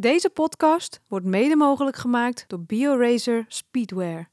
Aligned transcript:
Deze 0.00 0.30
podcast 0.30 1.00
wordt 1.08 1.26
mede 1.26 1.56
mogelijk 1.56 1.96
gemaakt 1.96 2.44
door 2.46 2.60
BioRacer 2.60 3.44
Speedwear. 3.48 4.28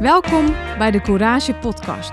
Welkom 0.00 0.46
bij 0.78 0.90
de 0.90 1.00
Courage 1.00 1.54
Podcast. 1.54 2.12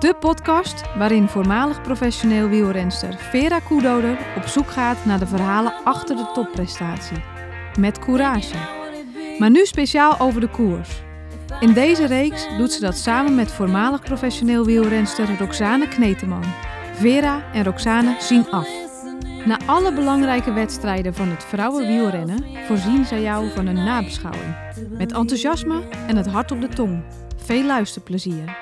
De 0.00 0.14
podcast 0.20 0.96
waarin 0.96 1.28
voormalig 1.28 1.82
professioneel 1.82 2.48
wielrenster 2.48 3.14
Vera 3.14 3.60
Koedoder 3.60 4.18
op 4.36 4.42
zoek 4.42 4.70
gaat 4.70 5.04
naar 5.04 5.18
de 5.18 5.26
verhalen 5.26 5.74
achter 5.84 6.16
de 6.16 6.30
topprestatie. 6.34 7.24
Met 7.78 7.98
courage. 7.98 8.56
Maar 9.38 9.50
nu 9.50 9.66
speciaal 9.66 10.18
over 10.18 10.40
de 10.40 10.48
koers. 10.48 11.04
In 11.60 11.72
deze 11.72 12.06
reeks 12.06 12.48
doet 12.56 12.72
ze 12.72 12.80
dat 12.80 12.96
samen 12.96 13.34
met 13.34 13.52
voormalig 13.52 14.00
professioneel 14.00 14.64
wielrenster 14.64 15.38
Roxane 15.38 15.88
Kneteman. 15.88 16.44
Vera 16.96 17.52
en 17.52 17.64
Roxane 17.64 18.16
zien 18.20 18.50
af. 18.50 18.68
Na 19.44 19.58
alle 19.66 19.92
belangrijke 19.92 20.52
wedstrijden 20.52 21.14
van 21.14 21.28
het 21.28 21.44
vrouwenwielrennen 21.44 22.66
voorzien 22.66 23.04
zij 23.04 23.20
jou 23.20 23.50
van 23.50 23.66
een 23.66 23.84
nabeschouwing. 23.84 24.56
Met 24.90 25.12
enthousiasme 25.12 25.82
en 26.06 26.16
het 26.16 26.26
hart 26.26 26.50
op 26.50 26.60
de 26.60 26.68
tong. 26.68 27.04
Veel 27.36 27.62
luisterplezier. 27.64 28.58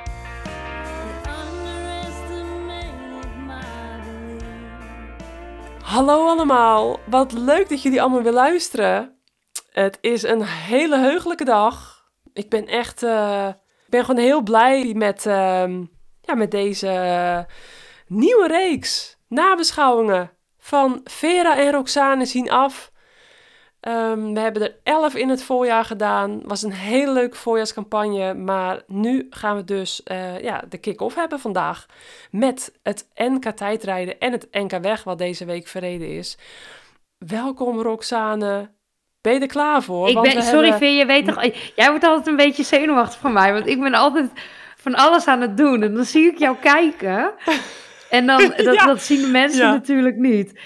Hallo 5.83 6.27
allemaal, 6.27 7.01
wat 7.06 7.33
leuk 7.33 7.69
dat 7.69 7.83
jullie 7.83 8.01
allemaal 8.01 8.23
weer 8.23 8.33
luisteren. 8.33 9.19
Het 9.70 9.98
is 10.01 10.23
een 10.23 10.42
hele 10.45 10.98
heugelijke 10.98 11.45
dag. 11.45 12.05
Ik 12.33 12.48
ben 12.48 12.66
echt, 12.66 13.03
eh, 13.03 13.48
ik 13.84 13.91
ben 13.91 14.05
gewoon 14.05 14.25
heel 14.25 14.42
blij 14.42 14.95
met, 14.95 15.27
ehm, 15.27 15.84
ja, 16.20 16.34
met 16.34 16.51
deze 16.51 16.89
nieuwe 18.07 18.47
reeks 18.47 19.17
nabeschouwingen 19.29 20.31
van 20.59 21.01
Vera 21.05 21.57
en 21.59 21.73
Roxane 21.73 22.25
zien 22.25 22.51
af. 22.51 22.92
Ehm, 23.81 24.33
we 24.33 24.41
hebben 24.41 24.62
er 24.62 24.77
elf 24.83 25.15
in 25.15 25.28
het 25.28 25.42
voorjaar 25.42 25.84
gedaan. 25.84 26.41
Was 26.45 26.62
een 26.62 26.73
hele 26.73 27.12
leuke 27.12 27.37
voorjaarscampagne. 27.37 28.34
Maar 28.34 28.83
nu 28.87 29.27
gaan 29.31 29.56
we 29.56 29.65
dus 29.65 30.03
eh, 30.03 30.41
ja, 30.41 30.62
de 30.69 30.78
kick-off 30.78 31.15
hebben 31.15 31.41
vandaag. 31.41 31.87
Met 32.31 32.78
het 32.83 33.09
NK 33.15 33.45
tijdrijden 33.45 34.19
en 34.19 34.33
het 34.33 34.47
NK 34.50 34.71
weg, 34.83 35.05
wat 35.05 35.19
deze 35.19 35.45
week 35.45 35.67
verreden 35.67 36.09
is. 36.09 36.37
Welkom 37.19 37.81
Roxane. 37.81 38.71
Ben 39.21 39.33
je 39.33 39.41
er 39.41 39.47
klaar 39.47 39.83
voor? 39.83 40.09
Ik 40.09 40.21
ben, 40.21 40.43
sorry 40.43 40.61
hebben- 40.71 40.78
Veer, 40.78 40.98
je 40.98 41.06
weet 41.06 41.27
toch, 41.27 41.43
jij 41.77 41.89
wordt 41.91 42.05
altijd 42.05 42.27
een 42.27 42.37
beetje 42.37 42.62
zenuwachtig 42.62 43.21
van 43.21 43.33
mij, 43.33 43.53
want 43.53 43.67
ik 43.67 43.81
ben 43.81 43.95
altijd 43.95 44.31
van 44.77 44.95
alles 44.95 45.27
aan 45.27 45.41
het 45.41 45.56
doen 45.56 45.83
en 45.83 45.95
dan 45.95 46.05
zie 46.05 46.27
ik 46.33 46.39
jou 46.39 46.56
kijken 46.61 47.33
en 48.10 48.27
dan, 48.27 48.38
dat, 48.56 48.74
Ja. 48.74 48.86
dat 48.86 49.02
zien 49.02 49.20
de 49.20 49.27
mensen 49.30 49.66
natuurlijk 49.66 50.16
niet. 50.16 50.60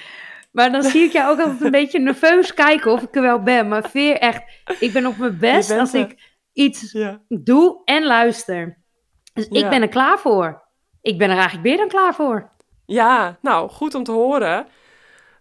Maar 0.53 0.73
dan 0.73 0.83
zie 0.83 1.03
ik 1.05 1.13
jou 1.13 1.31
ook 1.33 1.39
altijd 1.41 1.61
een 1.61 1.71
beetje 1.81 1.99
nerveus 1.99 2.55
kijken 2.55 2.93
of 2.93 3.03
ik 3.03 3.15
er 3.17 3.23
wel 3.23 3.43
ben. 3.43 3.69
Maar 3.69 3.91
Veer, 3.91 4.19
echt, 4.19 4.43
ik 4.79 4.93
ben 4.93 5.07
op 5.07 5.17
mijn 5.17 5.39
best 5.39 5.71
als 5.71 5.93
er. 5.95 6.01
ik 6.01 6.37
iets 6.53 6.97
doe 7.29 7.83
en 7.85 8.05
luister. 8.05 8.79
Dus 9.35 9.49
ik 9.49 9.69
ben 9.69 9.83
er 9.83 9.89
klaar 9.89 10.19
voor. 10.19 10.63
Ik 11.03 11.19
ben 11.19 11.29
er 11.31 11.37
eigenlijk 11.37 11.67
meer 11.69 11.77
dan 11.77 11.89
klaar 11.89 12.15
voor. 12.15 12.51
ja, 12.87 13.39
nou, 13.43 13.71
goed 13.71 13.95
om 13.95 14.05
te 14.05 14.13
horen. 14.13 14.67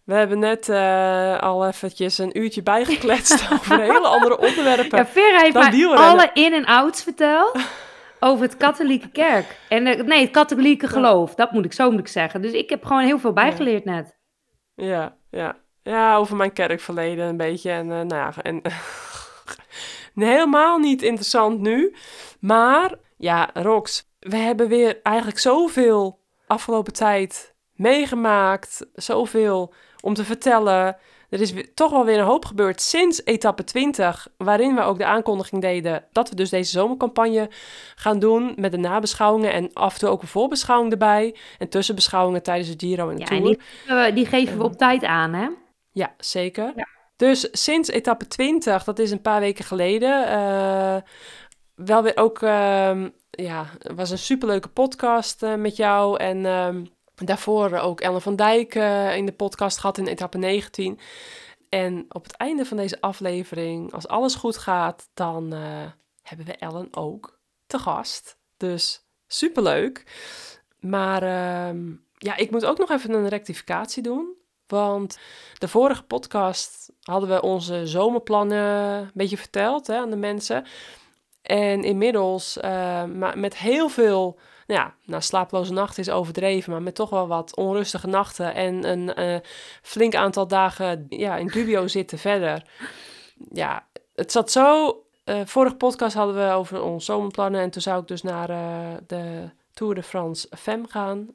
We 0.03 0.13
hebben 0.13 0.39
net 0.39 0.69
eh, 0.69 1.39
al 1.39 1.67
eventjes 1.67 2.17
een 2.17 2.39
uurtje 2.39 2.63
bijgekletst 2.63 3.47
over 3.53 3.79
hele 3.81 4.07
andere 4.07 4.37
onderwerpen. 4.37 4.97
Ja, 4.97 5.05
Vera 5.05 5.39
heeft 5.39 5.53
mij 5.53 5.85
alle 5.87 6.29
in- 6.33 6.53
en 6.53 6.65
outs 6.65 7.03
verteld 7.03 7.57
over 8.19 8.45
het 8.45 8.57
katholieke 8.57 9.09
kerk. 9.09 9.59
En, 9.69 9.83
nee, 9.83 10.21
het 10.21 10.31
katholieke 10.31 10.87
geloof. 10.87 11.35
Dat 11.35 11.51
moet 11.51 11.65
ik, 11.65 11.73
zo 11.73 11.91
moet 11.91 11.99
ik 11.99 12.07
zeggen. 12.07 12.41
Dus 12.41 12.51
ik 12.51 12.69
heb 12.69 12.85
gewoon 12.85 13.03
heel 13.03 13.19
veel 13.19 13.33
bijgeleerd 13.33 13.85
net. 13.85 14.17
Ja, 14.75 15.17
ja. 15.29 15.55
Ja, 15.83 16.15
over 16.15 16.35
mijn 16.35 16.53
kerkverleden 16.53 17.25
een 17.25 17.37
beetje. 17.37 17.71
En, 17.71 17.91
eh, 17.91 18.01
nou 18.01 18.15
ja, 18.15 18.33
en 18.41 18.61
Nee, 20.13 20.29
helemaal 20.29 20.77
niet 20.77 21.01
interessant 21.01 21.59
nu. 21.59 21.95
Maar 22.39 22.95
ja, 23.17 23.49
Rox, 23.53 24.09
we 24.19 24.35
hebben 24.35 24.67
weer 24.67 24.99
eigenlijk 25.03 25.39
zoveel 25.39 26.19
afgelopen 26.47 26.93
tijd 26.93 27.55
meegemaakt. 27.73 28.87
Zoveel 28.93 29.73
om 30.01 30.13
te 30.13 30.23
vertellen. 30.23 30.97
Er 31.29 31.41
is 31.41 31.53
toch 31.73 31.91
wel 31.91 32.05
weer 32.05 32.17
een 32.19 32.25
hoop 32.25 32.45
gebeurd 32.45 32.81
sinds 32.81 33.25
etappe 33.25 33.63
20, 33.63 34.27
waarin 34.37 34.75
we 34.75 34.81
ook 34.81 34.97
de 34.97 35.05
aankondiging 35.05 35.61
deden 35.61 36.05
dat 36.11 36.29
we 36.29 36.35
dus 36.35 36.49
deze 36.49 36.71
zomercampagne 36.71 37.49
gaan 37.95 38.19
doen 38.19 38.53
met 38.55 38.71
de 38.71 38.77
nabeschouwingen 38.77 39.53
en 39.53 39.73
af 39.73 39.93
en 39.93 39.99
toe 39.99 40.09
ook 40.09 40.21
een 40.21 40.27
voorbeschouwing 40.27 40.91
erbij 40.91 41.35
en 41.57 41.69
tussenbeschouwingen 41.69 42.43
tijdens 42.43 42.75
de 42.75 42.87
Giro 42.87 43.09
en 43.09 43.15
de 43.15 43.21
Ja, 43.21 43.27
Tour. 43.27 43.59
en 43.87 44.03
die, 44.05 44.13
die 44.13 44.25
geven 44.25 44.57
we 44.57 44.63
op 44.63 44.77
tijd 44.77 45.03
aan, 45.03 45.33
hè? 45.33 45.47
Ja, 45.91 46.13
zeker. 46.17 46.71
Ja. 46.75 46.87
Dus 47.15 47.47
sinds 47.51 47.89
etappe 47.89 48.27
20, 48.27 48.83
dat 48.83 48.99
is 48.99 49.11
een 49.11 49.21
paar 49.21 49.39
weken 49.39 49.65
geleden, 49.65 50.27
eh, 50.27 50.95
wel 51.75 52.03
weer 52.03 52.17
ook, 52.17 52.41
ehm, 52.41 53.09
ja, 53.29 53.65
het 53.79 53.95
was 53.95 54.09
een 54.09 54.17
superleuke 54.17 54.67
podcast 54.67 55.43
eh, 55.43 55.55
met 55.55 55.75
jou. 55.75 56.19
En 56.19 56.45
ehm, 56.45 56.85
daarvoor 57.25 57.77
ook 57.77 58.01
Ellen 58.01 58.21
van 58.21 58.35
Dijk 58.35 58.75
eh, 58.75 59.15
in 59.15 59.25
de 59.25 59.31
podcast 59.31 59.77
gehad 59.77 59.97
in 59.97 60.07
etappe 60.07 60.37
19. 60.37 60.99
En 61.69 62.05
op 62.09 62.23
het 62.23 62.35
einde 62.35 62.65
van 62.65 62.77
deze 62.77 63.01
aflevering, 63.01 63.93
als 63.93 64.07
alles 64.07 64.35
goed 64.35 64.57
gaat, 64.57 65.09
dan 65.13 65.53
eh, 65.53 65.91
hebben 66.21 66.45
we 66.45 66.55
Ellen 66.55 66.87
ook 66.91 67.39
te 67.67 67.79
gast. 67.79 68.37
Dus 68.57 69.07
superleuk. 69.27 70.03
Maar 70.79 71.23
ehm, 71.23 71.95
ja, 72.17 72.35
ik 72.35 72.51
moet 72.51 72.65
ook 72.65 72.77
nog 72.77 72.91
even 72.91 73.13
een 73.13 73.27
rectificatie 73.27 74.03
doen. 74.03 74.35
Want 74.67 75.19
de 75.57 75.67
vorige 75.67 76.03
podcast 76.03 76.91
hadden 77.01 77.29
we 77.29 77.41
onze 77.41 77.85
zomerplannen 77.85 78.97
een 78.97 79.11
beetje 79.13 79.37
verteld 79.37 79.87
hè, 79.87 79.97
aan 79.97 80.09
de 80.09 80.15
mensen. 80.15 80.65
En 81.41 81.83
inmiddels, 81.83 82.57
eh, 82.57 83.03
maar 83.03 83.39
met 83.39 83.57
heel 83.57 83.89
veel, 83.89 84.39
nou 84.67 84.81
ja, 84.81 84.93
nou, 85.03 85.21
slaaploze 85.21 85.73
nachten 85.73 86.03
is 86.03 86.09
overdreven, 86.09 86.71
maar 86.71 86.81
met 86.81 86.95
toch 86.95 87.09
wel 87.09 87.27
wat 87.27 87.55
onrustige 87.55 88.07
nachten 88.07 88.53
en 88.53 88.89
een 88.89 89.13
eh, 89.13 89.39
flink 89.81 90.15
aantal 90.15 90.47
dagen 90.47 91.05
ja, 91.09 91.37
in 91.37 91.47
dubio 91.47 91.87
zitten 91.97 92.17
verder. 92.17 92.63
Ja, 93.51 93.87
het 94.15 94.31
zat 94.31 94.51
zo. 94.51 94.95
eh 95.23 95.41
vorige 95.45 95.75
podcast 95.75 96.15
hadden 96.15 96.35
we 96.35 96.51
over 96.53 96.81
onze 96.81 97.05
zomerplannen 97.05 97.61
en 97.61 97.69
toen 97.69 97.81
zou 97.81 98.01
ik 98.01 98.07
dus 98.07 98.21
naar 98.21 98.49
eh, 98.49 98.97
de 99.07 99.49
Tour 99.73 99.95
de 99.95 100.03
France 100.03 100.47
Femme 100.57 100.87
gaan, 100.87 101.27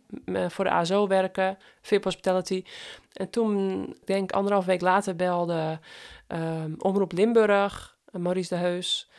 voor 0.48 0.64
de 0.64 0.70
ASO 0.70 1.06
werken, 1.06 1.58
VIP 1.82 2.04
Hospitality. 2.04 2.64
En 3.12 3.30
toen, 3.30 3.86
denk 4.04 4.32
anderhalf 4.32 4.64
week 4.64 4.80
later, 4.80 5.16
belde 5.16 5.78
ehm, 6.26 6.74
Omroep 6.78 7.12
Limburg, 7.12 7.96
Maurice 8.10 8.54
de 8.54 8.60
Heus, 8.60 9.10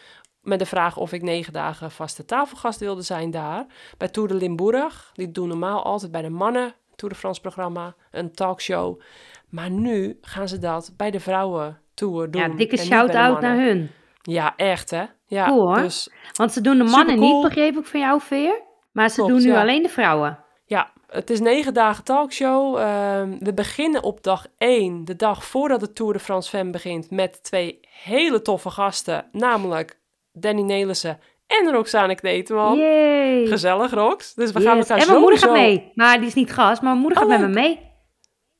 met 0.43 0.59
de 0.59 0.65
vraag 0.65 0.97
of 0.97 1.11
ik 1.11 1.21
negen 1.21 1.53
dagen 1.53 1.91
vaste 1.91 2.25
tafelgast 2.25 2.79
wilde 2.79 3.01
zijn 3.01 3.31
daar. 3.31 3.65
Bij 3.97 4.07
Tour 4.07 4.27
de 4.27 4.35
Limburg. 4.35 5.11
Die 5.13 5.31
doen 5.31 5.47
normaal 5.47 5.83
altijd 5.83 6.11
bij 6.11 6.21
de 6.21 6.29
mannen, 6.29 6.73
Tour 6.95 7.13
de 7.13 7.19
France 7.19 7.41
programma, 7.41 7.95
een 8.11 8.31
talkshow. 8.31 8.99
Maar 9.49 9.69
nu 9.69 10.17
gaan 10.21 10.47
ze 10.47 10.59
dat 10.59 10.93
bij 10.97 11.11
de 11.11 11.19
vrouwen 11.19 11.79
Tour 11.93 12.31
doen. 12.31 12.41
Ja, 12.41 12.47
dikke 12.47 12.77
shout-out 12.77 13.41
naar 13.41 13.57
hun. 13.57 13.91
Ja, 14.21 14.55
echt 14.55 14.89
hè. 14.89 15.03
Ja, 15.25 15.45
Cool, 15.45 15.67
hoor. 15.67 15.81
Dus 15.81 16.09
Want 16.33 16.51
ze 16.51 16.61
doen 16.61 16.77
de 16.77 16.83
mannen 16.83 17.19
niet, 17.19 17.41
begreep 17.41 17.77
ik 17.77 17.85
van 17.85 17.99
jou, 17.99 18.21
Veer. 18.21 18.61
Maar 18.91 19.09
ze 19.09 19.15
Klopt, 19.15 19.31
doen 19.31 19.41
nu 19.41 19.51
ja. 19.51 19.61
alleen 19.61 19.83
de 19.83 19.89
vrouwen. 19.89 20.39
Ja, 20.65 20.91
het 21.07 21.29
is 21.29 21.39
negen 21.39 21.73
dagen 21.73 22.03
talkshow. 22.03 22.77
Ehm, 22.77 23.37
we 23.39 23.53
beginnen 23.53 24.03
op 24.03 24.23
dag 24.23 24.45
1, 24.57 25.05
de 25.05 25.15
dag 25.15 25.45
voordat 25.45 25.79
de 25.79 25.93
Tour 25.93 26.13
de 26.13 26.19
France 26.19 26.49
Femme 26.49 26.71
begint, 26.71 27.11
met 27.11 27.43
twee 27.43 27.79
hele 28.03 28.41
toffe 28.41 28.69
gasten, 28.69 29.25
namelijk 29.31 29.99
Danny 30.33 30.61
Nelissen 30.61 31.19
en 31.47 31.71
Roxane 31.71 32.15
Kneteman. 32.15 32.77
Yay. 32.77 33.45
Gezellig, 33.47 33.91
Rox. 33.91 34.33
Dus 34.33 34.51
we 34.51 34.61
gaan 34.61 34.77
Yes. 34.77 34.87
elkaar 34.89 35.03
En 35.03 35.09
mijn 35.09 35.19
moeder 35.21 35.39
gaat 35.39 35.51
mee. 35.51 35.91
Maar 35.95 36.17
die 36.17 36.27
is 36.27 36.33
niet 36.33 36.53
gast, 36.53 36.81
maar 36.81 36.91
mijn 36.91 37.01
moeder 37.01 37.23
Oh, 37.23 37.29
gaat 37.29 37.39
met 37.39 37.47
leuk. 37.47 37.55
me 37.55 37.61
mee. 37.61 37.91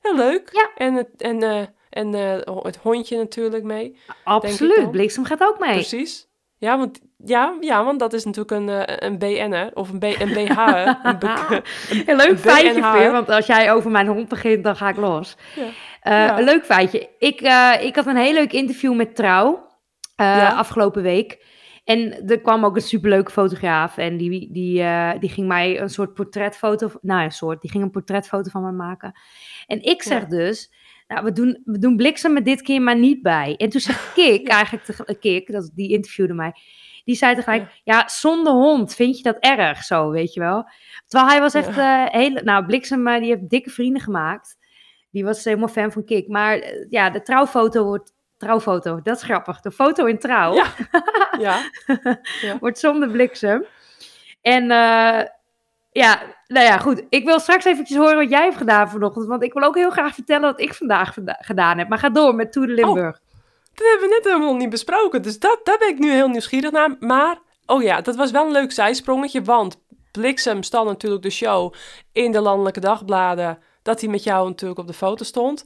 Heel 0.02 0.16
leuk. 0.16 0.50
Ja. 0.52 0.70
En, 0.86 0.94
het, 0.94 1.10
en, 1.18 1.44
eh, 1.44 1.62
en 1.90 2.14
eh, 2.16 2.56
het 2.64 2.76
hondje 2.82 3.18
natuurlijk 3.18 3.64
mee. 3.64 3.98
Absoluut. 4.24 4.92
Bliksem 4.92 5.26
gaat 5.26 5.42
ook 5.44 5.60
mee. 5.60 5.72
Precies. 5.74 6.32
Ja 6.58 6.78
want, 6.78 7.00
ja, 7.18 7.58
ja, 7.60 7.84
want 7.84 8.00
dat 8.00 8.14
is 8.14 8.26
natuurlijk 8.26 8.52
een, 8.62 8.70
eh, 8.70 9.10
een 9.10 9.18
BN'er 9.18 9.72
of 9.74 9.90
een, 9.90 10.00
B, 10.00 10.04
een 10.04 10.34
BH'er. 10.34 11.00
een 11.04 11.20
be- 11.20 11.62
Een 12.06 12.16
leuk 12.16 12.30
Een 12.30 12.38
feitje, 12.38 13.12
want 13.12 13.30
als 13.30 13.46
jij 13.46 13.72
over 13.74 13.92
mijn 13.92 14.08
hond 14.08 14.28
begint, 14.28 14.64
dan 14.64 14.76
ga 14.76 14.90
ik 14.90 14.96
los. 14.98 15.36
Ja. 15.56 15.66
Ja. 16.04 16.38
Een 16.38 16.44
leuk 16.44 16.66
feitje. 16.66 17.10
Ik, 17.20 17.42
ik 17.82 17.96
had 17.96 18.06
een 18.06 18.16
heel 18.18 18.34
leuk 18.34 18.54
interview 18.54 18.94
met 18.96 19.16
Trouw 19.16 19.68
Ja. 20.16 20.50
afgelopen 20.56 21.02
week. 21.02 21.52
En 21.84 22.28
er 22.28 22.42
kwam 22.42 22.66
ook 22.66 22.76
een 22.76 22.82
superleuke 22.82 23.32
fotograaf 23.32 23.98
en 23.98 24.18
die, 24.18 24.52
die, 24.52 24.82
eh, 24.82 25.20
die 25.20 25.30
ging 25.30 25.48
mij 25.48 25.82
een 25.82 25.90
soort 25.90 26.14
portretfoto, 26.14 26.92
nou 27.02 27.24
een 27.24 27.32
soort, 27.32 27.62
die 27.62 27.72
ging 27.72 27.84
een 27.84 27.92
portretfoto 27.92 28.50
van 28.50 28.64
me 28.64 28.72
maken. 28.72 29.20
En 29.68 29.82
ik 29.82 30.04
zeg 30.04 30.22
Ja. 30.22 30.28
dus, 30.28 30.74
nou 31.08 31.24
we 31.24 31.32
doen, 31.32 31.62
we 31.66 31.78
doen 31.78 31.96
bliksem 31.96 32.36
er 32.36 32.44
dit 32.44 32.62
keer 32.62 32.82
maar 32.82 32.98
niet 32.98 33.22
bij. 33.22 33.56
En 33.58 33.70
toen 33.70 33.82
zegt 33.82 34.14
Kik, 34.16 34.48
eigenlijk 34.48 35.20
Kik, 35.20 35.52
dat, 35.52 35.72
die 35.74 35.90
interviewde 35.92 36.34
mij, 36.34 36.54
Die 37.04 37.16
zei 37.16 37.36
tegelijk, 37.36 37.82
ja. 37.84 38.08
zonder 38.08 38.54
hond, 38.54 38.96
vind 38.96 39.18
je 39.18 39.24
dat 39.24 39.38
erg 39.40 39.84
zo, 39.84 40.10
weet 40.10 40.34
je 40.34 40.40
wel? 40.40 40.70
Terwijl 41.08 41.32
hij 41.32 41.40
was 41.40 41.54
echt, 41.54 41.76
ja. 41.76 42.08
hele, 42.12 42.42
nou, 42.44 42.66
Bliksem, 42.66 43.06
die 43.20 43.30
heeft 43.30 43.50
dikke 43.50 43.70
vrienden 43.70 44.02
gemaakt. 44.02 44.58
Die 45.12 45.24
was 45.24 45.44
helemaal 45.44 45.68
fan 45.68 45.92
van 45.92 46.06
Kik. 46.06 46.28
Maar 46.28 46.74
ja, 46.90 47.10
de 47.10 47.22
trouwfoto 47.22 47.84
wordt 47.86 48.13
trouwfoto. 48.44 49.00
Dat 49.04 49.16
is 49.16 49.24
grappig. 49.24 49.62
De 49.62 49.72
foto 49.72 50.06
in 50.06 50.20
trouw. 50.20 50.54
Ja. 50.54 50.66
ja. 51.40 51.58
ja. 52.42 52.58
wordt 52.60 52.80
zonder 52.80 53.10
bliksem. 53.10 53.66
En 54.42 54.64
uh, 54.64 55.22
ja, 55.92 56.22
nou 56.48 56.66
ja, 56.66 56.78
goed. 56.78 57.04
Ik 57.10 57.26
wil 57.26 57.40
straks 57.40 57.66
eventjes 57.66 57.98
horen 57.98 58.16
wat 58.16 58.30
jij 58.30 58.44
hebt 58.44 58.58
gedaan 58.58 58.90
vanochtend. 58.90 59.26
Want 59.26 59.44
ik 59.44 59.54
wil 59.54 59.64
ook 59.64 59.76
heel 59.76 59.90
graag 59.90 60.14
vertellen 60.14 60.42
wat 60.42 60.60
ik 60.60 60.74
vandaag 60.74 61.14
gedaan 61.26 61.78
heb. 61.78 61.90
Maar 61.90 61.98
ga 61.98 62.10
door 62.10 62.36
met 62.36 62.52
Tour 62.52 62.68
de 62.68 62.74
Limburg. 62.74 63.16
Oh, 63.16 63.22
dat 63.74 63.88
hebben 63.88 64.10
we 64.10 64.16
net 64.16 64.34
helemaal 64.34 64.56
niet 64.56 64.70
besproken. 64.70 65.22
Dus 65.22 65.40
dat, 65.40 65.60
daar 65.64 65.78
ben 65.78 65.90
ik 65.90 66.00
nu 66.00 66.12
heel 66.12 66.28
nieuwsgierig 66.28 66.72
naar. 66.72 66.96
Maar, 67.00 67.38
oh 67.66 67.84
ja, 67.84 68.02
dat 68.02 68.16
was 68.16 68.32
wel 68.32 68.46
een 68.46 68.52
leuk 68.52 68.72
zijsprongetje. 68.72 69.42
Want 69.42 69.82
Bliksem 70.12 70.64
stal 70.64 70.86
natuurlijk 70.86 71.24
de 71.24 71.30
show 71.30 71.74
in 72.12 72.32
de 72.32 72.42
landelijke 72.42 72.80
dagbladen. 72.80 73.60
Dat 73.82 74.02
hij 74.02 74.10
met 74.10 74.24
jou 74.24 74.48
natuurlijk 74.48 74.80
op 74.80 74.88
de 74.88 74.94
foto 74.94 75.24
stond. 75.24 75.64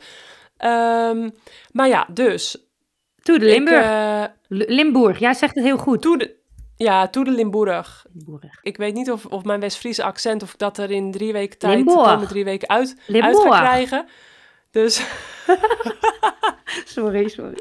Um, 0.60 1.32
maar 1.72 1.88
ja, 1.88 2.08
dus 2.12 2.67
Toe 3.28 3.40
de 3.40 3.46
Limburg. 3.46 3.86
Uh, 3.86 4.24
Limburg, 4.48 5.20
jij 5.20 5.34
zegt 5.34 5.56
het 5.56 5.64
heel 5.64 5.78
goed. 5.78 6.02
Toe 6.02 6.18
de, 6.18 6.36
ja, 6.76 7.08
Toe 7.08 7.24
de 7.24 7.32
Limburg. 7.32 8.06
Limburg. 8.14 8.60
Ik 8.62 8.78
weet 8.78 8.94
niet 8.94 9.12
of, 9.12 9.26
of 9.26 9.44
mijn 9.44 9.60
West-Friese 9.60 10.04
accent, 10.04 10.44
of 10.44 10.54
ik 10.54 10.60
dat 10.60 10.78
er 10.78 10.92
in 10.92 11.12
drie 11.12 11.34
weken 11.34 11.58
tijd, 11.58 11.86
de 11.86 11.94
komende 11.94 12.26
drie 12.26 12.44
weken 12.44 12.70
uit, 12.70 12.96
uit 13.08 13.40
ga 13.40 13.60
krijgen. 13.60 14.08
Dus... 14.72 15.02
sorry, 16.96 17.28
sorry. 17.28 17.58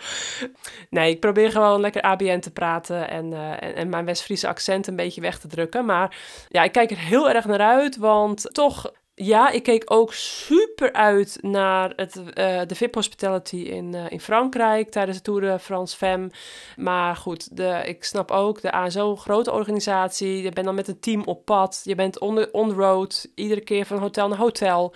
nee, 0.90 1.10
ik 1.10 1.20
probeer 1.20 1.50
gewoon 1.50 1.80
lekker 1.80 2.02
ABN 2.02 2.38
te 2.38 2.50
praten 2.50 3.08
en, 3.08 3.32
uh, 3.32 3.50
en, 3.50 3.74
en, 3.74 3.88
mijn 3.88 4.04
West-Friese 4.04 4.48
accent 4.48 4.86
een 4.86 4.96
beetje 4.96 5.20
weg 5.20 5.38
te 5.38 5.48
drukken. 5.48 5.84
Maar 5.84 6.16
ja, 6.48 6.62
ik 6.62 6.72
kijk 6.72 6.90
er 6.90 6.98
heel 6.98 7.30
erg 7.30 7.44
naar 7.44 7.60
uit, 7.60 7.96
want 7.96 8.54
toch 8.54 8.92
ja, 9.14 9.50
ik 9.50 9.62
keek 9.62 9.82
ook 9.86 10.12
super 10.12 10.92
uit 10.92 11.38
naar 11.40 11.92
het, 11.96 12.16
uh, 12.16 12.60
de 12.66 12.74
VIP 12.74 12.94
Hospitality 12.94 13.56
in, 13.56 13.94
uh, 13.94 14.10
in 14.10 14.20
Frankrijk 14.20 14.90
tijdens 14.90 15.16
de 15.16 15.22
Tour 15.22 15.40
de 15.40 15.58
France 15.58 15.96
Femme. 15.96 16.30
Maar 16.76 17.16
goed, 17.16 17.56
de, 17.56 17.82
ik 17.84 18.04
snap 18.04 18.30
ook, 18.30 18.60
de 18.60 18.72
ASO, 18.72 19.16
grote 19.16 19.52
organisatie. 19.52 20.42
Je 20.42 20.50
bent 20.50 20.66
dan 20.66 20.74
met 20.74 20.88
een 20.88 21.00
team 21.00 21.22
op 21.24 21.44
pad. 21.44 21.80
Je 21.84 21.94
bent 21.94 22.18
on 22.18 22.34
the, 22.34 22.48
on 22.52 22.72
road, 22.72 23.28
iedere 23.34 23.60
keer 23.60 23.86
van 23.86 23.98
hotel 23.98 24.28
naar 24.28 24.38
hotel. 24.38 24.94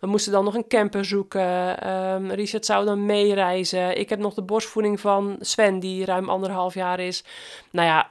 We 0.00 0.06
moesten 0.06 0.32
dan 0.32 0.44
nog 0.44 0.54
een 0.54 0.68
camper 0.68 1.04
zoeken. 1.04 1.90
Um, 1.90 2.30
Richard 2.30 2.66
zou 2.66 2.84
dan 2.84 3.06
meereizen. 3.06 3.98
Ik 3.98 4.08
heb 4.08 4.18
nog 4.18 4.34
de 4.34 4.42
borstvoeding 4.42 5.00
van 5.00 5.36
Sven, 5.40 5.80
die 5.80 6.04
ruim 6.04 6.28
anderhalf 6.28 6.74
jaar 6.74 7.00
is. 7.00 7.24
Nou 7.70 7.88
ja, 7.88 8.10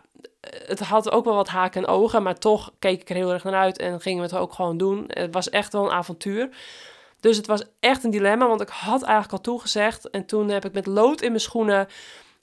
het 0.67 0.79
had 0.79 1.11
ook 1.11 1.25
wel 1.25 1.35
wat 1.35 1.47
haken 1.47 1.81
en 1.81 1.87
ogen, 1.87 2.23
maar 2.23 2.39
toch 2.39 2.71
keek 2.79 3.01
ik 3.01 3.09
er 3.09 3.15
heel 3.15 3.33
erg 3.33 3.43
naar 3.43 3.53
uit 3.53 3.77
en 3.77 4.01
gingen 4.01 4.23
we 4.23 4.29
het 4.29 4.41
ook 4.41 4.53
gewoon 4.53 4.77
doen. 4.77 5.03
Het 5.07 5.33
was 5.33 5.49
echt 5.49 5.73
wel 5.73 5.85
een 5.85 5.91
avontuur. 5.91 6.49
Dus 7.19 7.37
het 7.37 7.47
was 7.47 7.63
echt 7.79 8.03
een 8.03 8.11
dilemma, 8.11 8.47
want 8.47 8.61
ik 8.61 8.69
had 8.69 9.01
eigenlijk 9.01 9.33
al 9.33 9.41
toegezegd. 9.41 10.09
En 10.09 10.25
toen 10.25 10.49
heb 10.49 10.65
ik 10.65 10.73
met 10.73 10.85
lood 10.85 11.21
in 11.21 11.29
mijn 11.29 11.41
schoenen 11.41 11.87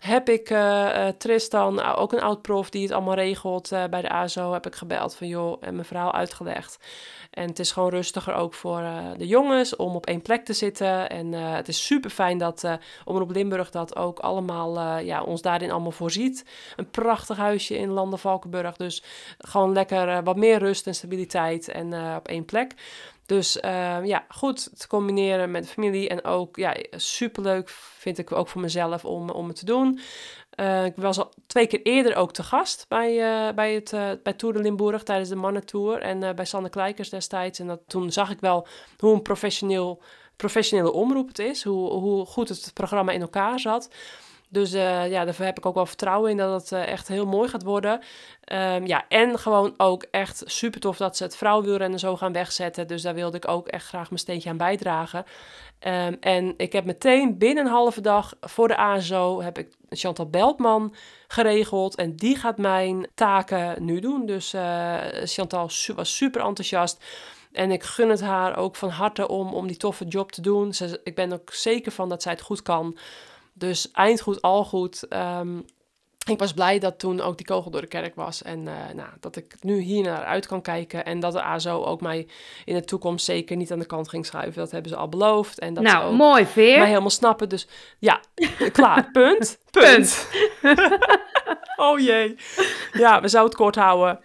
heb 0.00 0.28
ik 0.28 0.50
uh, 0.50 1.08
Tristan, 1.08 1.82
ook 1.82 2.12
een 2.12 2.22
oud 2.22 2.42
prof 2.42 2.70
die 2.70 2.82
het 2.82 2.92
allemaal 2.92 3.14
regelt 3.14 3.68
bij 3.90 4.02
de 4.02 4.08
ASO, 4.08 4.52
heb 4.52 4.66
ik 4.66 4.74
gebeld 4.74 5.14
van 5.14 5.26
joh 5.26 5.56
en 5.60 5.74
mijn 5.74 5.86
verhaal 5.86 6.12
uitgelegd. 6.12 6.78
En 7.30 7.48
het 7.48 7.58
is 7.58 7.72
gewoon 7.72 7.90
rustiger 7.90 8.34
ook 8.34 8.54
voor 8.54 8.82
de 9.16 9.26
jongens 9.26 9.76
om 9.76 9.94
op 9.94 10.06
één 10.06 10.22
plek 10.22 10.44
te 10.44 10.52
zitten. 10.52 11.08
En 11.08 11.32
het 11.32 11.68
is 11.68 11.86
super 11.86 12.10
fijn 12.10 12.38
dat 12.38 12.68
Omroep 13.04 13.30
Limburg 13.30 13.70
dat 13.70 13.96
ook 13.96 14.18
allemaal, 14.18 14.98
ja, 14.98 15.22
ons 15.22 15.42
daarin 15.42 15.70
allemaal 15.70 15.90
voorziet. 15.90 16.44
Een 16.76 16.90
prachtig 16.90 17.36
huisje 17.36 17.78
in 17.78 17.90
Landen 17.90 18.18
Valkenburg. 18.18 18.76
Dus 18.76 19.02
gewoon 19.38 19.72
lekker 19.72 20.22
wat 20.22 20.36
meer 20.36 20.58
rust 20.58 20.86
en 20.86 20.94
stabiliteit 20.94 21.68
en 21.68 22.16
op 22.16 22.28
één 22.28 22.44
plek. 22.44 22.74
Dus 23.30 23.56
uh, 23.56 24.04
ja, 24.04 24.24
goed 24.28 24.78
te 24.80 24.88
combineren 24.88 25.50
met 25.50 25.70
familie. 25.70 26.08
En 26.08 26.24
ook 26.24 26.56
ja, 26.56 26.76
superleuk 26.90 27.68
vind 27.68 28.18
ik 28.18 28.32
ook 28.32 28.48
voor 28.48 28.60
mezelf 28.60 29.04
om, 29.04 29.30
om 29.30 29.48
het 29.48 29.56
te 29.56 29.64
doen. 29.64 30.00
Uh, 30.60 30.84
ik 30.84 30.92
was 30.96 31.18
al 31.18 31.32
twee 31.46 31.66
keer 31.66 31.82
eerder 31.82 32.16
ook 32.16 32.32
te 32.32 32.42
gast 32.42 32.86
bij, 32.88 33.14
uh, 33.14 33.54
bij, 33.54 33.74
het, 33.74 33.90
bij 34.22 34.32
Tour 34.32 34.54
de 34.54 34.60
Limburg 34.60 35.02
tijdens 35.02 35.28
de 35.28 35.36
Mannentour. 35.36 36.00
En 36.00 36.36
bij 36.36 36.44
Sanne 36.44 36.68
Kleikers 36.68 37.10
destijds. 37.10 37.58
En 37.58 37.66
dat, 37.66 37.80
toen 37.86 38.12
zag 38.12 38.30
ik 38.30 38.40
wel 38.40 38.66
hoe 38.98 39.14
een 39.14 39.22
professioneel, 39.22 40.02
professionele 40.36 40.92
omroep 40.92 41.28
het 41.28 41.38
is. 41.38 41.62
Hoe, 41.62 41.90
hoe 41.90 42.26
goed 42.26 42.48
het 42.48 42.70
programma 42.74 43.12
in 43.12 43.20
elkaar 43.20 43.60
zat. 43.60 43.90
Dus 44.52 44.74
uh, 44.74 45.10
ja, 45.10 45.24
daar 45.24 45.36
heb 45.38 45.58
ik 45.58 45.66
ook 45.66 45.74
wel 45.74 45.86
vertrouwen 45.86 46.30
in 46.30 46.36
dat 46.36 46.60
het 46.60 46.72
uh, 46.72 46.86
echt 46.86 47.08
heel 47.08 47.26
mooi 47.26 47.48
gaat 47.48 47.62
worden. 47.62 48.00
Um, 48.52 48.86
ja, 48.86 49.04
en 49.08 49.38
gewoon 49.38 49.74
ook 49.76 50.06
echt 50.10 50.42
super 50.46 50.80
tof 50.80 50.96
dat 50.96 51.16
ze 51.16 51.22
het 51.22 51.36
vrouwenwielrennen 51.36 51.98
zo 51.98 52.16
gaan 52.16 52.32
wegzetten. 52.32 52.86
Dus 52.86 53.02
daar 53.02 53.14
wilde 53.14 53.36
ik 53.36 53.48
ook 53.48 53.68
echt 53.68 53.86
graag 53.86 54.08
mijn 54.08 54.20
steentje 54.20 54.50
aan 54.50 54.56
bijdragen. 54.56 55.24
Um, 55.86 56.16
en 56.20 56.54
ik 56.56 56.72
heb 56.72 56.84
meteen 56.84 57.38
binnen 57.38 57.64
een 57.64 57.70
halve 57.70 58.00
dag 58.00 58.34
voor 58.40 58.68
de 58.68 58.76
ASO 58.76 59.42
heb 59.42 59.58
ik 59.58 59.74
Chantal 59.88 60.26
Beltman 60.30 60.94
geregeld. 61.28 61.96
En 61.96 62.16
die 62.16 62.36
gaat 62.36 62.58
mijn 62.58 63.06
taken 63.14 63.84
nu 63.84 64.00
doen. 64.00 64.26
Dus 64.26 64.54
uh, 64.54 64.96
Chantal 65.24 65.70
was 65.94 66.16
super 66.16 66.40
enthousiast. 66.40 67.04
En 67.52 67.70
ik 67.70 67.82
gun 67.82 68.08
het 68.08 68.20
haar 68.20 68.56
ook 68.56 68.76
van 68.76 68.88
harte 68.88 69.28
om, 69.28 69.54
om 69.54 69.66
die 69.66 69.76
toffe 69.76 70.04
job 70.04 70.32
te 70.32 70.40
doen. 70.40 70.74
Ze, 70.74 71.00
ik 71.04 71.14
ben 71.14 71.32
ook 71.32 71.52
zeker 71.52 71.92
van 71.92 72.08
dat 72.08 72.22
zij 72.22 72.32
het 72.32 72.40
goed 72.40 72.62
kan. 72.62 72.98
Dus 73.52 73.90
eind 73.90 74.20
goed, 74.20 74.42
al 74.42 74.64
goed. 74.64 75.06
Um, 75.10 75.64
ik 76.30 76.38
was 76.38 76.52
blij 76.52 76.78
dat 76.78 76.98
toen 76.98 77.20
ook 77.20 77.36
die 77.36 77.46
kogel 77.46 77.70
door 77.70 77.80
de 77.80 77.86
kerk 77.86 78.14
was. 78.14 78.42
En 78.42 78.58
uh, 78.58 78.74
nou, 78.94 79.08
dat 79.20 79.36
ik 79.36 79.54
nu 79.60 79.78
hier 79.78 80.02
naar 80.02 80.24
uit 80.24 80.46
kan 80.46 80.62
kijken. 80.62 81.04
En 81.04 81.20
dat 81.20 81.32
de 81.32 81.42
ASO 81.42 81.84
ook 81.84 82.00
mij 82.00 82.28
in 82.64 82.74
de 82.74 82.84
toekomst 82.84 83.24
zeker 83.24 83.56
niet 83.56 83.72
aan 83.72 83.78
de 83.78 83.86
kant 83.86 84.08
ging 84.08 84.26
schuiven. 84.26 84.60
Dat 84.60 84.70
hebben 84.70 84.90
ze 84.90 84.96
al 84.96 85.08
beloofd. 85.08 85.58
En 85.58 85.74
dat 85.74 85.82
nou, 85.82 86.14
mooi, 86.14 86.46
Veer. 86.46 86.78
mij 86.78 86.88
helemaal 86.88 87.10
snappen. 87.10 87.48
Dus 87.48 87.68
ja, 87.98 88.20
klaar. 88.72 89.10
Punt. 89.10 89.58
Punt. 89.70 90.28
oh 91.76 91.98
jee. 91.98 92.36
Ja, 92.92 93.20
we 93.20 93.28
zouden 93.28 93.52
het 93.52 93.60
kort 93.60 93.76
houden. 93.76 94.20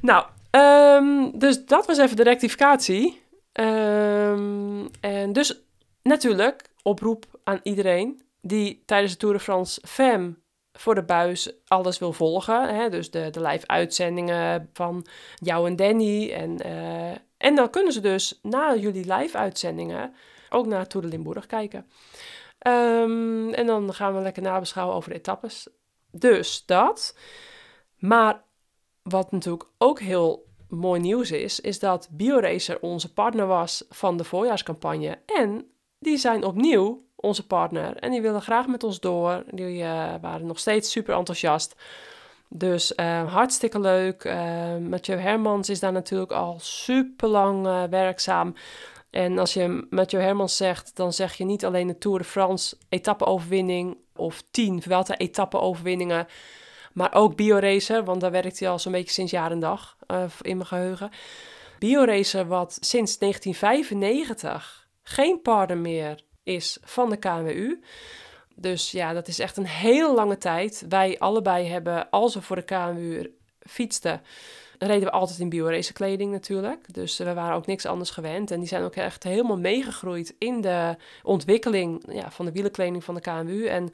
Nou, 0.00 0.26
um, 0.50 1.38
dus 1.38 1.66
dat 1.66 1.86
was 1.86 1.98
even 1.98 2.16
de 2.16 2.22
rectificatie. 2.22 3.22
Um, 3.52 4.88
en 5.00 5.32
dus 5.32 5.60
natuurlijk 6.02 6.62
oproep 6.82 7.24
aan 7.44 7.60
iedereen 7.62 8.25
die 8.46 8.82
tijdens 8.86 9.12
de 9.12 9.18
Tour 9.18 9.34
de 9.34 9.40
France 9.40 9.80
Femme 9.86 10.34
voor 10.72 10.94
de 10.94 11.02
buis 11.02 11.52
alles 11.66 11.98
wil 11.98 12.12
volgen. 12.12 12.74
Hè? 12.74 12.88
Dus 12.88 13.10
de, 13.10 13.30
de 13.30 13.40
live 13.40 13.66
uitzendingen 13.66 14.70
van 14.72 15.06
jou 15.34 15.66
en 15.66 15.76
Danny. 15.76 16.30
En, 16.30 16.66
uh, 16.66 17.10
en 17.36 17.54
dan 17.54 17.70
kunnen 17.70 17.92
ze 17.92 18.00
dus 18.00 18.38
na 18.42 18.74
jullie 18.74 19.14
live 19.14 19.36
uitzendingen 19.38 20.14
ook 20.50 20.66
naar 20.66 20.86
Tour 20.86 21.06
de 21.06 21.12
Limburg 21.12 21.46
kijken. 21.46 21.86
Um, 22.66 23.52
en 23.52 23.66
dan 23.66 23.94
gaan 23.94 24.14
we 24.14 24.20
lekker 24.20 24.42
nabeschouwen 24.42 24.96
over 24.96 25.10
de 25.10 25.16
etappes. 25.16 25.68
Dus 26.10 26.66
dat. 26.66 27.16
Maar 27.98 28.44
wat 29.02 29.32
natuurlijk 29.32 29.68
ook 29.78 30.00
heel 30.00 30.46
mooi 30.68 31.00
nieuws 31.00 31.30
is, 31.30 31.60
is 31.60 31.78
dat 31.78 32.08
BioRacer 32.10 32.80
onze 32.80 33.12
partner 33.12 33.46
was 33.46 33.84
van 33.88 34.16
de 34.16 34.24
voorjaarscampagne. 34.24 35.18
En 35.26 35.70
die 35.98 36.16
zijn 36.16 36.44
opnieuw 36.44 37.05
onze 37.16 37.46
partner. 37.46 37.96
En 37.96 38.10
die 38.10 38.22
willen 38.22 38.42
graag 38.42 38.66
met 38.66 38.84
ons 38.84 39.00
door. 39.00 39.44
Die 39.50 39.82
uh, 39.82 40.14
waren 40.20 40.46
nog 40.46 40.58
steeds 40.58 40.90
super 40.90 41.14
enthousiast. 41.14 41.74
Dus 42.48 42.92
uh, 42.96 43.32
hartstikke 43.32 43.80
leuk. 43.80 44.24
Uh, 44.24 44.76
Mathieu 44.76 45.18
Hermans 45.18 45.68
is 45.68 45.80
daar 45.80 45.92
natuurlijk 45.92 46.32
al 46.32 46.56
super 46.60 47.28
lang 47.28 47.88
werkzaam. 47.90 48.54
En 49.10 49.38
als 49.38 49.54
je 49.54 49.86
Mathieu 49.90 50.22
Hermans 50.22 50.56
zegt, 50.56 50.96
dan 50.96 51.12
zeg 51.12 51.34
je 51.34 51.44
niet 51.44 51.64
alleen 51.64 51.86
de 51.86 51.98
Tour 51.98 52.18
de 52.18 52.24
France 52.24 52.76
etappeoverwinning 52.88 53.96
of 54.16 54.42
tien 54.50 54.82
Vuelta 54.82 55.16
etappeoverwinningen, 55.16 56.26
maar 56.92 57.14
ook 57.14 57.36
BioRacer, 57.36 58.04
want 58.04 58.20
daar 58.20 58.30
werkt 58.30 58.58
hij 58.58 58.68
al 58.68 58.78
zo'n 58.78 58.92
beetje 58.92 59.12
sinds 59.12 59.30
jaar 59.30 59.50
en 59.50 59.60
dag 59.60 59.96
in 60.40 60.56
mijn 60.56 60.68
geheugen. 60.68 61.10
BioRacer 61.78 62.46
wat 62.46 62.78
sinds 62.80 63.18
1995 63.18 64.88
geen 65.02 65.42
partner 65.42 65.78
meer 65.78 66.24
is 66.46 66.78
van 66.82 67.10
de 67.10 67.16
KNWU. 67.16 67.80
Dus 68.54 68.90
ja, 68.90 69.12
dat 69.12 69.28
is 69.28 69.38
echt 69.38 69.56
een 69.56 69.66
hele 69.66 70.14
lange 70.14 70.38
tijd. 70.38 70.84
Wij 70.88 71.18
allebei 71.18 71.66
hebben, 71.66 72.10
als 72.10 72.34
we 72.34 72.42
voor 72.42 72.56
de 72.56 72.62
KNWU 72.62 73.34
fietsten, 73.60 74.22
reden 74.78 75.04
we 75.04 75.10
altijd 75.10 75.38
in 75.38 75.48
biorace 75.48 75.92
kleding 75.92 76.32
natuurlijk. 76.32 76.94
Dus 76.94 77.18
we 77.18 77.34
waren 77.34 77.56
ook 77.56 77.66
niks 77.66 77.86
anders 77.86 78.10
gewend. 78.10 78.50
En 78.50 78.58
die 78.58 78.68
zijn 78.68 78.82
ook 78.82 78.94
echt 78.94 79.22
helemaal 79.22 79.58
meegegroeid 79.58 80.34
in 80.38 80.60
de 80.60 80.96
ontwikkeling 81.22 82.02
ja, 82.12 82.30
van 82.30 82.44
de 82.44 82.52
wielenkleding 82.52 83.04
van 83.04 83.14
de 83.14 83.20
KNWU. 83.20 83.66
En 83.66 83.90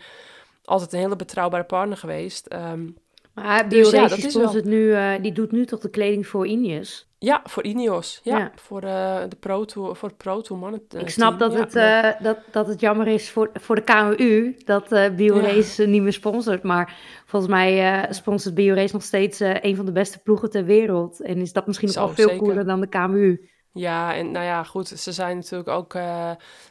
altijd 0.64 0.92
een 0.92 0.99
hele 0.99 1.16
betrouwbare 1.16 1.64
partner 1.64 1.97
geweest. 1.97 2.52
Um, 2.52 2.97
Maar 3.35 3.69
Dus 3.69 3.91
ja, 3.91 4.09
wel- 4.33 4.61
nu, 4.65 4.93
eh, 4.93 5.11
die 5.23 5.33
doet 5.33 5.53
nu 5.53 5.65
toch 5.67 5.81
de 5.81 5.91
kleding 5.91 6.27
voor 6.27 6.47
Ineos. 6.47 7.11
Ja, 7.19 7.41
voor 7.45 7.62
Ineos. 7.65 8.21
Ja, 8.23 8.39
Ja. 8.39 8.53
Voor, 8.55 8.83
eh, 8.83 9.17
de 9.29 9.37
Pro 9.41 9.65
Tour, 9.65 9.97
voor 9.97 10.09
het 10.09 10.17
Pro 10.19 10.41
Tour 10.41 10.62
mannen. 10.62 10.83
eh, 10.89 11.01
Ik 11.01 11.09
snap 11.11 11.39
team. 11.39 11.51
dat, 11.51 11.73
het, 11.73 12.17
dat, 12.23 12.39
dat 12.51 12.67
het 12.67 12.81
jammer 12.81 13.07
is 13.07 13.31
voor, 13.31 13.51
voor 13.53 13.75
de 13.75 13.83
KMU 13.83 14.57
dat 14.65 14.93
eh 14.93 15.11
BioRace 15.17 15.87
niet 15.87 16.03
meer 16.03 16.12
sponsort. 16.12 16.62
Maar 16.62 16.97
volgens 17.27 17.53
mij 17.53 18.07
sponsort 18.11 18.55
BioRace 18.55 18.93
nog 18.93 19.03
steeds 19.03 19.41
een 19.41 19.77
van 19.77 19.87
de 19.87 19.93
beste 19.93 20.19
ploegen 20.19 20.51
ter 20.51 20.65
wereld. 20.65 21.21
En 21.23 21.37
is 21.41 21.53
dat 21.53 21.67
misschien 21.67 21.91
nog 21.95 22.15
veel 22.15 22.29
zeker. 22.29 22.43
cooler 22.47 22.65
dan 22.65 22.81
de 22.81 22.89
KMU. 22.89 23.49
Ja, 23.73 24.15
en 24.15 24.31
nou 24.31 24.45
ja, 24.45 24.62
goed, 24.62 24.89
ze 24.89 25.12
zijn 25.12 25.37
natuurlijk 25.37 25.69
ook. 25.69 25.95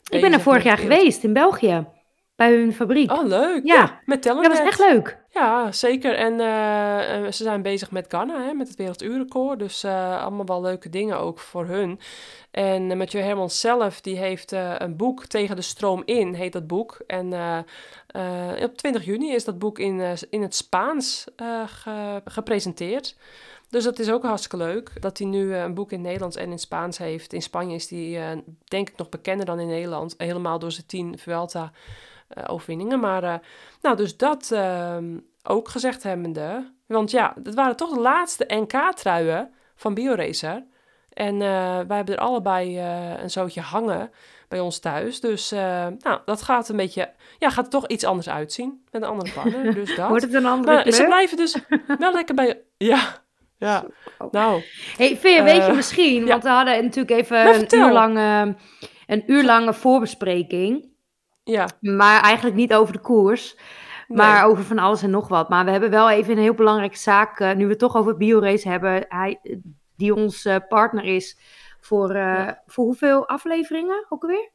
Ik 0.10 0.22
ben 0.22 0.34
er 0.34 0.42
vorig 0.42 0.64
jaar 0.64 0.78
geweest 0.78 1.24
in 1.24 1.34
België. 1.34 1.86
Bij 2.42 2.56
hun 2.56 2.74
fabriek. 2.74 3.12
Oh, 3.12 3.26
leuk. 3.28 3.66
Ja. 3.66 3.76
Ja, 3.76 4.00
met 4.06 4.24
dat 4.24 4.36
Telenet. 4.36 4.58
was 4.58 4.68
echt 4.68 4.80
leuk. 4.80 5.18
Ja, 5.30 5.72
zeker. 5.72 6.16
En 6.16 6.40
eh, 6.40 7.16
eh, 7.16 7.32
ze 7.32 7.44
zijn 7.44 7.62
bezig 7.62 7.92
met 7.92 8.06
Ghana, 8.08 8.44
hè, 8.44 8.54
met 8.54 8.68
het 8.68 8.78
werelduurrecord. 8.78 9.60
Dus 9.60 9.84
eh, 9.84 10.22
allemaal 10.22 10.46
wel 10.46 10.62
leuke 10.62 10.90
dingen 10.90 11.20
ook 11.20 11.40
voor 11.40 11.66
hun. 11.66 12.00
En 12.52 12.90
uh, 12.90 12.98
Mathieu 12.98 13.22
Hermans 13.24 13.60
zelf, 13.60 14.02
die 14.02 14.18
heeft 14.18 14.52
een 14.78 14.96
boek, 14.98 15.26
Tegen 15.26 15.56
de 15.56 15.62
stroom 15.62 16.02
in, 16.06 16.34
heet 16.34 16.54
dat 16.54 16.68
boek. 16.68 17.02
En 17.08 17.34
op 18.64 18.78
20 18.78 19.06
juni 19.06 19.34
is 19.34 19.44
dat 19.46 19.60
boek 19.60 19.80
in, 19.80 20.18
in 20.30 20.42
het 20.42 20.56
Spaans 20.56 21.26
ge- 21.66 22.22
gepresenteerd. 22.26 23.16
Dus 23.70 23.84
dat 23.84 24.00
is 24.00 24.12
ook 24.12 24.24
hartstikke 24.24 24.58
leuk. 24.58 25.02
Dat 25.02 25.18
hij 25.18 25.28
nu 25.28 25.56
een 25.56 25.74
boek 25.74 25.92
in 25.92 25.98
het 25.98 26.06
Nederlands 26.06 26.36
en 26.36 26.44
in 26.46 26.52
het 26.52 26.62
Spaans 26.62 26.98
heeft. 26.98 27.34
In 27.34 27.42
Spanje 27.42 27.76
is 27.76 27.90
hij 27.90 28.44
denk 28.66 28.90
ik 28.90 28.98
nog 28.98 29.10
bekender 29.10 29.46
dan 29.46 29.60
in 29.60 29.68
Nederland. 29.68 30.16
Helemaal 30.18 30.60
door 30.60 30.72
zijn 30.72 30.86
tien 30.88 31.18
Vuelta 31.18 31.72
overwinningen. 32.48 33.00
Maar 33.00 33.24
uh, 33.24 33.36
nou, 33.82 33.96
dus 33.96 34.18
dat 34.18 34.50
uh, 34.54 34.98
ook 35.44 35.70
gezegd 35.70 36.04
hebbende. 36.04 36.72
Want 36.88 37.12
ja, 37.12 37.36
het 37.44 37.54
waren 37.54 37.76
toch 37.76 37.94
de 37.94 38.00
laatste 38.00 38.46
NK-truien 38.48 39.54
van 39.76 39.94
BioRacer. 39.94 40.64
En 41.14 41.34
uh, 41.34 41.80
wij 41.88 41.96
hebben 41.98 42.16
er 42.16 42.22
allebei 42.22 42.78
uh, 42.78 43.22
een 43.22 43.30
zootje 43.30 43.62
hangen 43.62 44.12
bij 44.48 44.60
ons 44.60 44.80
thuis. 44.80 45.20
Dus 45.20 45.54
uh, 45.54 45.88
nou, 46.00 46.20
dat 46.26 46.42
gaat 46.42 46.70
een 46.70 46.76
beetje, 46.76 47.10
ja, 47.40 47.50
gaat 47.50 47.66
er 47.66 47.72
toch 47.72 47.88
iets 47.88 48.04
anders 48.04 48.30
uitzien. 48.30 48.84
Met 48.92 49.02
een 49.02 49.08
andere 49.08 49.32
partner, 49.32 49.74
dus 49.84 49.96
dat. 49.96 50.08
Wordt 50.08 50.24
het 50.24 50.34
een 50.34 50.46
andere 50.46 50.74
maar, 50.74 50.82
kleur? 50.82 50.96
Ze 50.96 51.06
blijven 51.06 51.38
dus 51.38 51.58
wel 51.98 52.14
lekker 52.14 52.36
bij, 52.36 52.62
ja, 52.78 53.22
ja. 53.58 53.86
Nou. 54.32 54.64
Hey, 54.98 55.18
Veer, 55.18 55.44
weet 55.44 55.66
je 55.66 55.74
misschien, 55.74 56.26
want 56.28 56.44
we 56.44 56.50
hadden 56.50 56.84
natuurlijk 56.84 57.20
even 57.20 57.44
nou, 57.44 57.56
een 57.56 57.76
uur, 57.76 57.92
lange, 57.92 58.56
een 59.08 59.24
uur 59.28 59.44
lange 59.44 59.74
voorbespreking. 59.74 60.90
Ja. 61.44 61.68
Maar 61.80 62.22
eigenlijk 62.22 62.56
niet 62.56 62.74
over 62.74 62.94
de 62.94 63.00
koers. 63.00 63.56
Maar 64.08 64.42
nee. 64.42 64.52
over 64.52 64.64
van 64.64 64.80
alles 64.80 65.04
en 65.04 65.10
nog 65.10 65.28
wat. 65.28 65.50
Maar 65.50 65.66
we 65.66 65.72
hebben 65.72 65.90
wel 65.90 66.10
even 66.10 66.32
een 66.32 66.44
heel 66.44 66.54
belangrijke 66.54 66.98
zaak. 66.98 67.40
Uh, 67.40 67.54
nu 67.54 67.64
we 67.64 67.70
het 67.70 67.80
toch 67.80 67.96
over 67.96 68.18
BioRace 68.18 68.70
hebben. 68.70 69.06
Hij, 69.08 69.40
die 69.96 70.16
ons 70.16 70.46
uh, 70.46 70.56
partner 70.68 71.04
is 71.04 71.38
voor, 71.80 72.10
uh, 72.10 72.16
ja. 72.16 72.62
voor 72.66 72.86
hoeveel 72.86 73.28
afleveringen 73.28 74.06
ook 74.10 74.24
alweer? 74.24 74.52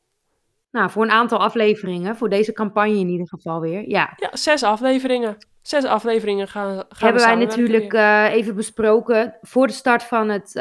Nou, 0.70 0.90
voor 0.90 1.02
een 1.02 1.10
aantal 1.10 1.38
afleveringen. 1.38 2.16
Voor 2.16 2.28
deze 2.28 2.52
campagne 2.52 2.98
in 2.98 3.08
ieder 3.08 3.28
geval 3.28 3.60
weer. 3.60 3.88
Ja, 3.88 4.12
ja 4.16 4.36
zes 4.36 4.62
afleveringen. 4.62 5.36
Zes 5.62 5.84
afleveringen 5.84 6.48
gaan, 6.48 6.74
gaan 6.74 6.86
Hebben 6.98 7.22
we 7.22 7.28
wij 7.28 7.36
natuurlijk 7.36 7.92
even 8.32 8.54
besproken. 8.54 9.38
Voor 9.42 9.66
de 9.66 9.72
start 9.72 10.02
van 10.02 10.28
het 10.28 10.54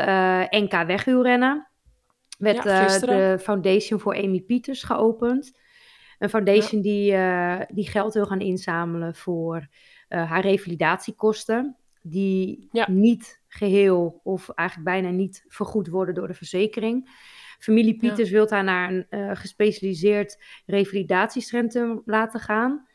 NK 0.50 0.84
wegwielrennen. 0.88 1.68
Werd 2.38 2.64
ja, 2.64 3.00
de 3.00 3.38
Foundation 3.42 4.00
voor 4.00 4.16
Amy 4.16 4.40
Pieters 4.42 4.84
geopend. 4.84 5.54
Een 6.20 6.30
foundation 6.30 6.84
ja. 6.84 6.90
die, 6.90 7.12
uh, 7.12 7.76
die 7.76 7.90
geld 7.90 8.14
wil 8.14 8.26
gaan 8.26 8.40
inzamelen 8.40 9.16
voor 9.16 9.68
uh, 10.10 10.30
haar 10.30 10.42
revalidatiekosten. 10.42 11.76
Die 12.02 12.68
ja. 12.72 12.92
niet 12.92 13.42
geheel 13.48 14.22
of 14.24 14.50
eigenlijk 14.50 14.90
bijna 14.90 15.10
niet 15.10 15.46
vergoed 15.48 15.88
worden 15.88 16.16
door 16.16 16.28
de 16.28 16.34
verzekering. 16.34 17.10
Familie 17.60 17.98
Pieters 17.98 18.30
ja. 18.30 18.36
wil 18.36 18.50
haar 18.50 18.64
naar 18.64 18.92
een 18.92 19.06
uh, 19.10 19.32
gespecialiseerd 19.34 20.44
revalidatiecentrum 20.66 22.02
laten 22.06 22.40
gaan. 22.40 22.88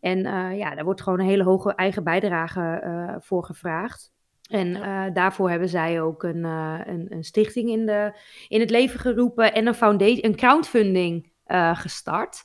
En 0.00 0.18
ja, 0.56 0.74
daar 0.74 0.84
wordt 0.84 1.02
gewoon 1.02 1.20
een 1.20 1.26
hele 1.26 1.42
hoge 1.42 1.74
eigen 1.74 2.04
bijdrage 2.04 3.18
voor 3.20 3.44
gevraagd. 3.44 4.12
En 4.48 4.68
ja. 4.68 5.10
daarvoor 5.10 5.50
hebben 5.50 5.68
zij 5.68 6.00
ook 6.00 6.22
een, 6.22 6.44
een, 6.44 7.06
een, 7.08 7.24
stichting 7.24 7.68
in, 7.68 7.86
de, 7.86 8.18
in 8.48 8.60
het 8.60 8.70
leven 8.70 9.00
geroepen 9.00 9.54
en 9.54 9.66
een, 9.66 9.74
foundation, 9.74 10.24
een 10.24 10.36
crowdfunding 10.36 11.32
gestart. 11.72 12.44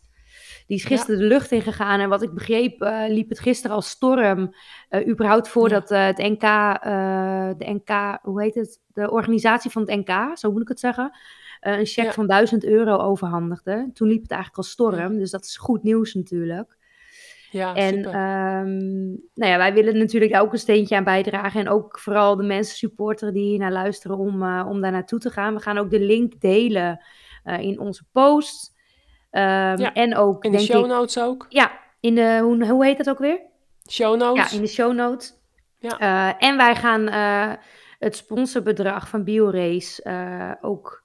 Die 0.68 0.78
is 0.78 0.84
gisteren 0.84 1.16
ja. 1.16 1.22
de 1.22 1.28
lucht 1.28 1.52
in 1.52 1.62
gegaan. 1.62 2.00
En 2.00 2.10
wat 2.10 2.22
ik 2.22 2.34
begreep, 2.34 2.82
uh, 2.82 3.04
liep 3.08 3.30
het 3.30 3.40
gisteren 3.40 3.76
als 3.76 3.90
storm. 3.90 4.54
Uh, 4.90 5.08
überhaupt 5.08 5.48
voordat 5.48 5.92
uh, 5.92 6.06
het 6.06 6.18
NK, 6.18 6.42
de 7.60 7.80
NK, 7.84 8.20
hoe 8.22 8.42
heet 8.42 8.56
het? 8.56 8.80
De 8.94 9.12
organisatie 9.12 9.72
van 9.72 9.82
het 9.82 10.08
NK, 10.08 10.38
zo 10.38 10.52
moet 10.52 10.62
ik 10.62 10.68
het 10.68 10.80
zeggen. 10.80 11.18
een 11.60 11.86
cheque 11.86 12.04
ja. 12.04 12.12
van 12.12 12.28
1000 12.28 12.66
euro 12.66 12.98
overhandigde. 12.98 13.90
Toen 13.94 14.08
liep 14.08 14.22
het 14.22 14.32
eigenlijk 14.32 14.60
als 14.62 14.70
storm. 14.70 15.18
Dus 15.18 15.32
dat 15.32 15.44
is 15.44 15.58
goed 15.58 15.84
nieuws 15.84 16.14
natuurlijk. 16.14 16.78
Ja, 17.52 17.76
en 17.76 17.96
um, 17.98 19.08
nou 19.34 19.52
ja, 19.52 19.58
wij 19.58 19.74
willen 19.74 19.98
natuurlijk 19.98 20.32
daar 20.32 20.42
ook 20.42 20.54
een 20.54 20.60
steentje 20.60 20.96
aan 20.96 21.04
bijdragen. 21.04 21.60
En 21.60 21.70
ook 21.70 22.00
vooral 22.00 22.36
de 22.36 22.44
mensen 22.44 22.78
supporteren 22.78 23.34
die 23.34 23.50
hier 23.50 23.60
naar 23.60 23.72
luisteren 23.72 24.18
om, 24.18 24.34
om 24.68 24.82
daar 24.82 24.92
naartoe 24.92 25.20
te 25.20 25.30
gaan. 25.30 25.54
We 25.54 25.62
gaan 25.62 25.78
ook 25.78 25.90
de 25.90 26.00
link 26.00 26.40
delen 26.40 27.06
in 27.60 27.80
onze 27.80 28.04
post. 28.12 28.75
Um, 29.38 29.42
ja, 29.78 29.94
en 29.94 30.16
ook, 30.16 30.44
in 30.44 30.52
de 30.52 30.58
denk 30.58 30.70
show 30.70 30.86
notes 30.86 31.16
ik, 31.18 31.24
ook. 31.24 31.46
Ja, 31.50 31.72
in 32.00 32.16
de, 32.16 32.40
hoe, 32.42 32.68
hoe 32.68 32.86
heet 32.86 32.98
dat 32.98 33.10
ook 33.10 33.20
weer? 33.20 33.40
Show 33.90 34.18
notes. 34.18 34.52
Ja, 34.52 34.58
in 34.58 34.62
de 34.62 34.68
show 34.68 34.94
notes. 34.94 35.34
Ja. 35.80 36.02
Uh, 36.02 36.48
en 36.48 36.58
wij 36.58 36.76
gaan 36.76 37.08
uh, 37.08 37.54
het 38.00 38.16
sponsorbedrag 38.16 39.08
van 39.08 39.24
BioRace 39.24 40.04
uh, 40.04 40.52
ook 40.62 41.04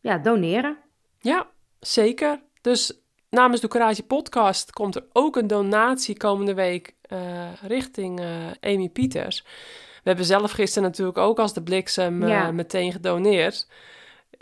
ja, 0.00 0.18
doneren. 0.18 0.76
Ja, 1.18 1.46
zeker. 1.80 2.40
Dus 2.60 3.00
namens 3.30 3.60
de 3.60 3.68
Courage 3.68 4.02
Podcast 4.02 4.72
komt 4.72 4.94
er 4.94 5.04
ook 5.12 5.36
een 5.36 5.46
donatie 5.46 6.16
komende 6.16 6.54
week 6.54 6.94
richting 7.62 8.20
Amy 8.60 8.88
Pieters. 8.88 9.44
We 10.02 10.08
hebben 10.08 10.24
zelf 10.24 10.50
gisteren 10.50 10.88
natuurlijk 10.88 11.18
ook 11.18 11.38
als 11.38 11.54
de 11.54 11.62
bliksem 11.62 12.26
ja. 12.26 12.52
meteen 12.52 12.92
gedoneerd. 12.92 13.68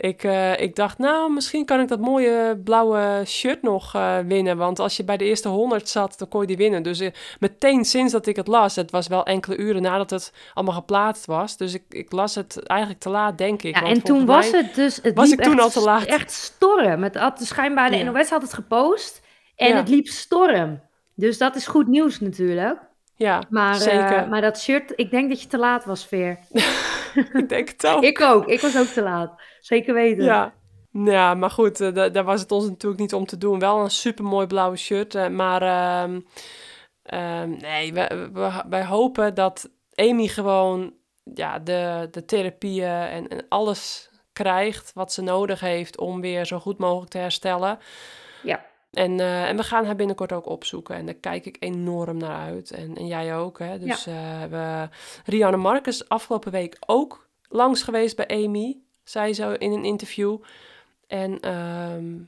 Ik, 0.01 0.23
uh, 0.23 0.59
ik 0.59 0.75
dacht, 0.75 0.97
nou, 0.97 1.33
misschien 1.33 1.65
kan 1.65 1.79
ik 1.79 1.87
dat 1.87 1.99
mooie 1.99 2.61
blauwe 2.63 3.23
shirt 3.25 3.61
nog 3.61 3.95
uh, 3.95 4.17
winnen. 4.19 4.57
Want 4.57 4.79
als 4.79 4.97
je 4.97 5.03
bij 5.03 5.17
de 5.17 5.25
eerste 5.25 5.47
100 5.47 5.89
zat, 5.89 6.17
dan 6.17 6.27
kon 6.27 6.41
je 6.41 6.47
die 6.47 6.57
winnen. 6.57 6.83
Dus 6.83 7.01
uh, 7.01 7.09
meteen 7.39 7.85
sinds 7.85 8.11
dat 8.11 8.27
ik 8.27 8.35
het 8.35 8.47
las, 8.47 8.75
het 8.75 8.91
was 8.91 9.07
wel 9.07 9.25
enkele 9.25 9.57
uren 9.57 9.81
nadat 9.81 10.09
het 10.09 10.33
allemaal 10.53 10.75
geplaatst 10.75 11.25
was. 11.25 11.57
Dus 11.57 11.73
ik, 11.73 11.83
ik 11.89 12.11
las 12.11 12.35
het 12.35 12.63
eigenlijk 12.63 12.99
te 12.99 13.09
laat, 13.09 13.37
denk 13.37 13.61
ik. 13.61 13.75
Ja, 13.75 13.83
en 13.85 14.01
toen 14.01 14.25
was 14.25 14.51
het 14.51 14.75
dus, 14.75 14.99
het 15.01 15.15
was 15.15 15.31
ik 15.31 15.41
toen 15.41 15.53
echt, 15.53 15.61
al 15.61 15.69
te 15.69 15.81
laat. 15.81 16.03
echt 16.03 16.31
storm. 16.31 17.03
Het 17.03 17.15
had 17.15 17.39
schijnbaar, 17.43 17.89
de 17.89 17.97
ja. 17.97 18.11
NOS 18.11 18.29
had 18.29 18.41
het 18.41 18.53
gepost 18.53 19.21
en 19.55 19.67
ja. 19.67 19.75
het 19.75 19.89
liep 19.89 20.07
storm. 20.07 20.81
Dus 21.15 21.37
dat 21.37 21.55
is 21.55 21.67
goed 21.67 21.87
nieuws 21.87 22.19
natuurlijk. 22.19 22.77
Ja, 23.21 23.43
maar, 23.49 23.75
zeker. 23.75 24.27
maar 24.29 24.41
dat 24.41 24.59
shirt, 24.59 24.93
ik 24.95 25.11
denk 25.11 25.29
dat 25.29 25.41
je 25.41 25.47
te 25.47 25.57
laat 25.57 25.85
was, 25.85 26.05
Veer. 26.05 26.39
ik 27.33 27.49
denk 27.49 27.69
het 27.69 27.87
ook. 27.87 28.03
ik 28.03 28.21
ook, 28.21 28.45
ik 28.45 28.61
was 28.61 28.77
ook 28.77 28.85
te 28.85 29.01
laat. 29.01 29.41
Zeker 29.59 29.93
weten. 29.93 30.23
Ja, 30.23 30.53
ja 30.91 31.33
maar 31.33 31.49
goed, 31.49 31.81
uh, 31.81 31.93
daar 32.11 32.23
was 32.23 32.41
het 32.41 32.51
ons 32.51 32.67
natuurlijk 32.67 33.01
niet 33.01 33.13
om 33.13 33.25
te 33.25 33.37
doen. 33.37 33.59
Wel 33.59 33.79
een 33.79 33.91
supermooi 33.91 34.47
blauwe 34.47 34.77
shirt, 34.77 35.15
uh, 35.15 35.27
maar 35.27 35.61
uh, 35.61 37.43
nee, 37.43 37.93
wij, 37.93 38.29
we, 38.33 38.63
wij 38.69 38.85
hopen 38.85 39.33
dat 39.33 39.69
Amy 39.95 40.27
gewoon 40.27 40.93
ja, 41.33 41.59
de, 41.59 42.07
de 42.11 42.25
therapieën 42.25 42.89
en, 42.89 43.27
en 43.27 43.45
alles 43.49 44.09
krijgt 44.33 44.91
wat 44.93 45.13
ze 45.13 45.21
nodig 45.21 45.59
heeft 45.59 45.97
om 45.97 46.21
weer 46.21 46.45
zo 46.45 46.59
goed 46.59 46.77
mogelijk 46.77 47.11
te 47.11 47.17
herstellen. 47.17 47.79
Ja. 48.43 48.69
En, 48.91 49.19
uh, 49.19 49.49
en 49.49 49.57
we 49.57 49.63
gaan 49.63 49.85
haar 49.85 49.95
binnenkort 49.95 50.31
ook 50.31 50.45
opzoeken. 50.45 50.95
En 50.95 51.05
daar 51.05 51.15
kijk 51.15 51.45
ik 51.45 51.57
enorm 51.59 52.17
naar 52.17 52.39
uit. 52.39 52.71
En, 52.71 52.95
en 52.95 53.07
jij 53.07 53.35
ook. 53.35 53.59
Hè? 53.59 53.79
Dus 53.79 54.03
ja. 54.03 54.43
uh, 54.43 54.49
we, 54.49 54.89
Rianne 55.25 55.57
Marcus 55.57 56.09
afgelopen 56.09 56.51
week 56.51 56.77
ook 56.85 57.27
langs 57.49 57.83
geweest 57.83 58.15
bij 58.15 58.27
Amy. 58.27 58.77
Zei 59.03 59.33
zo 59.33 59.51
in 59.51 59.71
een 59.71 59.83
interview. 59.83 60.37
En 61.07 61.31
um, 61.31 62.27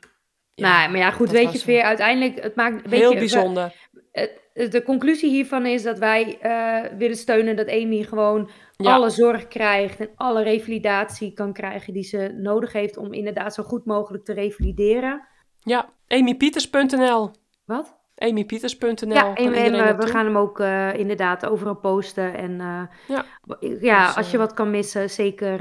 ja, 0.53 0.77
nou, 0.77 0.91
maar 0.91 0.99
ja, 0.99 1.11
goed, 1.11 1.31
weet 1.31 1.51
je, 1.51 1.65
weer 1.65 1.83
uiteindelijk, 1.83 2.43
het 2.43 2.55
maakt 2.55 2.85
een 2.85 2.91
heel 2.91 3.13
bijzonder. 3.13 3.75
We, 4.11 4.41
de 4.53 4.83
conclusie 4.83 5.29
hiervan 5.29 5.65
is 5.65 5.83
dat 5.83 5.99
wij 5.99 6.37
uh, 6.43 6.97
willen 6.97 7.17
steunen 7.17 7.55
dat 7.55 7.69
Amy 7.69 8.03
gewoon 8.03 8.49
ja. 8.77 8.93
alle 8.93 9.09
zorg 9.09 9.47
krijgt 9.47 9.99
en 9.99 10.09
alle 10.15 10.43
revalidatie 10.43 11.33
kan 11.33 11.53
krijgen 11.53 11.93
die 11.93 12.03
ze 12.03 12.33
nodig 12.37 12.73
heeft 12.73 12.97
om 12.97 13.13
inderdaad 13.13 13.53
zo 13.53 13.63
goed 13.63 13.85
mogelijk 13.85 14.25
te 14.25 14.33
revalideren. 14.33 15.27
Ja, 15.59 15.89
amypieters.nl. 16.13 17.31
Wat? 17.65 18.01
amypieters.nl. 18.15 19.13
Ja, 19.13 19.33
en, 19.33 19.53
en 19.53 19.73
uh, 19.73 19.97
we 19.97 20.07
gaan 20.07 20.25
hem 20.25 20.37
ook 20.37 20.59
uh, 20.59 20.93
inderdaad 20.93 21.45
overal 21.45 21.75
posten. 21.75 22.33
En 22.33 22.51
uh, 22.51 22.81
ja, 23.07 23.25
ja 23.79 24.05
dus, 24.05 24.15
als 24.15 24.31
je 24.31 24.37
wat 24.37 24.53
kan 24.53 24.71
missen, 24.71 25.09
zeker, 25.09 25.59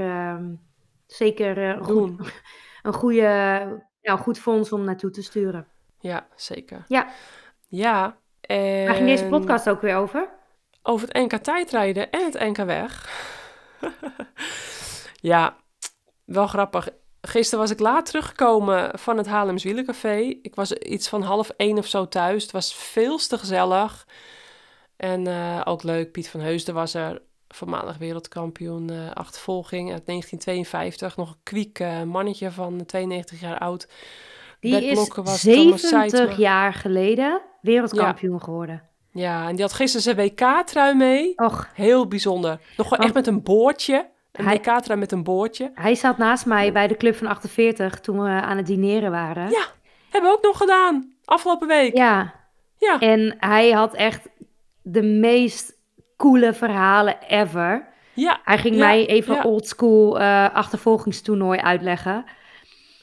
zeker 1.05 1.57
een, 1.57 1.83
goed, 1.83 2.33
een, 2.83 2.93
goede, 2.93 3.83
goed 4.01 4.39
fonds 4.39 4.71
om 4.71 4.83
naartoe 4.83 5.09
te 5.09 5.23
sturen. 5.23 5.67
Ja, 5.99 6.27
zeker. 6.35 6.85
Ja. 6.87 7.07
Ja. 7.67 8.17
En... 8.41 8.85
Waar 8.85 8.95
ging 8.95 9.07
deze 9.07 9.25
podcast 9.25 9.69
ook 9.69 9.81
weer 9.81 9.95
over? 9.95 10.41
over 10.83 11.07
het 11.07 11.17
NK 11.17 11.35
tijdrijden 11.35 12.11
en 12.11 12.23
het 12.25 12.39
NK 12.39 12.57
weg. 12.57 13.09
ja, 15.31 15.55
wel 16.25 16.47
grappig. 16.47 16.89
Gisteren 17.27 17.59
was 17.59 17.71
ik 17.71 17.79
laat 17.79 18.05
teruggekomen 18.05 18.99
van 18.99 19.17
het 19.17 19.27
Haarlems 19.27 19.63
Wielencafé. 19.63 20.17
Ik 20.41 20.55
was 20.55 20.73
iets 20.73 21.07
van 21.09 21.21
half 21.21 21.49
één 21.49 21.77
of 21.77 21.87
zo 21.87 22.07
thuis. 22.07 22.43
Het 22.43 22.51
was 22.51 22.75
veel 22.75 23.17
te 23.17 23.37
gezellig. 23.37 24.07
En 24.95 25.27
eh, 25.27 25.61
ook 25.63 25.83
leuk, 25.83 26.11
Piet 26.11 26.29
van 26.29 26.39
Heusden 26.39 26.73
was 26.73 26.93
er, 26.93 27.21
voormalig 27.47 27.97
wereldkampioen 27.97 28.91
uh, 28.91 29.11
achtervolging 29.11 29.91
uit 29.91 30.05
1952. 30.05 31.17
Nog 31.17 31.29
een 31.29 31.39
kwiek 31.43 31.79
uh, 31.79 32.03
mannetje 32.03 32.51
van 32.51 32.85
92 32.85 33.39
jaar 33.39 33.57
oud. 33.57 33.87
Die 34.59 34.85
is 34.85 34.93
Blokker 34.93 35.23
was 35.23 35.41
70 35.41 35.89
Thomas 35.89 36.11
Seidsma. 36.11 36.35
jaar 36.37 36.73
geleden 36.73 37.41
wereldkampioen 37.61 38.41
geworden. 38.41 38.83
Ja, 39.11 39.47
en 39.47 39.55
die 39.55 39.61
had 39.61 39.73
gisteren 39.73 40.01
zijn 40.01 40.15
WK-trui 40.15 40.95
mee. 40.95 41.33
Och, 41.35 41.69
Heel 41.73 42.07
bijzonder. 42.07 42.59
Nog 42.77 42.87
gewoon 42.87 43.05
echt 43.05 43.13
met 43.13 43.27
een 43.27 43.43
boordje. 43.43 44.09
Een 44.33 44.45
Hij- 44.45 44.55
WK-trui 44.57 44.99
met 44.99 45.11
een 45.11 45.23
boordje. 45.23 45.71
hij 45.73 45.95
zat 45.95 46.17
naast 46.17 46.45
mij 46.45 46.71
bij 46.71 46.87
de 46.87 46.97
Club 46.97 47.15
van 47.15 47.27
48 47.27 47.99
toen 47.99 48.21
we 48.23 48.29
aan 48.29 48.57
het 48.57 48.65
dineren 48.65 49.11
waren. 49.11 49.49
Ja, 49.49 49.65
hebben 50.09 50.29
we 50.31 50.35
ook 50.37 50.43
nog 50.43 50.57
gedaan. 50.57 51.13
Afgelopen 51.25 51.67
week. 51.67 51.95
Ja, 51.97 52.33
Ja. 52.77 52.99
en 52.99 53.35
hij 53.39 53.71
had 53.71 53.93
echt 53.93 54.27
de 54.81 55.01
meest 55.03 55.73
coole 56.17 56.53
verhalen 56.53 57.15
ever. 57.27 57.87
Ja. 58.13 58.39
Hij 58.43 58.57
ging 58.57 58.75
Ja, 58.75 58.85
mij 58.85 59.05
even 59.07 59.35
ja. 59.35 59.43
oldschool 59.43 60.19
eh 60.19 60.49
achtervolgingstoernooi 60.53 61.59
uitleggen. 61.59 62.25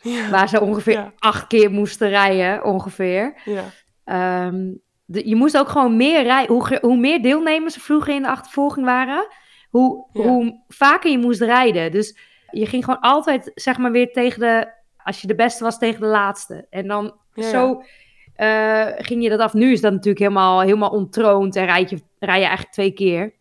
Ja. 0.03 0.29
Waar 0.31 0.49
ze 0.49 0.61
ongeveer 0.61 1.13
acht 1.19 1.47
keer 1.47 1.71
moesten 1.71 2.09
rijden, 2.09 2.65
ongeveer. 2.65 3.35
ja. 3.45 3.63
Ehm, 4.05 4.73
de- 5.05 5.29
je 5.29 5.37
moest 5.37 5.59
ook 5.59 5.69
gewoon 5.69 5.97
meer 5.97 6.23
rijden. 6.23 6.55
Hoe, 6.55 6.79
hoe 6.81 6.97
meer 6.97 7.23
deelnemers 7.23 7.75
er 7.75 7.81
vroeger 7.81 8.15
in 8.15 8.23
de 8.23 8.29
achtervolging 8.29 8.87
waren, 8.87 9.27
hoe, 9.71 10.07
Ja. 10.13 10.23
hoe 10.23 10.61
vaker 10.69 11.11
je 11.11 11.19
moest 11.19 11.41
rijden. 11.41 11.91
Dus 11.91 12.19
je 12.51 12.67
ging 12.67 12.85
gewoon 12.85 13.01
altijd, 13.01 13.51
zeg 13.55 13.79
maar, 13.79 13.93
weer 13.93 14.13
tegen 14.13 14.41
de... 14.41 14.79
Als 15.05 15.21
je 15.21 15.27
de 15.27 15.35
beste 15.35 15.65
was, 15.65 15.79
tegen 15.79 16.01
de 16.01 16.07
laatste. 16.07 16.67
En 16.71 16.87
dan 16.87 17.15
Ja, 17.35 17.49
zo 17.49 17.83
eh, 18.35 18.87
ging 18.97 19.23
je 19.23 19.29
dat 19.29 19.41
af. 19.41 19.55
Nu 19.55 19.73
is 19.73 19.81
dat 19.81 19.93
natuurlijk 19.93 20.19
helemaal, 20.19 20.61
helemaal 20.61 20.91
ontroond 20.91 21.57
en 21.57 21.65
rijd 21.65 21.91
je, 21.91 22.03
rij 22.19 22.39
je 22.39 22.45
eigenlijk 22.45 22.73
twee 22.73 22.93
keer. 22.93 23.35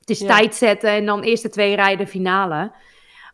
Het 0.00 0.10
is 0.10 0.18
tijd 0.18 0.54
zetten 0.54 0.90
en 0.90 1.06
dan 1.06 1.22
eerste 1.22 1.48
twee 1.48 1.74
rijden 1.76 2.06
finale. 2.06 2.72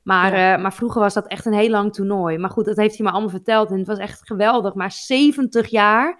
Maar, 0.02 0.32
eh, 0.32 0.62
maar 0.62 0.74
vroeger 0.74 1.00
was 1.00 1.14
dat 1.14 1.26
echt 1.26 1.46
een 1.46 1.52
heel 1.52 1.70
lang 1.70 1.92
toernooi. 1.92 2.38
Maar 2.38 2.50
goed, 2.50 2.64
dat 2.64 2.76
heeft 2.76 2.96
hij 2.96 3.06
me 3.06 3.12
allemaal 3.12 3.30
verteld. 3.30 3.70
En 3.70 3.78
het 3.78 3.86
was 3.86 3.98
echt 3.98 4.26
geweldig. 4.26 4.74
Maar 4.74 4.92
70 4.92 5.68
jaar, 5.70 6.18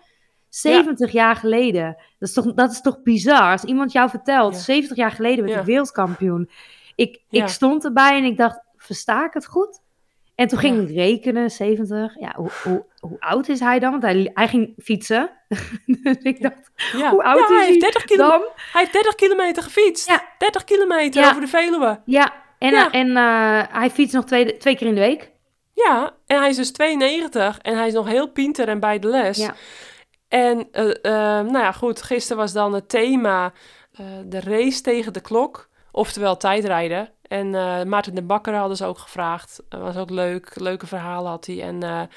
70 0.61 1.13
jaar 1.13 1.37
geleden. 1.37 1.97
Dat 2.19 2.29
is, 2.29 2.35
toch, 2.35 2.55
dat 2.55 2.71
is 2.73 2.81
toch 2.81 3.03
bizar? 3.03 3.51
Als 3.53 3.65
iemand 3.65 3.93
jou 3.93 4.11
vertelt, 4.11 4.55
Ja. 4.55 4.61
70 4.61 4.97
jaar 4.97 5.11
geleden 5.11 5.45
werd 5.45 5.59
ik 5.61 5.65
wereldkampioen. 5.65 6.51
Ik, 6.95 7.21
ik 7.31 7.49
stond 7.49 7.85
erbij 7.85 8.17
en 8.19 8.25
ik 8.25 8.37
dacht, 8.37 8.61
versta 8.77 9.25
ik 9.25 9.33
het 9.33 9.47
goed? 9.47 9.81
En 10.35 10.49
toen 10.49 10.59
ging 10.59 10.89
ik 10.89 10.95
rekenen, 10.95 11.51
70. 11.51 12.21
Ja, 12.21 12.33
hoe, 12.37 12.51
hoe, 12.63 12.85
hoe 13.01 13.17
oud 13.21 13.49
is 13.49 13.61
hij 13.61 13.79
dan? 13.79 13.91
Want 13.91 14.03
hij, 14.03 14.31
hij 14.35 14.49
ging 14.49 14.73
fietsen. 14.83 15.31
dus 16.03 16.17
ik 16.23 16.43
dacht, 16.43 16.71
Ja. 16.93 17.11
Hoe 17.11 17.23
oud 17.23 17.39
Ja, 17.39 17.45
is 17.45 17.51
hij 17.57 17.67
heeft 17.67 17.81
30 17.81 18.05
kilo- 18.05 18.29
dan? 18.29 18.41
Hij 18.73 18.81
heeft 18.81 18.93
30 18.93 19.15
kilometer 19.15 19.63
gefietst. 19.63 20.09
Ja. 20.09 20.23
30 20.39 20.65
kilometer 20.65 21.29
over 21.29 21.41
de 21.41 21.47
Veluwe. 21.47 22.01
Ja, 22.05 22.33
en, 22.59 22.71
Ja. 22.71 22.91
eh, 22.91 23.01
en 23.01 23.17
eh, 23.17 23.63
hij 23.81 23.91
fietst 23.91 24.15
nog 24.15 24.25
twee, 24.25 24.57
twee 24.57 24.77
keer 24.77 24.87
in 24.87 24.95
de 24.95 25.01
week. 25.01 25.31
Ja, 25.73 26.15
en 26.27 26.39
hij 26.39 26.49
is 26.49 26.57
dus 26.57 26.71
92 26.73 27.59
en 27.59 27.77
hij 27.77 27.87
is 27.87 27.93
nog 27.93 28.07
heel 28.09 28.29
pinter 28.29 28.69
en 28.69 28.81
bij 28.81 28.99
de 28.99 29.09
les. 29.09 29.49
En 30.37 30.69
eh, 30.73 30.91
eh, 30.91 31.47
nou 31.47 31.59
ja, 31.59 31.73
goed, 31.73 32.03
gisteren 32.03 32.43
was 32.43 32.53
dan 32.53 32.73
het 32.73 32.89
thema 32.89 33.53
eh, 33.93 34.07
de 34.25 34.41
race 34.41 34.81
tegen 34.81 35.13
de 35.13 35.21
klok, 35.21 35.69
oftewel 35.91 36.37
tijdrijden. 36.37 37.09
En 37.23 37.55
eh, 37.55 37.83
Maarten 37.83 38.15
de 38.15 38.23
Bakker 38.23 38.55
hadden 38.55 38.77
ze 38.77 38.85
ook 38.85 38.99
gevraagd. 38.99 39.63
Dat 39.69 39.81
was 39.81 39.97
ook 39.97 40.11
leuk, 40.11 40.61
leuke 40.61 40.87
verhalen 40.87 41.31
had 41.31 41.47
hij. 41.47 41.63
En 41.63 42.09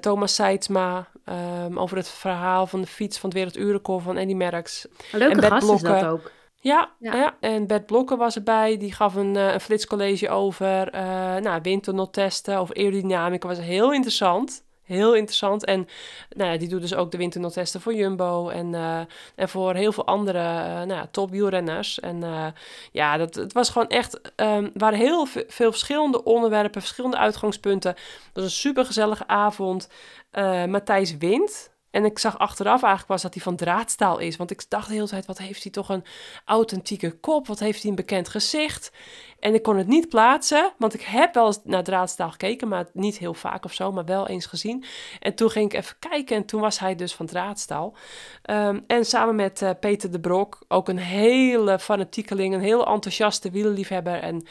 Thomas 0.00 0.34
Seidsma 0.34 1.08
ehm, 1.24 1.78
over 1.78 1.96
het 1.96 2.08
verhaal 2.08 2.66
van 2.66 2.80
de 2.80 2.86
fiets 2.86 3.18
van 3.18 3.28
het 3.28 3.38
werelduurrecord 3.38 4.02
van 4.02 4.16
Eddy 4.16 4.34
Merckx. 4.34 4.86
Leuke 5.12 5.34
En 5.34 5.40
Bert 5.40 5.52
gast 5.52 5.72
is 5.72 5.80
dat 5.80 6.04
ook. 6.04 6.30
Ja, 6.62 6.90
Ja. 6.98 7.14
ja. 7.14 7.36
en 7.40 7.66
Bert 7.66 7.86
Blokker 7.86 8.16
was 8.16 8.36
erbij. 8.36 8.76
Die 8.76 8.92
gaf 8.92 9.14
een, 9.14 9.34
een 9.34 9.60
flitscollege 9.60 10.28
over 10.28 10.88
eh 10.88 11.36
nou, 11.36 11.60
windtunneltesten, 11.62 12.58
over 12.58 12.76
aerodynamica. 12.76 13.48
was 13.48 13.60
heel 13.60 13.92
interessant. 13.92 14.64
Heel 14.90 15.14
interessant. 15.14 15.64
En 15.64 15.88
nou 16.36 16.52
ja, 16.52 16.58
die 16.58 16.68
doet 16.68 16.80
dus 16.80 16.94
ook 16.94 17.10
de 17.10 17.16
windtunneltesten 17.18 17.80
voor 17.80 17.94
Jumbo 17.94 18.48
en, 18.48 18.74
eh, 18.74 19.00
en 19.34 19.48
voor 19.48 19.74
heel 19.74 19.92
veel 19.92 20.06
andere 20.06 20.38
eh 20.38 20.64
nou 20.74 20.92
ja, 20.92 21.08
topwielrenners. 21.10 22.00
En 22.00 22.22
eh, 22.22 22.46
ja, 22.92 23.16
dat, 23.16 23.34
het 23.34 23.52
was 23.52 23.68
gewoon 23.70 23.88
echt... 23.88 24.20
er 24.36 24.70
waren 24.74 24.98
heel 24.98 25.26
ve- 25.26 25.44
veel 25.48 25.70
verschillende 25.70 26.24
onderwerpen, 26.24 26.80
verschillende 26.80 27.16
uitgangspunten. 27.16 27.90
Het 27.90 28.30
was 28.32 28.44
een 28.44 28.50
supergezellige 28.50 29.26
avond. 29.26 29.88
Eh, 30.30 30.64
Matthijs 30.64 31.16
wint. 31.16 31.69
En 31.90 32.04
ik 32.04 32.18
zag 32.18 32.38
achteraf 32.38 32.82
eigenlijk 32.82 33.06
pas 33.06 33.22
dat 33.22 33.34
hij 33.34 33.42
van 33.42 33.56
draadstaal 33.56 34.18
is. 34.18 34.36
Want 34.36 34.50
ik 34.50 34.62
dacht 34.68 34.88
de 34.88 34.94
hele 34.94 35.08
tijd, 35.08 35.26
wat 35.26 35.38
heeft 35.38 35.62
hij 35.62 35.72
toch 35.72 35.88
een 35.88 36.04
authentieke 36.44 37.10
kop? 37.10 37.46
Wat 37.46 37.58
heeft 37.58 37.80
hij 37.80 37.90
een 37.90 37.96
bekend 37.96 38.28
gezicht? 38.28 38.92
En 39.40 39.54
ik 39.54 39.62
kon 39.62 39.76
het 39.76 39.86
niet 39.86 40.08
plaatsen, 40.08 40.72
want 40.78 40.94
ik 40.94 41.00
heb 41.00 41.34
wel 41.34 41.46
eens 41.46 41.60
naar 41.64 41.84
draadstaal 41.84 42.30
gekeken, 42.30 42.68
maar 42.68 42.86
niet 42.92 43.18
heel 43.18 43.34
vaak 43.34 43.64
of 43.64 43.72
zo, 43.72 43.92
maar 43.92 44.04
wel 44.04 44.28
eens 44.28 44.46
gezien. 44.46 44.84
En 45.18 45.34
toen 45.34 45.50
ging 45.50 45.72
ik 45.72 45.78
even 45.78 45.96
kijken 45.98 46.36
en 46.36 46.44
toen 46.44 46.60
was 46.60 46.78
hij 46.78 46.94
dus 46.94 47.14
van 47.14 47.26
draadstaal. 47.26 47.94
Ehm, 48.42 48.80
en 48.86 49.04
samen 49.04 49.34
met 49.34 49.62
eh, 49.62 49.70
Peter 49.80 50.10
de 50.10 50.20
Brok, 50.20 50.58
ook 50.68 50.88
een 50.88 50.98
hele 50.98 51.78
fanatiekeling, 51.78 52.54
een 52.54 52.60
heel 52.60 52.86
enthousiaste 52.86 53.50
wielerliefhebber. 53.50 54.20
En 54.20 54.46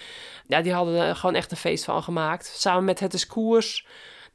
ja, 0.48 0.62
die 0.62 0.74
hadden 0.74 0.96
er 0.96 1.16
gewoon 1.16 1.36
echt 1.36 1.52
een 1.52 1.58
feest 1.58 1.84
van 1.84 2.04
gemaakt. 2.04 2.46
Samen 2.46 2.84
met 2.84 3.00
Het 3.00 3.14
is. 3.14 3.28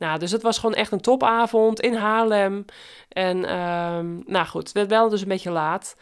Nou, 0.04 0.18
dus 0.18 0.30
het 0.30 0.42
was 0.42 0.58
gewoon 0.58 0.74
echt 0.74 0.92
een 0.92 1.00
topavond 1.00 1.80
in 1.80 1.94
Haarlem. 1.94 2.64
En 3.08 3.44
ehm, 3.44 4.16
nou 4.26 4.46
goed, 4.46 4.62
het 4.62 4.72
werd 4.72 4.88
wel 4.90 5.08
dus 5.08 5.22
een 5.22 5.28
beetje 5.28 5.50
laat. 5.50 5.96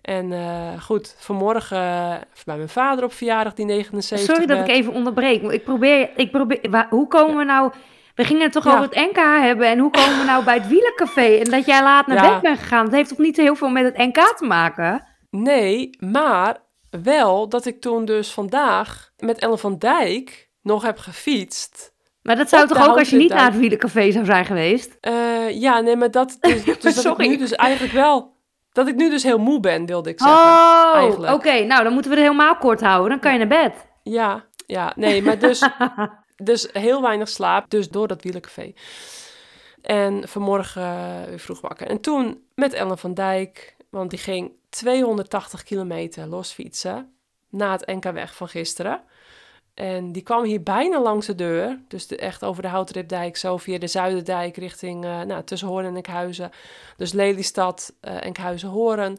En 0.00 0.32
eh, 0.32 0.82
goed, 0.82 1.14
vanmorgen 1.18 1.76
eh, 1.78 2.14
bij 2.44 2.56
mijn 2.56 2.68
vader 2.68 3.04
op 3.04 3.12
verjaardag, 3.12 3.54
die 3.54 3.64
79 3.64 4.34
Sorry 4.36 4.46
dat 4.46 4.68
ik 4.68 4.74
even 4.74 4.92
onderbreek. 4.92 5.42
Ik 5.42 5.64
probeer, 5.64 6.10
ik 6.16 6.30
probeer 6.30 6.70
waar- 6.70 6.86
hoe 6.90 7.08
komen 7.08 7.36
we 7.36 7.44
nou... 7.44 7.72
We 8.14 8.24
gingen 8.24 8.42
het 8.42 8.52
toch 8.52 8.64
Ja. 8.64 8.70
over 8.72 8.84
het 8.84 8.94
NK 8.94 9.16
hebben. 9.42 9.66
En 9.68 9.78
hoe 9.78 9.90
komen 9.90 10.18
we 10.18 10.24
nou 10.24 10.44
bij 10.44 10.54
het 10.54 10.68
wielencafé? 10.68 11.36
En 11.36 11.50
dat 11.50 11.66
jij 11.66 11.82
laat 11.82 12.06
naar 12.06 12.24
Ja. 12.24 12.32
bed 12.32 12.40
bent 12.40 12.58
gegaan. 12.58 12.84
Dat 12.84 12.94
heeft 12.94 13.08
toch 13.08 13.18
niet 13.18 13.36
heel 13.36 13.54
veel 13.56 13.68
met 13.68 13.84
het 13.84 13.96
NK 13.96 14.36
te 14.36 14.44
maken? 14.44 15.06
Nee, 15.30 15.90
maar 15.98 16.56
wel 17.02 17.48
dat 17.48 17.66
ik 17.66 17.80
toen 17.80 18.04
dus 18.04 18.32
vandaag 18.32 19.10
met 19.18 19.38
Ellen 19.38 19.58
van 19.58 19.78
Dijk 19.78 20.48
nog 20.62 20.82
heb 20.82 20.98
gefietst. 20.98 21.94
Maar 22.26 22.36
dat 22.36 22.48
zou 22.48 22.62
Op 22.62 22.68
toch 22.68 22.88
ook 22.88 22.98
als 22.98 23.10
je 23.10 23.16
niet 23.16 23.28
naar 23.28 23.44
het 23.44 23.58
wielencafé 23.58 24.10
zou 24.10 24.24
zijn 24.24 24.44
geweest? 24.44 24.96
Eh, 25.00 25.60
ja, 25.60 25.80
nee, 25.80 25.96
maar 25.96 26.10
dat, 26.10 26.36
dus, 26.40 26.64
dus 26.80 27.02
dat 27.02 27.20
ik 27.20 27.28
nu 27.28 27.36
dus 27.36 27.52
eigenlijk 27.52 27.94
wel... 27.94 28.34
Dat 28.72 28.88
ik 28.88 28.94
nu 28.94 29.10
dus 29.10 29.22
heel 29.22 29.38
moe 29.38 29.60
ben, 29.60 29.86
wilde 29.86 30.10
ik 30.10 30.20
zeggen. 30.20 30.36
Oh, 30.36 31.32
oké. 31.32 31.64
Nou, 31.64 31.82
dan 31.82 31.92
moeten 31.92 32.10
we 32.10 32.16
het 32.16 32.26
helemaal 32.26 32.56
kort 32.56 32.80
houden. 32.80 33.10
Dan 33.10 33.18
kan 33.18 33.32
je 33.32 33.38
naar 33.38 33.62
bed. 33.62 33.86
Ja, 34.02 34.44
ja, 34.66 34.92
nee, 34.96 35.22
maar 35.22 35.38
dus, 35.38 35.68
dus 36.36 36.68
heel 36.72 37.02
weinig 37.02 37.28
slaap, 37.28 37.70
dus 37.70 37.88
door 37.88 38.08
dat 38.08 38.22
wielencafé. 38.22 38.72
En 39.82 40.28
vanmorgen 40.28 40.82
eh, 40.82 41.28
weer 41.28 41.38
vroeg 41.38 41.60
wakker. 41.60 41.86
En 41.86 42.00
toen 42.00 42.42
met 42.54 42.72
Ellen 42.72 42.98
van 42.98 43.14
Dijk, 43.14 43.76
want 43.90 44.10
die 44.10 44.18
ging 44.18 44.52
280 44.70 45.62
kilometer 45.62 46.26
losfietsen 46.26 47.16
na 47.50 47.72
het 47.72 47.86
NK 47.86 48.04
weg 48.04 48.34
van 48.34 48.48
gisteren. 48.48 49.02
En 49.76 50.12
die 50.12 50.22
kwam 50.22 50.44
hier 50.44 50.62
bijna 50.62 51.00
langs 51.00 51.26
de 51.26 51.34
deur, 51.34 51.78
dus 51.88 52.06
de, 52.06 52.16
echt 52.16 52.44
over 52.44 52.62
de 52.62 52.68
Houtripdijk, 52.68 53.36
zo 53.36 53.56
via 53.56 53.78
de 53.78 53.86
Zuiderdijk 53.86 54.56
richting 54.56 55.04
eh, 55.04 55.20
nou, 55.20 55.44
tussen 55.44 55.68
Hoorn 55.68 55.84
en 55.86 55.96
Enkhuizen. 55.96 56.50
Dus 56.96 57.12
Lelystad, 57.12 57.94
eh 58.00 58.24
Enkhuizen, 58.24 58.68
Hoorn. 58.68 59.18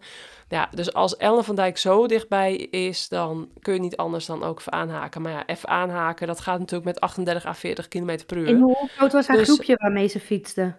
Ja, 0.50 0.70
dus 0.72 0.94
als 0.94 1.18
Ellen 1.18 1.44
van 1.44 1.56
Dijk 1.56 1.78
zo 1.78 2.08
dichtbij 2.08 2.56
is, 2.56 3.08
dan 3.08 3.50
kun 3.60 3.74
je 3.74 3.80
niet 3.80 3.98
anders 3.98 4.26
dan 4.26 4.44
ook 4.44 4.60
even 4.60 4.72
aanhaken. 4.72 5.22
Maar 5.22 5.32
ja, 5.32 5.46
even 5.46 5.70
aanhaken, 5.70 6.28
dat 6.28 6.40
gaat 6.40 6.60
natuurlijk 6.60 6.86
met 6.86 7.00
38 7.00 7.46
à 7.46 7.54
40 7.54 7.88
km 7.88 8.20
per 8.26 8.38
uur. 8.38 8.48
En 8.48 8.60
hoe 8.60 8.90
groot 8.96 9.12
was 9.12 9.28
haar 9.28 9.38
Dus- 9.38 9.48
groepje 9.48 9.76
waarmee 9.76 10.08
ze 10.08 10.20
fietste? 10.20 10.76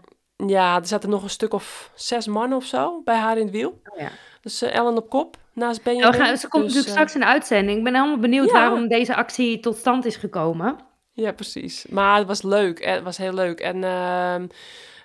Ja, 0.46 0.76
er 0.76 0.86
zaten 0.86 1.10
nog 1.10 1.22
een 1.22 1.30
stuk 1.30 1.52
of 1.52 1.90
zes 1.94 2.26
man 2.26 2.52
of 2.52 2.64
zo 2.64 3.02
bij 3.04 3.16
haar 3.16 3.36
in 3.38 3.44
het 3.44 3.54
wiel. 3.54 3.80
Oh, 3.84 4.00
ja. 4.00 4.10
Dus 4.40 4.62
eh, 4.62 4.74
Ellen 4.74 4.96
op 4.96 5.08
kop, 5.10 5.36
naast 5.52 5.76
Ja, 5.76 5.82
Benjamin. 5.82 6.18
we 6.18 6.24
gaan, 6.24 6.36
ze 6.36 6.48
komt 6.48 6.64
Dus, 6.64 6.74
natuurlijk 6.74 6.86
eh, 6.86 6.92
straks 6.92 7.14
in 7.14 7.20
de 7.20 7.26
uitzending. 7.26 7.78
Ik 7.78 7.84
ben 7.84 7.94
helemaal 7.94 8.18
benieuwd 8.18 8.46
Ja. 8.46 8.52
waarom 8.52 8.88
deze 8.88 9.14
actie 9.14 9.60
tot 9.60 9.76
stand 9.76 10.04
is 10.04 10.16
gekomen. 10.16 10.76
Ja, 11.12 11.32
precies. 11.32 11.86
Maar 11.88 12.18
het 12.18 12.26
was 12.26 12.42
leuk. 12.42 12.84
Het 12.84 13.02
was 13.02 13.16
heel 13.16 13.32
leuk. 13.32 13.60
En, 13.60 13.84
ehm, 13.84 14.46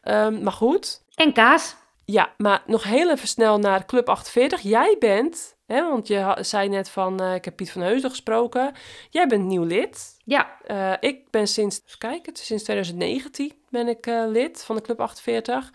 ehm, 0.04 0.44
maar 0.44 0.52
goed. 0.54 1.02
En 1.16 1.34
kaas. 1.34 1.76
Ja, 2.06 2.34
maar 2.38 2.64
nog 2.66 2.84
heel 2.84 3.12
even 3.12 3.28
snel 3.28 3.58
naar 3.60 3.86
Club 3.86 4.10
48. 4.10 4.62
Jij 4.62 4.96
bent, 5.00 5.56
hè, 5.66 5.90
want 5.90 6.08
je 6.08 6.38
zei 6.40 6.70
net 6.70 6.90
van, 6.90 7.20
eh, 7.20 7.34
ik 7.36 7.46
heb 7.46 7.56
Piet 7.56 7.72
van 7.72 7.82
Heusden 7.82 8.10
gesproken. 8.10 8.74
Jij 9.10 9.28
bent 9.28 9.44
nieuw 9.46 9.64
lid. 9.64 10.16
Ja, 10.26 10.58
ik 11.00 11.32
ben 11.32 11.48
sinds, 11.48 11.82
even 11.86 11.98
kijken, 12.00 12.36
sinds 12.36 12.64
2019 12.64 13.54
ben 13.70 13.88
ik 13.88 14.06
lid 14.28 14.64
van 14.64 14.76
de 14.76 14.82
Club 14.82 15.00
48. 15.02 15.72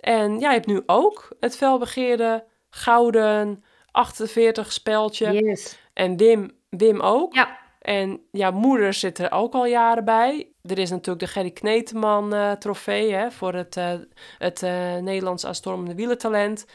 En 0.00 0.38
jij 0.38 0.52
hebt 0.52 0.66
nu 0.66 0.82
ook 0.86 1.28
het 1.40 1.56
felbegeerde 1.56 2.44
gouden 2.70 3.64
48 3.90 4.72
speltje. 4.72 5.32
Yes. 5.32 5.78
En 5.92 6.16
Wim, 6.16 6.50
Wim 6.68 7.00
ook. 7.00 7.34
Ja. 7.34 7.58
En 7.80 8.20
ja, 8.30 8.50
moeder 8.50 8.92
zit 8.92 9.18
er 9.18 9.32
ook 9.32 9.54
al 9.54 9.66
jaren 9.66 10.04
bij. 10.04 10.52
Er 10.62 10.78
is 10.78 10.90
natuurlijk 10.90 11.26
de 11.26 11.32
Gerry 11.32 11.50
Kneteman 11.50 12.34
eh, 12.34 12.52
trofee 12.52 13.12
hè, 13.12 13.30
voor 13.30 13.54
het, 13.54 13.76
eh, 13.76 13.92
het 14.38 14.62
eh, 14.62 14.96
Nederlands 14.96 15.46
aanstormende 15.46 15.94
wielertalent. 15.94 16.66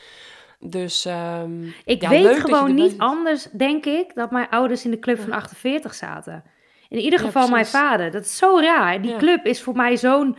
Dus 0.59 1.05
ehm, 1.05 1.63
Ik 1.85 2.01
ja, 2.01 2.09
weet 2.09 2.39
gewoon 2.39 2.73
niet 2.73 2.97
anders, 2.97 3.47
denk 3.51 3.85
ik, 3.85 4.15
dat 4.15 4.31
mijn 4.31 4.49
ouders 4.49 4.85
in 4.85 4.91
de 4.91 4.99
club 4.99 5.19
van 5.19 5.31
48 5.31 5.93
zaten. 5.93 6.43
In 6.89 6.99
ieder 6.99 7.19
Ja, 7.19 7.25
geval 7.25 7.49
mijn 7.49 7.65
vader. 7.65 8.11
Dat 8.11 8.25
is 8.25 8.37
zo 8.37 8.59
raar. 8.59 9.01
Die 9.01 9.15
club 9.15 9.45
is 9.45 9.61
voor 9.61 9.75
mij 9.75 9.97
zo'n 9.97 10.37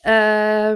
eh, 0.00 0.72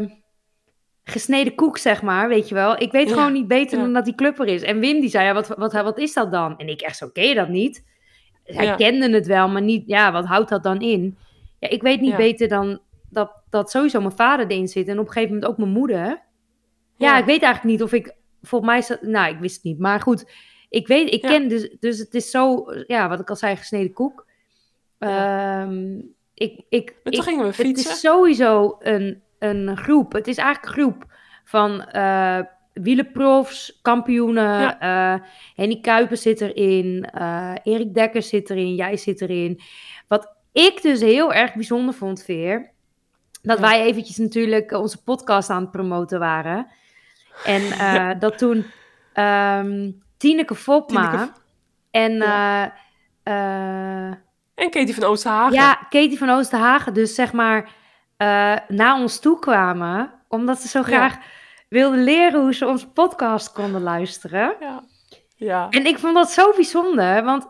gesneden 1.08 1.54
koek, 1.54 1.78
zeg 1.78 2.02
maar, 2.02 2.28
weet 2.28 2.48
je 2.48 2.54
wel. 2.54 2.80
Ik 2.82 2.92
weet 2.92 3.08
Ja, 3.08 3.14
gewoon 3.14 3.32
niet 3.32 3.48
beter 3.48 3.78
ja. 3.78 3.84
dan 3.84 3.92
dat 3.92 4.04
die 4.04 4.14
club 4.14 4.38
er 4.38 4.46
is. 4.46 4.62
En 4.62 4.78
Wim 4.80 5.00
die 5.00 5.10
zei, 5.10 5.24
ja, 5.26 5.34
wat, 5.34 5.48
wat, 5.48 5.72
wat 5.72 5.98
is 5.98 6.12
dat 6.12 6.30
dan? 6.30 6.58
En 6.58 6.68
ik 6.68 6.80
echt 6.80 6.96
zo, 6.96 7.08
ken 7.08 7.28
je 7.28 7.34
dat 7.34 7.48
niet? 7.48 7.84
Hij 8.44 8.64
Ja. 8.64 8.74
kende 8.74 9.10
het 9.10 9.26
wel, 9.26 9.48
maar 9.48 9.62
niet, 9.62 9.82
ja, 9.86 10.12
wat 10.12 10.24
houdt 10.24 10.48
dat 10.48 10.62
dan 10.62 10.80
in? 10.80 11.18
Ja, 11.58 11.68
ik 11.68 11.82
weet 11.82 12.00
niet 12.00 12.16
beter 12.16 12.48
dan 12.48 12.80
dat, 13.10 13.32
dat 13.50 13.70
sowieso 13.70 14.00
mijn 14.00 14.12
vader 14.12 14.46
erin 14.50 14.68
zit. 14.68 14.88
En 14.88 14.98
op 14.98 15.06
een 15.06 15.12
gegeven 15.12 15.34
moment 15.34 15.50
ook 15.52 15.58
mijn 15.58 15.70
moeder. 15.70 16.22
Ja, 16.96 17.18
ik 17.18 17.24
weet 17.24 17.42
eigenlijk 17.42 17.64
niet 17.78 17.82
of 17.82 17.92
ik, 17.92 18.14
volgens 18.42 18.88
mij, 18.88 18.98
nou, 19.10 19.34
ik 19.34 19.38
wist 19.40 19.54
het 19.54 19.64
niet. 19.64 19.78
Maar 19.78 20.00
goed, 20.00 20.30
ik 20.68 20.86
weet, 20.86 21.12
ik 21.12 21.20
ken 21.22 21.48
dus, 21.48 21.76
dus 21.80 21.98
het 21.98 22.14
is 22.14 22.30
zo, 22.30 22.64
ja, 22.86 23.08
wat 23.08 23.20
ik 23.20 23.30
al 23.30 23.36
zei, 23.36 23.56
gesneden 23.56 23.92
koek. 23.92 24.26
Ehm, 24.98 25.94
ik, 26.34 26.60
ik, 26.68 26.94
ik, 27.02 27.12
toen 27.12 27.22
gingen 27.22 27.40
we 27.40 27.46
het 27.46 27.54
fietsen. 27.56 27.90
is 27.90 28.00
sowieso 28.00 28.76
een, 28.78 29.22
een 29.38 29.76
groep. 29.76 30.12
Het 30.12 30.26
is 30.26 30.36
eigenlijk 30.36 30.66
een 30.76 30.82
groep 30.82 31.04
van 31.44 31.82
eh 31.84 32.38
wielerprofs, 32.72 33.78
kampioenen. 33.82 34.78
eh 34.80 35.14
Henny 35.54 35.80
Kuipers 35.80 36.22
zit 36.22 36.40
erin. 36.40 37.08
eh 37.12 37.52
Erik 37.62 37.94
Dekker 37.94 38.22
zit 38.22 38.50
erin. 38.50 38.74
Jij 38.74 38.96
zit 38.96 39.20
erin. 39.20 39.60
Wat 40.08 40.34
ik 40.52 40.82
dus 40.82 41.00
heel 41.00 41.32
erg 41.32 41.54
bijzonder 41.54 41.94
vond, 41.94 42.22
Veer. 42.24 42.70
Dat 43.42 43.58
Ja. 43.58 43.62
wij 43.64 43.82
eventjes 43.82 44.16
natuurlijk 44.16 44.70
onze 44.72 45.02
podcast 45.02 45.50
aan 45.50 45.60
het 45.62 45.70
promoten 45.70 46.18
waren. 46.18 46.66
En 47.44 47.62
Ja. 47.78 48.14
dat 48.14 48.38
toen 48.38 48.64
ehm 49.12 49.90
Tineke 50.16 50.54
Fopma 50.54 51.10
Tineke 51.10 51.32
en 51.90 52.22
En 54.54 54.70
Katie 54.70 54.94
van 54.94 55.04
Oosterhagen. 55.04 55.54
ja, 55.54 55.74
Katie 55.74 56.18
van 56.18 56.30
Oosterhagen 56.30 56.94
dus 56.94 57.14
zeg 57.14 57.32
maar 57.32 57.70
eh 58.16 58.56
naar 58.68 59.00
ons 59.00 59.18
toe 59.20 59.38
kwamen. 59.38 60.12
Omdat 60.28 60.58
ze 60.60 60.68
zo 60.68 60.82
graag 60.82 61.18
wilden 61.68 62.04
leren 62.04 62.40
hoe 62.40 62.54
ze 62.54 62.66
onze 62.66 62.88
podcast 62.88 63.52
konden 63.52 63.82
luisteren. 63.82 64.56
Ja. 64.60 64.84
Ja. 65.36 65.66
En 65.70 65.86
ik 65.86 65.98
vond 65.98 66.14
dat 66.14 66.30
zo 66.30 66.52
bijzonder, 66.54 67.24
want 67.24 67.48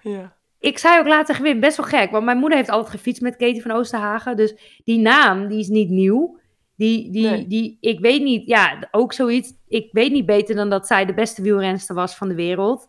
ja. 0.00 0.32
ik 0.60 0.78
zei 0.78 0.98
ook 0.98 1.06
later 1.06 1.34
gewin 1.34 1.60
best 1.60 1.76
wel 1.76 1.86
gek. 1.86 2.10
Want 2.10 2.24
mijn 2.24 2.38
moeder 2.38 2.58
heeft 2.58 2.70
altijd 2.70 2.90
gefietst 2.90 3.22
met 3.22 3.36
Katie 3.36 3.62
van 3.62 3.70
Oosterhagen. 3.70 4.36
Dus 4.36 4.80
die 4.84 4.98
naam, 4.98 5.48
die 5.48 5.58
is 5.58 5.68
niet 5.68 5.88
nieuw. 5.90 6.38
Die, 6.76 7.10
die, 7.10 7.28
Nee. 7.28 7.46
die, 7.46 7.76
ik 7.80 8.00
weet 8.00 8.22
niet, 8.22 8.46
ja, 8.46 8.88
ook 8.90 9.12
zoiets. 9.12 9.52
Ik 9.68 9.88
weet 9.92 10.12
niet 10.12 10.26
beter 10.26 10.54
dan 10.54 10.70
dat 10.70 10.86
zij 10.86 11.04
de 11.04 11.14
beste 11.14 11.42
wielrenster 11.42 11.94
was 11.94 12.16
van 12.16 12.28
de 12.28 12.34
wereld. 12.34 12.88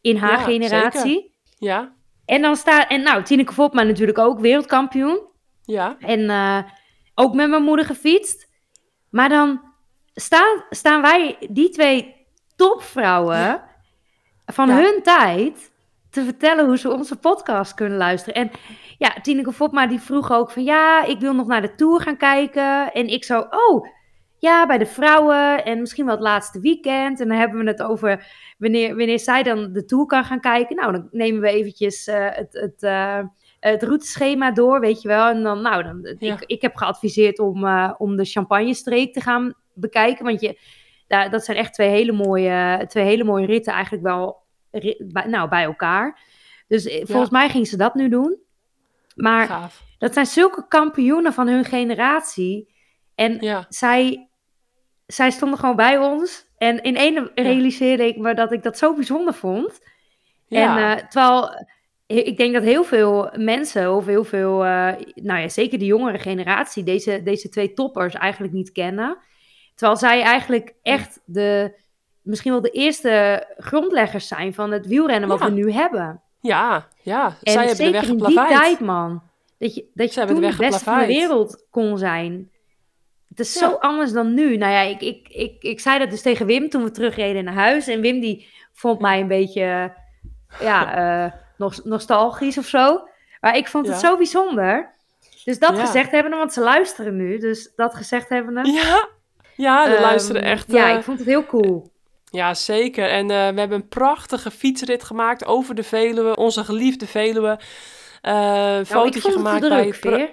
In 0.00 0.16
haar 0.16 0.38
Ja, 0.38 0.44
generatie. 0.44 1.34
Ja. 1.58 1.92
En 2.24 2.42
dan 2.42 2.56
staat, 2.56 2.90
en 2.90 3.02
nou, 3.02 3.22
Tineke 3.22 3.52
Vopma 3.52 3.82
natuurlijk 3.82 4.18
ook 4.18 4.40
wereldkampioen. 4.40 5.20
Ja. 5.68 5.96
En 5.98 6.30
eh, 6.30 6.58
ook 7.14 7.34
met 7.34 7.48
mijn 7.48 7.62
moeder 7.62 7.84
gefietst. 7.84 8.48
Maar 9.10 9.28
dan 9.28 9.60
staan, 10.14 10.64
staan 10.70 11.02
wij, 11.02 11.36
die 11.50 11.68
twee 11.68 12.26
topvrouwen 12.56 13.62
van 14.46 14.68
Ja. 14.68 14.74
hun 14.74 15.00
tijd, 15.02 15.70
te 16.10 16.24
vertellen 16.24 16.66
hoe 16.66 16.78
ze 16.78 16.92
onze 16.92 17.16
podcast 17.16 17.74
kunnen 17.74 17.98
luisteren. 17.98 18.34
En 18.34 18.50
ja, 18.98 19.14
Tineke 19.22 19.52
Vopma 19.52 19.86
die 19.86 20.00
vroeg 20.00 20.32
ook 20.32 20.50
van, 20.50 20.64
ja, 20.64 21.04
ik 21.04 21.20
wil 21.20 21.34
nog 21.34 21.46
naar 21.46 21.62
de 21.62 21.74
Tour 21.74 22.00
gaan 22.00 22.16
kijken. 22.16 22.92
En 22.92 23.06
ik 23.06 23.24
zo, 23.24 23.46
oh, 23.50 23.86
ja, 24.38 24.66
bij 24.66 24.78
de 24.78 24.86
vrouwen 24.86 25.64
en 25.64 25.80
misschien 25.80 26.04
wel 26.04 26.14
het 26.14 26.22
laatste 26.22 26.60
weekend. 26.60 27.20
En 27.20 27.28
dan 27.28 27.38
hebben 27.38 27.58
we 27.64 27.70
het 27.70 27.82
over 27.82 28.26
wanneer, 28.58 28.96
wanneer 28.96 29.18
zij 29.18 29.42
dan 29.42 29.72
de 29.72 29.84
Tour 29.84 30.06
kan 30.06 30.24
gaan 30.24 30.40
kijken. 30.40 30.76
Nou, 30.76 30.92
dan 30.92 31.08
nemen 31.10 31.40
we 31.40 31.48
eventjes 31.48 32.06
eh, 32.06 32.26
het... 32.30 32.52
het 32.52 32.82
eh, 32.82 33.18
het 33.60 33.82
routeschema 33.82 34.50
door, 34.50 34.80
weet 34.80 35.02
je 35.02 35.08
wel. 35.08 35.28
En 35.28 35.42
dan, 35.42 35.62
nou, 35.62 35.82
dan, 35.82 36.16
Ja. 36.18 36.34
ik, 36.34 36.42
ik 36.46 36.62
heb 36.62 36.76
geadviseerd 36.76 37.38
om, 37.38 37.64
eh, 37.66 37.94
om 37.98 38.16
de 38.16 38.24
Champagne-streek 38.24 39.12
te 39.12 39.20
gaan 39.20 39.54
bekijken. 39.74 40.24
Want 40.24 40.40
je, 40.40 40.58
daar, 41.06 41.30
dat 41.30 41.44
zijn 41.44 41.56
echt 41.56 41.74
twee 41.74 41.88
hele 41.88 42.12
mooie, 42.12 42.84
twee 42.88 43.04
hele 43.04 43.24
mooie 43.24 43.46
ritten 43.46 43.72
eigenlijk 43.72 44.02
wel 44.04 44.36
bij, 44.98 45.24
nou, 45.26 45.48
bij 45.48 45.62
elkaar. 45.64 46.20
Dus 46.68 46.86
eh, 46.86 47.06
volgens 47.06 47.30
mij 47.30 47.48
ging 47.48 47.66
ze 47.66 47.76
dat 47.76 47.94
nu 47.94 48.08
doen. 48.08 48.36
Maar 49.14 49.46
Gaaf. 49.46 49.82
dat 49.98 50.12
zijn 50.14 50.26
zulke 50.26 50.68
kampioenen 50.68 51.32
van 51.32 51.48
hun 51.48 51.64
generatie. 51.64 52.74
En 53.14 53.36
Ja. 53.40 53.66
zij, 53.68 54.28
zij 55.06 55.30
stonden 55.30 55.58
gewoon 55.58 55.76
bij 55.76 55.98
ons. 55.98 56.46
En 56.58 56.82
in 56.82 56.96
één 56.96 57.30
realiseerde 57.34 58.06
ik 58.06 58.16
me 58.16 58.34
dat 58.34 58.52
ik 58.52 58.62
dat 58.62 58.78
zo 58.78 58.94
bijzonder 58.94 59.34
vond. 59.34 59.80
Ja. 60.46 60.76
En 60.76 60.98
eh, 60.98 61.04
terwijl 61.08 61.66
ik 62.14 62.36
denk 62.36 62.54
dat 62.54 62.62
heel 62.62 62.84
veel 62.84 63.30
mensen, 63.36 63.94
of 63.94 64.06
heel 64.06 64.24
veel, 64.24 64.64
eh, 64.64 64.92
nou 65.14 65.40
ja, 65.40 65.48
zeker 65.48 65.78
de 65.78 65.84
jongere 65.84 66.18
generatie, 66.18 66.82
deze, 66.82 67.22
deze 67.22 67.48
twee 67.48 67.72
toppers 67.72 68.14
eigenlijk 68.14 68.52
niet 68.52 68.72
kennen. 68.72 69.16
Terwijl 69.74 69.98
zij 69.98 70.22
eigenlijk 70.22 70.74
echt 70.82 71.20
de, 71.24 71.78
misschien 72.22 72.52
wel 72.52 72.60
de 72.60 72.70
eerste 72.70 73.44
grondleggers 73.58 74.28
zijn 74.28 74.54
van 74.54 74.70
het 74.72 74.86
wielrennen 74.86 75.28
wat 75.28 75.38
Ja. 75.38 75.44
we 75.44 75.50
nu 75.52 75.72
hebben. 75.72 76.20
ja. 76.40 76.88
Ja. 77.02 77.26
En 77.42 77.52
Zij 77.52 77.66
hebben 77.66 77.84
de 77.86 77.90
weg 77.92 78.08
in 78.08 78.16
die 78.16 78.24
geplaveid. 78.26 78.58
tijd, 78.60 78.80
man. 78.80 79.22
Dat 79.58 79.74
je, 79.74 79.84
dat 79.94 80.06
je 80.06 80.12
Zij 80.12 80.26
toen 80.26 80.40
de 80.40 80.40
de 80.40 80.56
beste 80.56 80.84
van 80.84 80.94
de 80.94 81.00
geplaveid. 81.00 81.08
wereld 81.08 81.66
kon 81.70 81.98
zijn. 81.98 82.50
Het 83.28 83.40
is 83.40 83.54
Ja. 83.54 83.60
zo 83.68 83.74
anders 83.74 84.12
dan 84.12 84.34
nu. 84.34 84.56
Nou 84.56 84.72
ja, 84.72 84.80
ik, 84.80 85.00
ik, 85.00 85.28
ik, 85.28 85.62
ik 85.62 85.80
zei 85.80 85.98
dat 85.98 86.10
dus 86.10 86.22
tegen 86.22 86.46
Wim 86.46 86.68
toen 86.68 86.82
we 86.84 86.90
terugreden 86.90 87.44
naar 87.44 87.54
huis. 87.54 87.86
En 87.88 88.00
Wim 88.00 88.20
die 88.20 88.48
vond 88.72 89.00
mij 89.00 89.20
een 89.20 89.28
beetje, 89.28 89.92
ja, 90.60 90.94
eh, 91.26 91.32
nos- 91.58 91.80
nostalgisch 91.84 92.58
of 92.58 92.66
zo. 92.66 93.08
Maar 93.40 93.56
ik 93.56 93.68
vond 93.68 93.86
het 93.86 94.00
Ja. 94.00 94.08
zo 94.08 94.16
bijzonder. 94.16 94.94
Dus 95.44 95.58
dat 95.58 95.76
Ja. 95.76 95.84
gezegd 95.86 96.10
hebben, 96.10 96.38
want 96.38 96.52
ze 96.52 96.60
luisteren 96.60 97.16
nu. 97.16 97.38
Dus 97.38 97.72
dat 97.76 97.94
gezegd 97.94 98.28
hebben. 98.28 98.72
Ja. 98.72 99.08
Ja, 99.56 99.88
we 99.88 99.92
Ehm, 99.94 100.02
luisteren 100.02 100.42
echt. 100.42 100.72
Ja, 100.72 100.90
eh, 100.90 100.96
ik 100.96 101.02
vond 101.02 101.18
het 101.18 101.28
heel 101.28 101.46
cool. 101.46 101.90
Ja, 102.30 102.54
zeker. 102.54 103.08
En 103.10 103.22
eh, 103.30 103.48
we 103.48 103.58
hebben 103.60 103.72
een 103.72 103.88
prachtige 103.88 104.50
fietsrit 104.50 105.04
gemaakt 105.04 105.44
over 105.46 105.74
de 105.74 105.82
Veluwe, 105.82 106.36
onze 106.36 106.64
geliefde 106.64 107.06
Veluwe. 107.06 107.58
Eh 108.22 108.32
Nou, 108.32 108.84
fotootje 108.84 109.30
gemaakt 109.30 109.68
bij... 109.68 109.90
druk. 110.00 110.30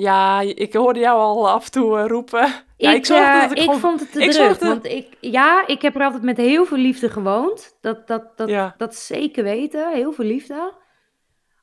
Ja, 0.00 0.40
ik 0.40 0.72
hoorde 0.74 1.00
jou 1.00 1.18
al 1.18 1.48
af 1.50 1.64
en 1.64 1.70
toe 1.70 1.98
eh, 1.98 2.06
roepen. 2.06 2.52
Ja, 2.76 2.90
ik, 2.92 3.06
zorgde 3.06 3.26
eh, 3.32 3.40
dat 3.40 3.50
ik 3.50 3.56
ik 3.56 3.62
gewoon- 3.64 3.80
vond 3.80 4.00
het 4.00 4.12
te 4.12 4.22
ik 4.22 4.30
druk. 4.30 4.44
zorgde- 4.46 4.66
Want 4.68 4.84
ik, 4.86 5.16
ja, 5.20 5.66
ik 5.66 5.82
heb 5.82 5.94
er 5.94 6.02
altijd 6.04 6.22
met 6.22 6.36
heel 6.36 6.64
veel 6.64 6.76
liefde 6.76 7.10
gewoond. 7.10 7.76
Dat, 7.80 8.06
dat, 8.06 8.36
dat, 8.36 8.48
Ja. 8.48 8.74
dat 8.76 8.94
zeker 8.94 9.44
weten. 9.44 9.92
Heel 9.92 10.12
veel 10.12 10.24
liefde. 10.24 10.72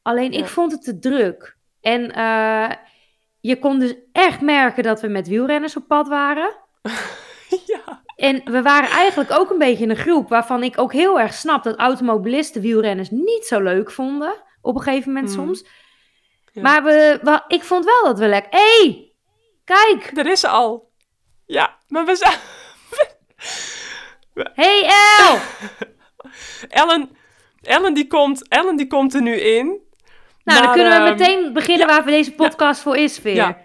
Alleen 0.02 0.32
Ja. 0.32 0.40
ik 0.40 0.46
vond 0.48 0.72
het 0.72 0.84
te 0.84 1.00
druk. 1.00 1.58
En 1.82 2.12
eh, 2.12 2.70
je 3.40 3.60
kon 3.60 3.80
dus 3.80 3.96
echt 4.12 4.42
merken 4.42 4.84
dat 4.84 5.02
we 5.02 5.08
met 5.08 5.28
wielrenners 5.28 5.76
op 5.76 5.88
pad 5.88 6.08
waren. 6.08 6.52
ja. 7.74 8.02
En 8.16 8.42
we 8.52 8.62
waren 8.62 8.90
eigenlijk 8.90 9.32
ook 9.32 9.50
een 9.50 9.58
beetje 9.58 9.88
een 9.88 9.96
groep 9.96 10.30
waarvan 10.30 10.64
ik 10.64 10.80
ook 10.80 10.94
heel 10.94 11.20
erg 11.20 11.34
snap 11.34 11.64
dat 11.64 11.78
automobilisten 11.78 12.62
wielrenners 12.62 13.10
niet 13.10 13.46
zo 13.46 13.60
leuk 13.62 13.92
vonden. 13.92 14.34
Op 14.62 14.76
een 14.76 14.82
gegeven 14.82 15.14
moment 15.14 15.34
Hmm. 15.34 15.46
soms. 15.46 15.66
Ja. 16.58 16.64
Maar 16.64 16.84
we, 16.84 17.20
we- 17.22 17.44
ik 17.48 17.64
vond 17.64 17.86
wel 17.86 18.04
dat 18.04 18.20
we 18.20 18.28
lekker. 18.28 18.52
Hé, 18.60 18.80
hey, 18.84 19.12
kijk! 19.64 20.12
Er 20.18 20.26
is 20.28 20.40
ze 20.40 20.48
al. 20.48 20.92
Ja, 21.46 21.78
maar 21.88 22.06
we 22.06 22.16
zijn... 22.16 22.34
Hey 24.54 24.84
El! 25.20 25.38
Ellen, 26.82 27.10
Ellen, 27.62 27.94
die 27.94 28.08
komt, 28.08 28.48
Ellen 28.48 28.76
die 28.76 28.88
komt 28.88 29.14
er 29.14 29.22
nu 29.22 29.34
in. 29.36 29.80
Nou, 30.44 30.64
dan 30.64 30.74
kunnen 30.74 30.92
we 31.04 31.08
ehm, 31.08 31.18
meteen 31.18 31.54
beginnen 31.54 31.88
waar 31.88 32.04
we 32.04 32.12
deze 32.12 32.32
podcast 32.34 32.82
voor 32.82 32.98
is, 32.98 33.18
Veer. 33.20 33.36
Ja. 33.36 33.58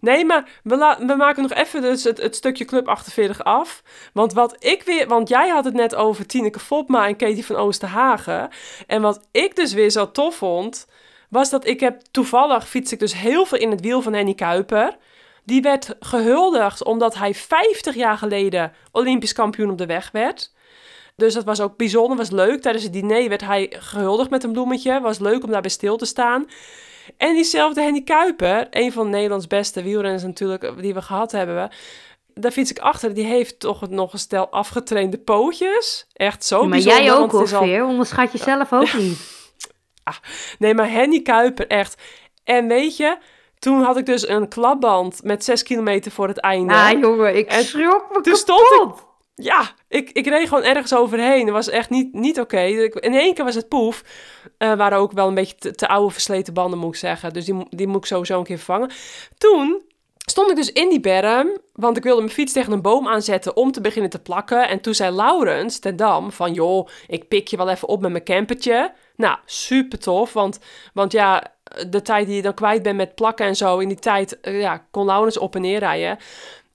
Nee, 0.00 0.24
maar 0.24 0.60
we, 0.62 0.76
la- 0.76 0.98
we 1.06 1.14
maken 1.14 1.42
nog 1.42 1.52
even 1.52 1.82
dus 1.82 2.04
het, 2.04 2.22
het 2.22 2.36
stukje 2.36 2.64
Club 2.64 2.88
48 2.88 3.44
af. 3.44 3.82
Want 4.12 4.32
wat 4.32 4.64
ik 4.64 4.82
weer... 4.82 5.08
Want 5.08 5.28
jij 5.28 5.48
had 5.48 5.64
het 5.64 5.74
net 5.74 5.94
over 5.94 6.26
Tineke 6.26 6.58
Fopma 6.58 7.06
en 7.06 7.16
Katie 7.16 7.46
van 7.46 7.56
Oosterhagen. 7.56 8.50
En 8.86 9.02
wat 9.02 9.28
ik 9.32 9.56
dus 9.56 9.72
weer 9.72 9.90
zo 9.90 10.10
tof 10.10 10.34
vond... 10.36 10.86
was 11.30 11.50
dat 11.50 11.66
ik 11.66 11.80
heb... 11.80 12.00
Toevallig 12.10 12.68
fiets 12.68 12.92
ik 12.92 12.98
dus 12.98 13.14
heel 13.14 13.44
veel 13.46 13.58
in 13.58 13.70
het 13.70 13.80
wiel 13.80 14.02
van 14.02 14.12
Henny 14.12 14.34
Kuiper. 14.34 14.96
Die 15.44 15.62
werd 15.62 15.96
gehuldigd 16.00 16.84
omdat 16.84 17.14
hij 17.14 17.34
50 17.34 17.94
jaar 17.94 18.18
geleden 18.18 18.72
Olympisch 18.92 19.32
kampioen 19.32 19.70
op 19.70 19.78
de 19.78 19.86
weg 19.86 20.10
werd. 20.12 20.52
Dus 21.16 21.34
dat 21.34 21.44
was 21.44 21.60
ook 21.60 21.76
bijzonder, 21.76 22.16
was 22.16 22.30
leuk. 22.30 22.62
Tijdens 22.62 22.84
het 22.84 22.92
diner 22.92 23.28
werd 23.28 23.40
hij 23.40 23.72
gehuldigd 23.78 24.30
met 24.30 24.44
een 24.44 24.52
bloemetje. 24.52 25.00
Was 25.00 25.18
leuk 25.18 25.44
om 25.44 25.50
daarbij 25.50 25.70
stil 25.70 25.96
te 25.96 26.04
staan. 26.04 26.46
En 27.16 27.34
diezelfde 27.34 27.82
Henny 27.82 28.02
Kuiper, 28.02 28.66
een 28.70 28.92
van 28.92 29.10
Nederlands 29.10 29.46
beste 29.46 29.82
wielrenners 29.82 30.22
natuurlijk, 30.22 30.72
die 30.82 30.94
we 30.94 31.02
gehad 31.02 31.32
hebben. 31.32 31.70
daar 32.34 32.50
fiets 32.50 32.70
ik 32.70 32.78
achter. 32.78 33.14
Die 33.14 33.24
heeft 33.24 33.60
toch 33.60 33.88
nog 33.88 34.12
een 34.12 34.18
stel 34.18 34.48
afgetrainde 34.50 35.18
pootjes. 35.18 36.06
Echt 36.12 36.44
zo 36.44 36.56
Ja, 36.56 36.60
maar 36.62 36.70
bijzonder. 36.70 37.02
jij 37.02 37.12
ook 37.12 37.32
al- 37.32 37.38
ongeveer. 37.40 37.84
Onderschat 37.84 38.32
jezelf 38.32 38.72
ook 38.72 38.92
niet. 38.94 39.39
Nee, 40.58 40.74
maar 40.74 40.90
Henny 40.90 41.22
Kuiper, 41.22 41.66
echt. 41.66 42.02
En 42.44 42.68
weet 42.68 42.96
je, 42.96 43.18
toen 43.58 43.82
had 43.82 43.96
ik 43.96 44.06
dus 44.06 44.28
een 44.28 44.48
klapband 44.48 45.22
met 45.22 45.44
6 45.44 45.62
kilometer 45.62 46.10
voor 46.10 46.28
het 46.28 46.38
einde. 46.40 46.74
Ah, 46.74 47.00
jongen, 47.00 47.36
ik 47.36 47.48
En 47.48 47.64
schrok 47.64 48.06
me 48.12 48.20
toen 48.20 48.36
stond. 48.36 49.08
Ja, 49.34 49.70
ik, 49.88 50.10
ik 50.10 50.26
reed 50.26 50.48
gewoon 50.48 50.64
ergens 50.64 50.94
overheen. 50.94 51.44
Dat 51.44 51.54
was 51.54 51.68
echt 51.68 51.90
niet, 51.90 52.12
niet 52.12 52.40
oké. 52.40 52.60
In 52.60 53.14
één 53.14 53.34
keer 53.34 53.44
was 53.44 53.54
het 53.54 53.68
poef. 53.68 54.02
Eh 54.58 54.74
waren 54.74 54.98
ook 54.98 55.12
wel 55.12 55.28
een 55.28 55.34
beetje 55.34 55.56
te, 55.56 55.74
te 55.74 55.88
oude 55.88 56.12
versleten 56.12 56.54
banden, 56.54 56.78
moet 56.78 56.94
ik 56.94 57.00
zeggen. 57.00 57.32
Dus 57.32 57.44
die, 57.44 57.66
die 57.70 57.86
moet 57.86 57.96
ik 57.96 58.06
sowieso 58.06 58.38
een 58.38 58.44
keer 58.44 58.56
vervangen. 58.56 58.90
Toen 59.38 59.82
stond 60.16 60.50
ik 60.50 60.56
dus 60.56 60.72
in 60.72 60.88
die 60.88 61.00
berm, 61.00 61.58
want 61.72 61.96
ik 61.96 62.02
wilde 62.02 62.20
mijn 62.20 62.32
fiets 62.32 62.52
tegen 62.52 62.72
een 62.72 62.82
boom 62.82 63.08
aanzetten 63.08 63.56
om 63.56 63.72
te 63.72 63.80
beginnen 63.80 64.10
te 64.10 64.18
plakken. 64.18 64.68
En 64.68 64.80
toen 64.80 64.94
zei 64.94 65.14
Laurens 65.14 65.78
ten 65.78 65.96
Dam 65.96 66.32
van, 66.32 66.52
joh, 66.52 66.88
ik 67.06 67.28
pik 67.28 67.48
je 67.48 67.56
wel 67.56 67.68
even 67.68 67.88
op 67.88 68.00
met 68.00 68.10
mijn 68.10 68.24
campertje. 68.24 68.92
Nou, 69.20 69.38
super 69.44 69.98
tof, 69.98 70.32
want, 70.32 70.58
want 70.94 71.12
ja, 71.12 71.52
de 71.88 72.02
tijd 72.02 72.26
die 72.26 72.36
je 72.36 72.42
dan 72.42 72.54
kwijt 72.54 72.82
bent 72.82 72.96
met 72.96 73.14
plakken 73.14 73.46
en 73.46 73.56
zo, 73.56 73.78
in 73.78 73.88
die 73.88 73.98
tijd 73.98 74.40
eh, 74.40 74.60
ja, 74.60 74.86
kon 74.90 75.04
Laurens 75.04 75.38
op 75.38 75.54
en 75.54 75.60
neer 75.60 75.78
rijden. 75.78 76.18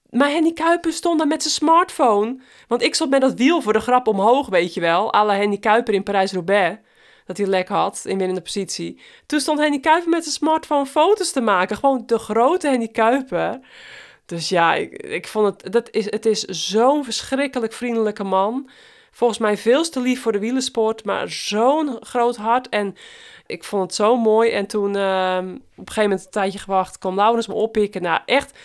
Maar 0.10 0.30
Henny 0.30 0.54
Kuiper 0.54 0.94
stond 0.94 1.18
daar 1.18 1.28
met 1.28 1.42
zijn 1.42 1.54
smartphone. 1.54 2.38
Want 2.68 2.82
ik 2.82 2.96
stond 2.96 3.10
met 3.10 3.22
dat 3.22 3.34
wiel 3.34 3.62
voor 3.62 3.74
de 3.74 3.80
grap 3.80 4.08
omhoog, 4.08 4.50
weet 4.50 4.74
je 4.74 4.82
wel. 4.82 5.12
la 5.12 5.36
Henny 5.36 5.58
Kuiper 5.58 5.94
in 5.94 6.04
Parijs-Roubaix. 6.04 6.78
Dat 7.26 7.38
hij 7.38 7.48
lek 7.48 7.68
had 7.68 8.02
in 8.06 8.18
winnende 8.18 8.42
positie. 8.42 9.02
Toen 9.26 9.40
stond 9.40 9.60
Henny 9.60 9.80
Kuiper 9.80 10.10
met 10.10 10.24
zijn 10.24 10.36
smartphone 10.36 10.86
foto's 10.86 11.32
te 11.32 11.42
maken. 11.42 11.78
Gewoon 11.78 12.04
de 12.06 12.20
grote 12.20 12.68
Henny 12.68 12.88
Kuiper. 12.88 13.60
Dus 14.26 14.50
ja, 14.50 14.74
ik, 14.74 14.92
ik 14.94 15.28
vond 15.28 15.46
het... 15.46 15.74
Dat 15.74 15.88
is, 15.92 16.06
het 16.12 16.26
is 16.26 16.42
zo'n 16.42 17.04
verschrikkelijk 17.04 17.74
vriendelijke 17.74 18.24
man. 18.24 18.70
Volgens 19.16 19.40
mij 19.40 19.58
veel 19.58 19.90
te 19.90 20.00
lief 20.02 20.22
voor 20.22 20.32
de 20.32 20.40
wielersport. 20.40 21.06
Maar 21.06 21.30
zo'n 21.30 21.98
groot 22.02 22.36
hart. 22.36 22.70
En 22.70 22.96
ik 23.46 23.64
vond 23.64 23.82
het 23.82 23.96
zo 23.96 24.18
mooi. 24.18 24.52
En 24.52 24.68
toen 24.68 24.96
ehm, 24.96 25.48
op 25.50 25.54
een 25.56 25.62
gegeven 25.76 26.02
moment 26.04 26.26
een 26.26 26.32
tijdje 26.32 26.60
gewacht... 26.60 26.98
kwam 26.98 27.16
Laurens 27.16 27.48
me 27.48 27.54
oppikken. 27.54 28.02
Nou, 28.02 28.20
echt... 28.26 28.58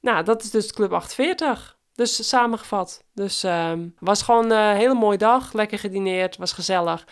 Nou, 0.00 0.24
dat 0.24 0.42
is 0.42 0.50
dus 0.50 0.72
Club 0.72 0.92
48. 0.92 1.76
Dus 1.94 2.28
samengevat. 2.28 3.02
Dus 3.12 3.42
ehm 3.42 3.78
was 3.98 4.22
gewoon 4.22 4.50
een 4.50 4.76
hele 4.76 4.94
mooie 4.94 5.18
dag. 5.18 5.52
Lekker 5.52 5.78
gedineerd. 5.78 6.36
Was 6.36 6.52
gezellig. 6.52 7.04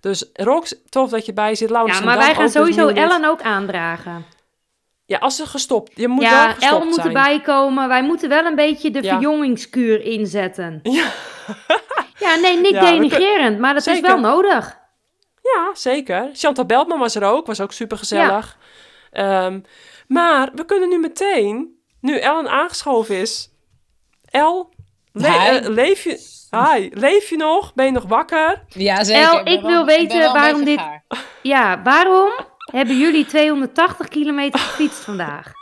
Dus 0.00 0.30
Rox, 0.32 0.74
tof 0.88 1.10
dat 1.10 1.26
je 1.26 1.32
bij 1.32 1.54
zit. 1.54 1.70
Laurens 1.70 1.98
Ja, 1.98 2.04
maar 2.04 2.16
wij 2.18 2.34
gaan 2.34 2.44
dus 2.44 2.52
sowieso. 2.52 2.88
Ellen 2.88 3.24
ook 3.24 3.42
aandragen. 3.42 4.24
Ja, 5.06 5.18
als 5.18 5.36
ze 5.36 5.46
gestopt. 5.46 5.92
Je 5.94 6.08
moet 6.08 6.22
wel 6.22 6.32
ja, 6.32 6.52
gestopt 6.52 6.72
Ellen 6.72 6.86
moet 6.86 6.94
zijn. 6.94 7.06
erbij 7.06 7.40
komen. 7.40 7.88
Wij 7.88 8.02
moeten 8.02 8.28
wel 8.28 8.44
een 8.44 8.54
beetje 8.54 8.90
de 8.90 9.02
Ja. 9.02 9.12
verjongingskuur 9.12 10.00
inzetten. 10.00 10.80
Ja. 10.82 11.10
Ja, 12.20 12.34
nee, 12.34 12.56
niet 12.56 12.70
Ja, 12.72 12.80
denigrerend, 12.90 13.58
maar 13.58 13.74
dat 13.74 13.86
is 13.86 14.00
wel 14.00 14.18
nodig. 14.20 14.78
Ja, 15.42 15.70
zeker. 15.74 16.30
Chantal 16.32 16.64
Beltman 16.66 16.98
was 16.98 17.14
er 17.14 17.22
ook. 17.24 17.46
Was 17.46 17.60
ook 17.60 17.72
super 17.72 17.98
gezellig. 17.98 18.56
maar 20.06 20.50
we 20.54 20.64
kunnen 20.64 20.88
nu 20.88 20.98
meteen, 20.98 21.78
nu 22.00 22.18
Ellen 22.18 22.48
aangeschoven 22.48 23.16
is. 23.16 23.50
El, 24.30 24.72
le- 25.12 25.26
eh, 25.28 25.68
leef 25.68 26.04
je... 26.04 26.36
Hi, 26.50 26.88
leef 26.92 27.28
je 27.28 27.36
nog? 27.36 27.74
Ben 27.74 27.86
je 27.86 27.92
nog 27.92 28.04
wakker? 28.08 28.62
Ja, 28.68 29.04
zeker. 29.04 29.22
El, 29.22 29.46
ik 29.54 29.60
wil 29.60 29.84
weten 29.84 30.32
waarom 30.32 30.64
dit- 30.64 30.78
gaar. 30.80 31.04
Ja, 31.42 31.82
waarom 31.82 32.30
hebben 32.72 32.98
jullie 32.98 33.26
280 33.26 34.08
kilometer 34.08 34.60
gefietst 34.60 35.04
vandaag? 35.04 35.52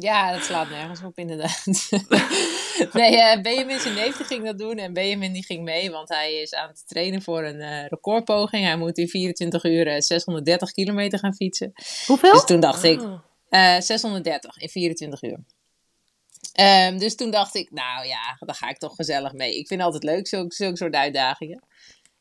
Ja, 0.00 0.32
dat 0.32 0.42
slaat 0.42 0.70
nergens 0.70 1.02
op 1.02 1.18
inderdaad. 1.18 1.64
nee, 2.92 3.20
eh 3.20 3.42
Benjamin 3.42 3.80
zijn 3.80 3.94
neef 3.94 4.16
ging 4.16 4.44
dat 4.44 4.58
doen 4.58 4.76
en 4.76 4.92
Benjamin 4.92 5.32
die 5.32 5.44
ging 5.44 5.64
mee, 5.64 5.90
want 5.90 6.08
hij 6.08 6.34
is 6.34 6.54
aan 6.54 6.68
het 6.68 6.88
trainen 6.88 7.22
voor 7.22 7.44
een 7.44 7.60
eh, 7.60 7.86
recordpoging. 7.86 8.64
Hij 8.64 8.76
moet 8.76 8.98
in 8.98 9.08
24 9.08 9.64
uur 9.64 9.86
eh, 9.86 10.00
630 10.00 10.70
kilometer 10.72 11.18
gaan 11.18 11.34
fietsen. 11.34 11.72
Hoeveel? 12.06 12.32
Dus 12.32 12.44
toen 12.44 12.60
dacht 12.60 12.82
ik, 12.82 13.00
Ah. 13.00 13.76
eh 13.76 13.80
630 13.82 14.56
in 14.56 14.68
24 14.68 15.22
uur. 15.22 15.38
Ehm, 16.52 16.98
dus 16.98 17.14
toen 17.16 17.30
dacht 17.30 17.54
ik, 17.54 17.70
nou 17.70 18.06
ja, 18.06 18.36
daar 18.38 18.54
ga 18.54 18.68
ik 18.68 18.78
toch 18.78 18.94
gezellig 18.94 19.32
mee. 19.32 19.58
Ik 19.58 19.66
vind 19.66 19.80
het 19.80 19.92
altijd 19.92 20.12
leuk, 20.12 20.26
zulke, 20.26 20.54
zulke 20.54 20.76
soort 20.76 20.94
uitdagingen. 20.94 21.62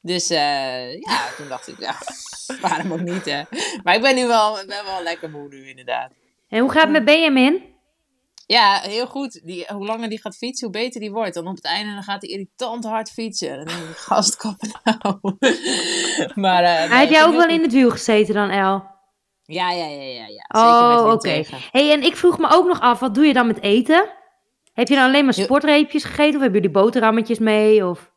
Dus 0.01 0.29
eh, 0.29 0.93
ja, 0.99 1.29
toen 1.37 1.47
dacht 1.47 1.67
ik, 1.67 1.79
ja, 1.79 1.95
waarom 2.61 2.91
ook 2.93 3.01
niet, 3.01 3.25
hè. 3.25 3.41
Maar 3.83 3.95
ik 3.95 4.01
ben 4.01 4.15
nu 4.15 4.27
wel, 4.27 4.53
ben 4.65 4.85
wel 4.85 5.03
lekker 5.03 5.29
moe 5.29 5.47
nu, 5.47 5.69
inderdaad. 5.69 6.11
En 6.47 6.59
hoe 6.59 6.71
gaat 6.71 6.83
het 6.83 6.91
met 6.91 7.05
Benjamin? 7.05 7.75
Ja, 8.45 8.79
heel 8.79 9.07
goed. 9.07 9.41
Die, 9.43 9.65
hoe 9.67 9.85
langer 9.85 10.09
die 10.09 10.21
gaat 10.21 10.37
fietsen, 10.37 10.67
hoe 10.67 10.81
beter 10.81 11.01
die 11.01 11.11
wordt. 11.11 11.33
Dan 11.33 11.47
op 11.47 11.55
het 11.55 11.65
einde 11.65 11.93
dan 11.93 12.03
gaat 12.03 12.21
hij 12.21 12.29
irritant 12.29 12.85
hard 12.85 13.11
fietsen. 13.11 13.55
Dan 13.55 13.65
denk 13.65 13.89
ik, 13.89 13.97
gast, 13.97 14.35
kappen 14.37 14.71
nou. 14.83 15.19
maar, 16.45 16.61
nee, 16.61 16.71
Hij 16.71 16.99
heb 16.99 17.09
jij 17.09 17.21
ging 17.21 17.33
ook 17.33 17.41
wel 17.41 17.55
in 17.55 17.61
het 17.61 17.71
wiel 17.71 17.89
gezeten 17.89 18.33
dan, 18.33 18.49
El? 18.49 18.95
Ja, 19.43 19.71
ja, 19.71 19.85
ja, 19.85 20.01
ja. 20.01 20.27
ja. 20.27 20.45
Zeker 20.47 20.87
met 20.87 20.99
Oh, 20.99 21.11
oké. 21.11 21.17
tegen. 21.17 21.57
hey, 21.71 21.91
en 21.91 22.03
ik 22.03 22.15
vroeg 22.15 22.37
me 22.37 22.49
ook 22.49 22.67
nog 22.67 22.79
af, 22.79 22.99
wat 22.99 23.15
doe 23.15 23.25
je 23.25 23.33
dan 23.33 23.47
met 23.47 23.61
eten? 23.61 24.09
Heb 24.73 24.87
je 24.87 24.95
dan 24.95 25.03
alleen 25.03 25.25
maar 25.25 25.33
sportreepjes 25.33 26.03
gegeten 26.03 26.35
of 26.35 26.41
hebben 26.41 26.61
jullie 26.61 26.75
boterhammetjes 26.81 27.39
mee? 27.39 27.85
Of... 27.85 28.11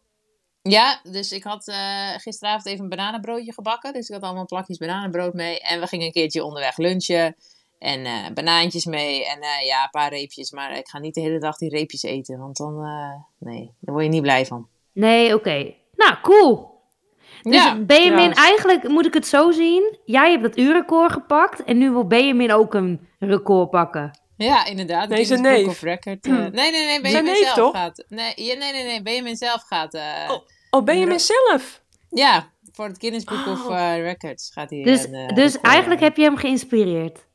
Ja, 0.62 1.00
dus 1.02 1.32
ik 1.32 1.42
had 1.42 1.68
eh, 1.68 2.10
gisteravond 2.16 2.66
even 2.66 2.82
een 2.82 2.88
bananenbroodje 2.88 3.52
gebakken. 3.52 3.92
Dus 3.92 4.08
ik 4.08 4.14
had 4.14 4.24
allemaal 4.24 4.46
plakjes 4.46 4.78
bananenbrood 4.78 5.34
mee. 5.34 5.60
En 5.60 5.80
we 5.80 5.86
gingen 5.86 6.06
een 6.06 6.12
keertje 6.12 6.44
onderweg 6.44 6.76
lunchen. 6.76 7.36
En 7.80 8.04
eh, 8.04 8.12
banaantjes 8.34 8.84
mee. 8.84 9.26
En 9.26 9.40
eh, 9.40 9.66
ja, 9.66 9.82
een 9.82 9.90
paar 9.90 10.10
reepjes. 10.10 10.50
Maar 10.50 10.76
ik 10.76 10.88
ga 10.88 10.98
niet 10.98 11.14
de 11.14 11.20
hele 11.20 11.38
dag 11.38 11.56
die 11.56 11.68
reepjes 11.70 12.02
eten. 12.02 12.38
Want 12.38 12.56
dan, 12.56 12.84
eh, 12.84 13.12
nee, 13.48 13.72
daar 13.80 13.94
word 13.94 14.04
je 14.04 14.10
niet 14.10 14.22
blij 14.22 14.46
van. 14.46 14.68
Nee, 14.92 15.34
oké. 15.34 15.74
Nou, 15.96 16.14
cool. 16.22 16.68
Dus 17.42 17.54
ja, 17.54 17.78
Benjamin, 17.78 18.28
Ja. 18.28 18.32
eigenlijk 18.34 18.88
moet 18.88 19.06
ik 19.06 19.14
het 19.14 19.26
zo 19.26 19.50
zien. 19.50 19.98
Jij 20.04 20.30
hebt 20.30 20.42
dat 20.42 20.56
uurrecord 20.58 21.12
gepakt 21.12 21.64
en 21.64 21.78
nu 21.78 21.90
wil 21.90 22.06
Benjamin 22.06 22.52
ook 22.52 22.74
een 22.74 23.08
record 23.18 23.70
pakken. 23.70 24.18
ja, 24.36 24.64
inderdaad. 24.66 25.08
Nee, 25.08 25.24
zijn 25.24 25.42
neef. 25.42 25.66
of 25.66 25.80
Record. 25.82 26.26
eh, 26.26 26.32
nee, 26.36 26.50
nee, 26.50 26.70
nee. 26.86 27.00
Benjamin 27.00 27.32
neef, 27.32 27.38
zelf 27.42 27.54
toch? 27.54 27.72
gaat. 27.74 28.04
Nee, 28.08 28.32
ja, 28.36 28.54
nee, 28.56 28.72
nee, 28.72 28.84
nee. 28.84 29.02
Benjamin 29.02 29.36
zelf 29.36 29.62
gaat. 29.62 29.94
eh, 29.94 30.02
Oh. 30.30 30.38
Oh, 30.70 30.84
ben 30.84 30.98
je 30.98 31.06
Ja. 31.06 31.18
zelf? 31.18 31.82
Ja, 32.10 32.50
voor 32.72 32.84
het 32.86 32.96
Guinness 32.98 33.24
Book 33.24 33.46
of 33.46 33.66
Oh. 33.66 33.94
Records 33.96 34.50
gaat 34.52 34.70
hij. 34.70 34.82
Dus, 34.82 35.04
een, 35.06 35.14
eh, 35.14 35.34
dus 35.34 35.52
record, 35.52 35.70
eigenlijk 35.72 36.00
heb 36.00 36.16
je 36.16 36.22
hem 36.22 36.36
geïnspireerd. 36.36 37.26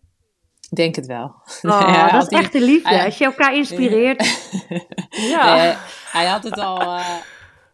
Ik 0.75 0.81
denk 0.81 0.95
het 0.95 1.05
wel. 1.05 1.35
Oh, 1.61 1.95
hij 2.01 2.11
dat 2.11 2.31
is 2.31 2.38
echt 2.39 2.51
de 2.51 2.61
liefde. 2.61 2.89
hij- 2.89 3.05
Als 3.05 3.17
je 3.17 3.25
elkaar 3.25 3.55
inspireert. 3.55 4.23
Ja. 5.09 5.55
Nee, 5.55 5.73
hij 6.11 6.25
had 6.25 6.43
het 6.43 6.59
al. 6.59 6.81
eh, 6.81 7.05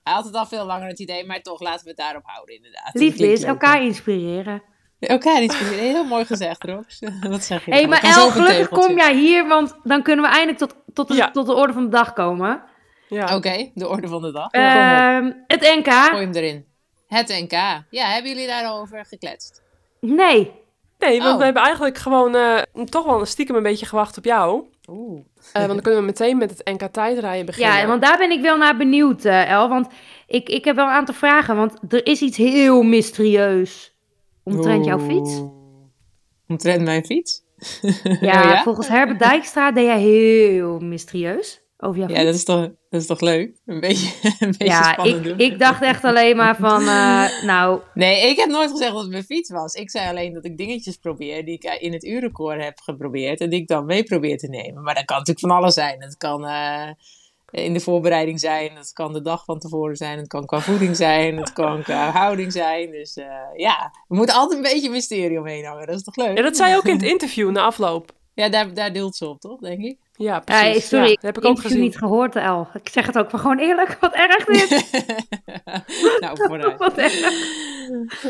hij 0.04 0.14
had 0.14 0.26
het 0.26 0.36
al 0.36 0.46
veel 0.46 0.66
langer 0.66 0.88
het 0.88 1.00
idee, 1.00 1.26
maar 1.26 1.42
toch 1.42 1.62
laten 1.62 1.84
we 1.84 1.90
het 1.90 1.98
daarop 1.98 2.24
houden, 2.26 2.56
inderdaad. 2.56 2.90
Liefde 2.94 3.32
is 3.32 3.44
elkaar 3.44 3.84
inspireren. 3.84 4.64
Elkaar 5.00 5.42
inspireren. 5.42 5.80
Heel 5.80 6.04
mooi 6.04 6.26
gezegd, 6.26 6.64
Rox. 6.64 7.00
Wat 7.30 7.44
zeg 7.44 7.66
je? 7.66 7.72
Hé, 7.72 7.78
hey, 7.78 7.88
maar 7.88 8.04
El, 8.04 8.30
gelukkig 8.30 8.70
kom 8.70 8.96
jij 8.98 9.16
hier, 9.16 9.48
want 9.48 9.76
dan 9.84 10.02
kunnen 10.04 10.26
we 10.26 10.32
eindelijk 10.32 10.58
tot, 10.58 10.76
tot, 10.94 11.08
de, 11.08 11.14
Ja. 11.14 11.32
tot 11.32 11.46
de 11.46 11.54
orde 11.54 11.74
van 11.74 11.84
de 11.84 11.90
dag 11.90 12.14
komen. 12.14 12.64
ja. 13.08 13.36
Oké, 13.36 13.72
de 13.74 13.88
orde 13.88 14.08
van 14.08 14.22
de 14.22 14.32
dag. 14.32 14.48
Ja, 14.52 15.18
Ehm, 15.18 15.32
het 15.48 15.66
Gooi 15.66 15.78
NK. 15.80 15.86
hem 16.20 16.32
erin. 16.34 16.66
Het 17.08 17.28
NK. 17.28 17.52
Ja, 17.90 18.06
hebben 18.06 18.32
jullie 18.32 18.48
daarover 18.48 19.06
gekletst? 19.06 19.62
Nee. 20.00 20.52
Nee, 21.02 21.20
want 21.20 21.32
Oh. 21.32 21.38
we 21.38 21.44
hebben 21.44 21.64
eigenlijk 21.64 21.98
gewoon 21.98 22.36
eh, 22.36 22.58
toch 22.86 23.06
wel 23.06 23.26
stiekem 23.26 23.56
een 23.56 23.64
beetje 23.64 23.86
gewacht 23.86 24.18
op 24.18 24.26
jou. 24.26 24.64
Oeh. 24.90 25.20
Eh, 25.36 25.52
want 25.54 25.68
dan 25.68 25.82
kunnen 25.82 26.00
we 26.00 26.06
meteen 26.06 26.38
met 26.38 26.50
het 26.50 26.66
NK 26.82 26.82
tijdrijden 26.92 27.46
beginnen. 27.46 27.78
Ja, 27.78 27.88
want 27.88 28.02
daar 28.02 28.18
ben 28.18 28.32
ik 28.32 28.42
wel 28.42 28.58
naar 28.58 28.78
benieuwd, 28.78 29.26
eh, 29.26 29.52
El. 29.52 29.70
Want 29.70 29.88
ik, 30.28 30.50
ik 30.50 30.66
heb 30.66 30.76
wel 30.76 30.86
een 30.86 30.92
aantal 30.92 31.16
vragen. 31.16 31.56
Want 31.56 31.74
er 31.90 32.06
is 32.06 32.22
iets 32.22 32.38
heel 32.38 32.82
mysterieus 32.84 33.96
omtrent 34.44 34.86
jouw 34.86 35.00
fiets. 35.00 35.42
Omtrent 36.48 36.82
mijn 36.84 37.06
fiets? 37.06 37.44
Ja, 38.04 38.44
Oh 38.44 38.50
ja? 38.50 38.62
volgens 38.64 38.88
Herbert 38.88 39.20
Dijkstra 39.20 39.72
deed 39.72 39.86
jij 39.86 40.00
heel 40.00 40.80
mysterieus 40.80 41.62
over 41.82 42.00
jouw 42.00 42.08
Ja, 42.10 42.24
dat 42.24 42.36
is 42.36 42.44
toch, 42.44 42.70
dat 42.90 43.02
is 43.02 43.06
toch 43.06 43.20
leuk? 43.20 43.62
Een 43.66 43.80
beetje, 43.80 44.14
een 44.40 44.48
beetje 44.58 44.66
Ja, 44.66 44.92
spannend 44.92 45.18
ik, 45.18 45.24
doen. 45.24 45.40
ik 45.40 45.60
dacht 45.60 45.82
echt 45.82 46.04
alleen 46.04 46.36
maar 46.36 46.56
van, 46.56 46.82
eh, 46.82 47.44
nou, 47.52 47.82
Nee, 47.94 48.30
ik 48.30 48.38
heb 48.38 48.50
nooit 48.50 48.72
gezegd 48.72 48.92
dat 48.92 49.02
het 49.02 49.12
mijn 49.12 49.24
fiets 49.24 49.50
was. 49.50 49.74
Ik 49.74 49.90
zei 49.90 50.10
alleen 50.10 50.34
dat 50.34 50.46
ik 50.46 50.58
dingetjes 50.58 50.98
probeer 50.98 51.46
die 51.46 51.54
ik 51.54 51.64
eh, 51.64 51.82
in 51.82 51.94
het 51.94 52.04
uurrecord 52.04 52.64
heb 52.64 52.80
geprobeerd 52.80 53.40
en 53.42 53.50
die 53.50 53.60
ik 53.62 53.68
dan 53.68 53.86
mee 53.86 54.04
probeer 54.04 54.38
te 54.38 54.48
nemen. 54.48 54.84
Maar 54.84 54.96
dat 54.96 55.06
kan 55.06 55.18
natuurlijk 55.18 55.48
van 55.48 55.58
alles 55.58 55.74
zijn. 55.74 56.02
Het 56.02 56.18
kan 56.18 56.46
eh, 56.46 56.90
in 57.52 57.74
de 57.74 57.80
voorbereiding 57.80 58.40
zijn, 58.40 58.76
het 58.76 58.94
kan 58.94 59.14
de 59.14 59.22
dag 59.22 59.44
van 59.46 59.60
tevoren 59.60 59.96
zijn, 59.96 60.18
het 60.18 60.28
kan 60.28 60.46
qua 60.46 60.60
voeding 60.60 60.96
zijn, 60.96 61.38
het 61.38 61.54
kan 61.54 61.84
qua 61.84 62.12
houding 62.22 62.52
zijn. 62.52 62.92
Dus 62.92 63.16
eh, 63.16 63.26
ja, 63.56 63.84
er 63.84 64.16
moet 64.16 64.32
altijd 64.32 64.58
een 64.66 64.74
beetje 64.74 64.90
mysterie 64.90 65.40
omheen 65.40 65.66
hangen. 65.66 65.88
Dat 65.88 65.96
is 65.96 66.04
toch 66.04 66.16
leuk? 66.16 66.38
Ja, 66.38 66.44
dat 66.44 66.56
zei 66.58 66.70
je 66.70 66.78
ook 66.78 66.86
in 66.86 66.94
het 66.96 67.04
interview 67.04 67.50
na 67.52 67.62
afloop. 67.62 68.12
Ja, 68.34 68.50
daar, 68.50 68.74
daar 68.74 68.94
deelt 68.94 69.16
ze 69.16 69.28
op, 69.28 69.40
toch, 69.40 69.60
denk 69.60 69.84
ik? 69.84 69.98
Ja, 70.22 70.40
precies. 70.40 70.88
sorry, 70.88 71.06
Ja, 71.10 71.14
dat 71.14 71.22
heb 71.24 71.38
ik 71.38 71.46
ook 71.46 71.60
gezien. 71.60 71.80
niet 71.80 71.98
gehoord, 71.98 72.36
El. 72.36 72.68
Ik 72.74 72.90
zeg 72.90 73.06
het 73.06 73.18
ook 73.18 73.32
maar 73.32 73.42
gewoon 73.42 73.60
eerlijk, 73.60 73.98
wat 74.00 74.14
erg 74.14 74.46
dit. 74.46 74.70
nou, 76.22 76.38
vooruit. 76.38 76.78
wat 76.78 76.98
erg. 76.98 77.32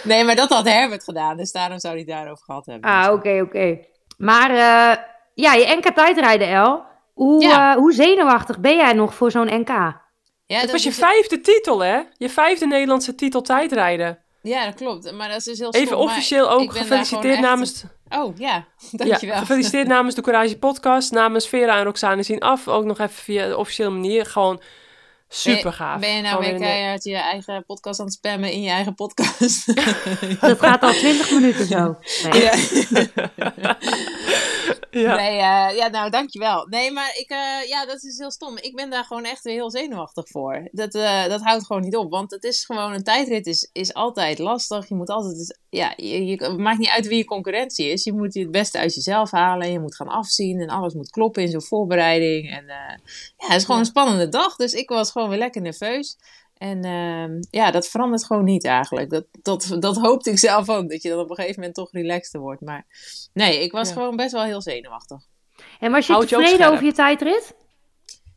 Nee, 0.04 0.24
maar 0.24 0.36
dat 0.36 0.50
had 0.50 0.68
Herbert 0.68 1.04
gedaan, 1.04 1.38
dus 1.38 1.52
daarom 1.52 1.80
zou 1.80 1.94
hij 1.94 2.02
het 2.04 2.12
daarover 2.12 2.44
gehad 2.46 2.66
hebben. 2.66 2.90
Ah, 2.90 3.12
oké, 3.14 3.42
oké. 3.42 3.78
Maar 4.18 4.50
eh, 4.50 4.98
ja, 5.34 5.54
je 5.54 5.76
NK 5.76 5.96
tijdrijden, 5.96 6.48
El. 6.48 6.84
Hoe, 7.14 7.42
Ja. 7.44 7.72
eh, 7.72 7.78
hoe 7.78 7.94
zenuwachtig 7.94 8.60
ben 8.60 8.76
jij 8.76 8.94
nog 8.94 9.14
voor 9.16 9.32
zo'n 9.32 9.60
NK? 9.60 9.68
Ja, 9.70 10.58
Het 10.58 10.62
dat 10.62 10.72
was 10.72 10.84
je 10.84 10.92
vijfde 10.94 11.42
titel, 11.42 11.80
hè? 11.84 12.00
Je 12.18 12.30
vijfde 12.30 12.66
Nederlandse 12.68 13.16
titel 13.16 13.42
tijdrijden. 13.42 14.20
Ja, 14.42 14.66
dat 14.66 14.74
klopt. 14.76 15.12
Maar 15.12 15.28
dat 15.28 15.38
is 15.38 15.44
dus 15.44 15.60
heel 15.60 15.74
Even 15.74 15.88
stom, 15.88 16.00
maar 16.00 16.08
officieel 16.08 16.50
ook 16.50 16.72
gefeliciteerd 16.78 17.34
echt- 17.34 17.42
namens... 17.44 17.84
Oh, 18.12 18.38
ja. 18.38 18.54
Ja, 18.92 19.06
Dankjewel. 19.06 19.38
gefeliciteerd 19.38 19.88
namens 19.88 20.16
de 20.16 20.22
Courage 20.22 20.58
Podcast, 20.58 21.12
namens 21.12 21.48
Vera 21.48 21.78
en 21.78 21.84
Roxane 21.84 22.24
zien 22.24 22.40
af. 22.40 22.68
Ook 22.68 22.84
nog 22.86 23.00
even 23.00 23.16
via 23.16 23.48
de 23.48 23.58
officiële 23.58 23.90
manier. 23.90 24.26
Gewoon 24.26 24.62
super 25.34 25.74
gaaf. 25.74 26.00
Ben 26.00 26.16
je 26.16 26.22
nou 26.22 26.40
weer 26.40 26.58
keihard 26.58 27.04
je 27.04 27.16
eigen 27.16 27.66
podcast 27.66 28.00
aan 28.00 28.06
het 28.06 28.16
spammen 28.16 28.52
in 28.52 28.62
je 28.62 28.70
eigen 28.70 28.96
podcast? 28.96 29.66
Dat 30.42 30.60
gaat 30.60 30.82
al 30.82 30.92
20 30.92 31.32
minuten 31.32 31.66
zo. 31.66 31.98
Nee. 32.32 32.42
ja. 32.42 33.78
Ja. 34.92 35.16
Nee, 35.16 35.38
eh, 35.38 35.78
ja, 35.78 35.88
nou, 35.88 36.10
dankjewel. 36.10 36.68
Nee, 36.70 36.92
maar 36.92 37.12
ik, 37.18 37.30
eh, 37.30 37.70
ja, 37.70 37.86
dat 37.86 38.04
is 38.04 38.18
heel 38.18 38.32
stom. 38.32 38.58
Ik 38.58 38.76
ben 38.76 38.90
daar 38.90 39.04
gewoon 39.04 39.24
echt 39.24 39.44
weer 39.44 39.54
heel 39.54 39.72
zenuwachtig 39.72 40.28
voor. 40.28 40.70
Dat, 40.72 40.96
eh, 40.96 41.26
dat 41.28 41.42
houdt 41.42 41.66
gewoon 41.66 41.82
niet 41.82 41.96
op. 41.96 42.12
Want 42.12 42.32
het 42.32 42.44
is 42.44 42.66
gewoon, 42.66 42.94
een 42.94 43.04
tijdrit 43.04 43.48
is, 43.48 43.70
is 43.74 43.94
altijd 43.94 44.40
lastig. 44.40 44.90
Je 44.90 44.96
moet 44.96 45.10
altijd, 45.10 45.60
ja, 45.70 45.94
je, 45.96 46.26
je, 46.26 46.44
het 46.44 46.58
maakt 46.58 46.80
niet 46.80 46.90
uit 46.90 47.08
wie 47.08 47.18
je 47.18 47.26
concurrentie 47.26 47.90
is. 47.90 48.04
Je 48.04 48.14
moet 48.14 48.34
het 48.34 48.52
beste 48.52 48.78
uit 48.78 48.96
jezelf 48.96 49.32
halen. 49.32 49.72
Je 49.72 49.80
moet 49.80 49.96
gaan 49.96 50.08
afzien 50.08 50.60
en 50.60 50.70
alles 50.70 50.94
moet 50.94 51.10
kloppen 51.10 51.42
in 51.42 51.50
zo'n 51.50 51.64
voorbereiding. 51.64 52.50
En 52.50 52.70
eh, 52.70 52.98
ja, 53.38 53.48
het 53.48 53.56
is 53.56 53.62
gewoon 53.62 53.76
Ja. 53.76 53.84
een 53.84 53.92
spannende 53.92 54.30
dag. 54.30 54.56
Dus 54.56 54.74
ik 54.74 54.90
was 54.90 55.12
gewoon 55.12 55.21
weer 55.30 55.38
lekker 55.38 55.62
nerveus. 55.62 56.18
En 56.58 56.84
ehm, 56.84 57.32
ja, 57.50 57.72
dat 57.72 57.88
verandert 57.88 58.26
gewoon 58.26 58.44
niet 58.44 58.66
eigenlijk. 58.66 59.10
Dat, 59.10 59.26
dat, 59.42 59.76
dat 59.80 59.98
hoopte 59.98 60.30
ik 60.30 60.40
zelf 60.40 60.70
ook. 60.70 60.90
Dat 60.90 61.02
je 61.02 61.10
dan 61.10 61.20
op 61.20 61.30
een 61.30 61.36
gegeven 61.36 61.60
moment 61.60 61.76
toch 61.76 61.92
relaxter 61.92 62.40
wordt. 62.40 62.62
Maar 62.62 62.86
nee, 63.34 63.64
ik 63.64 63.72
was 63.72 63.88
Ja. 63.88 63.94
gewoon 63.94 64.16
best 64.16 64.32
wel 64.32 64.44
heel 64.44 64.62
zenuwachtig. 64.62 65.22
En 65.80 65.92
was 65.92 66.08
je 66.08 66.14
Houd 66.14 66.28
tevreden 66.28 66.72
over 66.72 66.86
je 66.86 66.92
tijdrit? 66.92 67.56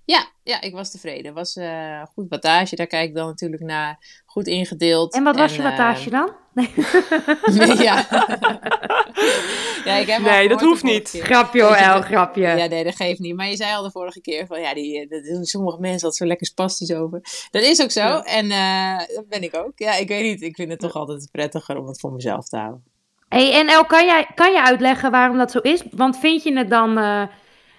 Ja, 0.05 0.27
ja, 0.43 0.61
ik 0.61 0.73
was 0.73 0.91
tevreden. 0.91 1.25
Het 1.25 1.35
was 1.35 1.57
eh, 1.57 2.03
goed 2.13 2.29
wattage, 2.29 2.77
daar 2.77 2.87
kijk 2.87 3.09
ik 3.09 3.15
dan 3.15 3.27
natuurlijk 3.27 3.63
naar. 3.63 4.23
Goed 4.27 4.47
ingedeeld. 4.47 5.15
En 5.15 5.23
wat 5.23 5.37
was 5.37 5.57
je 5.57 5.63
wattage 5.63 6.11
dan? 6.11 6.33
nee, 6.55 7.77
ja. 7.83 8.07
ja, 9.85 9.95
ik 9.95 10.07
heb 10.07 10.21
Nee, 10.21 10.49
dat 10.49 10.61
hoeft 10.61 10.83
niet. 10.83 11.11
keer. 11.11 11.25
Grapje 11.25 11.63
hoor, 11.63 11.71
je, 11.71 11.83
El, 11.83 12.03
grapje. 12.03 12.43
Ja, 12.43 12.67
nee, 12.67 12.85
dat 12.85 12.97
geeft 12.97 13.19
niet. 13.19 13.37
Maar 13.37 13.49
je 13.49 13.57
zei 13.57 13.75
al 13.75 13.83
de 13.83 13.91
vorige 13.91 14.21
keer 14.21 14.47
van 14.47 14.61
ja, 14.61 14.75
die, 14.75 15.01
eh, 15.01 15.09
dat 15.11 15.25
doen 15.25 15.45
sommige 15.45 15.81
mensen 15.81 16.09
dat 16.09 16.17
zo 16.17 16.27
lekker 16.27 16.47
spastisch 16.47 16.93
over. 16.93 17.21
Dat 17.51 17.63
is 17.63 17.83
ook 17.83 17.91
zo. 17.91 18.01
Ja. 18.01 18.23
En 18.25 18.51
eh, 18.51 19.15
dat 19.15 19.29
ben 19.29 19.43
ik 19.43 19.57
ook. 19.57 19.73
Ja, 19.75 19.95
ik 19.95 20.09
weet 20.09 20.23
niet. 20.23 20.43
Ik 20.43 20.55
vind 20.55 20.71
het 20.71 20.81
toch 20.81 20.95
altijd 20.95 21.29
prettiger 21.33 21.79
om 21.79 21.87
het 21.87 22.01
voor 22.01 22.13
mezelf 22.13 22.49
te 22.49 22.57
houden. 22.57 22.85
Hey, 23.29 23.53
en 23.53 23.69
El, 23.69 23.85
kan 23.85 24.07
jij, 24.07 24.27
kan 24.35 24.53
je 24.53 24.63
uitleggen 24.63 25.11
waarom 25.11 25.37
dat 25.37 25.51
zo 25.51 25.59
is? 25.59 25.83
Want 25.91 26.19
vind 26.19 26.43
je 26.43 26.57
het 26.57 26.71
dan 26.71 26.99
eh, 26.99 27.23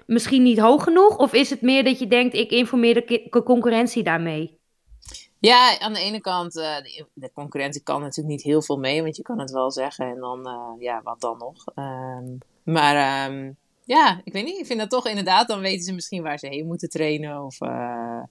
misschien 0.06 0.44
niet 0.44 0.60
hoog 0.60 0.84
genoeg? 0.84 1.18
Of 1.18 1.34
is 1.34 1.50
het 1.50 1.62
meer 1.62 1.84
dat 1.84 2.00
je 2.00 2.08
denkt, 2.08 2.36
ik 2.36 2.52
informeer 2.52 2.94
de 2.94 3.44
concurrentie 3.44 4.04
daarmee? 4.04 4.60
Ja, 5.40 5.80
aan 5.80 5.94
de 5.94 6.00
ene 6.00 6.22
kant, 6.22 6.58
eh, 6.58 6.76
de, 7.14 7.32
concurrentie 7.34 7.84
kan 7.84 8.02
natuurlijk 8.02 8.36
niet 8.36 8.44
heel 8.44 8.62
veel 8.62 8.78
mee, 8.78 9.02
want 9.02 9.16
je 9.16 9.22
kan 9.24 9.40
het 9.40 9.52
wel 9.52 9.72
zeggen 9.72 10.08
en 10.08 10.20
dan, 10.20 10.48
eh, 10.48 10.72
ja, 10.80 11.02
wat 11.04 11.22
dan 11.22 11.38
nog. 11.38 11.66
Ehm, 11.76 12.38
maar 12.64 12.96
ehm, 12.96 13.52
ja, 13.84 14.22
ik 14.24 14.34
weet 14.34 14.46
niet, 14.46 14.60
ik 14.60 14.66
vind 14.66 14.80
dat 14.80 14.90
toch 14.90 15.08
inderdaad, 15.08 15.48
dan 15.48 15.60
weten 15.60 15.84
ze 15.84 15.94
misschien 15.94 16.24
waar 16.24 16.40
ze 16.40 16.48
heen 16.48 16.68
moeten 16.68 16.90
trainen 16.90 17.44
of 17.44 17.62
eh, 17.62 18.24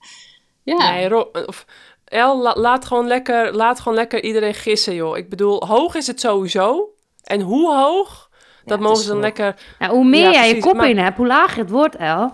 ja. 0.63 0.91
Nee, 0.91 1.07
Ro- 1.07 1.31
of, 1.45 1.65
El, 2.05 2.41
la- 2.41 2.55
laat, 2.55 2.85
gewoon 2.85 3.07
lekker, 3.07 3.55
laat 3.55 3.79
gewoon 3.79 3.97
lekker 3.97 4.23
iedereen 4.23 4.53
gissen, 4.53 4.95
joh. 4.95 5.17
Ik 5.17 5.29
bedoel, 5.29 5.65
hoog 5.65 5.95
is 5.95 6.07
het 6.07 6.19
sowieso. 6.19 6.89
En 7.23 7.41
hoe 7.41 7.75
hoog, 7.75 8.24
dat 8.65 8.79
mogen 8.79 9.03
ze 9.03 9.07
dan 9.07 9.19
lekker... 9.19 9.55
Nou, 9.79 9.93
hoe 9.93 10.05
meer 10.05 10.21
Ja, 10.23 10.31
jij 10.31 10.55
je 10.55 10.59
kop 10.61 10.73
maar- 10.75 10.89
in 10.89 10.97
hebt, 10.97 11.17
hoe 11.17 11.27
lager 11.27 11.57
het 11.59 11.69
wordt, 11.69 11.95
El. 11.95 12.33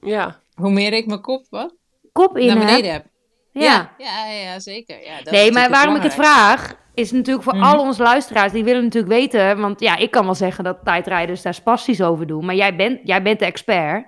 Ja, 0.00 0.40
Hoe 0.54 0.70
meer 0.70 0.92
ik 0.92 1.06
mijn 1.06 1.20
kop 1.20 1.46
wat, 1.50 1.74
Kop 2.12 2.38
in 2.38 2.46
naar 2.46 2.58
beneden 2.58 2.92
heb. 2.92 3.04
Ja. 3.52 3.90
Ja, 3.98 4.26
ja, 4.26 4.32
ja, 4.52 4.60
zeker. 4.60 4.96
Ja, 5.04 5.16
dat 5.22 5.32
Nee, 5.32 5.52
maar 5.52 5.70
waarom 5.70 5.96
ik 5.96 6.02
het 6.02 6.14
vraag, 6.14 6.74
is 6.94 7.10
natuurlijk 7.12 7.44
voor 7.44 7.54
Mhm. 7.56 7.64
al 7.64 7.80
onze 7.80 8.02
luisteraars, 8.02 8.52
die 8.52 8.64
willen 8.64 8.82
natuurlijk 8.82 9.12
weten, 9.12 9.60
want 9.60 9.80
ja, 9.80 9.96
ik 9.96 10.10
kan 10.10 10.24
wel 10.24 10.34
zeggen 10.34 10.64
dat 10.64 10.78
tijdrijders 10.84 11.42
daar 11.42 11.54
spastisch 11.54 12.00
over 12.02 12.26
doen, 12.26 12.44
maar 12.44 12.54
jij 12.54 12.76
bent, 12.76 13.00
jij 13.02 13.22
bent 13.22 13.38
de 13.38 13.44
expert. 13.44 14.06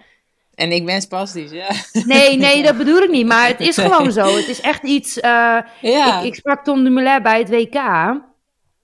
En 0.54 0.72
ik 0.72 0.84
ben 0.86 1.00
spastisch, 1.02 1.50
ja. 1.50 1.68
Nee, 2.04 2.36
nee, 2.46 2.62
dat 2.62 2.76
bedoel 2.76 3.02
ik 3.02 3.10
niet, 3.10 3.26
maar 3.26 3.46
het 3.48 3.60
is 3.60 3.78
gewoon 3.78 4.12
zo. 4.12 4.24
Het 4.36 4.48
is 4.48 4.60
echt 4.60 4.82
iets, 4.82 5.20
eh, 5.20 5.58
Ja, 5.80 6.18
ik, 6.20 6.24
ik 6.26 6.34
sprak 6.34 6.64
Tom 6.64 6.84
Dumoulin 6.84 7.22
bij 7.22 7.38
het 7.38 7.48
WK, 7.48 7.74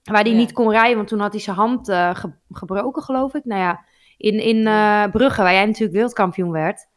waar 0.03 0.21
hij 0.21 0.31
Ja. 0.31 0.37
niet 0.37 0.51
kon 0.51 0.69
rijden, 0.71 0.95
want 0.95 1.07
toen 1.07 1.19
had 1.19 1.31
hij 1.31 1.41
zijn 1.41 1.55
hand 1.55 1.89
eh, 1.89 2.15
ge- 2.15 2.33
gebroken, 2.51 3.03
geloof 3.03 3.33
ik. 3.33 3.45
Nou 3.45 3.61
ja, 3.61 3.85
in, 4.17 4.39
in 4.39 4.67
eh, 4.67 5.03
Brugge, 5.11 5.41
waar 5.41 5.53
jij 5.53 5.65
natuurlijk 5.65 5.93
wereldkampioen 5.93 6.51
werd. 6.51 6.87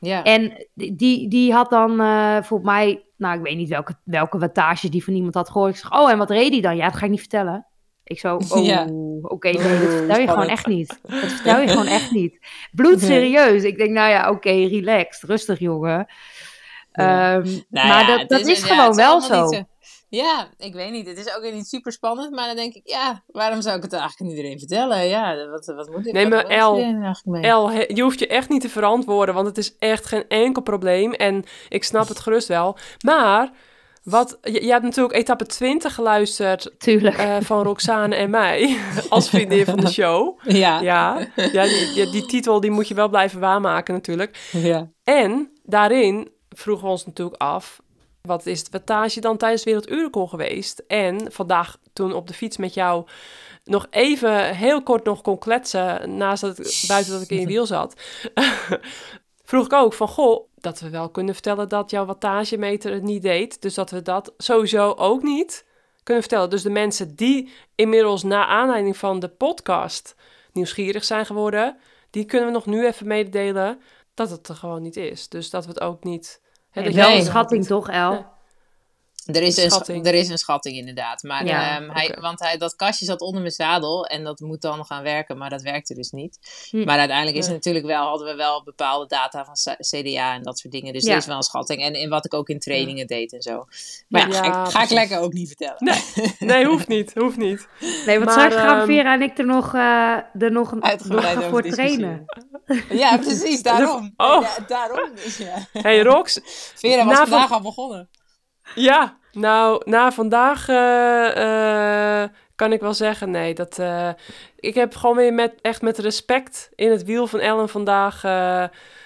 ja. 0.00 0.22
En 0.22 0.66
die- 0.74 1.28
die, 1.28 1.52
had 1.52 1.70
dan 1.70 2.00
eh 2.00 2.36
volgens 2.42 2.70
mij, 2.70 3.04
nou 3.16 3.36
ik 3.36 3.42
weet 3.42 3.56
niet 3.56 3.68
welke, 3.68 3.94
welke 4.04 4.38
wattage 4.38 4.88
die 4.88 5.04
van 5.04 5.14
iemand 5.14 5.34
had 5.34 5.50
gehoord. 5.50 5.70
Ik 5.74 5.80
zeg, 5.80 5.92
oh 5.92 6.10
en 6.10 6.18
wat 6.18 6.30
reed 6.30 6.52
hij 6.52 6.60
dan? 6.60 6.76
Ja, 6.76 6.84
dat 6.88 6.96
ga 6.96 7.04
ik 7.04 7.10
niet 7.10 7.20
vertellen. 7.20 7.66
Ik 8.04 8.18
zo, 8.18 8.36
oh, 8.54 8.64
Ja. 8.64 8.86
oké, 9.22 9.48
nee, 9.50 9.78
dat 9.80 9.90
vertel 9.94 10.18
je 10.20 10.28
gewoon 10.28 10.48
echt 10.48 10.66
niet. 10.66 10.98
Dat 11.02 11.18
vertel 11.32 11.60
je 11.60 11.68
gewoon 11.68 11.86
echt 11.86 12.10
niet. 12.10 12.38
Bloedserieus. 12.72 13.62
Ik 13.62 13.76
denk, 13.78 13.90
nou 13.90 14.10
ja, 14.10 14.30
oké, 14.30 14.50
relaxed, 14.50 15.22
rustig 15.30 15.58
jongen. 15.58 16.06
Ja. 16.92 17.34
Ehm, 17.34 17.42
Nou 17.68 17.88
maar 17.88 18.08
ja, 18.10 18.16
dat, 18.16 18.28
dat 18.28 18.46
is, 18.46 18.62
gewoon 18.62 18.94
wel 18.94 19.20
zo. 19.20 19.48
Ja, 20.14 20.48
ik 20.58 20.74
weet 20.74 20.90
niet. 20.90 21.06
Het 21.06 21.18
is 21.18 21.36
ook 21.36 21.42
weer 21.42 21.52
niet 21.52 21.66
super 21.68 21.92
spannend, 21.92 22.30
maar 22.34 22.46
dan 22.46 22.56
denk 22.56 22.74
ik, 22.74 22.82
ja, 22.84 23.22
waarom 23.26 23.60
zou 23.62 23.76
ik 23.76 23.82
het 23.82 23.92
eigenlijk 23.92 24.22
aan 24.22 24.36
iedereen 24.36 24.58
vertellen? 24.58 25.06
Ja, 25.06 25.48
wat, 25.48 25.66
wat 25.66 25.90
moet 25.90 26.06
ik 26.06 26.12
Nee, 26.12 26.26
maar 26.28 26.44
El-? 26.44 26.78
El, 27.40 27.70
he- 27.70 27.84
je 27.88 28.02
hoeft 28.02 28.18
je 28.18 28.26
echt 28.26 28.48
niet 28.48 28.60
te 28.60 28.68
verantwoorden, 28.68 29.34
want 29.34 29.46
het 29.46 29.58
is 29.58 29.76
echt 29.78 30.06
geen 30.06 30.28
enkel 30.28 30.62
probleem. 30.62 31.12
En 31.12 31.44
ik 31.68 31.84
snap 31.84 32.08
het 32.08 32.20
gerust 32.20 32.48
wel. 32.48 32.76
Maar, 33.04 33.50
wat, 34.02 34.38
je, 34.42 34.64
je 34.64 34.70
hebt 34.70 34.82
natuurlijk 34.84 35.14
etappe 35.14 35.46
20 35.46 35.94
geluisterd 35.94 36.74
Tuurlijk. 36.78 37.16
eh, 37.16 37.36
van 37.40 37.62
Roxane 37.62 38.14
en 38.16 38.30
mij, 38.30 38.76
als 39.08 39.28
vriendin 39.28 39.64
van 39.64 39.76
de 39.80 39.90
show. 39.90 40.38
Ja, 40.42 40.80
ja. 40.80 41.18
Ja, 41.36 41.44
ja 41.52 41.62
die, 41.64 42.10
die, 42.10 42.26
titel 42.26 42.60
die 42.60 42.70
moet 42.70 42.88
je 42.88 42.94
wel 42.94 43.08
blijven 43.08 43.40
waarmaken 43.40 43.94
natuurlijk. 43.94 44.50
En 45.04 45.50
daarin 45.62 46.32
vroegen 46.48 46.84
we 46.84 46.90
ons 46.90 47.06
natuurlijk 47.06 47.42
af, 47.42 47.80
wat 48.26 48.46
is 48.46 48.58
het 48.58 48.70
wattage 48.70 49.20
dan 49.20 49.36
tijdens 49.36 49.64
Werelduurrecord 49.64 50.30
geweest? 50.30 50.82
En 50.86 51.32
vandaag 51.32 51.78
toen 51.92 52.12
op 52.12 52.26
de 52.26 52.34
fiets 52.34 52.56
met 52.56 52.74
jou 52.74 53.06
nog 53.64 53.86
even 53.90 54.56
heel 54.56 54.82
kort 54.82 55.04
nog 55.04 55.20
kon 55.20 55.38
kletsen, 55.38 56.16
naast 56.16 56.40
dat 56.40 56.84
buiten 56.86 57.12
dat 57.12 57.22
ik 57.22 57.30
in 57.30 57.40
je 57.40 57.46
wiel 57.46 57.66
zat, 57.66 57.94
vroeg 59.44 59.64
ik 59.64 59.72
ook 59.72 59.92
van, 59.92 60.08
goh, 60.08 60.48
dat 60.54 60.80
we 60.80 60.90
wel 60.90 61.08
kunnen 61.08 61.34
vertellen 61.34 61.68
dat 61.68 61.90
jouw 61.90 62.04
wattagemeter 62.04 62.92
het 62.92 63.02
niet 63.02 63.22
deed. 63.22 63.62
Dus 63.62 63.74
dat 63.74 63.90
we 63.90 64.02
dat 64.02 64.32
sowieso 64.36 64.90
ook 64.90 65.22
niet 65.22 65.64
kunnen 66.02 66.22
vertellen. 66.22 66.50
Dus 66.50 66.62
de 66.62 66.70
mensen 66.70 67.14
die 67.16 67.52
inmiddels 67.74 68.22
na 68.22 68.46
aanleiding 68.46 68.96
van 68.96 69.18
de 69.18 69.28
podcast 69.28 70.14
nieuwsgierig 70.52 71.04
zijn 71.04 71.26
geworden, 71.26 71.76
die 72.10 72.24
kunnen 72.24 72.46
we 72.46 72.54
nog 72.54 72.66
nu 72.66 72.86
even 72.86 73.06
mededelen 73.06 73.80
dat 74.14 74.30
het 74.30 74.48
er 74.48 74.54
gewoon 74.54 74.82
niet 74.82 74.96
is. 74.96 75.28
Dus 75.28 75.50
dat 75.50 75.64
we 75.64 75.70
het 75.70 75.80
ook 75.80 76.04
niet... 76.04 76.42
Nee, 76.74 76.84
dat 76.84 76.94
wel 76.94 77.16
een 77.16 77.22
schatting 77.22 77.66
toch, 77.66 77.90
El? 77.90 78.33
Er 79.24 79.42
is, 79.42 79.56
een, 79.56 79.70
Schatting. 79.70 80.00
scha- 80.04 80.12
er 80.12 80.18
is 80.18 80.28
een 80.28 80.38
schatting 80.38 80.76
inderdaad. 80.76 81.22
Maar, 81.22 81.46
Ja, 81.46 81.76
ehm, 81.76 81.90
hij. 81.90 82.16
Want 82.20 82.40
hij, 82.40 82.56
dat 82.56 82.76
kastje 82.76 83.04
zat 83.04 83.20
onder 83.20 83.40
mijn 83.40 83.52
zadel 83.52 84.06
en 84.06 84.24
dat 84.24 84.40
moet 84.40 84.60
dan 84.60 84.84
gaan 84.84 85.02
werken, 85.02 85.38
maar 85.38 85.50
dat 85.50 85.62
werkte 85.62 85.94
dus 85.94 86.10
niet. 86.10 86.38
Hm. 86.70 86.84
Maar 86.84 86.98
uiteindelijk 86.98 87.36
is 87.36 87.44
het 87.44 87.54
natuurlijk 87.54 87.86
wel, 87.86 88.06
hadden 88.06 88.26
we 88.26 88.34
wel 88.34 88.62
bepaalde 88.64 89.06
data 89.06 89.44
van 89.44 89.54
CDA 89.80 90.34
en 90.34 90.42
dat 90.42 90.58
soort 90.58 90.72
dingen. 90.72 90.92
Dus 90.92 91.04
Ja. 91.04 91.10
er 91.12 91.16
is 91.16 91.26
wel 91.26 91.36
een 91.36 91.42
schatting. 91.42 91.82
En, 91.82 91.94
en 91.94 92.08
wat 92.08 92.24
ik 92.24 92.34
ook 92.34 92.48
in 92.48 92.58
trainingen 92.58 93.06
deed 93.06 93.32
en 93.32 93.42
zo. 93.42 93.64
Maar 94.08 94.28
ja, 94.28 94.34
Ja, 94.34 94.42
ga, 94.42 94.46
ik, 94.46 94.52
ga 94.52 94.62
ik 94.66 94.70
precies. 94.72 94.90
lekker 94.90 95.18
ook 95.18 95.32
niet 95.32 95.46
vertellen. 95.48 95.76
Nee, 95.78 96.34
nee, 96.50 96.66
hoeft 96.66 96.88
niet, 96.88 97.14
hoeft 97.14 97.36
niet. 97.36 97.68
Nee, 97.80 98.18
want 98.18 98.24
Maar, 98.24 98.32
straks 98.50 98.54
gaan 98.54 98.86
Vera 98.86 99.12
en 99.14 99.22
ik 99.22 99.38
er 99.38 99.46
nog, 99.46 99.74
eh, 99.74 100.16
er 100.38 100.52
nog, 100.52 100.72
een- 100.72 100.84
Uitgebreid 100.84 101.34
nog 101.34 101.44
voor 101.48 101.62
trainen. 101.62 102.24
Ja, 102.88 103.16
precies, 103.18 103.62
daarom. 103.72 104.12
Oh. 104.16 104.42
Ja, 104.42 104.64
daarom 104.66 105.10
dus, 105.14 105.36
ja. 105.36 105.66
Hey 105.72 106.02
Rox, 106.02 106.40
Vera 106.74 107.04
was 107.04 107.16
vandaag 107.18 107.48
van- 107.48 107.56
al 107.56 107.62
begonnen. 107.62 108.08
Ja, 108.74 109.16
nou, 109.32 109.82
na 109.84 110.12
vandaag 110.12 110.68
eh, 110.68 112.22
eh, 112.22 112.28
kan 112.54 112.72
ik 112.72 112.80
wel 112.80 112.94
zeggen, 112.94 113.30
nee, 113.30 113.54
dat... 113.54 113.78
eh, 113.78 114.08
ik 114.56 114.74
heb 114.74 114.96
gewoon 114.96 115.16
weer 115.16 115.32
met, 115.32 115.54
echt 115.60 115.82
met 115.82 115.98
respect 115.98 116.70
in 116.74 116.90
het 116.90 117.04
wiel 117.04 117.26
van 117.26 117.40
Ellen 117.40 117.68
vandaag 117.68 118.20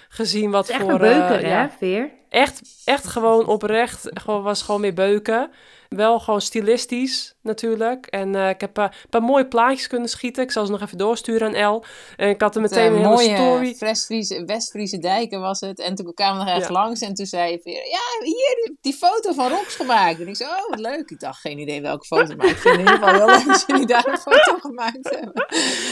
gezien 0.09 0.51
wat 0.51 0.67
Het 0.67 0.71
is 0.71 0.83
echt 0.83 0.91
voor... 0.91 0.93
een 0.93 1.19
beuker, 1.19 1.47
ja, 1.47 1.61
hè, 1.61 1.69
Veer? 1.79 2.11
Echt, 2.29 2.61
echt 2.85 3.07
gewoon 3.07 3.47
oprecht, 3.47 4.11
gewoon, 4.15 4.43
was 4.43 4.63
gewoon 4.63 4.81
weer 4.81 4.95
beuken. 4.95 5.51
Wel 5.89 6.21
gewoon 6.21 6.41
stilistisch 6.41 7.35
natuurlijk. 7.43 8.07
En 8.07 8.35
eh, 8.35 8.49
ik 8.49 8.61
heb 8.61 8.79
eh, 8.79 8.85
een 8.85 9.09
paar 9.11 9.23
mooie 9.23 9.47
plaatjes 9.47 9.87
kunnen 9.87 10.09
schieten. 10.09 10.43
Ik 10.43 10.51
zal 10.51 10.67
ze 10.67 10.73
nog 10.73 10.81
even 10.81 10.99
doorsturen 10.99 11.47
aan 11.49 11.55
El. 11.55 11.85
En 12.17 12.29
ik 12.29 12.41
had 12.41 12.55
er 12.55 12.61
meteen 12.61 12.93
Met, 12.93 13.01
een 13.01 13.07
eh, 13.07 13.17
hele 13.17 13.27
mooie 13.27 13.37
story. 13.37 13.77
West-Friese, 13.79 14.45
West-Friese 14.45 14.99
dijken 14.99 15.41
was 15.41 15.61
het. 15.61 15.79
En 15.81 15.95
toen 15.95 16.15
kwamen 16.15 16.39
we 16.39 16.45
nog 16.45 16.55
echt 16.59 16.67
Ja. 16.67 16.73
langs. 16.73 17.01
En 17.01 17.15
toen 17.15 17.27
zei 17.27 17.61
Vera, 17.63 17.75
ja, 17.77 18.25
hier, 18.25 18.73
die, 18.81 18.95
foto 18.95 19.33
van 19.33 19.49
Rox 19.49 19.75
gemaakt. 19.75 20.21
En 20.21 20.29
ik 20.29 20.37
zei, 20.37 20.51
oh, 20.51 20.71
wat 20.71 20.79
leuk. 20.79 21.11
Ik 21.11 21.21
dacht, 21.21 21.41
geen 21.41 21.59
idee 21.59 21.81
welke 21.81 22.07
foto. 22.07 22.37
Maar 22.37 22.47
ik 22.47 22.57
vind 22.57 22.77
het 22.77 22.87
in 22.87 22.93
ieder 22.93 22.95
geval 22.95 23.15
heel 23.15 23.37
leuk 23.37 23.47
dat 23.47 23.65
jullie 23.67 23.87
daar 23.87 24.07
een 24.07 24.19
foto 24.19 24.59
gemaakt 24.59 25.11
hebben. 25.11 25.47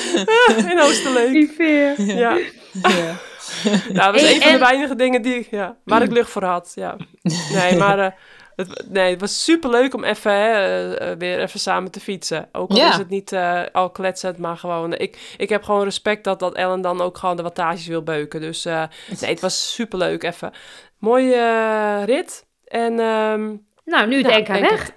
in 0.72 0.80
Oosterleek. 0.80 1.32
Die 1.32 1.50
Veer. 1.50 2.02
Ja. 2.02 2.38
Ja. 2.82 3.16
Nou, 3.92 4.12
dat 4.12 4.12
was 4.12 4.22
Hey, 4.22 4.34
een 4.34 4.42
van 4.42 4.52
de 4.52 4.58
weinige 4.58 4.94
dingen 4.96 5.22
die, 5.22 5.34
ik- 5.34 5.50
ja, 5.50 5.76
waar 5.84 6.02
ik 6.02 6.10
lucht 6.12 6.30
voor 6.30 6.44
had. 6.44 6.72
Ja. 6.74 6.96
Nee, 7.52 7.76
maar 7.82 7.98
eh, 7.98 8.10
het, 8.56 8.84
nee, 8.88 9.10
het 9.10 9.20
was 9.20 9.44
super 9.44 9.70
leuk 9.70 9.94
om 9.94 10.04
even 10.04 10.32
hè, 10.32 10.50
eh, 10.52 11.10
eh, 11.10 11.18
weer 11.18 11.40
even 11.40 11.60
samen 11.60 11.90
te 11.90 12.00
fietsen. 12.00 12.48
Ook 12.52 12.70
al 12.70 12.76
Ja. 12.76 12.88
is 12.90 12.96
het 12.96 13.08
niet 13.08 13.32
eh, 13.32 13.62
al 13.72 13.90
kletsend, 13.90 14.38
maar 14.38 14.56
gewoon... 14.56 14.94
Ik, 14.94 15.34
ik 15.36 15.48
heb 15.48 15.62
gewoon 15.62 15.84
respect 15.84 16.24
dat, 16.24 16.38
dat 16.38 16.54
Ellen 16.54 16.80
dan 16.80 17.00
ook 17.00 17.18
gewoon 17.18 17.36
de 17.36 17.42
wattages 17.42 17.86
wil 17.86 18.02
beuken. 18.02 18.40
Dus 18.40 18.64
eh, 18.64 18.82
nee, 19.20 19.30
het 19.30 19.40
was 19.40 19.74
super 19.74 19.98
leuk 19.98 20.22
even. 20.22 20.52
Mooie 20.98 22.02
rit. 22.04 22.44
En 22.64 23.00
ehm, 23.00 23.54
Nou, 23.84 24.06
nu 24.06 24.16
het 24.16 24.26
Nou, 24.26 24.40
NK 24.40 24.46
denk 24.46 24.68
weg. 24.70 24.82
het. 24.82 24.94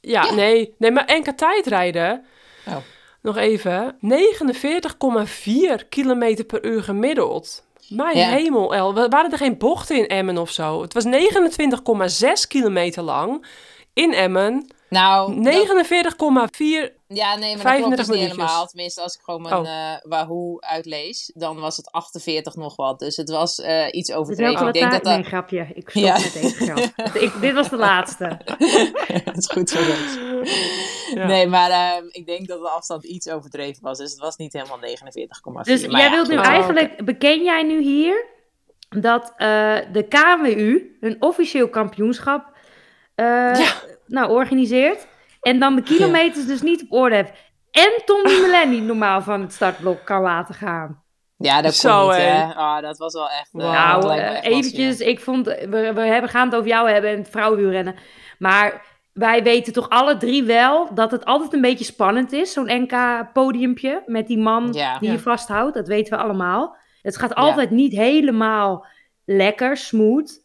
ja, 0.00 0.24
Ja. 0.24 0.34
nee, 0.34 0.74
nee, 0.78 0.90
maar 0.90 1.04
NK 1.18 1.30
tijdrijden... 1.30 2.24
Oh. 2.68 2.76
Nog 3.20 3.36
even. 3.36 3.96
49,4 4.00 5.88
kilometer 5.88 6.44
per 6.44 6.64
uur 6.64 6.82
gemiddeld. 6.82 7.64
Mijn 7.88 8.16
Ja. 8.16 8.28
hemel, 8.28 8.74
El. 8.74 8.94
wa- 8.94 9.08
Waren 9.08 9.30
er 9.32 9.38
geen 9.38 9.58
bochten 9.58 9.96
in 9.96 10.06
Emmen 10.06 10.38
of 10.38 10.50
zo? 10.50 10.82
Het 10.82 10.92
was 10.94 11.04
29,6 11.04 12.46
kilometer 12.46 13.02
lang 13.02 13.46
in 13.92 14.12
Emmen. 14.12 14.66
Nou, 14.92 15.34
dat- 15.42 15.52
49,4. 15.52 16.92
ja, 17.08 17.36
nee, 17.36 17.56
maar 17.56 17.64
dat 17.64 17.76
klopt 17.76 17.94
35 17.94 17.96
dus 17.96 18.06
niet 18.06 18.16
minuutjes. 18.16 18.36
helemaal. 18.36 18.66
Tenminste, 18.66 19.00
als 19.00 19.14
ik 19.14 19.20
gewoon 19.24 19.42
mijn 19.42 19.54
Oh. 19.54 19.68
eh, 19.68 19.98
Wahoo 20.02 20.56
uitlees, 20.60 21.30
dan 21.34 21.60
was 21.60 21.76
het 21.76 21.90
48 21.92 22.54
nog 22.54 22.76
wat. 22.76 22.98
Dus 22.98 23.16
het 23.16 23.30
was 23.30 23.60
eh, 23.60 23.86
iets 23.90 24.08
Dus 24.08 24.16
overdreven. 24.16 24.52
welke 24.54 24.66
Ik 24.68 24.74
denk 24.74 24.92
dat 24.92 25.04
dat... 25.04 25.14
Nee, 25.14 25.24
grapje. 25.24 25.66
Ik 25.74 25.90
stop 25.90 26.02
Ja. 26.02 26.12
met 26.12 26.32
deze 26.32 26.54
grap. 26.54 26.78
Ik, 27.24 27.40
dit 27.40 27.52
was 27.52 27.68
de 27.68 27.76
laatste. 27.76 28.38
dat 29.24 29.36
is 29.36 29.50
goed 29.52 29.70
zo. 29.70 29.78
Ja. 31.14 31.26
Nee, 31.26 31.46
maar 31.46 31.70
eh, 31.70 32.04
ik 32.10 32.26
denk 32.26 32.46
dat 32.48 32.60
de 32.60 32.68
afstand 32.68 33.04
iets 33.04 33.28
overdreven 33.28 33.82
was. 33.82 33.98
Dus 33.98 34.10
het 34.10 34.20
was 34.20 34.36
niet 34.36 34.52
helemaal 34.52 34.78
49,4. 34.78 35.62
Dus 35.62 35.86
maar 35.86 36.00
jij 36.00 36.08
ja, 36.10 36.14
wilt 36.14 36.28
nu 36.28 36.38
Oh, 36.38 36.46
eigenlijk, 36.46 37.04
beken 37.04 37.42
jij 37.44 37.62
nu 37.62 37.82
hier 37.82 38.24
dat 38.88 39.32
eh, 39.36 39.76
de 39.92 40.06
KWU 40.08 40.96
een 41.00 41.16
officieel 41.22 41.68
kampioenschap 41.68 42.50
eh, 43.14 43.26
Ja. 43.54 43.72
Nou, 44.12 44.30
organiseert 44.30 45.06
en 45.40 45.58
dan 45.58 45.74
de 45.76 45.82
kilometers 45.82 46.46
dus 46.46 46.62
niet 46.62 46.82
op 46.82 46.92
orde 46.92 47.14
heeft. 47.14 47.32
En 47.70 48.02
Tom 48.04 48.22
Dumoulin 48.22 48.70
niet 48.76 48.82
normaal 48.84 49.22
van 49.22 49.40
het 49.40 49.52
startblok 49.52 50.04
kan 50.04 50.22
laten 50.22 50.54
gaan. 50.54 51.02
Ja, 51.36 51.62
dat 51.62 51.74
Zo, 51.74 52.00
kon 52.00 52.08
niet, 52.08 52.16
hè. 52.24 52.54
Ah, 52.54 52.82
dat 52.82 52.98
was 52.98 53.12
wel 53.12 53.28
echt... 53.30 53.50
eh, 53.52 53.60
nou, 53.72 54.18
echt 54.18 54.44
eventjes, 54.44 54.98
ik 55.00 55.20
vond, 55.20 55.46
we, 55.46 55.90
we 55.94 56.00
hebben, 56.00 56.30
gaan 56.30 56.46
het 56.46 56.54
over 56.56 56.68
jou 56.68 56.90
hebben 56.90 57.10
en 57.10 57.18
het 57.18 57.28
vrouwenwielrennen. 57.30 57.94
Maar 58.38 58.86
wij 59.12 59.42
weten 59.42 59.72
toch 59.72 59.88
alle 59.88 60.16
drie 60.16 60.44
wel 60.44 60.94
dat 60.94 61.10
het 61.10 61.24
altijd 61.24 61.52
een 61.52 61.60
beetje 61.60 61.84
spannend 61.84 62.32
is, 62.32 62.52
zo'n 62.52 62.70
NK-podiumpje 62.82 64.02
met 64.06 64.26
die 64.26 64.38
man 64.38 64.72
Ja. 64.72 64.98
die 64.98 65.08
Ja. 65.08 65.14
je 65.14 65.20
vasthoudt. 65.20 65.74
Dat 65.74 65.86
weten 65.88 66.16
we 66.16 66.22
allemaal. 66.24 66.76
Het 67.02 67.16
gaat 67.16 67.34
altijd 67.34 67.70
niet 67.70 67.92
helemaal 67.92 68.86
lekker, 69.24 69.76
smooth. 69.76 70.40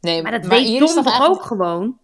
Nee, 0.00 0.22
Maar 0.22 0.32
dat 0.32 0.46
weet 0.46 0.66
Tom 0.66 0.78
toch 0.78 0.94
toch 0.94 1.06
eigenlijk- 1.06 1.34
ook 1.40 1.42
gewoon? 1.46 1.98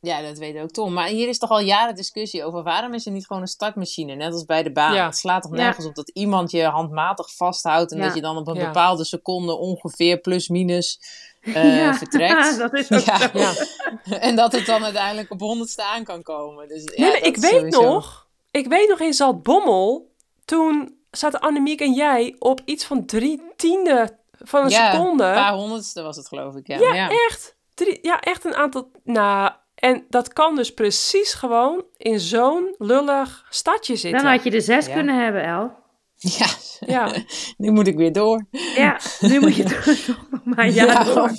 Ja, 0.00 0.22
dat 0.22 0.38
weet 0.38 0.58
ook 0.58 0.70
Tom. 0.70 0.92
Maar 0.92 1.06
hier 1.06 1.28
is 1.28 1.38
toch 1.38 1.50
al 1.50 1.60
jaren 1.60 1.94
discussie 1.94 2.44
over 2.44 2.62
waarom 2.62 2.94
is 2.94 3.06
er 3.06 3.12
niet 3.12 3.26
gewoon 3.26 3.42
een 3.42 3.48
startmachine, 3.48 4.14
net 4.14 4.32
als 4.32 4.44
bij 4.44 4.62
de 4.62 4.72
baan. 4.72 4.94
Ja. 4.94 5.04
Het 5.06 5.16
slaat 5.16 5.42
toch 5.42 5.50
Ja. 5.50 5.56
nergens 5.62 5.86
op 5.86 5.94
dat 5.94 6.08
iemand 6.08 6.50
je 6.50 6.64
handmatig 6.64 7.34
vasthoudt 7.36 7.92
en 7.92 7.98
Ja. 7.98 8.04
dat 8.04 8.14
je 8.14 8.20
dan 8.20 8.36
op 8.36 8.46
een 8.48 8.58
bepaalde 8.58 9.04
seconde 9.04 9.56
ongeveer 9.58 10.18
plus 10.18 10.48
minus 10.48 11.00
Ja, 11.42 11.94
vertrekt. 11.94 12.58
dat 12.58 12.72
is 12.74 12.90
ook 12.92 13.00
Ja. 13.00 13.52
zo. 13.52 13.64
En 14.20 14.36
dat 14.36 14.52
het 14.52 14.66
dan 14.66 14.84
uiteindelijk 14.84 15.30
op 15.30 15.40
honderdste 15.40 15.84
aan 15.84 16.04
kan 16.04 16.22
komen. 16.22 16.68
Dus, 16.68 16.84
nee, 16.84 17.12
dat 17.12 17.26
ik 17.26 17.36
weet 17.36 17.50
sowieso- 17.50 17.82
nog. 17.82 18.26
Ik 18.50 18.66
weet 18.66 18.88
nog 18.88 19.00
in 19.00 19.12
Zaltbommel. 19.12 20.10
Toen 20.44 20.94
zaten 21.10 21.40
Annemiek 21.40 21.80
en 21.80 21.92
jij 21.92 22.36
op 22.38 22.60
iets 22.64 22.84
van 22.84 23.06
drie 23.06 23.42
tiende 23.56 24.18
van 24.38 24.62
een 24.64 24.70
Ja, 24.70 24.90
seconde. 24.92 25.24
Een 25.24 25.34
paar 25.34 25.54
honderdste 25.54 26.02
was 26.02 26.16
het 26.16 26.28
geloof 26.28 26.54
ik. 26.54 26.66
Ja, 26.66 26.78
Ja, 26.78 26.94
ja. 26.94 27.08
echt. 27.28 27.56
Drie, 27.74 27.98
ja, 28.02 28.20
echt 28.20 28.44
een 28.44 28.54
aantal. 28.54 28.90
Nou, 29.04 29.50
en 29.80 30.04
dat 30.08 30.32
kan 30.32 30.54
dus 30.56 30.74
precies 30.74 31.34
gewoon 31.34 31.84
in 31.96 32.20
zo'n 32.20 32.74
lullig 32.78 33.46
stadje 33.50 33.96
zitten. 33.96 34.22
Dan 34.22 34.30
had 34.30 34.42
je 34.44 34.50
er 34.50 34.62
zes 34.62 34.86
Ja. 34.86 34.92
kunnen 34.94 35.22
hebben, 35.22 35.42
El. 35.44 35.78
Ja, 36.16 36.46
Ja, 36.80 37.12
nu 37.56 37.70
moet 37.70 37.86
ik 37.86 37.96
weer 37.96 38.12
door. 38.12 38.46
Ja, 38.76 39.00
nu 39.20 39.40
moet 39.40 39.56
je 39.56 39.62
nog 40.30 40.40
maar 40.44 41.04
door. 41.04 41.22
om, 41.22 41.30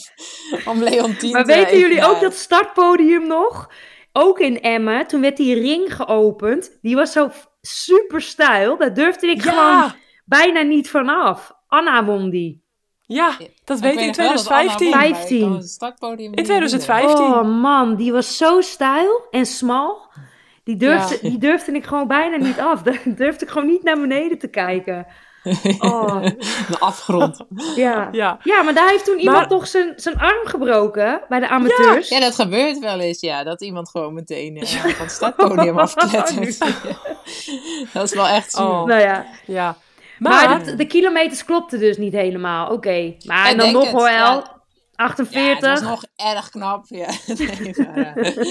om 0.65 0.83
Leontien 0.83 1.31
Maar 1.31 1.45
te 1.45 1.53
weten 1.53 1.79
jullie 1.79 2.05
ook 2.05 2.19
dat 2.19 2.33
startpodium 2.33 3.27
nog? 3.27 3.69
Ook 4.13 4.39
in 4.39 4.61
Emmen, 4.61 5.07
toen 5.07 5.21
werd 5.21 5.37
die 5.37 5.53
ring 5.59 5.95
geopend. 5.95 6.77
Die 6.81 6.95
was 6.95 7.11
zo 7.11 7.29
super 7.61 8.21
stijl. 8.21 8.77
Daar 8.77 8.93
durfde 8.93 9.27
ik 9.27 9.41
gewoon 9.41 9.63
ja, 9.65 9.95
bijna 10.25 10.61
niet 10.61 10.89
vanaf. 10.89 11.51
Anna 11.67 12.05
won 12.05 12.29
die. 12.29 12.60
Ja, 13.13 13.37
dat 13.63 13.79
weet 13.79 13.93
ik 13.93 13.99
in 13.99 14.05
weet 14.05 14.17
nog 14.17 14.25
wel 14.25 14.35
dat 14.35 14.47
Anna 14.47 14.75
2015. 14.75 14.79
won, 14.79 14.97
maar 14.99 15.07
ik 15.07 15.15
15. 15.15 15.39
kan 15.41 15.55
het 15.57 15.69
startpodium 15.69 16.25
In 16.31 16.37
niet 16.37 16.45
2015. 16.45 17.17
Oh 17.25 17.61
man, 17.61 17.95
die 17.95 18.11
was 18.11 18.37
zo 18.37 18.61
stijl 18.61 19.21
en 19.31 19.45
smal. 19.45 20.09
Die 20.63 20.75
durfde, 20.77 21.17
Ja. 21.21 21.29
die 21.29 21.37
durfde 21.37 21.71
ik 21.71 21.85
gewoon 21.85 22.07
bijna 22.07 22.37
niet 22.37 22.59
af. 22.59 22.81
Durfde 23.21 23.45
ik 23.45 23.51
gewoon 23.51 23.67
niet 23.67 23.83
naar 23.83 23.99
beneden 23.99 24.37
te 24.39 24.47
kijken. 24.47 25.05
Oh. 25.79 26.21
De 26.69 26.75
afgrond. 26.79 27.45
ja. 27.75 28.09
Ja, 28.11 28.39
Ja, 28.43 28.61
maar 28.61 28.73
daar 28.73 28.89
heeft 28.89 29.05
toen 29.05 29.17
iemand 29.19 29.37
Maar- 29.37 29.47
toch 29.47 29.67
zijn, 29.67 29.93
zijn 29.95 30.17
arm 30.19 30.45
gebroken 30.47 31.21
bij 31.29 31.39
de 31.39 31.47
amateurs. 31.47 32.09
Ja, 32.09 32.19
dat 32.19 32.35
gebeurt 32.35 32.79
wel 32.79 32.99
eens, 32.99 33.19
ja. 33.19 33.43
Dat 33.43 33.61
iemand 33.61 33.89
gewoon 33.89 34.13
meteen 34.13 34.57
eh, 34.57 34.67
van 34.67 34.89
het 35.05 35.11
startpodium 35.11 35.79
afklettert. 35.87 36.57
dat 37.93 38.03
is 38.03 38.13
wel 38.13 38.27
echt 38.27 38.51
zuur. 38.51 38.65
Oh. 38.65 38.85
Nou 38.85 39.01
ja, 39.01 39.25
ja. 39.45 39.77
Maar, 40.29 40.49
Maar, 40.49 40.63
de, 40.63 40.75
de 40.75 40.85
kilometers 40.85 41.45
klopten 41.45 41.79
dus 41.79 41.97
niet 41.97 42.13
helemaal. 42.13 42.71
Oké, 42.71 43.15
maar 43.25 43.51
Ik 43.51 43.57
dan 43.57 43.71
nog 43.71 43.83
het, 43.83 43.91
hoor, 43.91 44.07
El. 44.07 44.13
ja. 44.13 44.59
48. 44.95 45.41
Ja, 45.41 45.53
het 45.69 45.79
was 45.79 45.89
nog 45.89 46.03
erg 46.15 46.49
knap. 46.49 46.85
Ja. 46.87 47.07
Nee, 47.27 47.73
maar, 47.95 48.15
eh, 48.15 48.45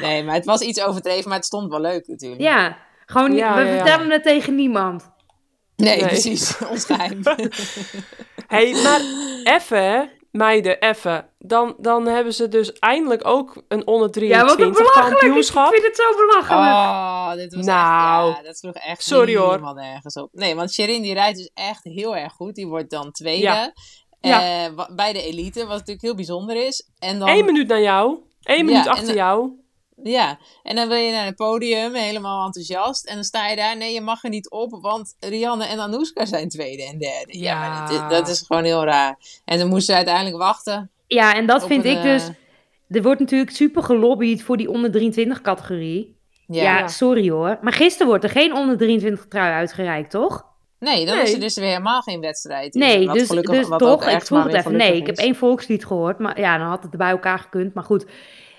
nee, 0.00 0.24
maar 0.24 0.34
het 0.34 0.44
was 0.44 0.60
iets 0.60 0.82
overdreven, 0.82 1.28
maar 1.28 1.36
het 1.36 1.46
stond 1.46 1.70
wel 1.70 1.80
leuk 1.80 2.06
natuurlijk. 2.08 2.40
Ja, 2.40 2.76
gewoon 3.06 3.30
niet, 3.30 3.38
Ja, 3.38 3.54
we 3.54 3.60
ja, 3.60 3.66
ja. 3.66 3.76
vertellen 3.76 4.10
het 4.10 4.22
tegen 4.22 4.54
niemand. 4.54 5.10
Nee, 5.76 5.96
Nee. 6.00 6.06
precies. 6.08 6.58
Ons 6.70 6.84
geheim. 6.84 7.20
hey, 8.54 8.72
maar 8.82 9.00
even, 9.54 9.82
hè, 9.84 10.02
meiden, 10.32 10.80
even. 10.80 11.28
Dan, 11.38 11.74
dan 11.78 12.06
hebben 12.06 12.34
ze 12.34 12.48
dus 12.48 12.72
eindelijk 12.72 13.26
ook 13.26 13.62
een 13.68 13.86
onder 13.86 14.24
Ja, 14.24 14.40
wat 14.40 14.50
een 14.50 14.56
23 14.56 14.76
belachelijk. 14.76 15.12
Ik 15.12 15.18
kampioenschap. 15.20 15.68
vind 15.72 15.84
het 15.84 15.96
zo 15.96 16.16
belachelijk. 16.26 16.72
Oh, 16.72 17.32
dit 17.32 17.54
was 17.54 17.64
Nou. 17.66 18.28
echt, 18.28 18.38
ja, 18.38 18.44
dat 18.44 18.56
sloeg 18.58 18.74
echt 18.74 19.02
Sorry, 19.02 19.36
hoor. 19.36 19.50
helemaal 19.50 19.74
nergens 19.74 20.14
op. 20.14 20.28
Nee, 20.32 20.54
want 20.54 20.72
Sherin 20.72 21.02
die 21.02 21.14
rijdt 21.14 21.38
dus 21.38 21.50
echt 21.54 21.84
heel 21.84 22.16
erg 22.16 22.32
goed. 22.32 22.54
Die 22.54 22.66
wordt 22.66 22.90
dan 22.90 23.10
tweede. 23.12 23.42
Ja. 23.42 23.72
Eh, 24.20 24.86
bij 24.96 25.12
de 25.12 25.22
elite, 25.22 25.60
wat 25.60 25.68
natuurlijk 25.68 26.02
heel 26.02 26.14
bijzonder 26.14 26.66
is. 26.66 26.88
En 26.98 27.18
dan, 27.18 27.28
Eén 27.28 27.44
minuut 27.44 27.68
naar 27.68 27.80
jou. 27.80 28.18
Eén 28.42 28.56
Ja, 28.56 28.64
minuut 28.64 28.86
achter 28.88 29.06
dan- 29.06 29.14
jou. 29.14 29.60
Ja, 30.02 30.38
en 30.62 30.76
dan 30.76 30.88
wil 30.88 30.96
je 30.96 31.12
naar 31.12 31.24
het 31.24 31.36
podium, 31.36 31.94
helemaal 31.94 32.46
enthousiast. 32.46 33.06
En 33.06 33.14
dan 33.14 33.24
sta 33.24 33.48
je 33.48 33.56
daar, 33.56 33.76
nee, 33.76 33.92
je 33.94 34.00
mag 34.00 34.24
er 34.24 34.30
niet 34.30 34.50
op, 34.50 34.78
want 34.80 35.16
Rianne 35.20 35.64
en 35.64 35.78
Anoushka 35.78 36.24
zijn 36.24 36.48
tweede 36.48 36.82
en 36.86 36.98
derde. 36.98 37.38
Ja, 37.38 37.50
Ja. 37.52 37.68
maar 37.68 37.90
dat, 37.90 38.10
dat 38.10 38.28
is 38.28 38.44
gewoon 38.46 38.64
heel 38.64 38.84
raar. 38.84 39.18
En 39.44 39.58
dan 39.58 39.68
moesten 39.68 39.86
ze 39.86 39.94
uiteindelijk 39.94 40.36
wachten. 40.36 40.90
Ja, 41.06 41.34
en 41.34 41.46
dat 41.46 41.66
vind 41.66 41.84
een, 41.84 41.90
ik 41.96 42.02
dus... 42.02 42.22
eh, 42.22 42.96
Er 42.96 43.02
wordt 43.02 43.20
natuurlijk 43.20 43.50
super 43.50 43.82
gelobbyd 43.82 44.42
voor 44.42 44.56
die 44.56 44.70
onder 44.70 44.90
23 44.90 45.40
categorie. 45.40 46.16
Ja, 46.46 46.88
sorry 46.88 47.30
hoor. 47.30 47.58
Maar 47.60 47.72
gisteren 47.72 48.06
wordt 48.06 48.24
er 48.24 48.30
geen 48.30 48.54
onder 48.54 48.76
23 48.76 49.26
trui 49.28 49.52
uitgereikt, 49.52 50.10
toch? 50.10 50.44
Nee, 50.78 51.06
dan 51.06 51.14
Nee. 51.14 51.24
is 51.24 51.32
er 51.32 51.40
dus 51.40 51.54
weer 51.54 51.68
helemaal 51.68 52.00
geen 52.00 52.20
wedstrijd. 52.20 52.74
Nee, 52.74 53.06
Wat 53.06 53.14
dus, 53.16 53.26
gelukkig- 53.28 53.54
dus 53.58 53.68
wat 53.68 53.78
toch, 53.78 54.06
ik 54.08 54.22
vroeg 54.22 54.44
het 54.44 54.54
even. 54.54 54.76
Nee, 54.76 54.96
ik 54.96 55.06
heb 55.06 55.16
één 55.16 55.34
volkslied 55.34 55.84
gehoord, 55.84 56.18
maar 56.18 56.40
ja, 56.40 56.58
dan 56.58 56.66
had 56.66 56.82
het 56.82 56.96
bij 56.96 57.10
elkaar 57.10 57.38
gekund. 57.38 57.74
Maar 57.74 57.84
goed, 57.84 58.06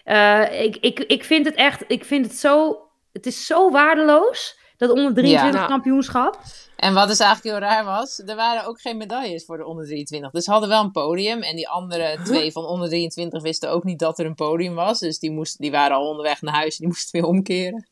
Eh, 0.04 0.62
ik, 0.64 0.78
ik, 0.78 0.99
ik 0.99 1.24
vind 1.24 1.45
het 1.45 1.56
echt, 1.56 1.84
ik 1.88 2.06
vind 2.06 2.26
het 2.26 2.36
zo, 2.36 2.78
het 3.12 3.26
is 3.26 3.45
zo 3.45 3.70
waardeloos, 3.72 4.58
dat 4.78 4.89
onder 4.89 5.14
23 5.14 5.62
Ja. 5.62 5.68
kampioenschap. 5.68 6.39
En 6.76 6.93
wat 6.93 7.08
dus 7.08 7.20
eigenlijk 7.20 7.56
heel 7.56 7.68
raar 7.70 7.86
was, 7.86 8.20
er 8.26 8.36
waren 8.36 8.66
ook 8.66 8.82
geen 8.82 8.97
medailles 8.97 9.45
voor 9.45 9.58
de 9.58 9.66
onder 9.66 9.86
23. 9.86 10.32
Dus 10.32 10.43
ze 10.43 10.51
hadden 10.51 10.70
wel 10.70 10.84
een 10.84 10.91
podium. 10.91 11.41
En 11.41 11.56
die 11.56 11.70
andere 11.70 12.18
twee 12.24 12.51
van 12.51 12.66
onder 12.66 12.88
23 12.89 13.41
wisten 13.41 13.70
ook 13.70 13.84
niet 13.84 13.99
dat 13.99 14.20
er 14.20 14.26
een 14.26 14.36
podium 14.36 14.76
was. 14.76 14.99
Dus 14.99 15.20
die, 15.20 15.32
moesten, 15.32 15.62
die 15.62 15.72
waren 15.72 15.97
al 15.97 16.08
onderweg 16.08 16.41
naar 16.41 16.54
huis 16.54 16.72
en 16.74 16.78
die 16.80 16.88
moesten 16.88 17.22
weer 17.22 17.30
omkeren. 17.30 17.88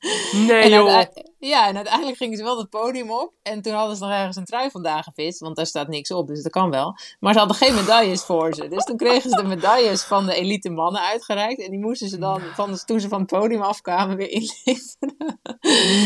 Nee, 0.47 0.62
En 0.62 0.70
joh. 0.70 1.01
Ja, 1.50 1.68
en 1.68 1.76
uiteindelijk 1.76 2.18
gingen 2.18 2.38
ze 2.38 2.44
wel 2.44 2.58
het 2.58 2.70
podium 2.70 3.12
op. 3.12 3.34
En 3.44 3.62
toen 3.62 3.74
hadden 3.74 3.96
ze 3.96 4.04
nog 4.04 4.12
ergens 4.12 4.36
een 4.36 4.46
trui 4.46 4.70
vandaan 4.72 5.04
gevist. 5.04 5.39
Want 5.39 5.56
daar 5.56 5.66
staat 5.66 5.88
niks 5.88 6.12
op, 6.12 6.28
dus 6.28 6.44
dat 6.44 6.52
kan 6.52 6.70
wel. 6.70 6.98
Maar 7.20 7.34
ze 7.34 7.39
hadden 7.39 7.58
geen 7.58 7.76
medailles 7.76 8.24
voor 8.24 8.54
ze. 8.54 8.68
Dus 8.68 8.84
toen 8.84 8.98
kregen 8.98 9.30
ze 9.30 9.36
de 9.36 9.44
medailles 9.48 10.04
van 10.04 10.26
de 10.26 10.34
elite 10.36 10.70
mannen 10.70 11.02
uitgereikt. 11.02 11.62
En 11.62 11.70
die 11.72 11.80
moesten 11.80 12.08
ze 12.10 12.18
dan, 12.18 12.42
van, 12.54 12.78
toen 12.86 13.00
ze 13.00 13.08
van 13.08 13.20
het 13.20 13.30
podium 13.30 13.62
afkwamen, 13.62 14.18
weer 14.18 14.30
inleveren. 14.32 15.16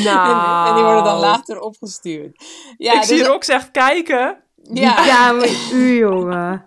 Nou. 0.03 0.29
En, 0.29 0.67
en 0.69 0.73
die 0.75 0.83
worden 0.83 1.03
dan 1.03 1.19
later 1.19 1.59
opgestuurd. 1.59 2.43
Ja, 2.77 2.93
ik 2.93 2.99
dus, 2.99 3.07
zie 3.07 3.23
Rox 3.23 3.47
echt 3.47 3.71
kijken. 3.71 4.37
ja, 4.73 5.05
Ja, 5.05 5.31
maar 5.31 5.49
u 5.73 5.97
jongen. 5.97 6.65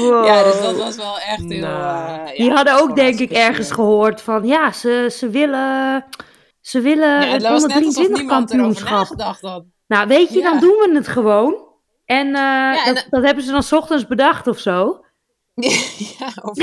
Wow. 0.00 0.24
ja, 0.26 0.42
dus 0.42 0.60
dat 0.60 0.76
was 0.76 0.96
wel 0.96 1.18
echt 1.18 1.48
heel... 1.48 1.60
Nou. 1.60 2.18
eh, 2.28 2.36
Die 2.36 2.44
ja, 2.48 2.54
hadden 2.54 2.80
ook 2.80 2.96
denk 2.96 3.18
ik 3.18 3.30
ergens 3.30 3.70
gehoord 3.70 4.20
van, 4.20 4.46
ja, 4.46 4.72
ze, 4.72 5.12
ze 5.16 5.28
willen, 5.30 6.04
ze 6.60 6.80
willen 6.80 7.08
Ja, 7.08 7.20
het 7.20 7.32
het 7.32 7.42
was 7.42 7.62
onder 7.62 7.68
net 7.76 7.86
alsof 7.86 7.92
23 8.04 8.18
niemand 8.18 8.50
erover 8.50 8.74
kampioenschap. 8.74 8.98
nagedacht 9.16 9.40
had. 9.40 9.64
Nou, 9.86 10.08
weet 10.08 10.28
je, 10.32 10.38
Ja. 10.38 10.50
dan 10.50 10.60
doen 10.60 10.70
we 10.78 10.90
het 10.94 11.08
gewoon. 11.08 11.68
En, 12.04 12.26
uh, 12.26 12.86
en 12.86 12.94
dat, 12.94 13.06
dat, 13.10 13.22
hebben 13.24 13.44
ze 13.44 13.50
dan 13.50 13.62
's 13.62 13.72
ochtends 13.72 14.06
bedacht 14.06 14.46
of 14.46 14.58
zo? 14.58 15.04
ja, 16.18 16.26
of, 16.42 16.58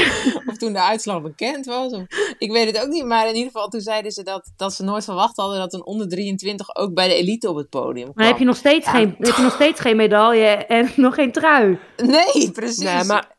of, 0.48 0.58
toen 0.58 0.74
de 0.74 0.82
uitslag 0.82 1.22
bekend 1.22 1.66
was. 1.66 1.92
Of, 1.94 2.02
ik 2.38 2.52
weet 2.52 2.66
het 2.76 2.84
ook 2.84 2.90
niet, 2.90 3.06
maar 3.06 3.28
in 3.28 3.36
ieder 3.36 3.52
geval 3.52 3.68
toen 3.68 3.82
zeiden 3.82 4.12
ze 4.12 4.24
dat, 4.24 4.52
dat 4.56 4.74
ze 4.74 4.84
nooit 4.84 5.04
verwacht 5.04 5.38
hadden 5.38 5.60
dat 5.60 5.74
een 5.74 5.86
onder 5.86 6.10
23 6.10 6.76
ook 6.76 6.94
bij 6.94 7.08
de 7.08 7.14
elite 7.14 7.50
op 7.50 7.56
het 7.56 7.70
podium 7.70 8.04
kwam. 8.04 8.14
Maar 8.16 8.26
heb 8.28 8.38
je 8.38 8.46
nog 8.46 8.56
steeds, 8.56 8.86
Ja. 8.86 8.92
geen, 8.92 9.16
heb 9.20 9.36
je 9.36 9.42
nog 9.42 9.54
steeds 9.54 9.80
geen 9.80 9.96
medaille 9.96 10.46
en 10.48 10.92
nog 11.06 11.16
geen 11.16 11.32
trui? 11.32 11.80
Nee, 11.98 12.52
precies. 12.52 12.78
Nee, 12.84 13.04
maar 13.04 13.36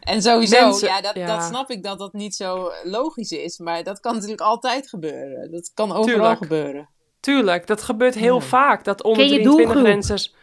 En 0.00 0.22
sowieso, 0.22 0.60
Mensen- 0.64 0.88
ja, 0.88 1.00
dat, 1.00 1.14
ja. 1.14 1.26
dat 1.26 1.42
snap 1.44 1.70
ik 1.70 1.82
dat 1.82 1.98
dat 1.98 2.12
niet 2.12 2.34
zo 2.34 2.72
logisch 2.82 3.30
is. 3.30 3.58
Maar 3.58 3.82
dat 3.82 4.00
kan 4.00 4.14
natuurlijk 4.14 4.40
altijd 4.40 4.88
gebeuren. 4.88 5.50
Dat 5.50 5.70
kan 5.74 5.92
overal 5.92 6.04
Tuurlijk. 6.06 6.38
gebeuren. 6.38 6.88
tuurlijk, 7.20 7.66
dat 7.66 7.82
gebeurt 7.82 8.14
heel 8.14 8.38
Ja. 8.38 8.44
vaak. 8.46 8.84
Dat 8.84 9.02
onder 9.02 9.22
Ken 9.22 9.32
je 9.32 9.40
23 9.40 9.66
doelgroep? 9.74 9.86
renners... 9.86 10.34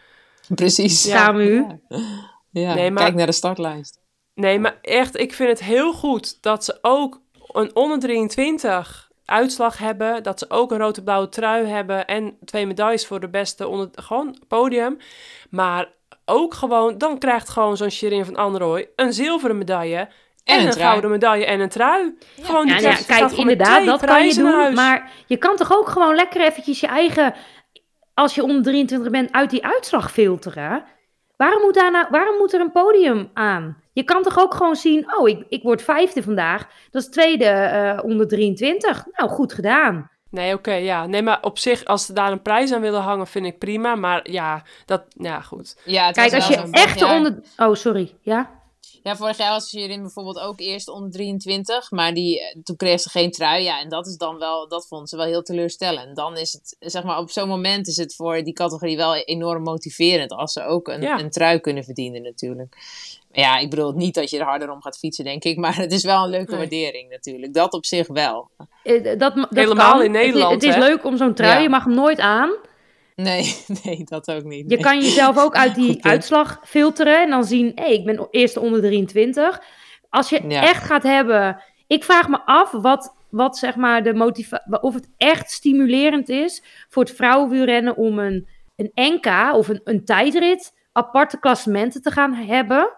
Precies. 0.54 1.04
Ja. 1.04 1.24
Samu. 1.24 1.66
Ja, 2.50 2.74
Nee, 2.74 2.90
maar- 2.90 3.02
kijk 3.02 3.14
naar 3.14 3.26
de 3.26 3.32
startlijst. 3.32 4.00
Nee, 4.34 4.58
maar 4.58 4.78
echt, 4.82 5.16
ik 5.16 5.34
vind 5.34 5.48
het 5.48 5.60
heel 5.60 5.92
goed 5.92 6.42
dat 6.42 6.64
ze 6.64 6.78
ook 6.80 7.20
een 7.52 7.74
onder 7.76 7.98
23 7.98 9.10
uitslag 9.24 9.78
hebben. 9.78 10.22
Dat 10.22 10.38
ze 10.38 10.50
ook 10.50 10.70
een 10.72 10.78
rode-blauwe 10.78 11.28
trui 11.28 11.66
hebben. 11.66 12.06
En 12.06 12.38
twee 12.44 12.66
medailles 12.66 13.06
voor 13.06 13.20
de 13.20 13.28
beste 13.28 13.68
onder 13.68 13.88
gewoon 13.92 14.38
podium. 14.48 14.96
Maar 15.50 15.92
ook 16.26 16.54
gewoon, 16.54 16.98
dan 16.98 17.18
krijgt 17.18 17.48
gewoon 17.48 17.76
zo'n 17.76 17.90
Shirin 17.90 18.24
van 18.24 18.36
Anrooy 18.36 18.88
een 18.96 19.12
zilveren 19.12 19.58
medaille. 19.58 20.08
En, 20.44 20.66
een 20.66 20.72
gouden 20.72 21.10
medaille 21.10 21.44
en 21.44 21.60
een 21.60 21.68
trui. 21.68 22.18
Gewoon, 22.42 22.66
die 22.66 22.74
Ja, 22.74 22.80
nou 22.80 22.96
ja, 22.96 23.02
kijk, 23.06 23.32
inderdaad, 23.32 23.84
dat 23.84 24.04
kan 24.04 24.26
je 24.26 24.34
doen. 24.34 24.52
huis. 24.52 24.74
Maar 24.74 25.10
je 25.26 25.36
kan 25.36 25.56
toch 25.56 25.72
ook 25.72 25.88
gewoon 25.88 26.14
lekker 26.14 26.40
eventjes 26.40 26.80
je 26.80 26.86
eigen, 26.86 27.34
als 28.14 28.34
je 28.34 28.42
onder 28.42 28.62
23 28.62 29.10
bent, 29.10 29.32
uit 29.32 29.50
die 29.50 29.64
uitslag 29.64 30.12
filteren? 30.12 30.84
Waarom 31.36 31.62
moet, 31.62 31.74
daar 31.74 31.90
nou, 31.90 32.06
waarom 32.10 32.36
moet 32.36 32.52
er 32.52 32.60
een 32.60 32.72
podium 32.72 33.30
aan? 33.34 33.82
Je 33.92 34.02
kan 34.02 34.22
toch 34.22 34.38
ook 34.38 34.54
gewoon 34.54 34.76
zien, 34.76 35.16
oh, 35.16 35.28
ik, 35.28 35.44
ik 35.48 35.62
word 35.62 35.82
vijfde 35.82 36.22
vandaag. 36.22 36.68
Dat 36.90 37.02
is 37.02 37.08
tweede 37.08 37.44
eh, 37.44 38.04
onder 38.04 38.28
23. 38.28 39.06
Nou, 39.12 39.30
goed 39.30 39.52
gedaan. 39.52 40.10
Nee, 40.36 40.54
oké, 40.54 40.72
ja. 40.74 41.06
Nee, 41.06 41.22
maar 41.22 41.42
op 41.42 41.58
zich, 41.58 41.84
als 41.84 42.06
ze 42.06 42.12
daar 42.12 42.32
een 42.32 42.42
prijs 42.42 42.72
aan 42.72 42.80
willen 42.80 43.00
hangen, 43.00 43.26
vind 43.26 43.46
ik 43.46 43.58
prima. 43.58 43.94
Maar 43.94 44.30
ja, 44.30 44.64
dat, 44.86 45.02
ja, 45.08 45.40
goed. 45.40 45.76
Ja, 45.84 46.06
het 46.06 46.14
Kijk, 46.14 46.34
als 46.34 46.46
je 46.46 46.68
jaar- 46.94 47.16
onder... 47.16 47.42
Oh, 47.56 47.74
sorry. 47.74 48.14
Ja? 48.20 48.54
Ja, 49.02 49.16
vorig 49.16 49.36
jaar 49.36 49.50
was 49.50 49.68
Shirin 49.68 50.00
bijvoorbeeld 50.00 50.38
ook 50.38 50.60
eerst 50.60 50.88
onder 50.88 51.10
23, 51.10 51.90
maar 51.90 52.14
die, 52.14 52.40
toen 52.62 52.76
kreeg 52.76 53.00
ze 53.00 53.10
geen 53.10 53.30
trui. 53.30 53.62
Ja, 53.62 53.80
en 53.80 53.88
dat 53.88 54.06
is 54.06 54.16
dan 54.16 54.38
wel, 54.38 54.68
dat 54.68 54.86
vond 54.86 55.08
ze 55.08 55.16
wel 55.16 55.26
heel 55.26 55.42
teleurstellend. 55.42 56.16
Dan 56.16 56.36
is 56.36 56.52
het, 56.52 56.76
zeg 56.78 57.02
maar, 57.02 57.18
op 57.18 57.30
zo'n 57.30 57.48
moment 57.48 57.86
is 57.86 57.96
het 57.96 58.14
voor 58.14 58.42
die 58.42 58.52
categorie 58.52 58.96
wel 58.96 59.14
enorm 59.16 59.62
motiverend 59.62 60.30
als 60.32 60.52
ze 60.52 60.62
ook 60.64 60.88
een, 60.88 61.00
Ja. 61.00 61.18
een 61.18 61.30
trui 61.30 61.58
kunnen 61.60 61.84
verdienen 61.84 62.22
natuurlijk. 62.22 62.76
Ja, 63.40 63.58
ik 63.58 63.70
bedoel 63.70 63.92
niet 63.92 64.14
dat 64.14 64.30
je 64.30 64.38
er 64.38 64.44
harder 64.44 64.70
om 64.70 64.82
gaat 64.82 64.98
fietsen, 64.98 65.24
denk 65.24 65.44
ik, 65.44 65.56
maar 65.64 65.76
het 65.76 65.92
is 65.92 66.04
wel 66.04 66.24
een 66.24 66.30
leuke 66.30 66.50
Nee. 66.50 66.58
waardering 66.60 67.10
natuurlijk. 67.10 67.54
Dat 67.54 67.72
op 67.72 67.84
zich 67.86 68.06
wel. 68.06 68.50
Eh, 68.82 69.02
dat, 69.04 69.18
dat 69.18 69.46
Helemaal 69.50 69.92
kan. 69.92 70.02
in 70.02 70.10
Nederland, 70.10 70.52
Het, 70.54 70.62
is- 70.62 70.68
het 70.68 70.78
is 70.78 70.84
hè? 70.84 70.90
leuk 70.90 71.04
om 71.04 71.16
zo'n 71.16 71.34
trui, 71.34 71.52
Ja. 71.54 71.58
je 71.62 71.68
mag 71.68 71.84
hem 71.84 71.94
nooit 71.94 72.20
aan. 72.20 72.50
Nee, 73.14 73.56
nee, 73.84 74.04
dat 74.04 74.30
ook 74.32 74.42
niet. 74.44 74.70
Je 74.70 74.76
kan 74.78 75.00
jezelf 75.00 75.38
ook 75.38 75.54
uit 75.54 75.74
die 75.84 76.04
uitslag 76.04 76.60
filteren 76.64 77.22
en 77.22 77.30
dan 77.30 77.44
zien, 77.44 77.72
hé, 77.74 77.84
ik 77.84 78.04
ben 78.04 78.28
eerste 78.30 78.60
onder 78.60 78.80
23. 78.80 79.60
Als 80.10 80.28
je 80.28 80.40
Ja. 80.48 80.62
echt 80.62 80.84
gaat 80.84 81.02
hebben, 81.02 81.62
ik 81.86 82.04
vraag 82.04 82.28
me 82.28 82.40
af 82.44 82.70
wat, 82.70 83.14
wat 83.30 83.58
zeg 83.58 83.76
maar 83.76 84.02
de 84.02 84.14
motivatie, 84.14 84.80
of 84.82 84.94
het 84.94 85.08
echt 85.16 85.50
stimulerend 85.50 86.28
is 86.28 86.62
voor 86.88 87.02
het 87.02 87.12
vrouwenwielrennen 87.16 87.96
om 87.96 88.18
een, 88.18 88.48
een 88.76 88.90
NK 88.94 89.54
of 89.54 89.68
een, 89.68 89.80
een 89.84 90.04
tijdrit 90.04 90.72
aparte 90.92 91.38
klassementen 91.38 92.02
te 92.02 92.10
gaan 92.10 92.34
hebben. 92.34 92.96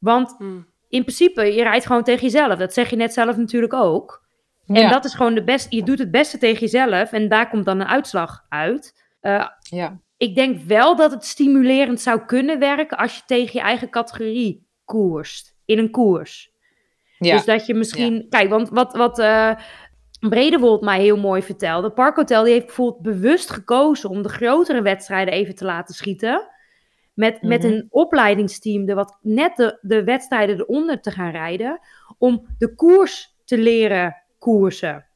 Want 0.00 0.34
Hm. 0.38 0.44
in 0.88 1.02
principe, 1.02 1.42
je 1.42 1.62
rijdt 1.62 1.86
gewoon 1.86 2.02
tegen 2.02 2.22
jezelf. 2.22 2.58
Dat 2.58 2.72
zeg 2.72 2.90
je 2.90 2.96
net 2.96 3.12
zelf 3.12 3.36
natuurlijk 3.36 3.74
ook. 3.74 4.28
En 4.66 4.80
Ja, 4.80 4.90
dat 4.90 5.04
is 5.04 5.14
gewoon 5.14 5.34
de 5.34 5.44
beste, 5.44 5.76
je 5.76 5.82
doet 5.82 5.98
het 5.98 6.10
beste 6.10 6.38
tegen 6.38 6.60
jezelf 6.60 7.12
en 7.12 7.28
daar 7.28 7.48
komt 7.48 7.64
dan 7.64 7.80
een 7.80 7.86
uitslag 7.86 8.44
uit. 8.48 9.08
Eh, 9.20 9.46
ja. 9.70 10.00
ik 10.16 10.34
denk 10.34 10.62
wel 10.62 10.96
dat 10.96 11.10
het 11.10 11.24
stimulerend 11.24 12.00
zou 12.00 12.24
kunnen 12.24 12.58
werken 12.58 12.96
als 12.96 13.16
je 13.16 13.22
tegen 13.26 13.52
je 13.52 13.60
eigen 13.60 13.90
categorie 13.90 14.66
koerst. 14.84 15.58
In 15.64 15.78
een 15.78 15.90
koers. 15.90 16.50
ja. 17.18 17.36
Dus 17.36 17.44
dat 17.44 17.66
je 17.66 17.74
misschien... 17.74 18.26
Kijk, 18.28 18.48
want 18.48 18.68
wat, 18.68 18.96
wat 18.96 19.18
eh 19.18 19.52
Bredewold 20.28 20.80
mij 20.80 21.00
heel 21.00 21.16
mooi 21.16 21.42
vertelde. 21.42 21.90
Parkhotel 21.90 22.44
die 22.44 22.52
heeft 22.52 22.66
bijvoorbeeld 22.66 23.02
bewust 23.02 23.50
gekozen 23.50 24.10
om 24.10 24.22
de 24.22 24.28
grotere 24.28 24.82
wedstrijden 24.82 25.34
even 25.34 25.54
te 25.54 25.64
laten 25.64 25.94
schieten. 25.94 26.48
Met, 27.20 27.42
met 27.42 27.62
Mhm. 27.62 27.72
een 27.72 27.86
opleidingsteam 27.90 28.84
de 28.84 28.94
wat, 28.94 29.18
net 29.20 29.56
de, 29.56 29.78
de 29.80 30.04
wedstrijden 30.04 30.58
eronder 30.58 31.00
te 31.00 31.10
gaan 31.10 31.30
rijden. 31.30 31.80
Om 32.18 32.46
de 32.58 32.74
koers 32.74 33.36
te 33.44 33.58
leren 33.58 34.16
koersen. 34.38 35.06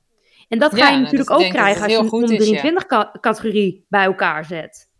En 0.48 0.58
dat 0.58 0.70
ga 0.72 0.78
Ja, 0.78 0.84
je 0.86 0.90
nou, 0.90 1.02
natuurlijk 1.02 1.30
ook 1.30 1.48
krijgen 1.48 1.82
als 1.82 1.92
je 1.92 1.98
een 1.98 2.08
goed 2.08 2.22
is, 2.30 2.30
ja. 2.30 2.36
23 2.36 2.86
ca- 2.86 3.14
categorie 3.20 3.86
bij 3.88 4.04
elkaar 4.04 4.44
zet. 4.44 4.90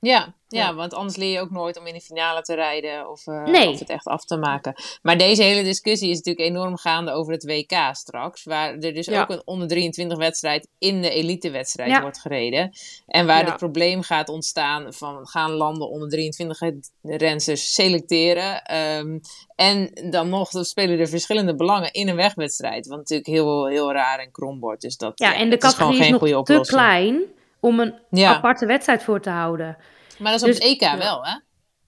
Ja, 0.00 0.34
ja, 0.48 0.74
want 0.74 0.94
anders 0.94 1.16
leer 1.16 1.32
je 1.32 1.40
ook 1.40 1.50
nooit 1.50 1.78
om 1.78 1.86
in 1.86 1.94
de 1.94 2.00
finale 2.00 2.42
te 2.42 2.54
rijden 2.54 3.10
of, 3.10 3.26
eh, 3.26 3.44
Nee. 3.44 3.68
of 3.68 3.78
het 3.78 3.90
echt 3.90 4.06
af 4.06 4.24
te 4.24 4.36
maken. 4.36 4.74
Maar 5.02 5.18
deze 5.18 5.42
hele 5.42 5.62
discussie 5.62 6.10
is 6.10 6.16
natuurlijk 6.16 6.46
enorm 6.48 6.76
gaande 6.76 7.10
over 7.10 7.32
het 7.32 7.44
WK 7.44 7.72
straks. 7.92 8.44
Waar 8.44 8.74
er 8.74 8.94
dus 8.94 9.06
Ja. 9.06 9.20
ook 9.22 9.28
een 9.30 9.42
onder 9.44 9.68
23 9.68 10.18
wedstrijd 10.18 10.68
in 10.78 11.02
de 11.02 11.10
elitewedstrijd 11.10 11.90
Ja. 11.90 12.00
wordt 12.00 12.18
gereden. 12.20 12.70
En 13.06 13.26
waar 13.26 13.40
Ja. 13.44 13.44
het 13.44 13.56
probleem 13.56 14.02
gaat 14.02 14.28
ontstaan 14.28 14.92
van 14.92 15.26
gaan 15.26 15.50
landen 15.50 15.88
onder 15.88 16.08
23 16.08 16.60
rensters 17.02 17.72
selecteren. 17.72 18.62
Ehm, 18.62 19.18
en 19.54 19.90
dan 20.10 20.28
nog 20.28 20.50
dan 20.50 20.64
spelen 20.64 20.98
er 20.98 21.08
verschillende 21.08 21.54
belangen 21.54 21.92
in 21.92 22.08
een 22.08 22.16
wegwedstrijd. 22.16 22.86
Wat 22.86 22.98
natuurlijk 22.98 23.28
heel, 23.28 23.66
heel 23.66 23.92
raar 23.92 24.18
en 24.18 24.30
krom 24.30 24.60
wordt. 24.60 24.80
Dus 24.82 24.96
dat, 24.96 25.18
Ja, 25.18 25.34
en 25.34 25.50
de 25.50 25.56
dat 25.56 25.70
is 25.70 25.76
gewoon 25.76 25.92
categorie 25.92 26.32
is, 26.34 26.46
nog 26.48 26.64
te 26.64 26.70
klein 26.70 27.22
om 27.60 27.80
een 27.80 27.94
aparte 28.24 28.66
wedstrijd 28.66 29.02
voor 29.02 29.20
te 29.20 29.30
houden. 29.30 29.76
Maar 30.18 30.32
dat 30.32 30.42
is 30.42 30.48
op 30.48 30.54
Dus- 30.60 30.70
het 30.70 30.82
EK 30.82 30.98
wel, 30.98 31.24
hè? 31.26 31.38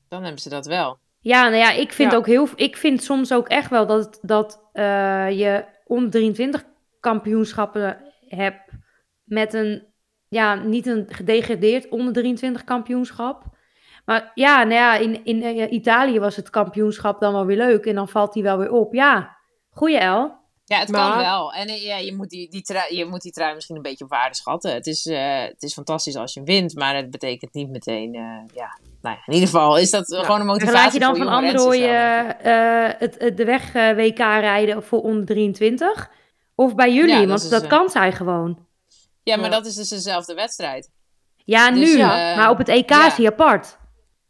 Dan 0.08 0.22
hebben 0.22 0.40
ze 0.42 0.48
dat 0.48 0.66
wel. 0.66 0.98
Ja, 1.20 1.42
nou 1.42 1.56
ja, 1.56 1.70
ik 1.70 1.92
vind 1.92 2.10
Ja. 2.12 2.16
ook 2.18 2.26
heel. 2.26 2.48
Ik 2.54 2.76
vind 2.76 3.02
soms 3.02 3.32
ook 3.32 3.48
echt 3.48 3.70
wel 3.70 3.86
dat, 3.86 4.18
dat 4.22 4.68
eh, 4.72 5.30
je 5.38 5.64
onder 5.86 6.10
23 6.10 6.64
kampioenschappen 7.00 8.00
hebt 8.28 8.70
met 9.24 9.54
een. 9.54 9.86
Ja, 10.28 10.54
niet 10.54 10.86
een 10.86 11.04
gedegradeerd 11.08 11.88
onder 11.88 12.12
23 12.12 12.64
kampioenschap. 12.64 13.42
Maar 14.04 14.30
ja, 14.34 14.56
nou 14.62 14.74
ja, 14.74 14.94
in, 14.96 15.24
in 15.24 15.42
eh, 15.42 15.72
Italië 15.72 16.20
was 16.20 16.36
het 16.36 16.50
kampioenschap 16.50 17.20
dan 17.20 17.32
wel 17.32 17.46
weer 17.46 17.56
leuk. 17.56 17.86
En 17.86 17.94
dan 17.94 18.08
valt 18.08 18.32
die 18.32 18.42
wel 18.42 18.58
weer 18.58 18.70
op. 18.72 18.94
Ja, 18.94 19.36
goeie 19.70 19.98
El. 19.98 20.37
Ja, 20.68 20.78
het 20.78 20.88
Maar- 20.88 21.10
kan 21.10 21.18
wel. 21.18 21.52
En 21.52 21.68
eh, 21.68 21.84
ja, 21.84 21.96
je, 21.96 22.16
moet 22.16 22.28
die, 22.30 22.50
die 22.50 22.62
trui, 22.62 22.96
je 22.96 23.04
moet 23.04 23.22
die 23.22 23.32
trui 23.32 23.54
misschien 23.54 23.76
een 23.76 23.82
beetje 23.82 24.04
op 24.04 24.10
waarde 24.10 24.34
schatten. 24.34 24.72
Het 24.74 24.86
is, 24.86 25.06
eh, 25.06 25.42
het 25.42 25.62
is 25.62 25.72
fantastisch 25.72 26.16
als 26.16 26.34
je 26.34 26.42
wint, 26.42 26.74
maar 26.74 26.96
het 26.96 27.10
betekent 27.10 27.54
niet 27.54 27.68
meteen... 27.70 28.14
eh, 28.14 28.20
ja, 28.54 28.78
nou 29.02 29.16
ja, 29.16 29.22
in 29.26 29.32
ieder 29.32 29.48
geval 29.48 29.76
is 29.78 29.90
dat 29.90 30.06
gewoon 30.06 30.34
een 30.34 30.40
En 30.40 30.46
motivatie 30.46 30.74
laat 30.74 30.92
je 30.92 30.98
dan 30.98 31.16
van 31.16 31.28
Androoy 31.28 31.82
eh, 31.82 32.90
het, 32.98 33.16
het, 33.18 33.36
de 33.36 33.44
weg 33.44 33.72
WK 33.72 34.18
rijden 34.18 34.82
voor 34.82 35.00
onder 35.00 35.26
23? 35.26 36.10
Of 36.54 36.74
bij 36.74 36.92
jullie? 36.92 37.14
Ja, 37.14 37.18
dat 37.26 37.28
want 37.28 37.50
dat 37.50 37.66
kan 37.66 37.88
zij 37.88 38.12
gewoon. 38.12 38.66
Ja, 39.22 39.36
maar 39.36 39.50
dat 39.50 39.66
is 39.66 39.74
dus 39.74 39.88
dezelfde 39.88 40.34
wedstrijd. 40.34 40.90
Ja, 41.36 41.70
dus, 41.70 41.92
nu. 41.92 41.98
maar 41.98 42.50
op 42.50 42.58
het 42.58 42.68
EK 42.68 42.90
is 42.90 43.16
hij 43.16 43.26
apart. 43.26 43.78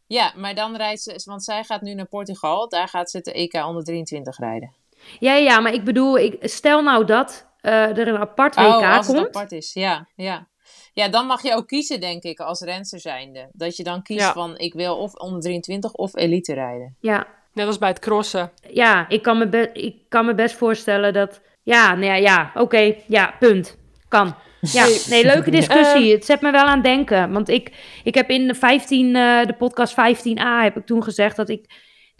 Ja, 0.07 0.33
maar 0.35 0.55
dan 0.55 0.75
rijdt 0.75 1.01
ze... 1.01 1.21
Want 1.25 1.43
zij 1.43 1.63
gaat 1.63 1.81
nu 1.81 1.93
naar 1.93 2.07
Portugal. 2.07 2.69
Daar 2.69 2.87
gaat 2.87 3.09
ze 3.09 3.21
de 3.21 3.33
EK 3.33 3.53
onder 3.53 3.83
23 3.83 4.37
rijden. 4.37 4.73
Ja, 5.19 5.33
ja, 5.35 5.59
maar 5.59 5.73
ik 5.73 5.83
bedoel, 5.83 6.17
ik, 6.17 6.35
stel 6.41 6.81
nou 6.83 7.05
dat 7.05 7.47
eh, 7.61 7.97
er 7.97 8.07
een 8.07 8.17
apart 8.17 8.55
WK 8.55 8.65
oh, 8.65 8.97
als 8.97 9.07
het 9.07 9.15
komt. 9.15 9.27
apart 9.27 9.51
is. 9.51 9.73
Ja, 9.73 10.07
ja. 10.15 10.47
Ja, 10.93 11.07
dan 11.09 11.25
mag 11.25 11.41
je 11.43 11.53
ook 11.55 11.67
kiezen, 11.67 11.99
denk 11.99 12.23
ik, 12.23 12.39
als 12.39 12.61
renster 12.61 12.99
zijnde. 12.99 13.49
Dat 13.51 13.77
je 13.77 13.83
dan 13.83 14.01
kiest 14.03 14.19
Ja. 14.25 14.33
van, 14.33 14.57
ik 14.57 14.73
wil 14.73 14.97
of 14.97 15.13
onder 15.13 15.41
23 15.41 15.93
of 15.93 16.15
elite 16.15 16.53
rijden. 16.53 16.95
Ja, 16.99 17.27
Net 17.53 17.67
als 17.67 17.77
bij 17.77 17.89
het 17.89 17.99
crossen. 17.99 18.51
ja 18.69 19.09
ik, 19.09 19.21
kan 19.21 19.37
me 19.37 19.47
be- 19.47 19.69
ik 19.73 19.95
kan 20.09 20.25
me 20.25 20.35
best 20.35 20.55
voorstellen 20.55 21.13
dat... 21.13 21.41
Ja, 21.63 21.93
nou 21.95 22.05
ja, 22.05 22.15
ja 22.15 22.51
oké, 22.55 22.95
ja, 23.07 23.35
punt. 23.39 23.77
Kan. 24.07 24.35
Ja, 24.61 24.85
nee, 25.09 25.25
leuke 25.25 25.51
discussie. 25.59 26.11
Het 26.13 26.25
zet 26.25 26.41
me 26.41 26.51
wel 26.51 26.63
aan 26.65 26.73
het 26.75 26.83
denken. 26.83 27.31
Want 27.31 27.49
ik, 27.49 27.71
ik 28.03 28.15
heb 28.15 28.29
in 28.29 28.47
de 28.47 28.55
15, 28.55 29.15
eh, 29.15 29.45
de 29.45 29.53
podcast 29.53 29.93
15a, 29.93 30.61
heb 30.63 30.77
ik 30.77 30.85
toen 30.85 31.03
gezegd 31.03 31.35
dat 31.35 31.49
ik, 31.49 31.65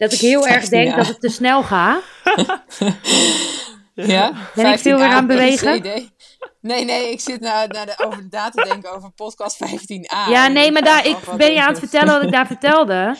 dat 0.00 0.12
ik 0.12 0.18
heel 0.20 0.46
erg 0.46 0.64
15A. 0.64 0.68
denk 0.68 0.96
dat 0.96 1.06
het 1.06 1.20
te 1.20 1.28
snel 1.28 1.62
gaat. 1.62 2.02
Ja? 3.94 4.32
Ben 4.54 4.72
ik 4.72 4.78
veel 4.78 4.96
weer 4.98 5.06
15A 5.06 5.10
aan 5.10 5.16
het 5.16 5.26
bewegen? 5.26 5.82
Nee, 6.60 6.84
nee, 6.84 7.10
ik 7.10 7.20
zit 7.20 7.40
naar, 7.40 7.68
naar 7.68 7.86
de, 7.86 8.04
over 8.06 8.26
na 8.30 8.48
te 8.50 8.64
denken 8.68 8.92
over 8.96 9.10
podcast 9.10 9.64
15a. 9.66 10.28
Ja, 10.30 10.48
nee, 10.48 10.72
maar 10.72 10.82
daar, 10.82 11.06
ik 11.06 11.16
ben 11.36 11.52
je 11.52 11.60
aan 11.60 11.72
het 11.72 11.80
je. 11.80 11.88
vertellen 11.88 12.14
wat 12.14 12.22
ik 12.22 12.30
daar 12.32 12.46
vertelde. 12.56 13.16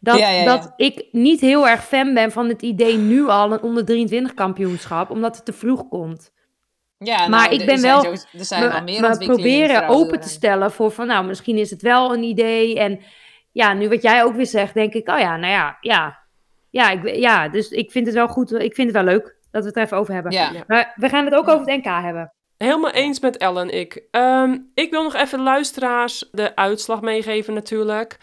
Dat, 0.00 0.18
Ja, 0.18 0.28
ja, 0.28 0.38
ja. 0.42 0.44
dat 0.44 0.72
ik 0.76 1.04
niet 1.12 1.40
heel 1.40 1.68
erg 1.68 1.84
fan 1.84 2.14
ben 2.14 2.32
van 2.32 2.48
het 2.48 2.62
idee 2.62 2.96
nu 2.96 3.28
al 3.28 3.52
een 3.52 3.62
onder 3.62 3.84
23 3.84 4.34
kampioenschap, 4.34 5.10
omdat 5.10 5.36
het 5.36 5.44
te 5.44 5.52
vroeg 5.52 5.88
komt. 5.88 6.30
Ja, 6.98 7.16
nou, 7.16 7.30
maar 7.30 7.52
ik 7.52 7.66
ben 7.66 7.78
zijn 7.78 8.02
wel- 8.02 8.12
er 8.12 8.44
zijn 8.44 8.68
Maar, 8.68 8.82
meer 8.84 9.00
proberen 9.00 9.18
open 9.18 9.40
te 9.40 9.78
vrouwenwielrennen. 9.78 10.28
stellen 10.28 10.72
voor 10.72 10.90
van, 10.90 11.06
nou, 11.06 11.24
misschien 11.26 11.58
is 11.58 11.70
het 11.70 11.82
wel 11.82 12.14
een 12.14 12.22
idee. 12.22 12.78
En 12.78 13.00
ja, 13.52 13.72
nu 13.72 13.88
wat 13.88 14.02
jij 14.02 14.24
ook 14.24 14.34
weer 14.34 14.46
zegt, 14.46 14.74
denk 14.74 14.92
ik, 14.94 15.08
oh 15.08 15.18
ja, 15.18 15.36
nou 15.36 15.52
ja, 15.52 15.76
ja. 15.80 16.20
Ja, 16.72 16.90
ik, 16.90 17.16
ja 17.16 17.48
dus 17.48 17.68
ik 17.68 17.90
vind 17.90 18.06
het 18.06 18.14
wel 18.14 18.28
goed, 18.28 18.52
ik 18.52 18.74
vind 18.74 18.94
het 18.94 19.04
wel 19.04 19.14
leuk 19.14 19.36
dat 19.50 19.62
we 19.62 19.68
het 19.68 19.76
er 19.76 19.82
even 19.82 19.96
over 19.96 20.14
hebben. 20.14 20.32
Ja. 20.32 20.50
Maar 20.66 20.92
we 20.96 21.08
gaan 21.08 21.24
het 21.24 21.34
ook 21.34 21.48
over 21.48 21.66
het 21.66 21.76
NK 21.76 21.84
hebben. 21.84 22.32
Helemaal 22.56 22.90
eens 22.90 23.20
met 23.20 23.36
Ellen, 23.36 23.70
ik. 23.70 24.02
Ehm, 24.10 24.58
ik 24.74 24.90
wil 24.90 25.02
nog 25.02 25.14
even 25.14 25.38
de 25.38 25.44
luisteraars 25.44 26.28
de 26.30 26.56
uitslag 26.56 27.00
meegeven 27.00 27.54
natuurlijk. 27.54 28.18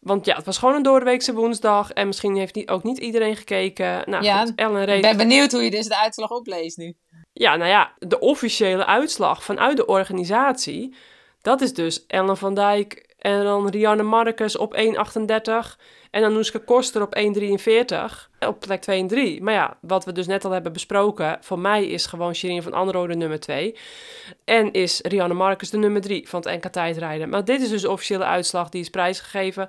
Want 0.00 0.26
ja, 0.26 0.36
het 0.36 0.44
was 0.44 0.58
gewoon 0.58 0.74
een 0.74 0.82
doordeweekse 0.82 1.34
woensdag. 1.34 1.90
En 1.90 2.06
misschien 2.06 2.36
heeft 2.36 2.54
niet, 2.54 2.68
ook 2.68 2.82
niet 2.82 2.98
iedereen 2.98 3.36
gekeken. 3.36 4.02
Nou 4.10 4.24
Ja, 4.24 4.40
goed, 4.40 4.52
Ellen 4.54 4.82
Ik 4.82 4.88
reed... 4.88 5.02
ben 5.02 5.16
benieuwd 5.16 5.52
hoe 5.52 5.62
je 5.62 5.70
dus 5.70 5.86
de 5.86 5.98
uitslag 5.98 6.30
opleest 6.30 6.76
nu. 6.76 6.94
Ja, 7.32 7.56
nou 7.56 7.70
ja, 7.70 7.92
de 7.98 8.18
officiële 8.18 8.86
uitslag 8.86 9.44
vanuit 9.44 9.76
de 9.76 9.86
organisatie... 9.86 10.94
dat 11.40 11.60
is 11.60 11.74
dus 11.74 12.06
Ellen 12.06 12.36
van 12.36 12.54
Dijk 12.54 13.11
en 13.22 13.44
dan 13.44 13.68
Rianne 13.68 14.02
Marcus 14.02 14.56
op 14.56 14.76
1,38... 14.76 14.82
en 16.10 16.24
Anouska 16.24 16.58
Koster 16.64 17.02
op 17.02 17.16
1,43 17.18 18.46
op 18.48 18.60
plek 18.60 18.80
2 18.80 19.00
en 19.00 19.06
3. 19.06 19.42
Maar 19.42 19.54
ja, 19.54 19.76
wat 19.80 20.04
we 20.04 20.12
dus 20.12 20.26
net 20.26 20.44
al 20.44 20.50
hebben 20.50 20.72
besproken... 20.72 21.38
voor 21.40 21.58
mij 21.58 21.86
is 21.86 22.06
gewoon 22.06 22.34
Shirin 22.34 22.62
van 22.62 22.72
Andro 22.72 23.06
de 23.06 23.14
nummer 23.14 23.40
2... 23.40 23.76
en 24.44 24.72
is 24.72 25.00
Rianne 25.02 25.34
Marcus 25.34 25.70
de 25.70 25.76
nummer 25.78 26.00
3 26.00 26.28
van 26.28 26.40
het 26.40 26.64
NK 26.64 26.72
tijdrijden. 26.72 27.28
Maar 27.28 27.44
dit 27.44 27.60
is 27.60 27.68
dus 27.68 27.82
de 27.82 27.90
officiële 27.90 28.24
uitslag, 28.24 28.68
die 28.68 28.80
is 28.80 28.90
prijsgegeven. 28.90 29.68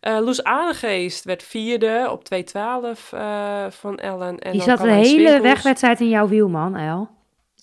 Eh 0.00 0.18
Loes 0.20 0.42
Adegeest 0.44 1.24
werd 1.24 1.42
vierde 1.42 2.08
op 2.10 2.22
2,12 2.34 2.40
eh 3.10 3.64
van 3.70 3.98
Ellen. 3.98 4.38
En 4.38 4.52
Die 4.52 4.62
zat 4.62 4.78
de 4.80 4.90
hele 4.90 5.04
Swinkels. 5.06 5.40
wegwedstrijd 5.40 6.00
in 6.00 6.08
jouw 6.08 6.28
wiel, 6.28 6.48
man, 6.48 6.76
El. 6.76 7.08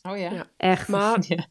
Oh 0.09 0.17
ja. 0.17 0.31
Ja. 0.31 0.45
Echt. 0.57 0.87
Maar 0.87 1.17
Ja. 1.27 1.45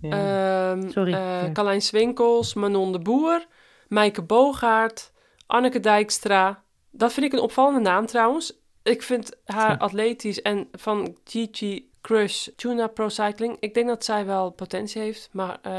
Ja. 0.00 0.70
Ehm 0.70 0.90
Sorry. 0.90 1.12
eh. 1.12 1.52
Carlijn 1.52 1.82
Swinkels, 1.82 2.54
Manon 2.54 2.92
de 2.92 2.98
Boer, 2.98 3.46
Maaike 3.88 4.22
Bogaert, 4.22 5.12
Anneke 5.46 5.80
Dijkstra. 5.80 6.62
Dat 6.90 7.12
vind 7.12 7.26
ik 7.26 7.32
een 7.32 7.38
opvallende 7.44 7.80
naam 7.80 8.06
trouwens. 8.06 8.52
Ik 8.82 9.02
vind 9.02 9.36
haar 9.44 9.70
Ja. 9.70 9.76
atletisch 9.76 10.42
en 10.42 10.68
van 10.72 11.16
Gigi 11.24 11.90
Crush 12.00 12.48
Tuna 12.56 12.86
Pro 12.86 13.08
Cycling. 13.08 13.56
Ik 13.60 13.74
denk 13.74 13.88
dat 13.88 14.04
zij 14.04 14.26
wel 14.26 14.50
potentie 14.50 15.02
heeft, 15.02 15.28
maar... 15.32 15.58
eh 15.62 15.72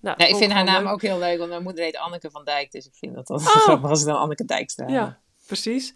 nou, 0.00 0.16
Ja, 0.18 0.26
ik 0.26 0.36
vind 0.36 0.52
haar 0.52 0.64
naam 0.64 0.82
leuk. 0.82 0.92
ook 0.92 1.02
heel 1.02 1.18
leuk, 1.18 1.38
want 1.38 1.50
mijn 1.50 1.62
moeder 1.62 1.84
heet 1.84 1.96
Anneke 1.96 2.30
van 2.30 2.44
Dijk. 2.44 2.70
Dus 2.70 2.86
ik 2.86 2.94
vind 2.94 3.14
dat 3.14 3.26
dat 3.28 3.40
Oh. 3.40 3.46
grappig 3.46 3.90
als 3.90 4.00
ik 4.00 4.06
dan 4.06 4.16
Anneke 4.16 4.44
Dijkstra. 4.44 4.88
Ja, 4.88 5.18
precies. 5.46 5.94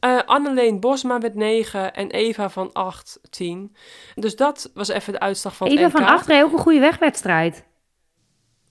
Eh 0.00 0.18
Anneleen 0.26 0.80
Bosma 0.80 1.18
werd 1.18 1.34
9 1.34 1.94
en 1.94 2.10
Eva 2.10 2.48
van 2.50 2.72
8, 2.72 3.20
10. 3.30 3.76
Dus 4.14 4.36
dat 4.36 4.70
was 4.74 4.88
even 4.88 5.12
de 5.12 5.20
uitslag 5.20 5.56
van 5.56 5.66
Even 5.66 5.90
van 5.90 6.00
NK. 6.02 6.08
achteren 6.08 6.44
ook 6.44 6.52
een 6.52 6.58
goede 6.58 6.80
wegwedstrijd. 6.80 7.64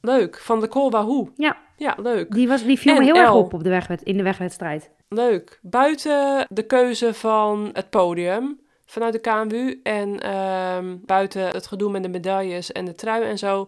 Leuk, 0.02 0.38
van 0.40 0.60
de 0.60 0.68
Col 0.68 0.92
Wahoo. 0.92 1.32
Ja, 1.36 1.58
Ja, 1.78 1.96
leuk. 2.02 2.32
die, 2.32 2.48
was, 2.48 2.64
die 2.64 2.80
viel 2.80 2.92
En 2.94 3.00
me 3.00 3.06
heel 3.06 3.16
erg 3.16 3.34
op, 3.34 3.54
op 3.54 3.64
de 3.64 3.70
wegwed 3.70 4.02
in 4.02 4.18
de 4.18 4.24
wegwedstrijd. 4.24 4.92
Leuk. 5.10 5.60
Buiten 5.62 6.46
de 6.50 6.64
keuze 6.66 7.14
van 7.14 7.70
het 7.74 7.90
podium 7.90 8.60
vanuit 8.86 9.14
de 9.14 9.20
KMU 9.20 9.80
en 9.84 10.20
ehm, 10.20 10.96
buiten 11.06 11.48
het 11.48 11.68
gedoe 11.68 11.92
met 11.92 12.04
de 12.04 12.10
medailles 12.10 12.72
en 12.72 12.86
de 12.86 12.96
trui 12.96 13.24
en 13.24 13.38
zo, 13.38 13.68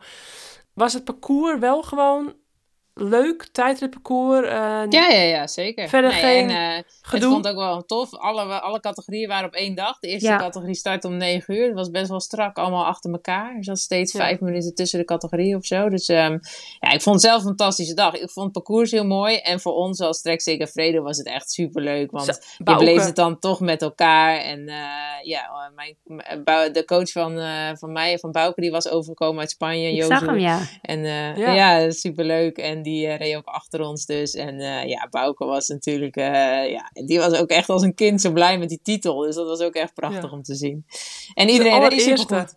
was 0.73 0.93
het 0.93 1.03
parcours 1.03 1.59
wel 1.59 1.81
gewoon 1.81 2.33
leuk, 3.01 3.47
tijdritparcours. 3.51 4.47
eh, 4.47 4.51
Ja, 4.89 5.07
ja, 5.09 5.21
ja, 5.21 5.47
zeker. 5.47 5.89
Verder 5.89 6.11
geen 6.11 6.49
en, 6.49 6.69
eh, 6.69 6.75
Het 6.75 6.85
gedoe. 7.01 7.29
vond 7.31 7.47
ook 7.47 7.55
wel 7.55 7.85
tof. 7.85 8.13
Alle, 8.15 8.59
alle 8.61 8.79
categorieën 8.79 9.27
waren 9.27 9.47
op 9.47 9.53
één 9.53 9.75
dag. 9.75 9.99
De 9.99 10.07
eerste 10.07 10.27
Ja. 10.27 10.37
categorie 10.37 10.75
start 10.75 11.05
om 11.05 11.17
9 11.17 11.55
uur. 11.55 11.65
Het 11.65 11.73
was 11.75 11.89
best 11.89 12.09
wel 12.09 12.19
strak, 12.19 12.57
allemaal 12.57 12.85
achter 12.85 13.11
elkaar. 13.11 13.55
Er 13.57 13.63
zat 13.63 13.79
steeds 13.79 14.13
Ja. 14.13 14.19
vijf 14.19 14.39
minuten 14.39 14.75
tussen 14.75 14.99
de 14.99 15.05
categorieën 15.05 15.55
of 15.55 15.65
zo. 15.65 15.89
Dus 15.89 16.07
ehm, 16.07 16.37
ja, 16.79 16.91
ik 16.91 17.01
vond 17.01 17.15
het 17.15 17.25
zelf 17.25 17.41
een 17.41 17.47
fantastische 17.47 17.93
dag. 17.93 18.13
Ik 18.13 18.29
vond 18.29 18.45
het 18.45 18.53
parcours 18.53 18.91
heel 18.91 19.05
mooi. 19.05 19.35
En 19.35 19.59
voor 19.59 19.73
ons 19.73 19.99
als 20.01 20.21
Trek 20.21 20.41
Zeker 20.41 20.67
Vrede 20.67 21.01
was 21.01 21.17
het 21.17 21.27
echt 21.27 21.51
superleuk. 21.51 22.11
Want 22.11 22.25
Zo, 22.25 22.31
je 22.57 22.63
beleeft 22.77 23.05
het 23.05 23.15
dan 23.15 23.39
toch 23.39 23.59
met 23.59 23.81
elkaar. 23.81 24.37
En 24.37 24.67
eh, 24.67 24.75
ja, 25.23 25.71
mijn, 25.75 25.95
de 26.73 26.83
coach 26.85 27.11
van, 27.11 27.39
van 27.77 27.91
mij, 27.91 28.17
van 28.17 28.31
Bouke, 28.31 28.61
die 28.61 28.71
was 28.71 28.89
overgekomen 28.89 29.39
uit 29.39 29.49
Spanje. 29.49 29.87
Ik 29.89 29.95
Jozu. 29.95 30.07
zag 30.07 30.25
hem, 30.25 30.37
ja. 30.39 30.59
En 30.81 30.99
Ja. 31.05 31.53
ja, 31.53 31.91
superleuk. 31.91 32.57
En 32.57 32.81
die 32.81 32.88
eh, 32.89 33.17
reed 33.17 33.35
ook 33.35 33.45
achter 33.45 33.81
ons 33.81 34.05
dus. 34.05 34.33
En 34.33 34.59
eh, 34.59 34.87
ja, 34.87 35.07
Bouke 35.09 35.45
was 35.45 35.67
natuurlijk... 35.67 36.15
eh, 36.15 36.69
ja, 36.71 36.89
en 36.93 37.05
die 37.05 37.19
was 37.19 37.33
ook 37.33 37.49
echt 37.49 37.69
als 37.69 37.81
een 37.81 37.93
kind 37.93 38.21
zo 38.21 38.31
blij 38.31 38.57
met 38.57 38.69
die 38.69 38.79
titel. 38.83 39.17
Dus 39.19 39.35
dat 39.35 39.47
was 39.47 39.61
ook 39.61 39.73
echt 39.73 39.93
prachtig 39.93 40.23
Ja. 40.23 40.29
om 40.37 40.43
te 40.43 40.55
zien. 40.55 40.85
En 41.33 41.49
iedereen 41.49 41.71
reed 41.73 41.81
allereerste. 41.81 42.17
supergoed. 42.17 42.55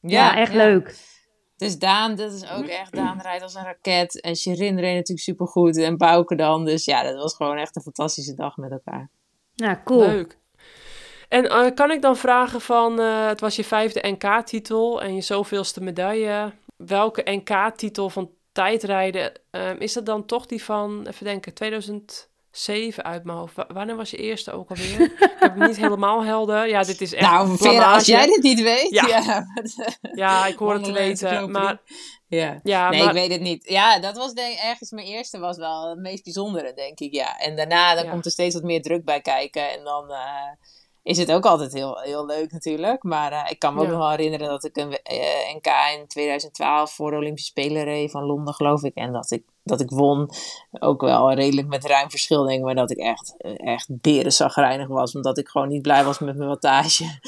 Ja, 0.00 0.36
echt 0.36 0.52
leuk. 0.52 0.96
Dus 1.56 1.78
Daan, 1.78 2.14
dat 2.14 2.32
is 2.32 2.50
ook 2.50 2.66
echt... 2.66 2.92
Daan 2.94 3.20
rijdt 3.20 3.42
als 3.42 3.54
een 3.54 3.64
raket. 3.64 4.20
En 4.20 4.36
Shirin 4.36 4.78
reed 4.78 4.94
natuurlijk 4.94 5.20
supergoed. 5.20 5.76
En 5.76 5.96
Bouke 5.96 6.34
dan. 6.36 6.64
Dus 6.64 6.84
ja, 6.84 7.02
dat 7.02 7.14
was 7.14 7.34
gewoon 7.34 7.56
echt 7.56 7.76
een 7.76 7.82
fantastische 7.82 8.34
dag 8.34 8.56
met 8.56 8.70
elkaar. 8.70 9.10
Ja, 9.54 9.80
cool. 9.84 10.00
Leuk. 10.00 10.38
En 11.28 11.48
eh, 11.48 11.74
kan 11.74 11.90
ik 11.90 12.02
dan 12.02 12.16
vragen 12.16 12.60
van, 12.60 13.00
eh, 13.00 13.26
het 13.26 13.40
was 13.40 13.56
je 13.56 13.64
vijfde 13.64 14.08
NK-titel 14.08 15.02
en 15.02 15.14
je 15.14 15.20
zoveelste 15.20 15.80
medaille. 15.80 16.52
Welke 16.76 17.22
NK-titel 17.30 18.10
van 18.10 18.30
tijdrijden, 18.54 19.32
ehm, 19.50 19.76
is 19.78 19.92
dat 19.92 20.06
dan 20.06 20.26
toch 20.26 20.46
die 20.46 20.64
van, 20.64 21.06
even 21.06 21.24
denken, 21.24 21.54
2007 21.54 23.04
uit 23.04 23.24
mijn 23.24 23.38
hoofd. 23.38 23.54
Wa- 23.54 23.66
wanneer 23.72 23.96
was 23.96 24.10
je 24.10 24.16
eerste 24.16 24.52
ook 24.52 24.68
alweer? 24.70 25.00
ik 25.00 25.36
heb 25.38 25.58
het 25.58 25.66
niet 25.68 25.76
helemaal 25.86 26.24
helder. 26.24 26.68
Ja, 26.68 26.82
dit 26.82 27.00
is 27.00 27.12
echt 27.14 27.30
nou, 27.30 27.56
Vera, 27.56 27.94
als 27.94 28.06
jij 28.06 28.26
dit 28.26 28.42
niet 28.42 28.62
weet... 28.62 28.88
Ja. 28.90 29.06
Ja, 29.06 29.46
Ja, 30.24 30.46
ik 30.46 30.58
hoor 30.58 30.72
het 30.72 30.84
te 30.84 30.92
weten. 30.92 31.50
Maar 31.50 31.80
ja. 32.28 32.60
ja, 32.62 32.88
nee, 32.90 32.98
maar, 32.98 33.08
ik 33.08 33.14
weet 33.14 33.30
het 33.32 33.40
niet. 33.40 33.68
Ja, 33.68 33.98
dat 33.98 34.16
was 34.16 34.32
denk 34.32 34.58
ergens 34.58 34.90
mijn 34.90 35.06
eerste 35.06 35.38
was 35.38 35.56
wel 35.56 35.88
het 35.90 35.98
meest 35.98 36.24
bijzondere, 36.24 36.74
denk 36.74 36.98
ik. 37.00 37.12
Ja. 37.14 37.38
En 37.38 37.56
daarna 37.56 37.94
dan 37.94 38.04
Ja. 38.04 38.10
komt 38.10 38.24
er 38.24 38.30
steeds 38.30 38.54
wat 38.54 38.62
meer 38.64 38.82
druk 38.82 39.04
bij 39.04 39.20
kijken. 39.20 39.70
En 39.70 39.84
dan 39.84 40.10
eh, 40.10 40.50
is 41.04 41.18
het 41.18 41.32
ook 41.32 41.44
altijd 41.46 41.72
heel, 41.72 41.98
heel 42.00 42.26
leuk 42.26 42.52
natuurlijk. 42.52 43.02
Maar 43.02 43.32
eh, 43.32 43.50
ik 43.50 43.58
kan 43.58 43.74
me 43.74 43.80
ook 43.80 43.86
Ja. 43.86 43.90
nog 43.90 44.00
wel 44.00 44.10
herinneren 44.10 44.48
dat 44.48 44.64
ik 44.64 44.76
een 44.76 44.98
eh, 45.02 45.54
NK 45.54 45.66
in 46.00 46.06
2012 46.06 46.92
voor 46.92 47.10
de 47.10 47.16
Olympische 47.16 47.50
Spelen 47.50 47.84
reed 47.84 48.10
van 48.10 48.24
Londen, 48.24 48.54
geloof 48.54 48.82
ik. 48.82 48.94
En 48.94 49.12
dat 49.12 49.30
ik, 49.30 49.42
dat 49.62 49.80
ik 49.80 49.90
won. 49.90 50.30
Ook 50.80 51.00
wel 51.00 51.32
redelijk 51.32 51.68
met 51.68 51.84
ruim 51.86 52.10
verschil, 52.10 52.42
denk 52.44 52.58
ik. 52.58 52.64
Maar 52.64 52.74
dat 52.74 52.90
ik 52.90 52.96
echt, 52.98 53.34
eh, 53.38 53.52
echt 53.72 53.86
berenzagrijnig 53.90 54.88
was. 54.88 55.14
Omdat 55.14 55.38
ik 55.38 55.48
gewoon 55.48 55.68
niet 55.68 55.82
blij 55.82 56.04
was 56.04 56.18
met 56.18 56.36
mijn 56.36 56.48
wattage. 56.48 57.04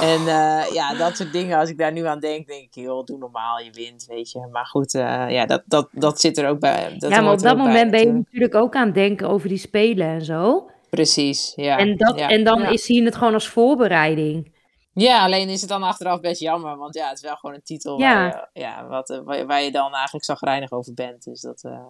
En 0.00 0.24
ja, 0.72 0.94
dat 0.94 1.16
soort 1.16 1.32
dingen. 1.32 1.58
Als 1.58 1.68
ik 1.70 1.78
daar 1.78 1.92
nu 1.92 2.06
aan 2.06 2.20
denk, 2.20 2.46
denk 2.46 2.62
ik, 2.62 2.74
joh, 2.74 3.04
doe 3.04 3.18
normaal, 3.18 3.58
je 3.58 3.70
wint, 3.72 4.06
weet 4.08 4.30
je. 4.30 4.48
Maar 4.52 4.66
goed, 4.66 4.92
ja, 4.92 5.46
dat, 5.46 5.62
dat, 5.66 5.88
dat 5.92 6.20
zit 6.20 6.38
er 6.38 6.48
ook 6.48 6.60
bij. 6.60 6.96
Dat 6.98 7.10
ja, 7.10 7.20
maar 7.20 7.32
op 7.32 7.40
dat 7.40 7.56
bij, 7.56 7.64
moment 7.66 7.90
ben 7.90 8.00
je 8.00 8.06
natuurlijk. 8.06 8.32
natuurlijk 8.32 8.64
ook 8.64 8.74
aan 8.74 8.86
het 8.86 8.94
denken 8.94 9.28
over 9.28 9.48
die 9.48 9.58
spelen 9.58 10.06
en 10.06 10.24
zo. 10.24 10.70
Precies, 10.90 11.52
ja. 11.56 11.78
en, 11.78 11.96
dat, 11.96 12.18
ja. 12.18 12.28
en 12.28 12.44
dan 12.44 12.60
Ja. 12.60 12.68
is, 12.68 12.84
zie 12.84 12.96
je 13.00 13.04
het 13.04 13.14
gewoon 13.16 13.34
als 13.34 13.48
voorbereiding. 13.48 14.58
ja, 14.92 15.24
alleen 15.24 15.48
is 15.48 15.60
het 15.60 15.70
dan 15.70 15.82
achteraf 15.82 16.20
best 16.20 16.40
jammer. 16.40 16.76
Want 16.76 16.94
ja, 16.94 17.08
het 17.08 17.16
is 17.16 17.22
wel 17.22 17.36
gewoon 17.36 17.54
een 17.54 17.62
titel 17.62 17.98
Ja. 17.98 18.14
Waar, 18.14 18.48
je, 18.52 18.60
ja, 18.60 18.86
wat, 18.86 19.10
eh, 19.10 19.44
waar, 19.46 19.62
je- 19.62 19.70
dan 19.70 19.94
eigenlijk 19.94 20.24
zagrijnig 20.24 20.70
over 20.70 20.94
bent. 20.94 21.24
Dus 21.24 21.40
dat, 21.40 21.64
eh, 21.64 21.86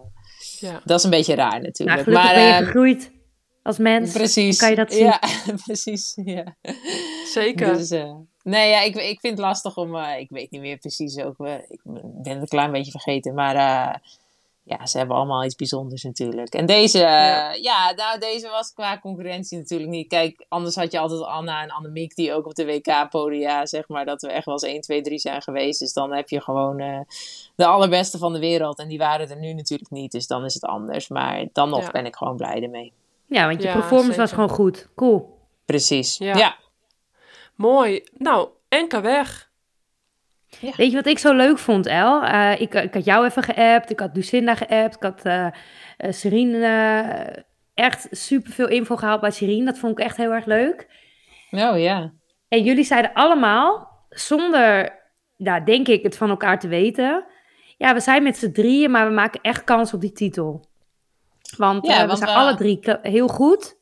ja. 0.59 0.81
dat 0.85 0.97
is 0.97 1.03
een 1.03 1.09
beetje 1.09 1.35
raar 1.35 1.49
Nou, 1.51 1.61
natuurlijk. 1.61 2.01
gelukkig 2.01 2.25
maar, 2.25 2.35
ben 2.35 2.43
je 2.47 2.51
eh, 2.53 2.57
gegroeid 2.57 3.11
als 3.63 3.77
mens. 3.77 4.11
Precies. 4.11 4.57
Dan 4.57 4.67
kan 4.69 4.77
je 4.77 4.83
dat 4.85 4.93
zien. 4.93 5.05
Ja, 5.05 5.19
precies. 5.65 6.17
Ja. 6.23 6.55
zeker. 7.33 7.73
Dus, 7.77 7.89
eh, 7.91 8.13
nee, 8.43 8.69
ja, 8.69 8.81
ik, 8.81 8.95
ik 8.95 9.19
vind 9.19 9.37
het 9.37 9.45
lastig 9.45 9.77
om. 9.77 9.95
eh, 9.95 10.19
ik 10.19 10.29
weet 10.29 10.51
niet 10.51 10.61
meer 10.61 10.77
precies 10.77 11.17
ook. 11.17 11.39
eh, 11.39 11.53
ik 11.53 11.79
ben 11.83 12.33
het 12.33 12.41
een 12.41 12.47
klein 12.47 12.71
beetje 12.71 12.91
vergeten. 12.91 13.33
Maar 13.33 13.55
eh, 13.55 13.95
ja, 14.79 14.85
ze 14.85 14.97
hebben 14.97 15.15
allemaal 15.15 15.43
iets 15.43 15.55
bijzonders 15.55 16.03
natuurlijk. 16.03 16.53
En 16.53 16.65
deze, 16.65 16.97
eh, 16.97 17.03
Ja. 17.03 17.53
ja. 17.53 17.93
nou, 17.95 18.19
deze 18.19 18.49
was 18.49 18.73
qua 18.73 18.99
concurrentie 18.99 19.57
natuurlijk 19.57 19.89
niet. 19.89 20.07
Kijk, 20.07 20.45
anders 20.49 20.75
had 20.75 20.91
je 20.91 20.99
altijd 20.99 21.21
Anna 21.21 21.61
en 21.61 21.69
Annemiek 21.69 22.15
die 22.15 22.33
ook 22.33 22.45
op 22.45 22.55
de 22.55 22.65
WK-podia, 22.65 23.65
zeg 23.65 23.87
maar, 23.87 24.05
dat 24.05 24.21
we 24.21 24.27
echt 24.31 24.45
wel 24.45 24.53
eens 24.53 24.63
1, 24.63 24.81
2, 24.81 25.01
3 25.01 25.17
zijn 25.19 25.41
geweest. 25.41 25.79
Dus 25.79 25.93
dan 25.93 26.13
heb 26.13 26.29
je 26.29 26.41
gewoon 26.41 26.79
eh, 26.79 26.99
de 27.55 27.65
allerbeste 27.65 28.17
van 28.17 28.33
de 28.33 28.39
wereld. 28.39 28.79
En 28.79 28.87
die 28.87 28.97
waren 28.97 29.29
er 29.29 29.39
nu 29.39 29.53
natuurlijk 29.53 29.91
niet. 29.91 30.11
Dus 30.11 30.27
dan 30.27 30.45
is 30.45 30.53
het 30.53 30.63
anders. 30.65 31.07
Maar 31.07 31.45
dan 31.53 31.69
nog 31.69 31.81
Ja. 31.83 31.91
ben 31.91 32.05
ik 32.05 32.15
gewoon 32.15 32.35
blij 32.37 32.63
ermee. 32.63 32.93
Ja, 33.27 33.47
want 33.47 33.61
je 33.61 33.67
Ja, 33.67 33.73
performance 33.73 34.19
was 34.19 34.31
gewoon 34.31 34.49
goed. 34.49 34.87
Cool. 34.95 35.37
Precies. 35.65 36.17
Ja. 36.17 36.35
ja. 36.35 36.55
Mooi. 37.55 38.03
Nou, 38.17 38.49
NK 38.69 38.91
weg. 39.01 39.50
Weet 40.59 40.89
je 40.89 40.95
wat 40.95 41.05
ik 41.05 41.19
zo 41.19 41.33
leuk 41.33 41.57
vond, 41.57 41.85
El? 41.85 42.23
Eh, 42.23 42.61
ik, 42.61 42.73
ik 42.73 42.93
had 42.93 43.05
jou 43.05 43.25
even 43.25 43.43
geappt, 43.43 43.89
ik 43.91 43.99
had 43.99 44.15
Lucinda 44.15 44.55
geappt, 44.55 44.95
ik 44.95 45.03
had 45.03 45.25
eh, 45.25 45.47
Serine 45.97 47.45
echt 47.73 48.07
superveel 48.11 48.67
info 48.67 48.95
gehaald 48.95 49.21
bij 49.21 49.31
Serine. 49.31 49.65
Dat 49.65 49.77
vond 49.79 49.99
ik 49.99 50.05
echt 50.05 50.17
heel 50.17 50.31
erg 50.31 50.45
leuk. 50.45 50.87
Oh 51.51 51.79
ja. 51.79 52.11
En 52.47 52.63
jullie 52.63 52.83
zeiden 52.83 53.13
allemaal, 53.13 53.89
zonder, 54.09 54.99
nou, 55.37 55.63
denk 55.63 55.87
ik, 55.87 56.03
het 56.03 56.17
van 56.17 56.29
elkaar 56.29 56.59
te 56.59 56.67
weten... 56.67 57.25
Ja, 57.77 57.93
we 57.93 57.99
zijn 57.99 58.23
met 58.23 58.37
z'n 58.37 58.51
drieën, 58.51 58.91
maar 58.91 59.07
we 59.07 59.13
maken 59.13 59.41
echt 59.41 59.63
kans 59.63 59.93
op 59.93 60.01
die 60.01 60.11
titel. 60.11 60.65
Want, 61.57 61.85
Ja, 61.87 62.01
we 62.01 62.07
want 62.07 62.17
zijn 62.19 62.29
alle 62.37 62.55
drie 62.55 62.79
heel 63.01 63.27
goed. 63.27 63.77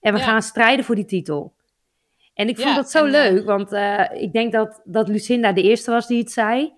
En 0.00 0.12
we 0.12 0.18
Ja. 0.18 0.24
gaan 0.24 0.42
strijden 0.42 0.84
voor 0.84 0.94
die 0.94 1.04
titel. 1.04 1.54
En 2.36 2.48
ik 2.48 2.56
vond 2.56 2.68
Ja, 2.68 2.74
dat 2.74 2.90
zo 2.90 3.06
en, 3.06 3.14
eh, 3.14 3.32
leuk, 3.32 3.44
want 3.44 3.72
eh, 3.72 4.04
ik 4.12 4.32
denk 4.32 4.52
dat, 4.52 4.80
dat 4.84 5.08
Lucinda 5.08 5.52
de 5.52 5.62
eerste 5.62 5.90
was 5.90 6.06
die 6.06 6.18
het 6.18 6.30
zei. 6.30 6.74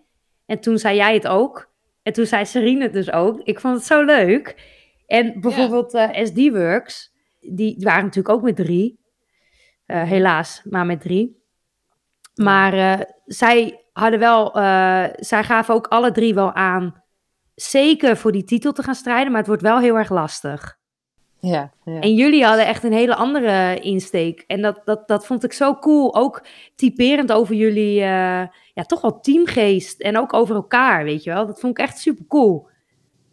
En 0.46 0.60
toen 0.60 0.78
zei 0.78 0.96
jij 0.96 1.14
het 1.14 1.26
ook. 1.26 1.72
En 2.02 2.12
toen 2.12 2.26
zei 2.26 2.44
Serine 2.44 2.82
het 2.82 2.92
dus 2.92 3.12
ook. 3.12 3.40
Ik 3.42 3.60
vond 3.60 3.74
het 3.74 3.84
zo 3.84 4.04
leuk. 4.04 4.56
En 5.06 5.40
bijvoorbeeld 5.40 5.94
eh, 5.94 6.24
SD-Works, 6.24 7.12
die 7.40 7.76
waren 7.78 8.04
natuurlijk 8.04 8.34
ook 8.34 8.42
met 8.42 8.56
drie. 8.56 9.06
Helaas, 9.86 10.62
maar 10.64 10.86
met 10.86 11.00
drie. 11.00 11.42
Maar 12.34 13.06
zij 13.24 13.84
hadden 13.92 14.18
wel, 14.18 14.50
zij 15.16 15.44
gaven 15.44 15.74
ook 15.74 15.86
alle 15.86 16.10
drie 16.10 16.34
wel 16.34 16.52
aan, 16.52 17.04
zeker 17.54 18.16
voor 18.16 18.32
die 18.32 18.44
titel 18.44 18.72
te 18.72 18.82
gaan 18.82 18.94
strijden, 18.94 19.28
maar 19.28 19.38
het 19.38 19.46
wordt 19.46 19.62
wel 19.62 19.78
heel 19.78 19.96
erg 19.96 20.10
lastig. 20.10 20.77
Ja, 21.40 21.70
ja. 21.84 22.00
En 22.00 22.14
jullie 22.14 22.44
hadden 22.44 22.66
echt 22.66 22.84
een 22.84 22.92
hele 22.92 23.14
andere 23.14 23.78
insteek. 23.80 24.44
En 24.46 24.62
dat, 24.62 24.80
dat, 24.84 25.08
dat 25.08 25.26
vond 25.26 25.44
ik 25.44 25.52
zo 25.52 25.74
cool. 25.74 26.14
Ook 26.14 26.42
typerend 26.76 27.32
over 27.32 27.54
jullie, 27.54 28.00
eh, 28.00 28.46
ja, 28.74 28.82
toch 28.86 29.00
wel 29.00 29.20
teamgeest. 29.20 30.00
En 30.00 30.18
ook 30.18 30.32
over 30.34 30.54
elkaar, 30.54 31.04
weet 31.04 31.22
je 31.24 31.32
wel. 31.32 31.46
Dat 31.46 31.60
vond 31.60 31.78
ik 31.78 31.84
echt 31.84 31.98
super 31.98 32.26
cool. 32.26 32.68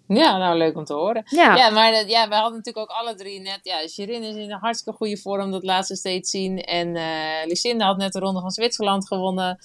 ja, 0.07 0.37
nou 0.37 0.57
leuk 0.57 0.77
om 0.77 0.83
te 0.83 0.93
horen. 0.93 1.23
Ja, 1.25 1.55
Ja, 1.55 1.69
maar 1.69 1.91
dat- 1.91 2.09
ja, 2.09 2.27
we 2.27 2.33
hadden 2.35 2.57
natuurlijk 2.57 2.91
ook 2.91 2.97
alle 2.97 3.15
drie 3.15 3.39
net. 3.39 3.59
Ja, 3.61 3.87
Shirin 3.87 4.23
is 4.23 4.35
in 4.35 4.51
een 4.51 4.59
hartstikke 4.59 4.97
goede 4.97 5.17
vorm, 5.17 5.51
dat 5.51 5.63
laatste 5.63 5.95
steeds 5.95 6.29
zien. 6.31 6.57
En 6.59 6.95
eh 6.95 7.45
Lucinda 7.47 7.85
had 7.85 7.97
net 7.97 8.13
de 8.13 8.19
Ronde 8.19 8.41
van 8.41 8.51
Zwitserland 8.51 9.07
gewonnen. 9.07 9.57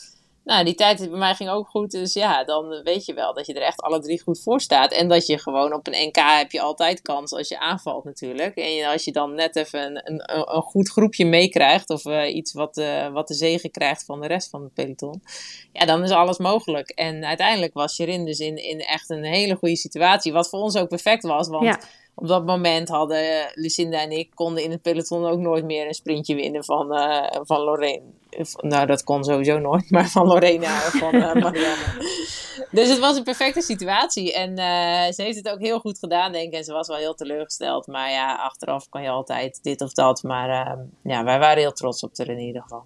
Nou, 0.51 0.65
die 0.65 0.75
tijd 0.75 1.11
bij 1.11 1.19
mij 1.19 1.35
ging 1.35 1.51
ook 1.51 1.69
goed. 1.69 1.91
Dus 1.91 2.13
ja, 2.13 2.45
dan 2.45 2.81
weet 2.83 3.05
je 3.05 3.15
wel 3.15 3.35
dat 3.35 3.47
je 3.47 3.55
er 3.55 3.63
echt 3.63 3.81
alle 3.81 4.01
drie 4.01 4.23
goed 4.23 4.43
voor 4.43 4.61
staat. 4.61 4.93
En 4.93 5.09
dat 5.09 5.27
je 5.27 5.39
gewoon 5.39 5.73
op 5.73 5.87
een 5.87 6.07
NK 6.07 6.17
heb 6.17 6.51
je 6.51 6.61
altijd 6.61 7.03
kans 7.03 7.33
als 7.33 7.49
je 7.49 7.59
aanvalt 7.59 8.05
natuurlijk. 8.05 8.57
En 8.57 8.85
als 8.85 9.05
je 9.05 9.13
dan 9.13 9.35
net 9.35 9.57
even 9.57 9.85
een, 9.85 10.01
een, 10.05 10.55
een 10.55 10.63
goed 10.63 10.91
groepje 10.91 11.27
meekrijgt. 11.27 11.91
Of 11.91 12.05
eh, 12.05 12.35
iets 12.35 12.53
wat, 12.53 12.77
eh, 12.77 13.13
wat 13.13 13.29
de 13.29 13.35
zegen 13.35 13.71
krijgt 13.71 14.05
van 14.05 14.21
de 14.21 14.27
rest 14.27 14.51
van 14.51 14.63
het 14.63 14.75
peloton. 14.75 15.23
Ja, 15.73 15.87
dan 15.87 16.03
is 16.03 16.11
alles 16.11 16.39
mogelijk. 16.39 16.91
En 16.91 17.25
uiteindelijk 17.25 17.75
was 17.75 17.95
Shirin 17.95 18.25
dus 18.25 18.39
in, 18.39 18.57
in 18.57 18.81
echt 18.81 19.11
een 19.11 19.25
hele 19.25 19.55
goede 19.55 19.77
situatie. 19.77 20.33
Wat 20.33 20.49
voor 20.49 20.61
ons 20.61 20.77
ook 20.77 20.89
perfect 20.89 21.23
was. 21.23 21.49
Want 21.49 21.65
Ja. 21.65 21.81
Op 22.21 22.27
dat 22.27 22.47
moment 22.47 22.89
hadden 22.89 23.53
Lucinda 23.55 24.01
en 24.01 24.11
ik 24.11 24.31
konden 24.35 24.63
in 24.63 24.71
het 24.71 24.83
peloton 24.83 25.27
ook 25.27 25.39
nooit 25.39 25.65
meer 25.65 25.87
een 25.87 25.95
sprintje 25.95 26.35
winnen 26.35 26.65
van, 26.65 26.95
eh 26.95 27.41
van 27.43 27.61
Lorraine. 27.61 28.03
Nou, 28.61 28.87
dat 28.87 29.05
kon 29.05 29.25
sowieso 29.25 29.59
nooit, 29.59 29.91
maar 29.95 30.09
van 30.09 30.27
Lorena 30.27 30.77
of 30.77 30.95
van 30.99 31.15
eh, 31.15 31.35
Marianne. 31.35 31.99
Dus 32.71 32.89
het 32.89 32.99
was 32.99 33.17
een 33.17 33.25
perfecte 33.25 33.61
situatie. 33.61 34.33
En 34.33 34.59
eh, 34.59 35.13
ze 35.13 35.23
heeft 35.23 35.37
het 35.37 35.49
ook 35.49 35.61
heel 35.61 35.81
goed 35.81 35.99
gedaan, 35.99 36.33
denk 36.33 36.53
ik. 36.53 36.59
En 36.59 36.65
ze 36.65 36.73
was 36.73 36.89
wel 36.89 36.97
heel 36.97 37.15
teleurgesteld. 37.15 37.87
Maar 37.87 38.11
ja, 38.11 38.35
achteraf 38.35 38.89
kan 38.89 39.03
je 39.03 39.09
altijd 39.09 39.63
dit 39.63 39.81
of 39.81 39.93
dat. 39.93 40.23
Maar 40.23 40.49
eh, 40.49 40.79
ja, 41.03 41.25
wij 41.25 41.39
waren 41.39 41.59
heel 41.59 41.73
trots 41.73 42.03
op 42.03 42.11
haar 42.17 42.29
in 42.29 42.39
ieder 42.39 42.63
geval. 42.63 42.85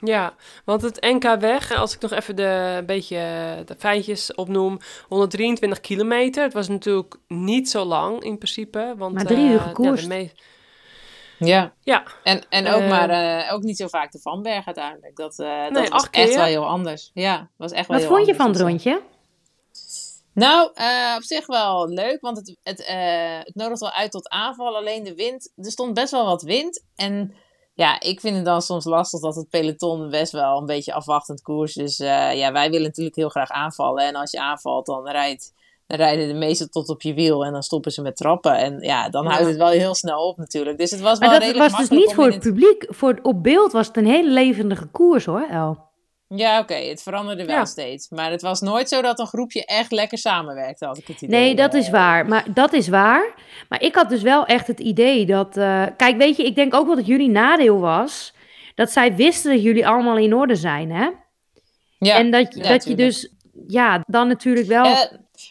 Ja, 0.00 0.34
want 0.64 0.82
het 0.82 1.00
NK 1.00 1.40
weg, 1.40 1.76
als 1.76 1.94
ik 1.94 2.00
nog 2.00 2.12
even 2.12 2.36
de, 2.36 2.74
een 2.78 2.86
beetje 2.86 3.16
de 3.66 3.74
feitjes 3.78 4.34
opnoem, 4.34 4.78
123 5.08 5.80
kilometer. 5.80 6.42
Het 6.42 6.52
was 6.52 6.68
natuurlijk 6.68 7.16
niet 7.28 7.70
zo 7.70 7.84
lang 7.84 8.22
in 8.22 8.38
principe. 8.38 8.94
Want, 8.96 9.14
Maar 9.14 9.24
drie 9.24 9.46
eh, 9.46 9.52
uur 9.52 9.60
gekoerst. 9.60 10.08
Ja, 11.38 11.72
ja, 11.80 12.02
en, 12.22 12.42
en 12.48 12.68
ook, 12.68 12.80
Eh, 12.80 12.88
maar, 12.88 13.10
eh, 13.10 13.52
ook 13.52 13.62
niet 13.62 13.76
zo 13.76 13.86
vaak 13.88 14.12
de 14.12 14.18
Vanberg 14.20 14.66
uiteindelijk. 14.66 15.16
Dat, 15.16 15.38
eh 15.38 15.62
dat 15.62 15.72
Nee, 15.72 15.88
was 15.88 16.08
echt 16.10 16.28
keer. 16.28 16.36
wel 16.36 16.44
heel 16.44 16.66
anders. 16.66 17.10
Ja, 17.14 17.50
was 17.56 17.72
echt 17.72 17.88
wel 17.88 17.96
wat 17.98 18.06
heel 18.06 18.16
vond 18.16 18.28
je 18.28 18.34
van 18.34 18.48
het 18.50 18.60
rondje? 18.60 19.02
Nou, 20.32 20.70
eh, 20.74 21.14
op 21.16 21.22
zich 21.22 21.46
wel 21.46 21.88
leuk, 21.88 22.20
want 22.20 22.36
het, 22.36 22.56
het, 22.62 22.84
eh, 22.84 23.38
het 23.38 23.54
nodigt 23.54 23.80
wel 23.80 23.90
uit 23.90 24.10
tot 24.10 24.28
aanval. 24.28 24.76
Alleen 24.76 25.04
de 25.04 25.14
wind, 25.14 25.52
er 25.56 25.70
stond 25.70 25.94
best 25.94 26.10
wel 26.10 26.24
wat 26.24 26.42
wind. 26.42 26.84
En 26.96 27.34
ja, 27.78 28.00
ik 28.00 28.20
vind 28.20 28.36
het 28.36 28.44
dan 28.44 28.62
soms 28.62 28.84
lastig 28.84 29.20
dat 29.20 29.34
het 29.34 29.48
peloton 29.48 30.10
best 30.10 30.32
wel 30.32 30.58
een 30.58 30.66
beetje 30.66 30.92
afwachtend 30.92 31.42
koers. 31.42 31.74
Dus 31.74 31.96
ja, 31.96 32.52
wij 32.52 32.70
willen 32.70 32.86
natuurlijk 32.86 33.16
heel 33.16 33.28
graag 33.28 33.50
aanvallen. 33.50 34.04
En 34.04 34.14
als 34.14 34.30
je 34.30 34.40
aanvalt, 34.40 34.86
dan, 34.86 35.08
rijdt, 35.08 35.52
dan 35.86 35.96
rijden 35.96 36.28
de 36.28 36.34
meesten 36.34 36.70
tot 36.70 36.88
op 36.88 37.02
je 37.02 37.14
wiel 37.14 37.44
en 37.44 37.52
dan 37.52 37.62
stoppen 37.62 37.92
ze 37.92 38.02
met 38.02 38.16
trappen. 38.16 38.56
En 38.56 38.80
ja, 38.80 39.08
dan 39.08 39.24
Ja. 39.24 39.30
houdt 39.30 39.46
het 39.46 39.56
wel 39.56 39.68
heel 39.68 39.94
snel 39.94 40.28
op 40.28 40.36
natuurlijk. 40.36 40.78
Dus 40.78 40.90
het 40.90 41.00
was 41.00 41.18
wel 41.18 41.28
Maar 41.28 41.38
dat 41.38 41.48
redelijk 41.48 41.70
was 41.70 41.80
dus 41.88 41.98
niet 41.98 42.14
voor 42.14 42.24
het 42.30 42.38
publiek. 42.38 42.86
Voor, 42.88 43.18
op 43.22 43.42
beeld 43.42 43.72
was 43.72 43.86
het 43.86 43.96
een 43.96 44.06
hele 44.06 44.30
levendige 44.30 44.86
koers 44.86 45.24
hoor, 45.24 45.46
El. 45.50 45.87
Ja, 46.28 46.58
oké, 46.58 46.74
het 46.74 47.02
veranderde 47.02 47.44
wel 47.44 47.56
Ja. 47.56 47.64
steeds. 47.64 48.08
Maar 48.08 48.30
het 48.30 48.42
was 48.42 48.60
nooit 48.60 48.88
zo 48.88 49.02
dat 49.02 49.18
een 49.18 49.26
groepje 49.26 49.64
echt 49.64 49.92
lekker 49.92 50.18
samenwerkte, 50.18 50.86
had 50.86 50.98
ik 50.98 51.06
het 51.06 51.22
idee. 51.22 51.40
Nee, 51.40 51.54
dat 51.54 51.74
is 51.74 51.90
waar. 51.90 52.26
Maar 52.26 52.44
dat 52.54 52.72
is 52.72 52.88
waar. 52.88 53.34
Maar 53.68 53.82
ik 53.82 53.94
had 53.94 54.08
dus 54.08 54.22
wel 54.22 54.46
echt 54.46 54.66
het 54.66 54.80
idee 54.80 55.26
dat. 55.26 55.56
eh, 55.56 55.86
kijk, 55.96 56.16
weet 56.16 56.36
je, 56.36 56.44
ik 56.44 56.54
denk 56.54 56.74
ook 56.74 56.86
wel 56.86 56.96
dat 56.96 57.06
jullie 57.06 57.28
nadeel 57.30 57.78
was. 57.80 58.34
Dat 58.74 58.90
zij 58.90 59.14
wisten 59.16 59.52
dat 59.52 59.62
jullie 59.62 59.86
allemaal 59.88 60.16
in 60.16 60.34
orde 60.34 60.54
zijn, 60.56 60.90
hè? 60.92 61.08
Ja, 61.98 62.14
en 62.16 62.30
dat, 62.30 62.54
ja, 62.54 62.68
dat 62.68 62.84
je 62.84 62.94
dus. 62.94 63.32
Ja, 63.66 64.00
dan 64.06 64.28
natuurlijk 64.28 64.66
wel. 64.66 64.84
Eh, 64.84 64.98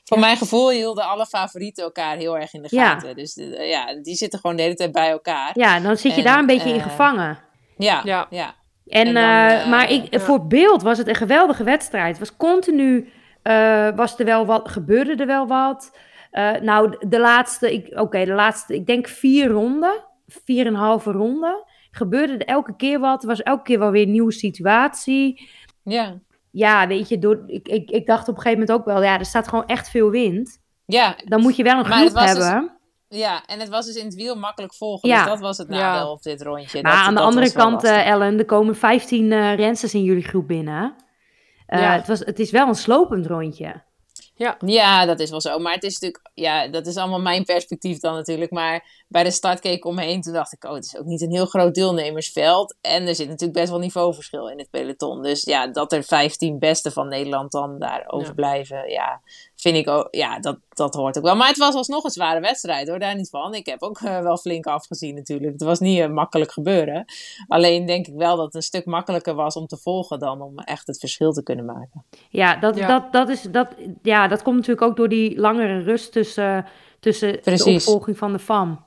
voor 0.04 0.20
mijn 0.20 0.38
gevoel 0.38 0.70
hielden 0.70 1.04
alle 1.06 1.26
favorieten 1.26 1.84
elkaar 1.84 2.16
heel 2.18 2.38
erg 2.38 2.54
in 2.54 2.62
de 2.62 2.68
Ja. 2.72 2.90
gaten. 2.90 3.16
Dus 3.16 3.36
eh, 3.38 3.70
ja, 3.70 3.94
die 4.02 4.16
zitten 4.16 4.40
gewoon 4.40 4.56
de 4.56 4.62
hele 4.62 4.76
tijd 4.76 4.92
bij 4.92 5.10
elkaar. 5.10 5.52
ja, 5.54 5.80
dan 5.80 5.98
zit 5.98 6.12
je 6.12 6.18
en, 6.18 6.24
daar 6.24 6.40
een 6.40 6.46
beetje 6.46 6.74
in 6.74 6.82
gevangen. 6.82 7.40
Ja, 7.78 8.02
Ja. 8.04 8.28
ja. 8.30 8.56
En, 8.90 9.08
en 9.08 9.14
dan, 9.14 9.24
eh, 9.24 9.62
eh, 9.62 9.70
maar 9.70 9.92
ik, 9.92 10.14
ja. 10.14 10.20
voor 10.20 10.48
beeld 10.48 10.82
was 10.82 10.98
het 10.98 11.08
een 11.08 11.16
geweldige 11.16 11.64
wedstrijd. 11.64 12.18
Het 12.18 12.20
was 12.30 12.38
continu, 12.38 13.10
eh, 13.42 13.90
was 13.96 14.20
er 14.20 14.26
wel 14.26 14.46
wat, 14.46 14.70
gebeurde 14.70 15.16
er 15.16 15.28
wel 15.28 15.48
wat. 15.48 15.98
Nou, 16.62 16.96
de 17.10 17.20
laatste, 17.20 17.74
ik- 17.74 18.00
oké, 18.00 18.26
de 18.26 18.34
laatste, 18.34 18.74
ik 18.76 18.86
denk 18.86 19.08
vier 19.08 19.48
ronden, 19.48 20.04
vier 20.28 20.66
en 20.66 20.74
een 20.74 20.80
halve 20.80 21.12
ronde, 21.12 21.66
gebeurde 21.92 22.34
er 22.34 22.46
elke 22.46 22.76
keer 22.76 23.00
wat. 23.00 23.22
Er 23.22 23.28
was 23.28 23.44
elke 23.44 23.64
keer 23.64 23.80
wel 23.80 23.92
weer 23.92 24.04
een 24.04 24.12
nieuwe 24.12 24.32
situatie. 24.32 25.50
ja. 25.84 26.20
Ja, 26.52 26.88
weet 26.88 27.10
je, 27.10 27.20
door, 27.20 27.44
ik, 27.48 27.68
ik, 27.68 27.90
ik 27.90 28.06
dacht 28.06 28.28
op 28.28 28.36
een 28.36 28.42
gegeven 28.42 28.60
moment 28.60 28.80
ook 28.80 28.86
wel, 28.86 29.04
ja, 29.04 29.20
er 29.20 29.26
staat 29.26 29.48
gewoon 29.48 29.66
echt 29.66 29.90
veel 29.90 30.10
wind. 30.10 30.62
Ja, 30.86 31.16
Dan 31.26 31.42
moet 31.42 31.56
je 31.56 31.64
wel 31.64 31.78
een 31.80 31.86
groep 31.86 32.14
dus- 32.14 32.24
hebben. 32.26 32.77
Ja, 33.10 33.46
en 33.46 33.60
het 33.60 33.70
was 33.70 33.86
dus 33.86 33.96
in 33.96 34.06
het 34.06 34.16
wiel 34.16 34.36
makkelijk 34.36 34.74
volgen. 34.74 35.10
Ja. 35.10 35.22
Dus 35.24 35.32
dat 35.32 35.40
was 35.40 35.58
het 35.58 35.68
Ja. 35.70 35.76
nadeel 35.76 36.12
op 36.12 36.22
dit 36.22 36.42
rondje. 36.42 36.82
Maar 36.82 36.96
Dat- 36.96 37.06
aan 37.06 37.16
de 37.16 37.22
andere 37.22 37.52
kant, 37.52 37.84
eh. 37.84 38.08
Ellen, 38.08 38.38
er 38.40 38.46
komen 38.46 38.76
15 38.76 39.32
eh 39.32 39.56
rensters 39.56 39.94
in 39.94 40.04
jullie 40.04 40.24
groep 40.24 40.48
binnen. 40.48 40.96
Eh, 41.66 41.80
Ja. 41.82 41.94
het, 41.94 42.08
was, 42.08 42.20
het 42.20 42.40
is 42.40 42.52
wel 42.52 42.68
een 42.68 42.76
slopend 42.76 43.26
rondje. 43.26 43.86
Ja, 44.66 45.06
dat 45.06 45.20
is 45.20 45.30
wel 45.30 45.42
zo. 45.42 45.60
Maar 45.60 45.74
het 45.74 45.84
is 45.84 45.94
natuurlijk, 45.94 46.30
ja, 46.34 46.68
dat 46.68 46.88
is 46.88 46.98
allemaal 46.98 47.22
mijn 47.22 47.44
perspectief 47.46 48.00
dan 48.00 48.14
natuurlijk. 48.14 48.52
Maar 48.52 49.06
bij 49.08 49.24
de 49.24 49.32
start 49.32 49.60
keek 49.60 49.76
ik 49.78 49.86
omheen. 49.86 50.22
Toen 50.22 50.34
dacht 50.34 50.54
ik, 50.54 50.64
oh, 50.64 50.74
het 50.74 50.86
is 50.86 50.98
ook 50.98 51.06
niet 51.06 51.22
een 51.22 51.32
heel 51.32 51.46
groot 51.46 51.76
deelnemersveld. 51.76 52.76
En 52.82 53.08
er 53.08 53.16
zit 53.16 53.28
natuurlijk 53.28 53.60
best 53.60 53.70
wel 53.70 53.80
niveauverschil 53.80 54.50
in 54.50 54.58
het 54.58 54.70
peloton. 54.70 55.22
Dus 55.22 55.44
ja, 55.44 55.68
dat 55.68 55.92
er 55.92 56.04
15 56.04 56.60
beste 56.60 56.92
van 56.92 57.08
Nederland 57.08 57.52
dan 57.52 57.80
daar 57.80 58.04
overblijven. 58.08 58.90
Ja, 58.90 59.22
vind 59.56 59.76
ik 59.76 59.88
ook, 59.88 60.08
ja, 60.12 60.40
dat, 60.40 60.58
dat 60.70 60.94
hoort 60.94 61.18
ook 61.18 61.24
wel. 61.24 61.36
Maar 61.36 61.48
het 61.48 61.58
was 61.58 61.76
alsnog 61.76 62.04
een 62.04 62.10
zware 62.10 62.40
wedstrijd 62.40 62.88
hoor, 62.88 63.00
daar 63.00 63.16
niet 63.16 63.30
van. 63.30 63.54
Ik 63.54 63.66
heb 63.66 63.82
ook 63.82 64.00
eh, 64.00 64.20
wel 64.20 64.38
flink 64.38 64.66
afgezien 64.66 65.16
natuurlijk. 65.16 65.52
Het 65.52 65.64
was 65.64 65.80
niet 65.80 66.00
een 66.00 66.14
makkelijk 66.14 66.52
gebeuren. 66.52 67.06
Alleen 67.48 67.86
denk 67.86 68.08
ik 68.08 68.16
wel 68.16 68.36
dat 68.36 68.46
het 68.46 68.56
een 68.56 68.62
stuk 68.62 68.86
makkelijker 68.86 69.34
was 69.36 69.56
om 69.56 69.68
te 69.68 69.78
volgen 69.78 70.20
dan 70.20 70.42
om 70.42 70.60
echt 70.60 70.88
het 70.88 71.00
verschil 71.00 71.32
te 71.32 71.44
kunnen 71.44 71.66
maken. 71.66 72.06
Ja, 72.30 72.56
dat, 72.56 72.76
Ja. 72.78 72.88
Dat, 72.88 73.12
dat, 73.12 73.30
is, 73.30 73.42
dat, 73.42 73.76
ja, 74.02 74.28
dat 74.28 74.42
komt 74.42 74.56
natuurlijk 74.56 74.88
ook 74.88 74.96
door 74.96 75.10
die 75.10 75.40
langere 75.40 75.80
rust 75.80 76.12
tussen, 76.12 76.66
tussen 77.00 77.44
de 77.44 77.64
opvolging 77.66 78.18
van 78.18 78.32
de 78.32 78.40
FAM. 78.40 78.86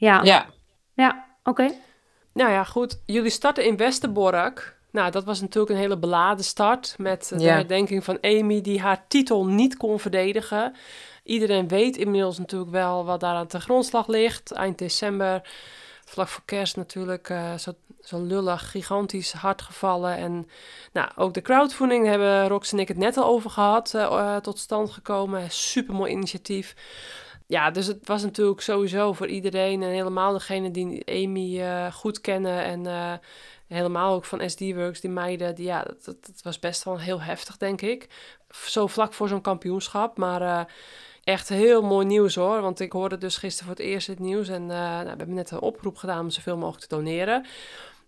Ja, 0.00 0.22
ja. 0.22 0.46
Ja, 0.94 1.24
oké. 1.42 1.70
Nou 2.32 2.50
ja, 2.50 2.64
goed. 2.64 3.00
Jullie 3.06 3.30
starten 3.30 3.64
in 3.64 3.76
Westerbork. 3.76 4.78
Nou, 4.92 5.10
dat 5.10 5.24
was 5.24 5.40
natuurlijk 5.40 5.72
een 5.72 5.78
hele 5.78 5.98
beladen 5.98 6.44
start 6.44 6.94
met 6.98 7.30
eh, 7.32 7.38
de 7.38 7.44
Ja. 7.44 7.54
herdenking 7.54 8.04
van 8.04 8.18
Amy 8.20 8.60
die 8.60 8.80
haar 8.80 9.04
titel 9.08 9.46
niet 9.46 9.76
kon 9.76 10.00
verdedigen. 10.00 10.74
Iedereen 11.24 11.68
weet 11.68 11.96
inmiddels 11.96 12.38
natuurlijk 12.38 12.70
wel 12.70 13.04
wat 13.04 13.20
daar 13.20 13.34
aan 13.34 13.46
de 13.48 13.60
grondslag 13.60 14.06
ligt. 14.06 14.52
Eind 14.52 14.78
december, 14.78 15.48
vlak 16.04 16.28
voor 16.28 16.42
kerst 16.44 16.76
natuurlijk, 16.76 17.28
eh, 17.28 17.54
zo, 17.54 17.72
zo 18.00 18.22
lullig, 18.22 18.70
gigantisch 18.70 19.32
hard 19.32 19.62
gevallen. 19.62 20.16
En 20.16 20.48
nou, 20.92 21.08
ook 21.16 21.34
de 21.34 21.42
crowdfunding 21.42 22.06
hebben 22.06 22.48
Rox 22.48 22.72
en 22.72 22.78
ik 22.78 22.88
het 22.88 22.96
net 22.96 23.16
al 23.16 23.24
over 23.24 23.50
gehad, 23.50 23.94
eh, 23.94 24.02
eh, 24.02 24.36
tot 24.36 24.58
stand 24.58 24.90
gekomen. 24.90 25.50
Super 25.50 25.94
mooi 25.94 26.12
initiatief. 26.12 26.74
Ja, 27.50 27.70
dus 27.70 27.86
het 27.86 28.06
was 28.06 28.22
natuurlijk 28.22 28.60
sowieso 28.60 29.12
voor 29.12 29.26
iedereen 29.26 29.82
en 29.82 29.90
helemaal 29.90 30.32
degene 30.32 30.70
die 30.70 31.02
Amy 31.06 31.60
eh, 31.60 31.92
goed 31.92 32.20
kennen 32.20 32.64
en 32.64 32.86
eh, 32.86 33.12
helemaal 33.66 34.14
ook 34.14 34.24
van 34.24 34.50
SD-Works, 34.50 35.00
die 35.00 35.10
meiden, 35.10 35.54
die, 35.54 35.66
ja, 35.66 35.82
dat, 35.82 36.04
dat, 36.04 36.40
was 36.42 36.58
best 36.58 36.84
wel 36.84 37.00
heel 37.00 37.20
heftig, 37.20 37.56
denk 37.56 37.80
ik. 37.80 38.08
Zo 38.50 38.86
vlak 38.86 39.12
voor 39.12 39.28
zo'n 39.28 39.40
kampioenschap, 39.40 40.16
maar 40.16 40.42
eh, 40.42 40.60
echt 41.24 41.48
heel 41.48 41.82
mooi 41.82 42.06
nieuws 42.06 42.34
hoor, 42.34 42.60
want 42.60 42.80
ik 42.80 42.92
hoorde 42.92 43.18
dus 43.18 43.36
gisteren 43.36 43.66
voor 43.66 43.76
het 43.76 43.86
eerst 43.86 44.06
het 44.06 44.18
nieuws 44.18 44.48
en 44.48 44.66
nou, 44.66 45.02
we 45.02 45.08
hebben 45.08 45.34
net 45.34 45.50
een 45.50 45.60
oproep 45.60 45.96
gedaan 45.96 46.20
om 46.20 46.30
zoveel 46.30 46.56
mogelijk 46.56 46.86
te 46.86 46.96
doneren. 46.96 47.46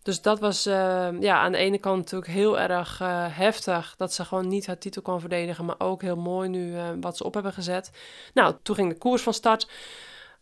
Dus 0.03 0.23
dat 0.23 0.41
was 0.41 0.67
eh, 0.67 1.09
ja, 1.21 1.41
aan 1.41 1.53
de 1.53 1.59
ene 1.59 1.79
kant 1.79 1.97
natuurlijk 1.97 2.33
heel 2.33 2.59
erg 2.59 3.01
eh, 3.01 3.25
heftig 3.29 3.95
dat 3.97 4.13
ze 4.13 4.25
gewoon 4.25 4.49
niet 4.49 4.67
haar 4.67 4.79
titel 4.79 5.03
kon 5.03 5.21
verdedigen, 5.21 5.65
maar 5.65 5.75
ook 5.79 6.03
heel 6.03 6.17
mooi 6.17 6.49
nu 6.49 6.77
eh, 6.77 6.85
wat 7.01 7.17
ze 7.17 7.25
op 7.25 7.35
hebben 7.35 7.53
gezet. 7.53 7.91
Nou, 8.35 8.55
toen 8.63 8.75
ging 8.75 8.89
de 8.89 8.99
koers 8.99 9.23
van 9.23 9.35
start 9.35 9.69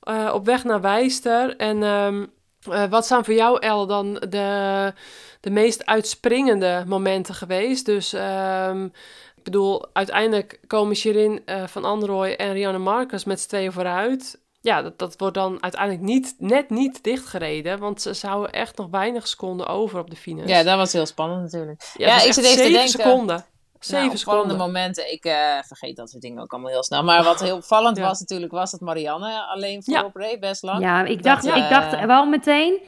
eh, 0.00 0.30
op 0.34 0.44
weg 0.44 0.64
naar 0.64 0.80
Wijster. 0.80 1.56
En 1.56 1.82
ehm, 1.82 2.26
eh, 2.70 2.84
wat 2.90 3.06
zijn 3.06 3.24
voor 3.24 3.34
jou, 3.34 3.58
El, 3.58 3.86
dan 3.86 4.14
de, 4.14 4.92
de 5.40 5.50
meest 5.50 5.86
uitspringende 5.86 6.84
momenten 6.86 7.34
geweest? 7.34 7.86
Dus 7.86 8.12
ehm, 8.12 8.84
ik 9.36 9.42
bedoel, 9.42 9.86
uiteindelijk 9.92 10.61
komen 10.66 10.96
Shirin 10.96 11.42
van 11.66 11.84
Androoy 11.84 12.32
en 12.32 12.52
Rianne 12.52 12.78
Marcus 12.78 13.24
met 13.24 13.40
z'n 13.40 13.48
tweeën 13.48 13.72
vooruit. 13.72 14.39
Ja, 14.61 14.82
dat, 14.82 14.98
dat 14.98 15.14
wordt 15.18 15.34
dan 15.34 15.62
uiteindelijk 15.62 16.02
niet, 16.02 16.34
net 16.38 16.70
niet 16.70 17.02
dichtgereden. 17.04 17.78
Want 17.78 18.02
ze 18.02 18.14
zouden 18.14 18.52
echt 18.52 18.76
nog 18.76 18.86
weinig 18.90 19.28
seconden 19.28 19.66
over 19.66 19.98
op 20.00 20.11
de 20.11 20.16
finish. 20.16 20.48
Ja, 20.48 20.62
dat 20.62 20.76
was 20.76 20.92
heel 20.92 21.06
spannend 21.06 21.42
natuurlijk. 21.42 21.82
Ja, 21.96 22.06
Ja, 22.06 22.14
ik 22.22 22.32
zit 22.32 22.44
even 22.44 22.50
te 22.50 22.56
zeven 22.56 22.72
denken- 22.72 22.88
seconden. 22.90 23.44
Zeven 23.80 24.04
nou, 24.04 24.16
opvallende 24.16 24.48
seconden. 24.52 24.56
momenten. 24.74 25.12
Ik 25.12 25.24
eh, 25.24 25.62
vergeet 25.66 25.96
dat 25.96 26.11
soort 26.11 26.22
dingen 26.22 26.42
ook 26.42 26.52
allemaal 26.52 26.70
heel 26.70 26.84
snel. 26.84 27.02
Maar 27.04 27.24
wat 27.24 27.40
heel 27.40 27.56
opvallend 27.56 27.96
Ja. 27.96 28.02
was 28.06 28.20
natuurlijk, 28.20 28.52
was 28.52 28.70
dat 28.70 28.80
Marianne 28.80 29.42
alleen 29.46 29.82
voorop 29.84 30.16
reed, 30.16 30.40
best 30.40 30.62
lang. 30.62 30.80
Ja, 30.82 31.04
ik 31.04 31.22
Dat, 31.22 31.24
dacht, 31.42 31.44
eh, 31.46 31.56
ik 31.64 31.68
dacht 31.70 32.04
wel 32.06 32.26
meteen, 32.26 32.78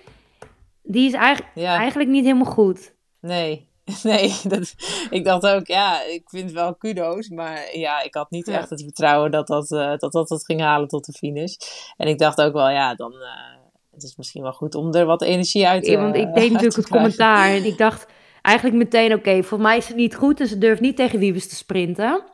die 0.82 1.06
is 1.06 1.12
eigenlijk, 1.12 1.50
Ja. 1.54 1.76
eigenlijk 1.76 2.10
niet 2.10 2.24
helemaal 2.24 2.52
goed. 2.52 2.94
Nee, 3.20 3.70
nee. 4.02 4.32
Dat, 4.48 4.74
ik 5.10 5.24
dacht 5.24 5.46
ook, 5.46 5.66
ja, 5.66 6.02
ik 6.02 6.22
vind 6.24 6.52
wel 6.52 6.74
kudo's. 6.74 7.28
Maar 7.28 7.76
ja, 7.76 8.02
ik 8.02 8.14
had 8.14 8.30
niet 8.30 8.46
Ja. 8.46 8.58
echt 8.58 8.70
het 8.70 8.82
vertrouwen 8.82 9.30
dat 9.30 9.46
dat, 9.46 9.70
eh, 9.72 9.96
dat 9.96 10.12
dat 10.12 10.28
het 10.28 10.44
ging 10.44 10.60
halen 10.60 10.88
tot 10.88 11.04
de 11.04 11.12
finish. 11.12 11.54
En 11.96 12.08
ik 12.08 12.18
dacht 12.18 12.40
ook 12.40 12.52
wel, 12.52 12.70
ja, 12.70 12.94
dan... 12.94 13.12
eh, 13.12 13.60
het 13.92 14.02
is 14.02 14.16
misschien 14.16 14.42
wel 14.42 14.52
goed 14.52 14.74
om 14.74 14.94
er 14.94 15.04
wat 15.06 15.22
energie 15.22 15.66
uit 15.68 15.84
te 15.84 15.90
Ja, 15.90 16.00
want 16.00 16.14
ik 16.16 16.34
deed 16.34 16.50
natuurlijk 16.50 16.76
het 16.76 16.88
commentaar 16.88 17.48
en 17.50 17.64
ik 17.64 17.78
dacht 17.78 18.06
eigenlijk 18.42 18.76
meteen, 18.76 19.12
oké, 19.14 19.32
volgens 19.42 19.62
mij 19.68 19.76
is 19.76 19.86
het 19.88 19.96
niet 19.96 20.14
goed 20.16 20.40
en 20.40 20.46
ze 20.46 20.58
durft 20.58 20.80
niet 20.80 20.96
tegen 20.96 21.18
Wiebes 21.18 21.48
te 21.48 21.54
sprinten. 21.54 22.24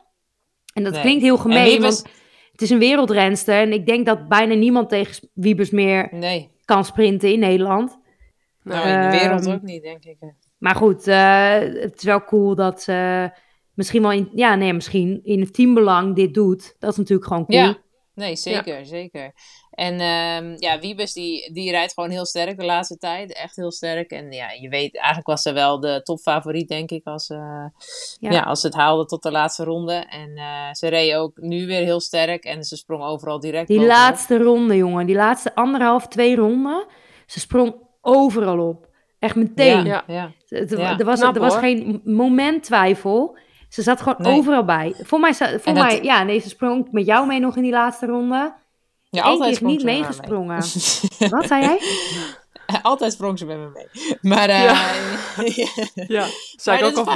En 0.73 0.83
dat 0.83 0.93
Nee. 0.93 1.01
klinkt 1.01 1.23
heel 1.23 1.35
En 1.35 1.41
gemeen, 1.41 1.63
Wiebes- 1.65 2.01
want 2.01 2.13
het 2.51 2.61
is 2.61 2.69
een 2.69 2.79
wereldrenster 2.79 3.61
en 3.61 3.73
ik 3.73 3.85
denk 3.85 4.05
dat 4.05 4.27
bijna 4.27 4.53
niemand 4.53 4.89
tegen 4.89 5.29
Wiebes 5.33 5.69
meer 5.69 6.07
Nee, 6.11 6.51
kan 6.65 6.85
sprinten 6.85 7.31
in 7.31 7.39
Nederland. 7.39 7.99
nou 8.63 8.87
in 8.87 9.01
de 9.01 9.17
wereld 9.17 9.45
Ehm, 9.45 9.53
ook 9.55 9.61
niet, 9.61 9.81
denk 9.83 10.03
ik. 10.05 10.17
Maar 10.59 10.75
goed, 10.75 11.07
eh, 11.07 11.59
het 11.59 11.95
is 11.97 12.03
wel 12.03 12.23
cool 12.23 12.55
dat 12.55 12.81
ze 12.81 13.29
misschien 13.73 14.01
wel 14.01 14.11
in, 14.11 14.29
ja, 14.33 14.55
nee, 14.55 14.73
misschien 14.73 15.19
in 15.23 15.39
het 15.39 15.53
teambelang 15.53 16.15
dit 16.15 16.33
doet. 16.33 16.75
Dat 16.79 16.91
is 16.91 16.97
natuurlijk 16.97 17.27
gewoon 17.27 17.45
cool. 17.45 17.59
Ja, 17.59 17.77
nee, 18.13 18.35
zeker, 18.35 18.85
zeker. 18.85 19.33
En 19.71 19.99
ehm, 19.99 20.55
ja, 20.57 20.79
Wiebes 20.79 21.13
die, 21.13 21.53
die 21.53 21.71
rijdt 21.71 21.93
gewoon 21.93 22.09
heel 22.09 22.25
sterk 22.25 22.59
de 22.59 22.65
laatste 22.65 22.97
tijd. 22.97 23.33
Echt 23.33 23.55
heel 23.55 23.71
sterk. 23.71 24.11
En 24.11 24.31
ja, 24.31 24.51
je 24.51 24.69
weet, 24.69 24.95
eigenlijk 24.97 25.27
was 25.27 25.41
ze 25.41 25.51
wel 25.53 25.79
de 25.79 26.01
topfavoriet, 26.03 26.67
denk 26.67 26.91
ik, 26.91 27.05
als, 27.05 27.29
eh, 27.29 27.65
Ja. 28.19 28.31
ja. 28.31 28.41
als 28.41 28.59
ze 28.61 28.67
het 28.67 28.75
haalde 28.75 29.05
tot 29.05 29.23
de 29.23 29.31
laatste 29.31 29.63
ronde. 29.63 29.93
En 29.93 30.35
eh, 30.37 30.73
ze 30.73 30.87
reed 30.87 31.13
ook 31.15 31.37
nu 31.37 31.65
weer 31.65 31.83
heel 31.83 31.99
sterk 31.99 32.43
en 32.43 32.63
ze 32.63 32.77
sprong 32.77 33.03
overal 33.03 33.39
direct 33.39 33.67
Die 33.67 33.77
bovenop. 33.77 33.97
laatste 33.97 34.37
ronde, 34.37 34.75
jongen. 34.75 35.05
Die 35.05 35.15
laatste 35.15 35.55
anderhalf, 35.55 36.07
twee 36.07 36.35
ronden. 36.35 36.85
Ze 37.25 37.39
sprong 37.39 37.75
overal 38.01 38.67
op. 38.67 38.87
Echt 39.19 39.35
meteen. 39.35 39.85
Ja, 39.85 40.03
Ja. 40.07 40.13
ja. 40.15 40.31
Het- 40.59 40.69
Ja. 40.69 40.97
Er 40.99 41.05
was, 41.05 41.19
Knap, 41.19 41.35
er 41.35 41.41
was 41.41 41.53
hoor. 41.53 41.61
geen 41.61 42.01
moment 42.05 42.63
twijfel. 42.63 43.37
Ze 43.69 43.81
zat 43.81 44.01
gewoon 44.01 44.15
Nee. 44.17 44.37
overal 44.37 44.65
bij. 44.65 44.93
Voor 45.03 45.19
mij, 45.19 45.33
voor 45.33 45.49
dat- 45.63 45.73
mij 45.73 46.03
ja, 46.03 46.23
nee, 46.23 46.39
ze 46.39 46.49
sprong 46.49 46.87
met 46.91 47.05
jou 47.05 47.27
mee 47.27 47.39
nog 47.39 47.55
in 47.55 47.63
die 47.63 47.71
laatste 47.71 48.05
ronde. 48.05 48.53
Ja, 49.09 49.23
Eén 49.23 49.29
altijd 49.29 49.57
keer 49.57 49.67
niet 49.67 49.83
meegesprongen. 49.83 50.63
mee. 51.19 51.29
Wat 51.29 51.47
zei 51.47 51.61
jij? 51.63 51.79
altijd 52.81 53.13
sprong 53.13 53.39
ze 53.39 53.45
met 53.45 53.57
me 53.57 53.69
mee. 53.73 54.17
Maar 54.21 54.49
eh, 54.49 54.79
Ja, 56.07 56.25
zei 56.55 56.77
ik 56.77 56.85
ook 56.85 57.07
al 57.07 57.15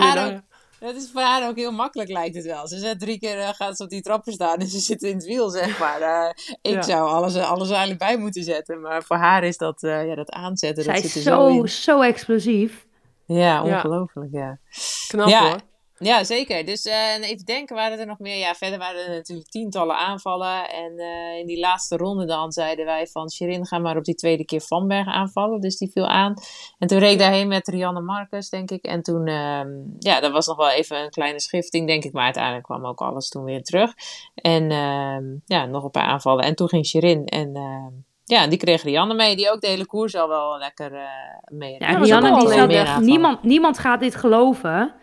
is 0.90 0.94
Dat 0.94 1.04
is 1.04 1.10
voor 1.12 1.22
haar 1.22 1.48
ook 1.48 1.56
heel 1.56 1.72
makkelijk, 1.72 2.10
lijkt 2.10 2.36
het 2.36 2.46
wel. 2.46 2.68
Ze 2.68 2.78
zet 2.78 3.00
drie 3.00 3.20
keer, 3.20 3.40
eh, 3.40 3.50
gaat 3.50 3.78
ze 3.78 3.84
op 3.84 3.90
die 3.90 4.02
trappen 4.02 4.34
staan 4.34 4.58
en 4.58 4.68
ze 4.68 4.80
zit 4.80 5.04
in 5.04 5.16
het 5.16 5.26
wiel, 5.26 5.50
zeg 5.50 5.80
maar. 5.80 6.02
Eh, 6.02 6.30
ik 6.62 6.74
Ja. 6.74 6.82
zou 6.82 7.10
alles, 7.10 7.36
alles 7.38 7.70
eigenlijk 7.70 8.00
bij 8.00 8.18
moeten 8.18 8.44
zetten. 8.44 8.82
Maar 8.82 9.04
voor 9.04 9.16
haar 9.18 9.44
is 9.44 9.58
dat, 9.58 9.84
eh, 9.84 10.08
ja, 10.08 10.16
dat 10.16 10.30
aanzetten, 10.30 10.84
Zij 10.84 10.94
dat 10.94 11.04
is 11.04 11.12
zit 11.14 11.26
er 11.26 11.32
zo, 11.32 11.40
zo, 11.50 11.62
in. 11.62 11.70
zo 11.70 12.02
explosief. 12.02 12.86
Ja, 13.26 13.36
Ja. 13.38 13.64
ongelooflijk, 13.64 14.32
ja. 14.32 14.60
Knap 15.08 15.28
Ja. 15.28 15.50
hoor. 15.50 15.60
Ja, 15.98 16.24
zeker. 16.24 16.66
Dus 16.66 16.86
eh, 16.86 17.14
en 17.14 17.24
even 17.24 17.46
denken, 17.46 17.76
waren 17.76 18.00
er 18.00 18.06
nog 18.06 18.20
meer? 18.20 18.38
Ja, 18.38 18.54
verder 18.54 18.80
waren 18.80 19.06
er 19.06 19.16
natuurlijk 19.16 19.50
tientallen 19.50 19.96
aanvallen. 19.96 20.70
En 20.70 20.98
eh, 20.98 21.40
in 21.40 21.48
die 21.48 21.60
laatste 21.60 21.98
ronde 21.98 22.26
dan 22.26 22.52
zeiden 22.52 22.86
wij 22.86 23.08
van... 23.08 23.32
Shirin, 23.32 23.66
ga 23.66 23.78
maar 23.78 23.98
op 23.98 24.04
die 24.04 24.16
tweede 24.16 24.46
keer 24.46 24.62
Vanberg 24.62 25.08
aanvallen. 25.08 25.62
Dus 25.62 25.78
die 25.78 25.92
viel 25.92 26.08
aan. 26.08 26.34
En 26.80 26.88
toen 26.88 27.00
reed 27.00 27.12
ik 27.12 27.20
daarheen 27.20 27.48
met 27.48 27.68
Rianne 27.68 28.02
Marcus, 28.02 28.50
denk 28.50 28.72
ik. 28.72 28.84
En 28.84 29.02
toen, 29.02 29.28
ehm, 29.28 29.70
ja, 30.00 30.20
dat 30.20 30.32
was 30.32 30.48
nog 30.48 30.58
wel 30.58 30.70
even 30.70 31.04
een 31.04 31.10
kleine 31.10 31.40
schifting, 31.40 31.88
denk 31.88 32.04
ik. 32.04 32.14
Maar 32.14 32.24
uiteindelijk 32.24 32.64
kwam 32.64 32.86
ook 32.86 33.02
alles 33.02 33.30
toen 33.30 33.44
weer 33.44 33.64
terug. 33.64 33.94
En 34.36 34.72
ehm, 34.72 35.24
ja, 35.46 35.66
nog 35.66 35.84
een 35.84 35.92
paar 35.92 36.08
aanvallen. 36.08 36.46
En 36.46 36.56
toen 36.56 36.70
ging 36.70 36.86
Shirin. 36.86 37.26
En 37.26 37.56
ehm, 37.56 37.92
ja, 38.24 38.48
die 38.48 38.58
kreeg 38.58 38.84
Rianne 38.84 39.14
mee. 39.14 39.36
Die 39.36 39.52
ook 39.52 39.62
de 39.62 39.68
hele 39.68 39.86
koers 39.86 40.16
al 40.16 40.28
wel 40.28 40.58
lekker 40.58 40.94
eh 40.94 41.58
mee. 41.58 41.76
Ja, 41.80 41.98
Rianne, 41.98 42.30
wel 42.30 42.40
die 42.40 42.54
zat 42.54 42.70
echt, 42.70 43.00
niemand, 43.00 43.44
niemand 43.44 43.78
gaat 43.78 44.00
dit 44.00 44.16
geloven. 44.16 45.02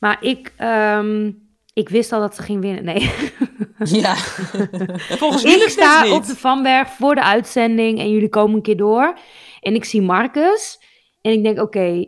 Maar 0.00 0.16
ik, 0.20 0.52
ehm, 0.56 1.30
ik 1.72 1.88
wist 1.88 2.12
al 2.12 2.20
dat 2.20 2.34
ze 2.34 2.42
ging 2.42 2.60
winnen. 2.60 2.84
Nee. 2.84 3.10
Ja. 3.84 4.14
Volgens 4.14 5.42
wie 5.42 5.62
ik 5.62 5.68
sta 5.68 6.12
op 6.14 6.26
de 6.26 6.36
Vanberg 6.36 6.88
voor 6.88 7.14
de 7.14 7.22
uitzending 7.22 7.98
en 7.98 8.10
jullie 8.10 8.28
komen 8.28 8.56
een 8.56 8.62
keer 8.62 8.76
door. 8.76 9.18
En 9.60 9.74
ik 9.74 9.84
zie 9.84 10.02
Marcus. 10.02 10.78
En 11.20 11.32
ik 11.32 11.42
denk, 11.42 11.58
oké, 11.60 12.06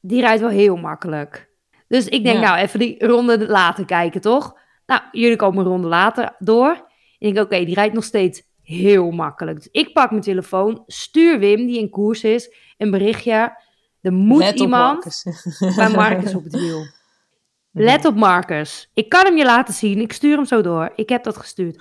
die 0.00 0.20
rijdt 0.20 0.40
wel 0.40 0.50
heel 0.50 0.76
makkelijk. 0.76 1.48
Dus 1.88 2.08
ik 2.08 2.24
denk, 2.24 2.36
Ja. 2.36 2.42
nou, 2.42 2.58
even 2.58 2.78
die 2.78 3.06
ronde 3.06 3.46
later 3.48 3.84
kijken, 3.84 4.20
toch? 4.20 4.56
Nou, 4.86 5.00
jullie 5.12 5.36
komen 5.36 5.58
een 5.64 5.70
ronde 5.70 5.88
later 5.88 6.34
door. 6.38 6.70
En 7.18 7.28
ik 7.28 7.34
denk, 7.34 7.46
oké, 7.46 7.64
die 7.64 7.74
rijdt 7.74 7.94
nog 7.94 8.04
steeds 8.04 8.42
heel 8.62 9.10
makkelijk. 9.10 9.56
Dus 9.56 9.68
ik 9.70 9.92
pak 9.92 10.10
mijn 10.10 10.22
telefoon, 10.22 10.82
stuur 10.86 11.38
Wim, 11.38 11.66
die 11.66 11.78
in 11.78 11.90
koers 11.90 12.24
is, 12.24 12.54
een 12.78 12.90
berichtje. 12.90 13.56
Er 14.00 14.12
moet 14.12 14.50
iemand 14.60 14.68
Marcus. 14.94 15.24
bij 15.76 15.88
Marcus 15.90 16.34
op 16.34 16.44
het 16.44 16.54
wiel. 16.60 16.84
Let 17.72 18.04
op 18.04 18.14
Marcus. 18.16 18.90
Ik 18.94 19.08
kan 19.08 19.24
hem 19.24 19.36
je 19.36 19.44
laten 19.44 19.74
zien. 19.74 20.00
Ik 20.00 20.12
stuur 20.12 20.36
hem 20.36 20.44
zo 20.46 20.60
door. 20.62 20.92
Ik 20.94 21.08
heb 21.08 21.22
dat 21.24 21.36
gestuurd. 21.36 21.78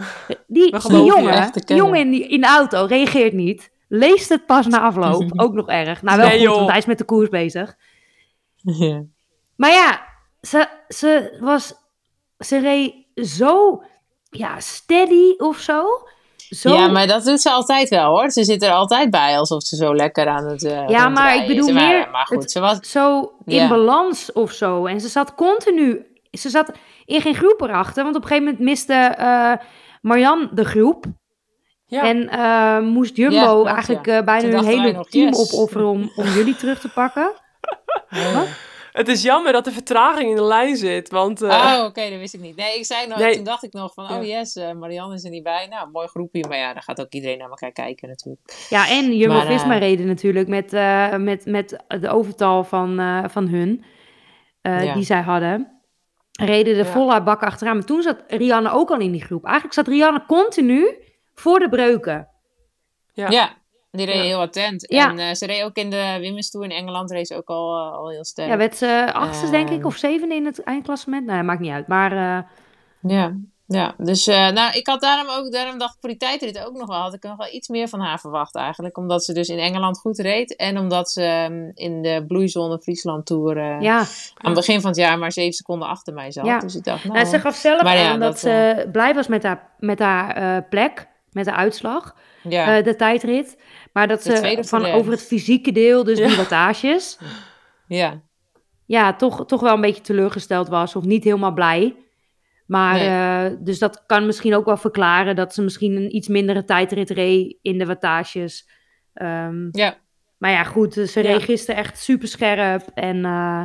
Die, 0.48 0.72
die 0.90 0.98
jongen, 1.06 1.34
die 1.66 1.76
jongen 1.78 2.00
in, 2.00 2.10
die- 2.12 2.28
in 2.28 2.42
de 2.42 2.48
auto 2.48 2.86
reageert 2.86 3.34
niet. 3.34 3.72
Leest 3.88 4.30
het 4.30 4.46
pas 4.46 4.68
na 4.68 4.82
afloop. 4.82 5.32
Ook 5.42 5.54
nog 5.54 5.68
erg. 5.68 6.02
Nou, 6.02 6.18
wel 6.18 6.28
Nee, 6.28 6.38
goed, 6.38 6.46
joh. 6.48 6.56
want 6.56 6.70
hij 6.70 6.78
is 6.78 6.86
met 6.86 6.98
de 6.98 7.04
koers 7.04 7.30
bezig. 7.30 7.76
Maar 9.56 9.72
ja, 9.72 10.02
ze, 10.42 10.68
ze 10.88 11.38
was... 11.40 11.74
Ze 12.40 12.60
reed 12.60 12.94
zo... 13.16 13.84
Ja, 14.30 14.60
steady 14.60 15.34
of 15.38 15.58
zo. 15.58 15.84
Zo... 16.50 16.74
Ja, 16.74 16.88
maar 16.88 17.08
dat 17.08 17.24
doet 17.26 17.42
ze 17.42 17.50
altijd 17.52 17.90
wel 17.90 18.10
hoor. 18.10 18.32
Ze 18.32 18.44
zit 18.44 18.64
er 18.64 18.72
altijd 18.72 19.10
bij 19.10 19.38
alsof 19.38 19.64
ze 19.64 19.76
zo 19.76 19.96
lekker 19.96 20.28
aan 20.28 20.46
het. 20.46 20.64
eh, 20.66 20.88
Ja, 20.88 21.10
maar 21.10 21.36
ik 21.36 21.48
bedoel 21.48 21.74
meer 21.74 22.08
Maar 22.12 22.26
goed, 22.26 22.42
het- 22.42 22.52
ze 22.52 22.60
was. 22.60 22.80
zo 22.82 23.32
in 23.46 23.68
balans 23.68 24.32
of 24.32 24.52
zo. 24.52 24.86
En 24.86 25.02
ze 25.02 25.08
zat 25.08 25.36
continu... 25.36 26.06
Ze 26.32 26.50
zat 26.50 26.72
in 27.06 27.22
geen 27.22 27.36
groep 27.36 27.62
erachter. 27.62 28.04
Want 28.04 28.16
op 28.16 28.22
een 28.22 28.28
gegeven 28.28 28.50
moment 28.50 28.64
miste 28.70 28.94
eh 28.94 29.54
Marjan 30.02 30.50
de 30.54 30.66
groep. 30.66 31.06
Ja. 31.86 32.04
En 32.04 32.30
eh, 32.30 32.80
moest 32.80 33.16
Jumbo 33.16 33.36
Ja, 33.36 33.46
klopt, 33.52 33.68
eigenlijk 33.70 34.06
ja. 34.06 34.24
bijna 34.24 34.50
hun 34.50 34.66
hele 34.66 35.06
team 35.10 35.28
yes. 35.28 35.40
opofferen 35.54 35.88
om, 35.88 36.12
om 36.16 36.26
jullie 36.26 36.56
terug 36.56 36.80
te 36.80 36.90
pakken. 36.90 37.32
Oh, 38.12 38.42
Het 38.92 39.08
is 39.08 39.22
jammer 39.22 39.52
dat 39.52 39.64
de 39.64 39.72
vertraging 39.72 40.30
in 40.30 40.36
de 40.36 40.44
lijn 40.44 40.76
zit, 40.78 41.10
want... 41.10 41.42
eh, 41.42 41.50
Oh, 41.80 41.86
oké, 41.86 42.10
dat 42.10 42.20
wist 42.20 42.34
ik 42.34 42.40
niet. 42.42 42.56
Nee, 42.56 42.78
ik 42.78 42.86
zei 42.86 43.08
nog, 43.08 43.18
Nee. 43.18 43.36
toen 43.36 43.44
dacht 43.44 43.64
ik 43.64 43.74
nog 43.74 43.94
van, 43.94 44.12
oh 44.12 44.26
yes, 44.26 44.56
eh, 44.56 44.72
Marianne 44.72 45.14
is 45.16 45.24
er 45.24 45.30
niet 45.30 45.44
bij. 45.44 45.68
Nou, 45.70 45.90
mooi 45.92 46.08
groepje. 46.08 46.48
Maar 46.48 46.58
ja, 46.58 46.74
dan 46.74 46.82
gaat 46.82 47.02
ook 47.02 47.14
iedereen 47.14 47.38
naar 47.38 47.50
elkaar 47.50 47.72
kijken 47.72 48.08
natuurlijk. 48.10 48.66
Ja, 48.70 48.90
en 48.90 49.16
Jumbo-Visma 49.18 49.68
Maar, 49.68 49.76
eh, 49.76 49.82
reden 49.82 50.06
natuurlijk 50.06 50.48
met, 50.48 50.74
eh, 50.74 51.16
met, 51.16 51.46
met 51.46 51.84
de 51.88 52.10
overtal 52.10 52.64
van, 52.64 53.00
eh, 53.00 53.24
van 53.28 53.48
hun, 53.48 53.84
eh, 54.62 54.84
Ja. 54.84 54.94
die 54.94 55.04
zij 55.04 55.22
hadden. 55.22 55.82
Reden 56.42 56.74
de 56.74 56.84
Ja. 56.84 56.92
volle 56.92 57.24
bak 57.24 57.44
achteraan. 57.44 57.76
Maar 57.76 57.86
toen 57.86 58.02
zat 58.02 58.24
Rianne 58.28 58.72
ook 58.72 58.90
al 58.92 59.00
in 59.00 59.12
die 59.12 59.24
groep. 59.24 59.44
Eigenlijk 59.44 59.74
zat 59.74 59.88
Rianne 59.88 60.24
continu 60.28 60.88
voor 61.34 61.60
de 61.60 61.70
breuken. 61.70 62.28
Ja. 63.14 63.30
Ja, 63.30 63.50
die 63.92 64.06
reed 64.06 64.16
Ja. 64.16 64.22
heel 64.22 64.40
attent. 64.40 64.86
Ja. 64.88 65.10
En 65.10 65.20
eh, 65.20 65.34
ze 65.34 65.46
reed 65.46 65.64
ook 65.64 65.76
in 65.76 65.90
de 65.90 66.18
Women's 66.22 66.50
Tour 66.50 66.66
in 66.66 66.72
Engeland, 66.76 67.12
reed 67.12 67.28
ze 67.28 67.36
ook 67.36 67.48
al, 67.50 67.78
eh, 67.78 67.94
al 67.94 68.10
heel 68.10 68.26
sterk. 68.26 68.50
Ja, 68.50 68.58
werd 68.58 68.78
ze 68.78 69.10
achtste, 69.14 69.50
denk 69.50 69.70
ik, 69.70 69.78
Ehm. 69.78 69.86
of 69.86 69.96
zevende 69.96 70.36
in 70.36 70.46
het 70.46 70.64
eindklassement. 70.64 71.26
Nou, 71.26 71.44
maakt 71.44 71.60
niet 71.60 71.72
uit. 71.72 71.88
Maar 71.88 72.12
eh, 72.12 72.44
Ja, 73.12 73.34
ja. 73.66 73.94
dus 73.98 74.26
nou, 74.26 74.78
ik 74.78 74.88
had 74.88 75.02
daarom 75.02 75.28
ook, 75.30 75.52
daarom 75.52 75.78
dacht 75.78 75.94
ik 75.94 76.00
voor 76.00 76.10
die 76.10 76.18
tijdrit 76.18 76.66
ook 76.66 76.78
nog 76.78 76.88
wel, 76.88 76.98
had 76.98 77.14
ik 77.14 77.24
nog 77.24 77.38
wel 77.38 77.54
iets 77.54 77.68
meer 77.68 77.88
van 77.88 78.00
haar 78.00 78.20
verwacht 78.20 78.56
eigenlijk. 78.56 78.98
Omdat 78.98 79.24
ze 79.24 79.34
dus 79.34 79.48
in 79.50 79.58
Engeland 79.60 80.00
goed 80.00 80.18
reed 80.20 80.56
en 80.56 80.78
omdat 80.78 81.12
ze 81.12 81.24
ehm, 81.24 81.72
in 81.74 82.02
de 82.02 82.24
bloeizone 82.28 82.80
Friesland 82.80 83.26
Tour 83.26 83.82
ja, 83.82 83.98
aan 83.98 84.06
het 84.42 84.54
begin 84.54 84.82
van 84.82 84.90
het 84.90 85.00
jaar 85.00 85.20
maar 85.20 85.32
zeven 85.32 85.54
seconden 85.54 85.88
achter 85.88 86.14
mij 86.14 86.32
zat. 86.32 86.46
Ja. 86.46 86.60
Dus 86.60 86.76
ik 86.76 86.84
dacht, 86.84 87.04
nou, 87.04 87.16
Nou, 87.16 87.26
ze 87.30 87.40
gaf 87.40 87.56
zelf 87.56 87.82
Maar 87.82 87.98
ja, 87.98 88.10
aan 88.12 88.20
dat, 88.20 88.32
dat, 88.32 88.40
ze 88.40 88.88
blij 88.92 89.14
was 89.14 89.28
met 89.28 89.44
haar, 89.44 89.70
met 89.80 90.00
haar 90.00 90.64
plek, 90.64 91.08
met 91.32 91.46
haar 91.46 91.56
uitslag, 91.58 92.16
ja, 92.44 92.78
eh, 92.78 92.84
de 92.84 92.96
tijdrit. 92.96 93.58
Maar 93.94 94.08
dat 94.08 94.24
ze 94.24 94.58
van 94.62 94.86
over 94.86 95.12
het 95.12 95.24
fysieke 95.24 95.72
deel, 95.72 96.04
dus 96.04 96.18
Ja. 96.20 96.28
die 96.28 96.36
wattages, 96.38 97.20
ja, 97.88 98.22
ja, 98.86 99.14
toch, 99.14 99.46
toch 99.46 99.62
wel 99.62 99.74
een 99.74 99.82
beetje 99.82 100.02
teleurgesteld 100.02 100.68
was 100.68 100.96
of 100.96 101.04
niet 101.04 101.24
helemaal 101.24 101.54
blij. 101.54 101.96
Maar, 102.66 102.94
Nee. 102.94 103.50
eh, 103.52 103.58
dus 103.60 103.80
dat 103.80 104.04
kan 104.06 104.26
misschien 104.26 104.56
ook 104.56 104.66
wel 104.66 104.78
verklaren 104.78 105.36
dat 105.36 105.54
ze 105.54 105.62
misschien 105.62 105.96
een 105.96 106.16
iets 106.16 106.28
mindere 106.28 106.64
tijdrit 106.64 107.10
reed 107.10 107.58
in 107.62 107.78
de 107.78 107.86
wattages. 107.86 108.70
Ehm, 109.14 109.68
ja, 109.72 109.96
maar 110.38 110.52
ja, 110.52 110.64
goed, 110.64 110.94
ze 110.94 111.20
reed 111.20 111.42
gisteren 111.44 111.82
echt 111.82 111.98
super 111.98 112.28
scherp 112.28 112.88
en... 112.94 113.26
eh, 113.26 113.64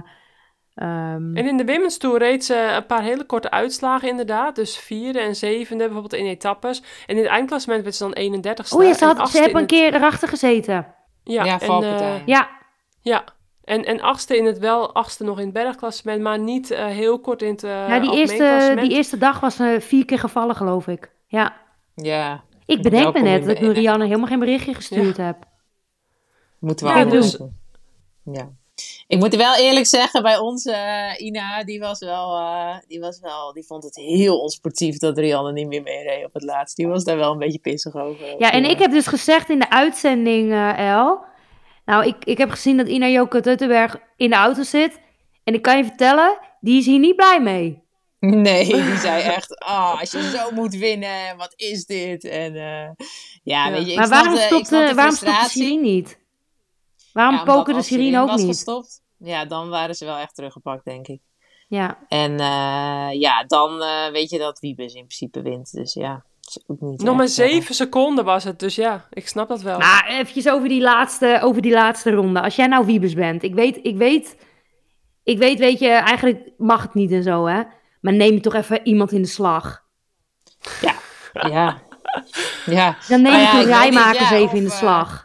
Ehm, 0.75 1.37
En 1.37 1.47
in 1.47 1.57
de 1.57 1.65
Women's 1.65 1.97
Tour 1.97 2.19
reed 2.19 2.45
ze 2.45 2.73
een 2.77 2.87
paar 2.87 3.03
hele 3.03 3.25
korte 3.25 3.51
uitslagen 3.51 4.09
inderdaad. 4.09 4.57
Dus 4.57 4.77
vierde 4.77 5.21
en 5.21 5.37
zevende 5.37 5.85
bijvoorbeeld 5.85 6.23
in 6.23 6.27
etappes. 6.27 6.83
En 7.07 7.17
in 7.17 7.23
het 7.23 7.31
eindklassement 7.31 7.83
werd 7.83 7.95
ze 7.95 8.03
dan 8.03 8.17
31ste. 8.17 8.77
oh 8.77 8.85
ja, 8.85 8.95
ze, 8.95 9.05
had, 9.05 9.31
ze 9.31 9.39
hebben 9.39 9.61
een 9.61 9.67
keer 9.67 9.95
erachter 9.95 10.29
gezeten. 10.29 10.95
Ja, 11.25 11.45
Ja, 11.45 11.61
en, 11.61 11.83
eh, 11.83 12.27
Ja, 12.27 12.49
ja. 13.01 13.25
En, 13.65 13.85
en 13.85 14.01
achtste 14.01 14.37
in 14.37 14.45
het 14.45 14.59
wel, 14.59 14.95
achtste 14.95 15.25
nog 15.25 15.39
in 15.39 15.45
het 15.45 15.53
bergklassement, 15.53 16.23
maar 16.23 16.39
niet 16.39 16.71
eh, 16.71 16.87
heel 16.87 17.21
kort 17.21 17.43
in 17.43 17.51
het 17.51 17.65
uh, 17.65 17.89
ja 17.89 18.01
die, 18.01 18.15
eerste, 18.15 18.77
die 18.81 18.91
eerste 18.91 19.19
dag 19.19 19.41
was 19.41 19.57
ze 19.57 19.77
vier 19.81 20.05
keer 20.05 20.19
gevallen, 20.19 20.57
geloof 20.57 20.87
ik. 20.87 21.11
Ja. 21.27 21.57
Ja, 21.95 22.45
Ik 22.67 22.83
bedenk 22.83 23.15
me 23.15 23.21
net 23.21 23.45
dat 23.45 23.57
ik 23.57 23.61
Marianne 23.61 24.05
helemaal 24.05 24.27
geen 24.27 24.39
berichtje 24.39 24.75
gestuurd 24.75 25.17
heb. 25.17 25.37
moeten 26.59 26.87
we 26.87 26.93
Ja, 26.93 27.05
dus-. 27.05 27.39
Ja. 28.23 28.49
Ik 29.07 29.19
moet 29.19 29.35
wel 29.35 29.57
eerlijk 29.57 29.87
zeggen, 29.87 30.23
bij 30.23 30.39
onze 30.39 30.73
eh, 30.73 31.27
Ina, 31.27 31.65
die 31.65 31.81
was 31.81 31.99
wel, 31.99 32.37
eh, 32.37 32.77
die 32.87 33.01
was 33.01 33.21
wel, 33.21 33.53
die 33.53 33.67
vond 33.67 33.85
het 33.85 33.97
heel 33.97 34.41
onsportief 34.41 34.99
dat 34.99 35.19
Rianne 35.19 35.53
niet 35.53 35.67
meer 35.67 35.83
meereed 35.83 36.25
op 36.25 36.35
het 36.35 36.43
laatst. 36.43 36.77
Die 36.77 36.87
was 36.89 37.05
daar 37.05 37.17
wel 37.17 37.33
een 37.33 37.39
beetje 37.39 37.59
pissig 37.59 37.95
over. 37.95 38.35
Ja, 38.39 38.53
en 38.53 38.65
ik 38.65 38.79
heb 38.79 38.91
dus 38.91 39.07
gezegd 39.07 39.51
in 39.51 39.59
de 39.59 39.71
uitzending, 39.71 40.53
eh 40.53 40.79
El. 40.91 41.25
Nou, 41.85 42.07
ik, 42.07 42.25
ik 42.25 42.39
heb 42.39 42.51
gezien 42.51 42.77
dat 42.77 42.89
Ina 42.89 43.09
Joke 43.09 43.41
Tuttenberg 43.41 43.97
in 44.17 44.31
de 44.31 44.37
auto 44.37 44.63
zit. 44.63 45.01
En 45.45 45.55
ik 45.55 45.63
kan 45.63 45.77
je 45.77 45.85
vertellen, 45.85 46.39
die 46.61 46.79
is 46.79 46.87
hier 46.87 46.99
niet 46.99 47.17
blij 47.17 47.41
mee. 47.41 47.83
Nee, 48.19 48.65
die 48.85 48.97
zei 48.97 49.23
echt, 49.23 49.59
ah, 49.59 50.01
als 50.01 50.11
je 50.11 50.31
zo 50.37 50.51
moet 50.51 50.75
winnen, 50.77 51.37
wat 51.37 51.53
is 51.57 51.85
dit? 51.85 52.25
En 52.25 52.55
ja, 52.55 52.95
Ja. 53.43 53.71
weet 53.71 53.87
je, 53.87 53.91
ik 53.93 53.99
maar 53.99 54.09
waarom 54.09 54.37
stopte, 54.37 54.93
waarom 54.95 55.15
stopte. 55.15 55.49
Sirien 55.49 55.81
niet? 55.81 56.23
Waarom 57.15 57.35
Ja, 57.35 57.45
als 57.45 57.67
Sirien 57.67 57.83
Sirien 57.83 58.19
ook 58.19 58.29
was 58.29 58.41
niet? 58.41 58.49
gestopt, 58.49 59.03
ja, 59.19 59.45
dan 59.45 59.69
waren 59.69 59.95
ze 59.95 60.05
wel 60.05 60.17
echt 60.17 60.35
teruggepakt, 60.35 60.85
denk 60.85 61.07
ik. 61.07 61.21
Ja. 61.69 61.99
En 62.09 62.33
eh, 62.41 63.21
ja, 63.21 63.45
dan 63.47 63.83
eh, 63.83 64.11
weet 64.13 64.31
je 64.31 64.39
dat 64.39 64.61
Wiebes 64.61 64.95
in 64.95 65.07
principe 65.07 65.43
wint. 65.43 65.73
Dus 65.73 65.95
ja, 65.95 66.25
is 66.41 66.59
ook 66.67 66.81
niet 66.81 67.03
Nog 67.03 67.17
maar 67.17 67.25
eh, 67.25 67.31
zeven 67.31 67.75
seconden 67.75 68.25
was 68.25 68.45
het, 68.45 68.59
dus 68.59 68.75
ja, 68.75 69.07
ik 69.11 69.29
snap 69.29 69.49
dat 69.49 69.63
wel. 69.63 69.79
Maar 69.79 70.07
eventjes 70.09 70.49
over 70.49 70.69
die 70.69 70.81
laatste, 70.81 71.39
over 71.43 71.63
die 71.63 71.73
laatste 71.73 72.11
ronde. 72.11 72.41
Als 72.43 72.57
jij 72.57 72.67
nou 72.67 72.87
Wiebes 72.87 73.15
bent, 73.15 73.43
ik 73.43 73.55
weet, 73.55 73.79
ik 73.83 73.97
weet, 73.97 74.37
ik 75.23 75.39
weet, 75.39 75.59
weet 75.59 75.79
je, 75.79 75.89
eigenlijk 75.89 76.51
mag 76.59 76.83
het 76.83 76.95
niet 76.95 77.13
en 77.13 77.23
zo, 77.23 77.47
hè. 77.47 77.63
Maar 78.01 78.13
neem 78.13 78.33
je 78.33 78.41
toch 78.41 78.55
even 78.55 78.87
iemand 78.87 79.13
in 79.13 79.23
de 79.23 79.29
slag. 79.29 79.83
Ja, 80.81 80.95
ja. 81.51 82.97
Dan 83.09 83.23
neem 83.23 83.33
Nou 83.33 83.37
je 83.37 83.41
ja, 83.41 83.51
toch 83.51 83.61
ik 83.61 83.67
weet 83.67 83.75
niet, 83.75 83.75
rijmakers 83.75 84.29
ja, 84.29 84.37
even 84.37 84.49
of, 84.49 84.55
in 84.55 84.65
de 84.65 84.71
slag. 84.71 85.24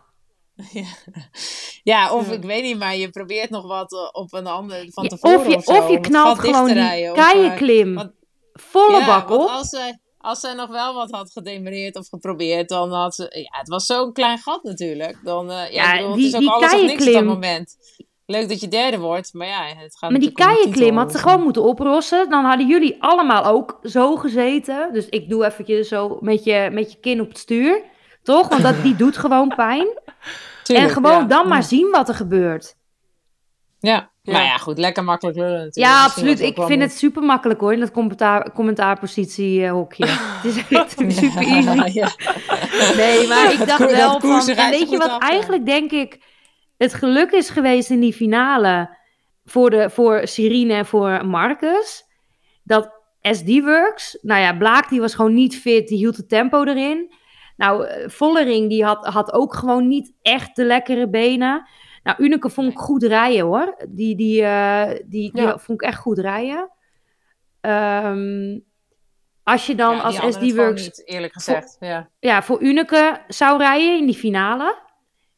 ja, 1.84 2.14
of 2.14 2.28
Ja. 2.28 2.34
ik 2.34 2.44
weet 2.44 2.64
niet, 2.64 2.78
maar 2.80 2.96
je 2.96 3.10
probeert 3.10 3.50
nog 3.50 3.68
wat 3.68 3.94
eh, 3.94 4.00
op 4.12 4.34
een 4.34 4.48
ander 4.48 4.86
van 4.90 5.08
tevoren 5.08 5.40
of 5.40 5.48
je, 5.48 5.56
of, 5.56 5.64
zo, 5.64 5.72
of 5.72 5.90
je 5.90 6.00
knalt 6.00 6.40
gewoon 6.40 6.70
of, 6.70 6.76
eh, 6.76 7.14
keienklim 7.14 7.96
wat- 7.96 8.12
volle 8.54 9.00
ja, 9.00 9.06
bak 9.06 9.30
op. 9.30 9.48
als 9.50 9.70
zij, 9.70 10.00
als 10.18 10.40
zij 10.40 10.54
nog 10.54 10.70
wel 10.70 10.94
wat 10.94 11.12
had 11.12 11.32
gedemereerd 11.32 11.96
of 11.96 12.08
geprobeerd, 12.10 12.70
dan 12.70 12.92
had 12.92 13.16
ze... 13.16 13.24
Ja, 13.52 13.60
het 13.60 13.68
was 13.68 13.86
zo'n 13.86 14.14
klein 14.14 14.38
gat 14.38 14.64
natuurlijk. 14.64 15.20
Dan, 15.24 15.52
eh, 15.52 15.72
ja, 15.72 15.96
bedoel, 15.98 16.16
die- 16.16 16.26
het 16.34 16.42
is 16.42 16.48
ook 16.48 16.54
alles 16.54 16.74
of 16.74 16.82
niks 16.82 17.08
op 17.08 17.14
dat 17.14 17.24
moment. 17.24 17.76
Leuk 18.26 18.50
dat 18.50 18.60
je 18.62 18.68
derde 18.68 19.00
wordt, 19.00 19.34
maar 19.34 19.48
ja, 19.48 19.64
het 19.66 19.98
gaat 19.98 20.10
Maar 20.12 20.20
die 20.20 20.32
keienklim 20.32 20.98
had 20.98 21.12
ze 21.12 21.18
gewoon 21.18 21.42
moeten 21.42 21.64
oplossen. 21.64 22.30
Dan 22.30 22.44
hadden 22.46 22.68
jullie 22.68 22.96
allemaal 23.00 23.46
ook 23.46 23.80
zo 23.84 24.16
gezeten. 24.16 24.94
Dus 24.94 25.06
ik 25.10 25.30
doe 25.30 25.46
eventjes 25.46 25.88
zo 25.88 26.18
met 26.22 26.44
je, 26.44 26.70
met 26.72 26.92
je 26.92 26.98
kin 27.00 27.22
op 27.22 27.28
het 27.28 27.38
stuur. 27.38 27.82
Toch? 28.24 28.48
Want 28.48 28.62
dat, 28.62 28.84
die 28.84 28.96
doet 28.96 29.18
gewoon 29.18 29.54
pijn. 29.56 29.88
tuurlijk, 30.74 30.88
en 30.88 31.04
gewoon 31.04 31.22
ja. 31.22 31.28
dan 31.28 31.48
maar 31.48 31.64
zien 31.64 31.92
wat 31.92 32.10
er 32.10 32.16
gebeurt. 32.16 32.76
Ja. 33.80 34.12
Maar 34.24 34.44
ja, 34.44 34.58
goed, 34.58 34.78
lekker 34.78 35.04
makkelijk 35.04 35.38
lullen 35.38 35.52
natuurlijk. 35.52 35.76
Ja, 35.76 36.04
absoluut. 36.04 36.40
Ik 36.40 36.62
vind 36.62 36.82
het 36.82 36.92
super 36.92 37.24
makkelijk 37.24 37.60
hoor, 37.60 37.74
in 37.74 37.80
dat 37.80 37.92
commentaar, 37.92 38.52
commentaarpositie 38.52 39.64
eh, 39.64 39.72
hokje. 39.72 40.06
het 40.42 40.56
is 40.56 40.68
echt 40.70 40.92
super 40.92 41.42
easy. 41.42 41.92
Ja. 42.00 42.12
Nee, 42.96 43.28
maar 43.28 43.54
ik 43.54 43.68
dacht 43.68 43.92
wel 43.92 44.20
van... 44.20 44.48
En 44.48 44.70
weet 44.70 44.90
je 44.90 44.98
wat 44.98 45.10
af, 45.10 45.22
eigenlijk 45.22 45.66
denk 45.66 45.92
ik 45.92 46.20
het 46.78 46.94
geluk 46.94 47.32
is 47.32 47.50
geweest 47.50 47.90
in 47.90 48.00
die 48.00 48.14
finale 48.14 48.98
voor, 49.46 49.70
de, 49.70 49.90
voor 49.90 50.28
Sirine 50.28 50.74
en 50.74 50.86
voor 50.86 51.26
Marcus? 51.26 52.04
Dat 52.64 52.92
SD-Works, 53.22 54.18
nou 54.22 54.42
ja, 54.42 54.54
Blaak 54.54 54.90
die 54.90 55.00
was 55.00 55.16
gewoon 55.16 55.34
niet 55.34 55.58
fit, 55.58 55.88
die 55.88 55.98
hield 55.98 56.18
het 56.18 56.30
tempo 56.30 56.64
erin. 56.64 57.14
Nou, 57.60 57.86
eh, 57.86 58.10
Vollering 58.10 58.70
die 58.70 58.84
had, 58.86 59.06
had 59.06 59.34
ook 59.34 59.54
gewoon 59.56 59.88
niet 59.88 60.14
echt 60.22 60.56
de 60.56 60.66
lekkere 60.66 61.10
benen. 61.10 61.68
Nou, 62.04 62.24
Unike 62.24 62.50
vond 62.50 62.72
ik 62.72 62.78
goed 62.78 63.04
rijden 63.04 63.46
hoor. 63.46 63.76
Die, 63.90 64.16
die, 64.16 64.44
eh, 64.44 64.88
die, 65.06 65.32
die 65.34 65.42
Ja. 65.42 65.58
vond 65.58 65.82
ik 65.82 65.88
echt 65.88 66.00
goed 66.00 66.18
rijden. 66.20 66.70
Ehm, 67.62 68.60
als 69.44 69.66
je 69.68 69.76
dan 69.76 69.96
Ja, 69.96 70.02
als 70.02 70.16
SD-Works 70.16 70.84
niet, 70.84 71.08
eerlijk 71.08 71.34
gezegd. 71.34 71.78
Ja. 71.80 72.10
ja, 72.20 72.42
voor 72.44 72.62
Unike 72.62 73.22
zou 73.28 73.58
rijden 73.58 73.98
in 73.98 74.06
die 74.06 74.16
finale, 74.16 74.78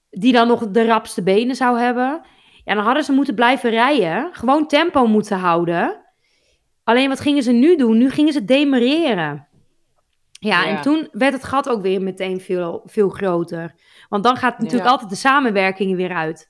die 0.09 0.33
dan 0.33 0.47
nog 0.47 0.67
de 0.71 0.85
rapste 0.85 1.23
benen 1.23 1.55
zou 1.55 1.79
hebben, 1.79 2.21
ja, 2.63 2.73
dan 2.75 2.83
hadden 2.83 3.03
ze 3.03 3.11
moeten 3.11 3.35
blijven 3.35 3.69
rijden. 3.69 4.29
Gewoon 4.31 4.67
tempo 4.67 5.05
moeten 5.05 5.37
houden. 5.37 5.99
Alleen 6.83 7.09
wat 7.09 7.19
gingen 7.19 7.43
ze 7.43 7.51
nu 7.51 7.75
doen? 7.75 7.97
Nu 7.97 8.09
gingen 8.09 8.33
ze 8.33 8.45
demereren. 8.45 9.47
Ja, 10.43 10.63
Ja. 10.63 10.75
en 10.75 10.81
toen 10.81 11.07
werd 11.11 11.33
het 11.33 11.43
gat 11.43 11.69
ook 11.69 11.81
weer 11.81 12.01
meteen 12.01 12.39
veel, 12.41 12.81
veel 12.85 13.09
groter. 13.09 13.75
Want 14.09 14.23
dan 14.23 14.37
gaat 14.37 14.57
natuurlijk 14.57 14.83
Ja. 14.85 14.89
altijd 14.91 15.09
de 15.09 15.15
samenwerking 15.15 15.95
weer 15.95 16.13
uit. 16.13 16.49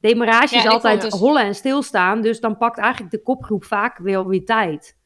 Demarage 0.00 0.54
Ja, 0.54 0.60
is 0.60 0.68
altijd 0.68 1.00
dus- 1.02 1.12
hollen 1.14 1.42
en 1.44 1.54
stilstaan, 1.54 2.22
dus 2.22 2.40
dan 2.40 2.56
pakt 2.58 2.78
eigenlijk 2.78 3.12
de 3.12 3.22
kopgroep 3.22 3.64
vaak 3.64 3.98
weer, 3.98 4.26
weer 4.26 4.44
tijd. 4.44 4.98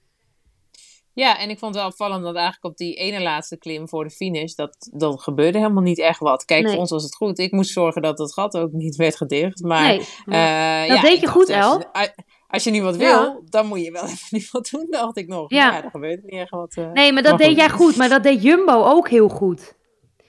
ja, 1.12 1.38
en 1.38 1.50
ik 1.50 1.58
vond 1.58 1.74
het 1.74 1.82
wel 1.82 1.90
opvallend 1.92 2.22
dat 2.24 2.34
eigenlijk 2.34 2.64
op 2.64 2.76
die 2.76 2.94
ene 2.94 3.22
laatste 3.22 3.58
klim 3.58 3.88
voor 3.88 4.04
de 4.04 4.10
finish, 4.10 4.54
dat, 4.54 4.90
dat 4.92 5.22
gebeurde 5.22 5.58
helemaal 5.58 5.82
niet 5.82 5.98
echt 6.00 6.18
wat. 6.18 6.44
Kijk, 6.44 6.62
Nee. 6.62 6.70
voor 6.70 6.80
ons 6.80 6.90
was 6.90 7.02
het 7.02 7.14
goed. 7.14 7.38
Ik 7.38 7.52
moest 7.52 7.72
zorgen 7.72 8.02
dat 8.02 8.18
het 8.18 8.32
gat 8.32 8.56
ook 8.56 8.72
niet 8.72 8.96
werd 8.96 9.16
gedicht. 9.16 9.62
Maar 9.62 9.82
nee, 9.86 9.98
eh, 10.26 10.88
Dat 10.88 10.96
ja, 10.96 11.00
deed 11.00 11.20
je 11.20 11.26
goed, 11.26 11.48
El. 11.48 11.78
je- 11.78 12.14
Als 12.54 12.64
je 12.64 12.70
nu 12.70 12.82
wat 12.82 12.94
Ja. 13.00 13.20
wil, 13.20 13.42
dan 13.48 13.66
moet 13.66 13.84
je 13.84 13.90
wel 13.90 14.02
even 14.12 14.26
niet 14.30 14.50
wat 14.50 14.68
doen, 14.70 14.86
dacht 14.90 15.16
ik 15.16 15.28
nog. 15.28 15.50
Ja. 15.50 15.72
Ja, 15.72 15.80
dan 15.80 15.90
gebeurt 15.90 16.22
niet 16.22 16.40
echt 16.40 16.50
wat. 16.50 16.74
eh. 16.76 16.90
Nee, 16.92 17.12
maar 17.12 17.22
dat 17.22 17.38
deed 17.38 17.46
goed. 17.46 17.56
jij 17.56 17.68
goed. 17.68 17.96
Maar 17.96 18.08
dat 18.08 18.22
deed 18.22 18.42
Jumbo 18.42 18.84
ook 18.84 19.08
heel 19.08 19.28
goed. 19.28 19.74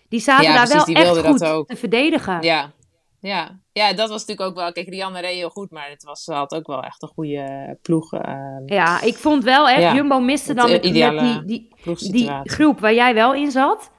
Die 0.09 0.19
zaten 0.19 0.45
Ja, 0.45 0.53
daar 0.55 0.67
precies, 0.67 1.03
wel 1.03 1.17
echt 1.17 1.25
goed 1.27 1.39
dat 1.39 1.51
ook. 1.51 1.67
te 1.67 1.75
verdedigen. 1.75 2.41
Ja. 2.41 2.71
Ja. 3.19 3.59
ja, 3.71 3.93
dat 3.93 4.09
was 4.09 4.19
natuurlijk 4.25 4.49
ook 4.49 4.55
wel... 4.55 4.71
Kijk, 4.71 4.87
Rianne 4.89 5.19
reed 5.21 5.35
heel 5.35 5.49
goed, 5.49 5.71
maar 5.71 5.89
het 5.89 6.03
was, 6.03 6.23
ze 6.23 6.33
had 6.33 6.55
ook 6.55 6.67
wel 6.67 6.81
echt 6.83 7.01
een 7.01 7.07
goede 7.07 7.77
ploeg, 7.81 8.13
eh 8.13 8.33
Ja, 8.65 9.01
ik 9.01 9.15
vond 9.15 9.43
wel 9.43 9.69
echt, 9.69 9.81
Ja, 9.81 9.93
Jumbo 9.93 10.19
miste 10.19 10.53
dan 10.53 10.71
met, 10.71 10.81
die, 10.83 11.43
die, 11.45 11.69
die 12.11 12.31
groep 12.43 12.79
waar 12.79 12.93
jij 12.93 13.13
wel 13.13 13.33
in 13.33 13.51
zat. 13.51 13.91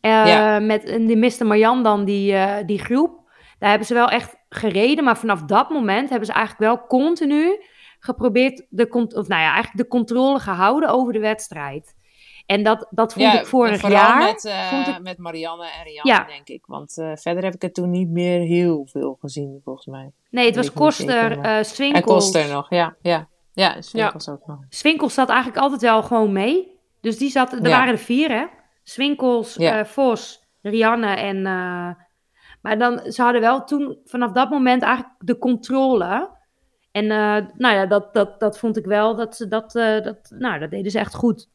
Eh, 0.00 0.10
Ja. 0.10 0.58
met, 0.58 0.84
en 0.84 1.06
die 1.06 1.16
miste 1.16 1.44
Marjan 1.44 1.82
dan 1.82 2.04
die, 2.04 2.32
eh, 2.34 2.66
die 2.66 2.78
groep. 2.78 3.20
Daar 3.58 3.68
hebben 3.68 3.86
ze 3.86 3.94
wel 3.94 4.08
echt 4.08 4.36
gereden. 4.48 5.04
Maar 5.04 5.18
vanaf 5.18 5.42
dat 5.42 5.70
moment 5.70 6.08
hebben 6.08 6.26
ze 6.26 6.32
eigenlijk 6.32 6.64
wel 6.74 6.86
continu 6.86 7.64
geprobeerd... 8.00 8.66
De, 8.68 8.86
of 8.90 9.28
nou 9.28 9.42
ja, 9.42 9.52
eigenlijk 9.52 9.76
de 9.76 9.88
controle 9.88 10.38
gehouden 10.38 10.88
over 10.88 11.12
de 11.12 11.18
wedstrijd. 11.18 11.96
En 12.46 12.62
dat, 12.62 12.86
dat 12.90 13.12
vond 13.12 13.34
ik 13.34 13.46
vorig 13.46 13.80
vooral 13.80 13.98
jaar... 13.98 14.22
met, 14.22 14.44
eh, 14.44 14.68
vond 14.68 14.86
ik- 14.86 15.02
met 15.02 15.18
Marianne 15.18 15.64
en 15.64 15.84
Rianne, 15.84 16.12
Ja. 16.12 16.24
denk 16.24 16.48
ik. 16.48 16.66
Want 16.66 16.98
eh, 16.98 17.10
verder 17.14 17.44
heb 17.44 17.54
ik 17.54 17.62
het 17.62 17.74
toen 17.74 17.90
niet 17.90 18.08
meer 18.08 18.40
heel 18.40 18.86
veel 18.90 19.16
gezien, 19.20 19.60
volgens 19.64 19.86
mij. 19.86 20.10
Nee, 20.30 20.46
het 20.46 20.56
was 20.56 20.64
niet 20.64 20.74
Koster, 20.74 21.10
zeker, 21.20 21.36
maar- 21.36 21.44
eh 21.50 21.56
En 21.56 21.64
Swinkels. 21.64 22.04
Koster 22.04 22.48
nog, 22.52 22.70
ja. 22.70 22.96
Ja, 23.02 23.28
ja 23.52 23.80
Swinkels 23.82 24.28
ook 24.28 24.46
nog. 24.46 24.58
Swinkels 24.68 25.14
zat 25.14 25.28
eigenlijk 25.28 25.60
altijd 25.60 25.80
wel 25.80 26.02
gewoon 26.02 26.32
mee. 26.32 26.76
Dus 27.00 27.18
die 27.18 27.30
zat, 27.30 27.52
er 27.52 27.62
waren 27.62 27.92
er 27.92 27.98
vier, 27.98 28.30
hè? 28.30 28.44
Swinkels, 28.82 29.56
eh, 29.56 29.84
Vos, 29.84 30.46
Rianne 30.62 31.14
en... 31.14 31.46
maar 32.62 32.78
dan, 32.78 33.12
ze 33.12 33.22
hadden 33.22 33.40
wel 33.40 33.64
toen 33.64 33.98
vanaf 34.04 34.32
dat 34.32 34.50
moment 34.50 34.82
eigenlijk 34.82 35.14
de 35.18 35.38
controle. 35.38 36.30
En 36.92 37.04
eh, 37.10 37.36
nou 37.56 37.74
ja, 37.74 37.86
dat, 37.86 38.14
dat, 38.14 38.40
dat 38.40 38.58
vond 38.58 38.76
ik 38.76 38.84
wel, 38.84 39.16
dat 39.16 39.36
ze 39.36 39.48
dat, 39.48 39.74
eh, 39.74 40.00
dat, 40.02 40.30
nou, 40.38 40.58
dat 40.58 40.70
deden 40.70 40.90
ze 40.90 40.98
echt 40.98 41.14
goed. 41.14 41.48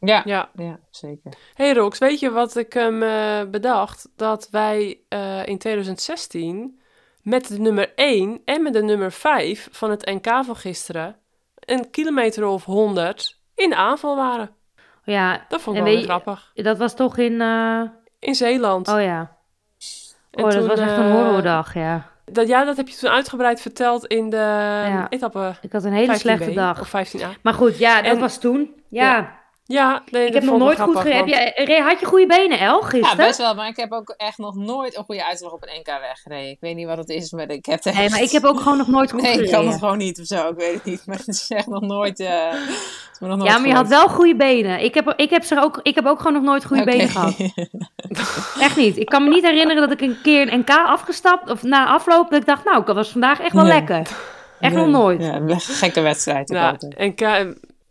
Ja, 0.00 0.22
Ja. 0.24 0.48
ja 0.54 0.78
zeker. 0.90 1.32
Hey 1.54 1.74
Rox, 1.74 1.98
weet 1.98 2.20
je 2.20 2.30
wat 2.30 2.56
ik 2.56 2.72
hem 2.72 3.02
eh, 3.02 3.40
bedacht? 3.50 4.08
Dat 4.16 4.48
wij 4.50 5.00
eh, 5.08 5.46
in 5.46 5.58
2016 5.58 6.80
met 7.22 7.48
de 7.48 7.58
nummer 7.60 7.92
1 7.94 8.40
en 8.44 8.62
met 8.62 8.72
de 8.72 8.82
nummer 8.82 9.12
5 9.12 9.68
van 9.72 9.90
het 9.90 10.06
NK 10.06 10.44
van 10.44 10.56
gisteren 10.56 11.16
een 11.58 11.90
kilometer 11.90 12.44
of 12.46 12.64
100 12.64 13.40
in 13.54 13.74
aanval 13.74 14.16
waren. 14.16 14.50
Ja, 15.04 15.44
Dat 15.48 15.60
vond 15.60 15.76
ik 15.76 15.82
wel 15.82 15.92
je- 15.92 16.02
grappig. 16.02 16.50
dat 16.54 16.78
was 16.78 16.94
toch 16.94 17.16
in... 17.16 17.40
eh, 17.40 17.82
In 18.18 18.34
Zeeland. 18.34 18.88
oh 18.88 19.00
ja, 19.02 19.36
En 20.38 20.44
oh, 20.44 20.50
dat 20.50 20.58
toen, 20.58 20.68
was 20.68 20.78
echt 20.78 20.90
een 20.96 21.04
eh, 21.04 21.12
horrordag, 21.12 21.74
ja. 21.74 22.06
Dat, 22.32 22.48
ja, 22.48 22.64
dat 22.64 22.76
heb 22.76 22.88
je 22.88 22.96
toen 22.96 23.10
uitgebreid 23.10 23.60
verteld 23.60 24.06
in 24.06 24.30
de 24.30 24.36
Ja. 24.36 25.06
etappe 25.08 25.52
Ik 25.62 25.72
had 25.72 25.84
een 25.84 25.92
hele 25.92 26.12
15B 26.16 26.20
slechte 26.20 26.52
dag. 26.52 26.80
of 26.80 26.88
15A. 26.88 27.26
Maar 27.42 27.54
goed, 27.54 27.78
ja, 27.78 28.02
dat 28.02 28.12
En- 28.12 28.20
was 28.20 28.38
toen. 28.38 28.74
Ja, 28.88 29.32
Ja, 29.70 30.02
nee, 30.10 30.26
Ik 30.26 30.34
heb 30.34 30.42
nog 30.42 30.58
nooit 30.58 30.78
ik 30.78 30.84
goed 30.84 30.96
gereden. 30.96 31.18
want- 31.18 31.30
Heb 31.34 31.56
jij- 31.56 31.64
Ray, 31.66 31.80
had 31.80 32.00
je 32.00 32.06
goede 32.06 32.26
benen, 32.26 32.58
El, 32.58 32.84
Ja, 32.96 33.16
best 33.16 33.38
wel. 33.38 33.54
Maar 33.54 33.68
ik 33.68 33.76
heb 33.76 33.92
ook 33.92 34.14
echt 34.16 34.38
nog 34.38 34.54
nooit 34.54 34.96
een 34.96 35.04
goede 35.04 35.24
uitslag 35.26 35.52
op 35.52 35.62
een 35.62 35.80
NK 35.80 35.86
weggereden. 36.00 36.50
Ik 36.50 36.56
weet 36.60 36.74
niet 36.74 36.86
wat 36.86 36.98
het 36.98 37.08
is, 37.08 37.32
maar 37.32 37.50
ik 37.50 37.66
heb 37.66 37.84
het 37.84 37.94
Nee, 37.94 38.10
maar 38.10 38.22
ik 38.22 38.30
heb 38.30 38.44
ook 38.44 38.60
gewoon 38.60 38.78
nog 38.78 38.86
nooit 38.86 39.10
goed 39.12 39.22
Nee, 39.22 39.30
ik 39.32 39.36
gereden. 39.38 39.58
kan 39.60 39.68
het 39.70 39.78
gewoon 39.78 39.98
niet 39.98 40.20
of 40.20 40.26
zo. 40.26 40.48
Ik 40.48 40.56
weet 40.56 40.74
het 40.74 40.84
niet. 40.84 41.02
Maar 41.06 41.16
het 41.16 41.28
is 41.28 41.48
echt 41.48 41.66
nog 41.66 41.80
nooit... 41.80 42.20
eh, 42.20 42.52
nog 43.20 43.36
nooit 43.36 43.50
Ja, 43.50 43.58
maar 43.58 43.68
je 43.68 43.74
had 43.74 43.88
wel 43.88 44.08
goede 44.08 44.36
benen. 44.36 44.80
Ik 44.84 44.94
heb, 44.94 45.12
ik 45.16 45.30
heb, 45.30 45.42
ze 45.44 45.60
ook, 45.62 45.80
ik 45.82 45.94
heb 45.94 46.06
ook 46.06 46.18
gewoon 46.18 46.32
nog 46.32 46.42
nooit 46.42 46.64
goede 46.64 46.84
benen 46.84 47.08
gehad. 47.08 47.36
Echt 48.60 48.76
niet. 48.76 48.96
Ik 48.96 49.06
kan 49.06 49.24
me 49.24 49.28
niet 49.30 49.44
herinneren 49.44 49.82
dat 49.88 49.90
ik 49.92 50.00
een 50.00 50.16
keer 50.22 50.52
een 50.52 50.58
NK 50.58 50.70
afgestapt 50.70 51.50
of 51.50 51.62
na 51.62 51.86
afloop 51.86 52.30
dat 52.30 52.40
ik 52.40 52.46
dacht, 52.46 52.64
nou, 52.64 52.84
dat 52.84 52.94
was 52.94 53.08
vandaag 53.10 53.40
echt 53.40 53.52
wel 53.54 53.64
Nee. 53.64 53.72
lekker. 53.72 54.08
Echt 54.60 54.74
nog 54.74 54.84
Nee. 54.84 54.92
nooit. 54.94 55.22
Ja, 55.22 55.34
een 55.34 55.60
gekke 55.60 56.00
wedstrijd. 56.00 56.48
Nou, 56.48 56.76
ka- 57.14 57.46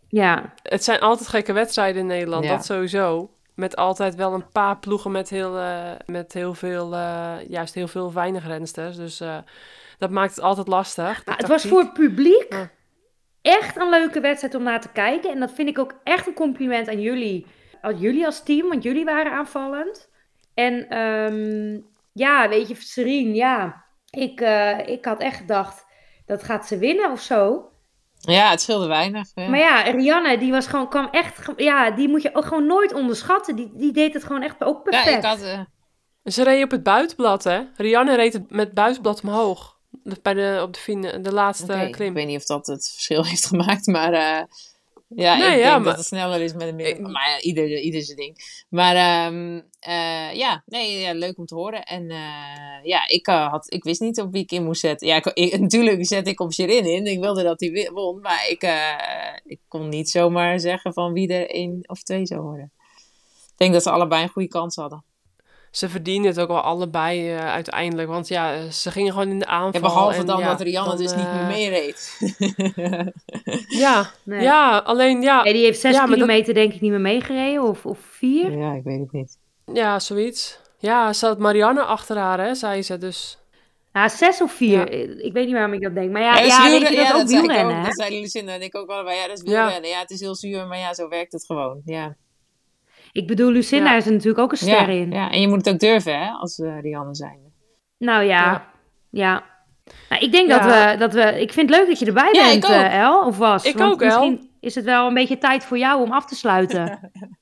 Ja. 0.08 0.52
het 0.62 0.84
zijn 0.84 1.00
altijd 1.00 1.28
gekke 1.28 1.52
wedstrijden 1.52 2.00
in 2.00 2.06
Nederland, 2.06 2.44
Ja. 2.44 2.50
dat 2.50 2.64
sowieso. 2.64 3.30
Met 3.54 3.76
altijd 3.76 4.14
wel 4.14 4.32
een 4.32 4.48
paar 4.50 4.78
ploegen 4.78 5.10
met 5.10 5.28
heel, 5.28 5.58
eh, 5.58 5.90
met 6.06 6.32
heel 6.32 6.54
veel, 6.54 6.94
eh, 6.94 7.34
juist 7.48 7.74
heel 7.74 7.88
veel 7.88 8.12
weinig 8.12 8.46
rensters. 8.46 8.96
Dus 8.96 9.20
eh, 9.20 9.36
dat 9.98 10.10
maakt 10.10 10.34
het 10.34 10.44
altijd 10.44 10.68
lastig. 10.68 11.26
Maar 11.26 11.36
het 11.36 11.46
was 11.48 11.64
voor 11.64 11.78
het 11.80 11.92
publiek 11.92 12.46
Ja. 12.52 12.70
echt 13.42 13.76
een 13.76 13.90
leuke 13.90 14.20
wedstrijd 14.20 14.54
om 14.54 14.62
naar 14.62 14.80
te 14.80 14.92
kijken. 14.92 15.30
En 15.30 15.40
dat 15.40 15.52
vind 15.52 15.68
ik 15.68 15.78
ook 15.78 15.94
echt 16.04 16.26
een 16.26 16.34
compliment 16.34 16.88
aan 16.88 17.00
jullie. 17.00 17.46
Aan 17.80 17.98
jullie 17.98 18.26
als 18.26 18.42
team, 18.42 18.68
want 18.68 18.82
jullie 18.82 19.04
waren 19.04 19.32
aanvallend. 19.32 20.10
En 20.54 20.88
ehm, 20.88 21.80
ja, 22.12 22.48
weet 22.48 22.68
je, 22.68 22.74
Serien, 22.78 23.34
ja. 23.34 23.84
Ik, 24.10 24.40
ik 24.86 25.04
had 25.04 25.20
echt 25.20 25.36
gedacht, 25.36 25.84
dat 26.26 26.42
gaat 26.42 26.66
ze 26.66 26.78
winnen 26.78 27.10
of 27.10 27.20
zo. 27.20 27.70
Ja, 28.20 28.50
het 28.50 28.60
scheelde 28.60 28.86
weinig. 28.86 29.28
Ja. 29.34 29.48
Maar 29.48 29.58
ja, 29.58 29.80
Rianne, 29.80 30.38
die 30.38 30.50
was 30.52 30.66
gewoon, 30.66 30.88
kwam 30.88 31.08
echt, 31.10 31.46
ja, 31.56 31.90
die 31.90 32.08
moet 32.08 32.22
je 32.22 32.34
ook 32.34 32.44
gewoon 32.44 32.66
nooit 32.66 32.92
onderschatten. 32.94 33.56
Die, 33.56 33.70
die 33.74 33.92
deed 33.92 34.14
het 34.14 34.24
gewoon 34.24 34.42
echt 34.42 34.64
ook 34.64 34.76
ja, 34.84 34.90
perfect. 34.90 35.16
ik 35.16 35.22
had... 35.24 35.40
eh, 35.42 35.60
Ze 36.24 36.42
reed 36.44 36.64
op 36.64 36.70
het 36.70 36.82
buitenblad, 36.82 37.44
hè? 37.44 37.60
Rianne 37.76 38.16
reed 38.16 38.32
het 38.32 38.50
met 38.50 38.64
het 38.66 38.74
buitenblad 38.74 39.20
omhoog. 39.22 39.76
Bij 40.22 40.34
de, 40.34 40.60
op 40.62 40.72
de, 40.74 40.80
fine, 40.80 41.20
de 41.20 41.32
laatste 41.32 41.88
klim. 41.90 42.08
Ik 42.08 42.14
weet 42.14 42.26
niet 42.26 42.36
of 42.38 42.44
dat 42.44 42.66
het 42.66 42.90
verschil 42.92 43.24
heeft 43.28 43.46
gemaakt, 43.46 43.86
maar... 43.86 44.12
eh, 44.12 44.42
ja, 45.08 45.36
Nee, 45.36 45.46
ik 45.52 45.58
ja, 45.58 45.70
denk 45.70 45.74
maar- 45.74 45.84
dat 45.84 45.96
het 45.96 46.06
sneller 46.06 46.40
is 46.40 46.52
met 46.52 46.62
een 46.68 46.76
middel. 46.76 46.94
Ik- 46.94 47.00
Maar 47.12 47.28
ja, 47.30 47.40
ieder, 47.40 47.78
ieder 47.80 48.02
zijn 48.02 48.16
ding. 48.16 48.64
Maar 48.68 48.94
ehm, 48.96 49.60
eh, 49.80 50.34
ja, 50.34 50.62
nee, 50.66 50.98
ja, 50.98 51.12
leuk 51.12 51.38
om 51.38 51.46
te 51.46 51.54
horen. 51.54 51.82
En 51.84 52.10
eh, 52.10 52.82
ja, 52.82 53.08
ik, 53.08 53.26
eh, 53.26 53.50
had, 53.50 53.72
ik 53.72 53.84
wist 53.84 54.00
niet 54.00 54.20
op 54.20 54.32
wie 54.32 54.42
ik 54.42 54.52
in 54.52 54.64
moest 54.64 54.80
zetten. 54.80 55.06
Ja, 55.08 55.16
ik, 55.16 55.26
ik- 55.26 55.58
natuurlijk 55.60 56.06
zet 56.06 56.26
ik 56.28 56.40
op 56.40 56.52
Shirin 56.52 56.84
in. 56.84 57.06
Ik 57.06 57.20
wilde 57.20 57.42
dat 57.42 57.60
hij 57.60 57.90
won. 57.92 58.20
Maar 58.20 58.48
ik, 58.48 58.62
eh, 58.62 59.36
ik 59.44 59.60
kon 59.68 59.88
niet 59.88 60.10
zomaar 60.10 60.60
zeggen 60.60 60.92
van 60.92 61.12
wie 61.12 61.28
er 61.34 61.50
één 61.50 61.78
of 61.86 62.02
twee 62.02 62.26
zou 62.26 62.40
worden. 62.40 62.72
Ik 63.46 63.54
denk 63.56 63.72
dat 63.72 63.82
ze 63.82 63.90
allebei 63.90 64.22
een 64.22 64.28
goede 64.28 64.48
kans 64.48 64.76
hadden. 64.76 65.04
Ze 65.70 65.88
verdienen 65.88 66.28
het 66.28 66.40
ook 66.40 66.48
wel 66.48 66.60
allebei 66.60 67.30
eh, 67.34 67.46
uiteindelijk. 67.52 68.08
Want 68.08 68.28
ja, 68.28 68.70
ze 68.70 68.90
gingen 68.90 69.12
gewoon 69.12 69.28
in 69.28 69.38
de 69.38 69.46
aanval. 69.46 69.80
Ja, 69.80 69.86
behalve 69.88 70.18
en 70.18 70.26
dan 70.26 70.38
ja, 70.38 70.48
dat 70.48 70.60
Rianne 70.60 70.88
dan, 70.88 70.98
dus 70.98 71.14
niet 71.14 71.32
meer 71.32 71.40
eh, 71.40 71.46
meereed. 71.46 72.16
Ja, 73.68 74.10
Nee. 74.22 74.42
ja, 74.42 74.78
alleen 74.78 75.22
ja, 75.22 75.42
Nee, 75.42 75.52
die 75.52 75.64
heeft 75.64 75.80
zes 75.80 75.94
Ja, 75.94 76.00
dat- 76.06 76.14
kilometer 76.14 76.54
denk 76.54 76.72
ik 76.74 76.80
niet 76.80 76.90
meer 76.90 77.00
meegereden, 77.00 77.62
of, 77.62 77.86
of 77.86 77.98
vier. 78.00 78.58
ja, 78.58 78.72
ik 78.72 78.82
weet 78.84 78.98
het 79.00 79.12
niet. 79.12 79.38
ja, 79.72 79.98
zoiets. 79.98 80.58
Ja, 80.78 81.12
ze 81.12 81.26
had 81.26 81.38
Marianne 81.38 81.82
achter 81.82 82.16
haar, 82.16 82.40
hè, 82.40 82.54
zei 82.54 82.82
ze. 82.82 82.98
Dus 82.98 83.38
Ja, 83.92 84.08
zes 84.08 84.40
of 84.42 84.52
vier. 84.52 84.92
Ja. 84.96 85.06
Ik 85.24 85.32
weet 85.32 85.44
niet 85.44 85.54
waarom 85.54 85.72
ik 85.72 85.82
dat 85.82 85.94
denk. 85.94 86.10
Maar 86.10 86.22
ja, 86.22 86.32
dat 86.34 86.44
is 86.44 86.56
ja, 86.56 86.62
weet 86.62 86.88
je, 86.88 86.96
dat 86.96 87.06
ook 87.06 87.12
dat 87.18 87.28
zei 87.30 87.42
ik 87.42 87.46
wielrennen, 87.48 87.74
ook. 87.76 87.80
hè? 87.80 87.86
Dat 87.88 87.98
zei 88.06 88.20
Lucinda 88.20 88.52
en 88.52 88.62
ik 88.62 88.76
ook 88.76 88.88
allebei. 88.90 89.16
Ja, 89.16 89.26
dat 89.28 89.36
is 89.42 89.50
Ja. 89.50 89.60
wielrennen. 89.62 89.90
Ja. 89.90 89.98
het 90.00 90.10
is 90.10 90.20
heel 90.20 90.34
zuur, 90.34 90.66
maar 90.66 90.78
ja, 90.78 90.94
zo 90.94 91.08
werkt 91.08 91.32
het 91.32 91.44
gewoon. 91.46 91.80
Ja, 91.84 92.14
Ik 93.18 93.26
bedoel, 93.26 93.50
Lucinda 93.50 93.90
Ja. 93.90 93.96
is 93.96 94.06
er 94.06 94.12
natuurlijk 94.12 94.38
ook 94.38 94.52
een 94.52 94.66
ja, 94.66 94.74
ster 94.82 94.88
in. 94.88 95.10
ja. 95.10 95.30
en 95.30 95.40
je 95.40 95.48
moet 95.48 95.64
het 95.64 95.74
ook 95.74 95.80
durven, 95.80 96.18
hè, 96.20 96.30
als 96.30 96.58
eh, 96.58 96.80
Rianne 96.80 97.14
zijn. 97.14 97.38
Nou 97.98 98.22
ja, 98.24 98.44
Ja. 98.44 98.64
ja. 99.10 99.42
Nou, 100.08 100.22
ik 100.22 100.32
denk 100.32 100.48
Ja. 100.48 100.58
dat, 100.58 100.66
we, 100.92 100.98
dat 100.98 101.12
we... 101.12 101.40
Ik 101.40 101.52
vind 101.52 101.68
het 101.70 101.78
leuk 101.78 101.88
dat 101.88 101.98
je 101.98 102.06
erbij 102.06 102.28
Ja, 102.32 102.48
bent, 102.48 102.64
eh, 102.64 103.00
El. 103.00 103.20
Of 103.26 103.38
was. 103.38 103.64
Ik 103.64 103.76
Want 103.78 103.92
ook, 103.92 104.02
El. 104.02 104.06
Misschien 104.28 104.50
is 104.60 104.74
het 104.74 104.84
wel 104.84 105.06
een 105.06 105.14
beetje 105.14 105.38
tijd 105.38 105.64
voor 105.64 105.78
jou 105.78 106.02
om 106.02 106.12
af 106.12 106.26
te 106.26 106.34
sluiten. 106.34 106.98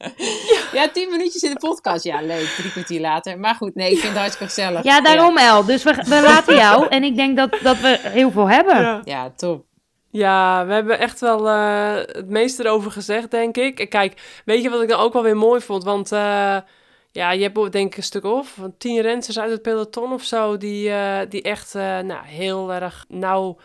Ja, 0.73 0.89
tien 0.89 1.11
minuutjes 1.11 1.43
in 1.43 1.51
de 1.53 1.59
podcast. 1.59 2.05
Ja, 2.05 2.21
leuk. 2.21 2.45
Drie 2.57 2.71
kwartier 2.71 3.01
later. 3.01 3.39
Maar 3.39 3.55
goed, 3.55 3.75
nee, 3.75 3.91
ik 3.91 3.99
vind 3.99 4.09
het 4.13 4.19
hartstikke 4.21 4.53
gezellig. 4.53 4.83
ja, 4.85 5.01
daarom, 5.01 5.37
El. 5.37 5.65
Dus 5.65 5.83
we, 5.83 5.95
we 5.95 6.21
laten 6.23 6.55
jou. 6.55 6.87
En 6.97 7.05
ik 7.05 7.17
denk 7.17 7.37
dat, 7.37 7.59
dat 7.63 7.81
we 7.81 7.99
heel 8.03 8.31
veel 8.31 8.49
hebben. 8.49 8.77
ja. 8.77 9.01
Ja, 9.05 9.31
top. 9.37 9.65
Ja, 10.17 10.67
we 10.67 10.73
hebben 10.73 10.99
echt 10.99 11.21
wel 11.21 11.49
eh, 11.49 11.95
het 11.95 12.29
meeste 12.29 12.65
erover 12.65 12.91
gezegd, 12.91 13.31
denk 13.31 13.57
ik. 13.57 13.81
En 13.81 13.89
Kijk, 13.89 14.41
weet 14.45 14.63
je 14.63 14.71
wat 14.71 14.83
ik 14.83 14.89
dan 14.89 15.01
ook 15.01 15.13
wel 15.13 15.23
weer 15.23 15.37
mooi 15.37 15.61
vond? 15.61 15.85
Want 15.85 16.13
eh, 16.13 16.57
ja, 17.11 17.31
je 17.31 17.43
hebt 17.43 17.73
denk 17.73 17.91
ik 17.91 17.97
een 17.97 18.03
stuk 18.03 18.25
of 18.25 18.59
tien 18.79 19.01
rensters 19.01 19.39
uit 19.39 19.51
het 19.51 19.63
peloton 19.63 20.13
of 20.13 20.23
zo... 20.23 20.57
die, 20.57 20.91
eh, 20.91 21.19
die 21.29 21.43
echt 21.43 21.75
nou, 21.75 22.25
heel 22.25 22.73
erg 22.73 23.05
nauw 23.09 23.57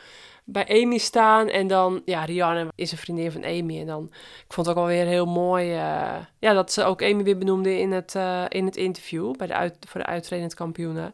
bij 0.43 0.67
Amy 0.83 0.97
staan. 0.97 1.47
En 1.47 1.67
dan, 1.67 2.01
ja, 2.05 2.25
Rianne 2.25 2.67
is 2.75 2.91
een 2.91 2.97
vriendin 2.97 3.31
van 3.31 3.45
Amy. 3.45 3.79
En 3.79 3.85
dan, 3.85 4.09
ik 4.47 4.53
vond 4.53 4.67
het 4.67 4.75
ook 4.75 4.83
wel 4.83 4.95
weer 4.95 5.05
heel 5.05 5.25
mooi... 5.25 5.65
ja, 6.39 6.53
dat 6.53 6.71
ze 6.71 6.83
ook 6.83 7.03
Amy 7.03 7.23
weer 7.23 7.37
benoemde 7.37 7.79
in 7.79 7.91
het, 7.91 8.15
in 8.47 8.65
het 8.65 8.75
interview... 8.75 9.35
Bij 9.35 9.47
de 9.47 9.53
uit, 9.53 9.77
voor 9.87 9.99
de 9.99 10.07
uitredend 10.07 10.53
kampioenen. 10.53 11.13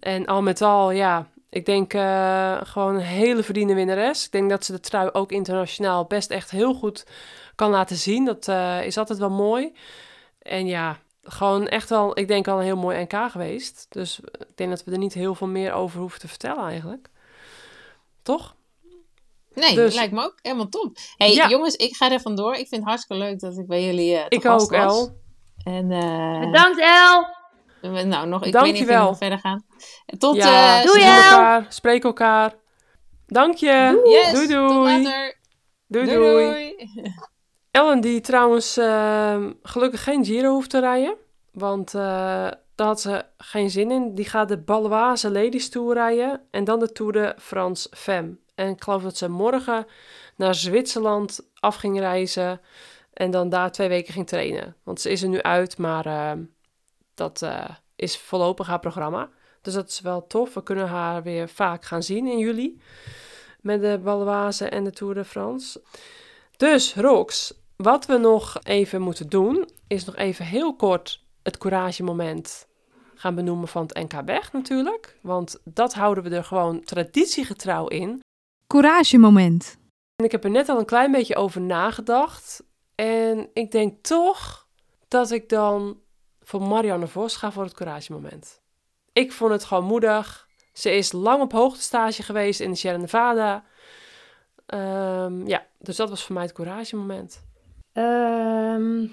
En 0.00 0.26
al 0.26 0.42
met 0.42 0.62
al, 0.62 0.90
ja, 0.90 1.26
ik 1.58 1.66
denk 1.66 1.94
eh, 1.94 2.60
gewoon 2.62 2.94
een 2.94 3.00
hele 3.00 3.42
verdiende 3.42 3.74
winnares. 3.74 4.24
Ik 4.24 4.32
denk 4.32 4.50
dat 4.50 4.64
ze 4.64 4.72
de 4.72 4.80
trui 4.80 5.08
ook 5.12 5.32
internationaal 5.32 6.04
best 6.04 6.30
echt 6.30 6.50
heel 6.50 6.74
goed 6.74 7.06
kan 7.54 7.70
laten 7.70 7.96
zien. 7.96 8.24
Dat 8.24 8.48
eh, 8.48 8.84
is 8.84 8.98
altijd 8.98 9.18
wel 9.18 9.30
mooi. 9.30 9.74
En 10.42 10.66
ja, 10.66 10.98
gewoon 11.22 11.66
echt 11.68 11.88
wel, 11.88 12.18
ik 12.18 12.28
denk 12.28 12.48
al 12.48 12.58
een 12.58 12.64
heel 12.64 12.76
mooi 12.76 13.02
NK 13.02 13.30
geweest. 13.30 13.86
Dus 13.88 14.20
ik 14.20 14.46
denk 14.56 14.70
dat 14.70 14.84
we 14.84 14.92
er 14.92 14.98
niet 14.98 15.14
heel 15.14 15.34
veel 15.34 15.46
meer 15.46 15.72
over 15.72 16.00
hoeven 16.00 16.20
te 16.20 16.28
vertellen 16.28 16.64
eigenlijk. 16.64 17.08
Toch? 18.22 18.54
Nee, 19.54 19.74
Dus- 19.74 19.94
lijkt 19.94 20.12
me 20.12 20.22
ook 20.24 20.38
helemaal 20.42 20.68
top. 20.68 20.96
hey, 21.16 21.32
Ja. 21.34 21.48
jongens, 21.48 21.74
ik 21.74 21.96
ga 21.96 22.10
er 22.12 22.20
vandoor. 22.20 22.52
Ik 22.52 22.68
vind 22.68 22.80
het 22.80 22.84
hartstikke 22.84 23.22
leuk 23.22 23.40
dat 23.40 23.58
ik 23.58 23.66
bij 23.66 23.84
jullie 23.84 24.16
eh 24.16 24.26
te 24.26 24.36
Ik 24.36 24.42
gast 24.42 24.64
ook, 24.74 24.82
was. 24.82 24.96
El. 24.96 25.16
En 25.64 25.90
eh, 25.90 26.40
Bedankt, 26.40 26.78
El. 26.80 27.36
Nou, 27.80 28.26
nog, 28.28 28.44
ik 28.44 28.52
weet 28.52 28.72
niet 28.72 28.90
of 28.90 29.10
we 29.10 29.16
verder 29.16 29.38
gaan. 29.38 29.64
Tot 30.18 30.36
Ja, 30.36 30.82
Doei, 30.82 31.02
El. 31.02 31.08
elkaar, 31.08 31.66
spreek 31.68 32.04
elkaar. 32.04 32.54
Dank 33.26 33.54
je. 33.56 34.00
Yes, 34.04 34.32
doei, 34.32 34.46
Tot 34.46 34.68
doei. 34.68 35.02
later. 35.02 35.36
Doei, 35.86 36.06
doei. 36.06 36.46
doei. 36.46 36.90
Ellen 37.70 38.00
die 38.00 38.20
trouwens 38.20 38.76
ehm, 38.76 39.52
gelukkig 39.62 40.02
geen 40.02 40.24
Giro 40.24 40.52
hoeft 40.52 40.70
te 40.70 40.80
rijden. 40.80 41.16
Want 41.52 41.94
eh, 41.94 42.00
daar 42.74 42.86
had 42.86 43.00
ze 43.00 43.24
geen 43.36 43.70
zin 43.70 43.90
in. 43.90 44.14
Die 44.14 44.24
gaat 44.24 44.48
de 44.48 44.58
Baloise 44.58 45.30
Ladies 45.30 45.68
Tour 45.68 45.94
rijden. 45.94 46.40
En 46.50 46.64
dan 46.64 46.78
de 46.78 46.92
Tour 46.92 47.12
de 47.12 47.34
France 47.38 47.88
Femme. 47.96 48.36
En 48.54 48.68
ik 48.68 48.82
geloof 48.82 49.02
dat 49.02 49.16
ze 49.16 49.28
morgen 49.28 49.86
naar 50.36 50.54
Zwitserland 50.54 51.40
af 51.54 51.76
ging 51.76 51.98
reizen. 51.98 52.60
En 53.12 53.30
dan 53.30 53.48
daar 53.48 53.72
twee 53.72 53.88
weken 53.88 54.12
ging 54.12 54.26
trainen. 54.26 54.76
Want 54.84 55.00
ze 55.00 55.10
is 55.10 55.22
er 55.22 55.28
nu 55.28 55.42
uit, 55.42 55.78
maar 55.78 56.06
ehm, 56.06 56.42
dat 57.18 57.42
eh, 57.42 57.64
is 57.96 58.18
voorlopig 58.18 58.66
haar 58.66 58.80
programma. 58.80 59.30
Dus 59.62 59.74
dat 59.74 59.88
is 59.88 60.00
wel 60.00 60.26
tof. 60.26 60.54
We 60.54 60.62
kunnen 60.62 60.88
haar 60.88 61.22
weer 61.22 61.48
vaak 61.48 61.84
gaan 61.84 62.02
zien 62.02 62.26
in 62.26 62.38
juli. 62.38 62.80
Met 63.60 63.80
de 63.80 64.00
Baloise 64.02 64.68
en 64.68 64.84
de 64.84 64.90
Tour 64.90 65.14
de 65.14 65.24
France. 65.24 65.82
Dus, 66.56 66.94
Rox, 66.94 67.54
wat 67.76 68.06
we 68.06 68.16
nog 68.16 68.58
even 68.62 69.00
moeten 69.00 69.28
doen, 69.28 69.68
is 69.86 70.04
nog 70.04 70.16
even 70.16 70.44
heel 70.44 70.76
kort 70.76 71.24
het 71.42 71.58
couragemoment 71.58 72.66
gaan 73.14 73.34
benoemen 73.34 73.68
van 73.68 73.82
het 73.82 74.12
NK 74.12 74.20
Weg 74.24 74.52
natuurlijk. 74.52 75.18
Want 75.22 75.60
dat 75.64 75.94
houden 75.94 76.24
we 76.24 76.30
er 76.30 76.44
gewoon 76.44 76.84
traditiegetrouw 76.84 77.86
in. 77.86 78.20
Couragemoment. 78.66 79.76
En 80.16 80.24
ik 80.24 80.32
heb 80.32 80.44
er 80.44 80.50
net 80.50 80.68
al 80.68 80.78
een 80.78 80.84
klein 80.84 81.12
beetje 81.12 81.36
over 81.36 81.60
nagedacht. 81.60 82.62
En 82.94 83.50
ik 83.52 83.70
denk 83.70 84.02
toch 84.02 84.66
dat 85.08 85.30
ik 85.30 85.48
dan 85.48 86.00
voor 86.48 86.62
Marianne 86.62 87.06
Vos 87.06 87.36
ga 87.36 87.52
voor 87.52 87.64
het 87.64 87.74
couragemoment. 87.74 88.62
Ik 89.12 89.32
vond 89.32 89.52
het 89.52 89.64
gewoon 89.64 89.84
moedig. 89.84 90.48
Ze 90.72 90.90
is 90.90 91.12
lang 91.12 91.42
op 91.42 91.52
hoogtestage 91.52 92.22
geweest 92.22 92.60
in 92.60 92.70
de 92.70 92.76
Sierra 92.76 92.98
Nevada. 92.98 93.64
Ehm, 94.66 95.46
ja, 95.46 95.66
dus 95.78 95.96
dat 95.96 96.08
was 96.08 96.24
voor 96.24 96.34
mij 96.34 96.44
het 96.44 96.52
couragemoment. 96.52 97.46
Ehm 97.92 99.06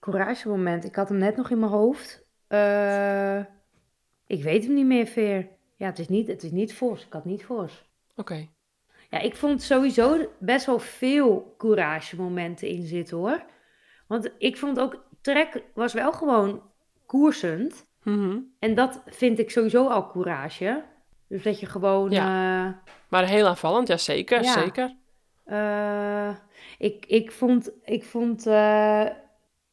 courage 0.00 0.48
moment. 0.48 0.84
Ik 0.84 0.94
had 0.94 1.08
hem 1.08 1.18
net 1.18 1.36
nog 1.36 1.50
in 1.50 1.58
mijn 1.58 1.72
hoofd. 1.72 2.24
Eh, 2.46 3.38
ik 4.26 4.42
weet 4.42 4.64
hem 4.64 4.74
niet 4.74 4.86
meer, 4.86 5.06
Veer. 5.06 5.48
Ja, 5.76 5.86
het 5.86 5.98
is 5.98 6.08
niet, 6.08 6.26
het 6.26 6.42
is 6.42 6.50
niet 6.50 6.74
fors. 6.74 7.06
Ik 7.06 7.12
had 7.12 7.24
niet 7.24 7.44
fors. 7.44 7.84
Oké. 8.16 8.48
Ja, 9.10 9.18
ik 9.18 9.36
vond 9.36 9.62
sowieso 9.62 10.30
best 10.38 10.66
wel 10.66 10.78
veel 10.78 11.54
courage 11.58 12.16
momenten 12.16 12.68
in 12.68 12.86
zitten, 12.86 13.16
hoor. 13.16 13.44
Want 14.06 14.30
ik 14.38 14.56
vond 14.56 14.80
ook, 14.80 15.04
Trek 15.20 15.62
was 15.74 15.92
wel 15.92 16.12
gewoon 16.12 16.69
koersend. 17.10 17.86
Mhm. 18.02 18.38
En 18.58 18.74
dat 18.74 19.02
vind 19.06 19.38
ik 19.38 19.50
sowieso 19.50 19.86
al 19.88 20.06
courage. 20.10 20.84
Dus 21.28 21.42
dat 21.42 21.60
je 21.60 21.66
gewoon... 21.66 22.10
eh, 22.12 22.68
Maar 23.08 23.26
heel 23.26 23.46
aanvallend, 23.46 23.88
ja 23.88 23.96
zeker, 23.96 24.42
Ja. 24.42 24.52
zeker. 24.52 24.96
eh, 25.44 26.34
Ik, 26.78 27.06
ik 27.06 27.32
vond, 27.32 27.70
ik 27.84 28.04
vond 28.04 28.46
eh, 28.46 29.06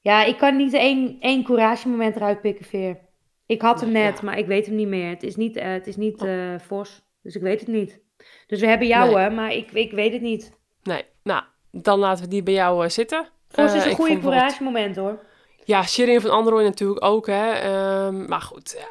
ja, 0.02 0.24
ik 0.24 0.38
kan 0.38 0.56
niet 0.56 0.74
één, 0.74 1.18
één 1.20 1.44
courage 1.44 1.90
moment 1.90 2.16
eruit 2.16 2.42
pikken, 2.42 2.66
Veer. 2.66 2.98
Ik 3.46 3.62
had 3.62 3.82
hem 3.82 3.92
net, 3.92 4.18
ja. 4.18 4.24
maar 4.24 4.38
ik 4.38 4.46
weet 4.48 4.66
hem 4.66 4.76
niet 4.76 4.88
meer. 4.88 5.10
Het 5.10 5.24
is 5.24 5.36
niet, 5.36 5.60
het 5.60 5.88
is 5.88 5.96
niet 5.96 6.24
eh, 6.24 6.56
Vos, 6.60 7.04
dus 7.22 7.36
ik 7.36 7.42
weet 7.42 7.60
het 7.60 7.70
niet. 7.70 8.00
Dus 8.48 8.60
we 8.60 8.68
hebben 8.68 8.88
jou, 8.88 9.06
Nee. 9.14 9.18
hè, 9.24 9.30
maar 9.30 9.54
ik, 9.54 9.72
ik 9.72 9.92
weet 9.92 10.14
het 10.14 10.22
niet. 10.22 10.52
Nee, 10.84 11.04
nou, 11.24 11.44
dan 11.72 12.00
laten 12.00 12.24
we 12.24 12.30
die 12.30 12.44
bij 12.44 12.54
jou 12.54 12.90
zitten. 12.90 13.28
Eh, 13.52 13.66
is 13.76 13.86
een 13.86 13.92
goede 13.96 14.20
courage 14.20 14.64
moment, 14.64 14.96
hoor. 14.96 15.26
Ja, 15.68 15.84
Shirin 15.84 16.22
van 16.22 16.32
Androoy 16.32 16.64
natuurlijk 16.64 17.06
ook, 17.06 17.28
hè. 17.28 17.52
Ehm, 17.52 18.26
maar 18.26 18.42
goed, 18.42 18.76
ja, 18.78 18.88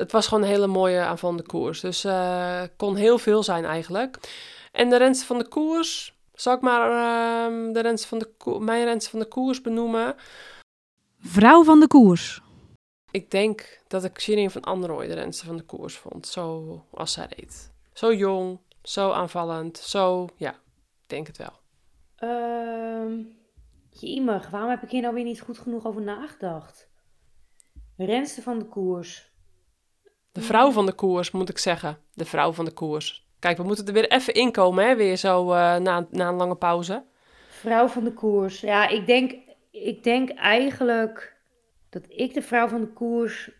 het 0.00 0.12
was 0.12 0.26
gewoon 0.26 0.42
een 0.42 0.48
hele 0.48 0.66
mooie 0.66 1.00
aanvallende 1.00 1.42
koers. 1.42 1.80
Dus 1.80 2.04
eh 2.04 2.62
kon 2.76 2.96
heel 2.96 3.18
veel 3.18 3.42
zijn 3.42 3.64
eigenlijk. 3.64 4.18
En 4.72 4.90
de 4.90 4.96
renster 4.96 5.26
van 5.26 5.38
de 5.38 5.48
koers, 5.48 6.14
zal 6.34 6.54
ik 6.54 6.60
maar 6.60 6.90
ehm, 6.90 7.72
de 7.72 7.80
renster 7.80 8.08
van 8.08 8.18
de 8.18 8.30
ko- 8.38 8.58
mijn 8.58 8.84
renster 8.84 9.10
van 9.10 9.20
de 9.20 9.26
koers 9.26 9.60
benoemen? 9.60 10.16
Vrouw 11.20 11.64
van 11.64 11.80
de 11.80 11.86
koers. 11.86 12.40
Ik 13.10 13.30
denk 13.30 13.80
dat 13.88 14.04
ik 14.04 14.20
Shirin 14.20 14.50
van 14.50 14.62
Androoy 14.62 15.06
de 15.06 15.14
renster 15.14 15.46
van 15.46 15.56
de 15.56 15.62
koers 15.62 15.96
vond, 15.96 16.26
zo 16.26 16.84
als 16.90 17.12
zij 17.12 17.26
reed. 17.36 17.70
Zo 17.92 18.14
jong, 18.14 18.58
zo 18.82 19.10
aanvallend, 19.10 19.78
zo, 19.78 20.28
ja, 20.36 20.50
ik 20.50 21.06
denk 21.06 21.26
het 21.26 21.36
wel. 21.36 21.52
Ehm 22.16 23.38
jemig, 23.90 24.50
waarom 24.50 24.70
heb 24.70 24.82
ik 24.82 24.90
hier 24.90 25.02
nou 25.02 25.14
weer 25.14 25.24
niet 25.24 25.40
goed 25.40 25.58
genoeg 25.58 25.86
over 25.86 26.02
nagedacht? 26.02 26.90
Renste 27.96 28.42
van 28.42 28.58
de 28.58 28.64
koers. 28.64 29.32
De 30.32 30.40
vrouw 30.40 30.70
van 30.70 30.86
de 30.86 30.92
koers, 30.92 31.30
moet 31.30 31.48
ik 31.48 31.58
zeggen. 31.58 31.98
De 32.14 32.24
vrouw 32.24 32.52
van 32.52 32.64
de 32.64 32.72
koers. 32.72 33.28
Kijk, 33.38 33.56
we 33.56 33.62
moeten 33.62 33.86
er 33.86 33.92
weer 33.92 34.10
even 34.10 34.34
inkomen, 34.34 34.84
hè, 34.84 34.96
weer 34.96 35.16
zo 35.16 35.52
eh, 35.52 35.76
na, 35.76 36.06
na 36.10 36.28
een 36.28 36.34
lange 36.34 36.56
pauze. 36.56 37.04
Vrouw 37.48 37.88
van 37.88 38.04
de 38.04 38.12
koers. 38.12 38.60
Ja, 38.60 38.88
ik 38.88 39.06
denk, 39.06 39.34
ik 39.70 40.04
denk 40.04 40.30
eigenlijk 40.30 41.36
dat 41.90 42.04
ik 42.08 42.34
de 42.34 42.42
vrouw 42.42 42.68
van 42.68 42.80
de 42.80 42.92
koers 42.92 43.50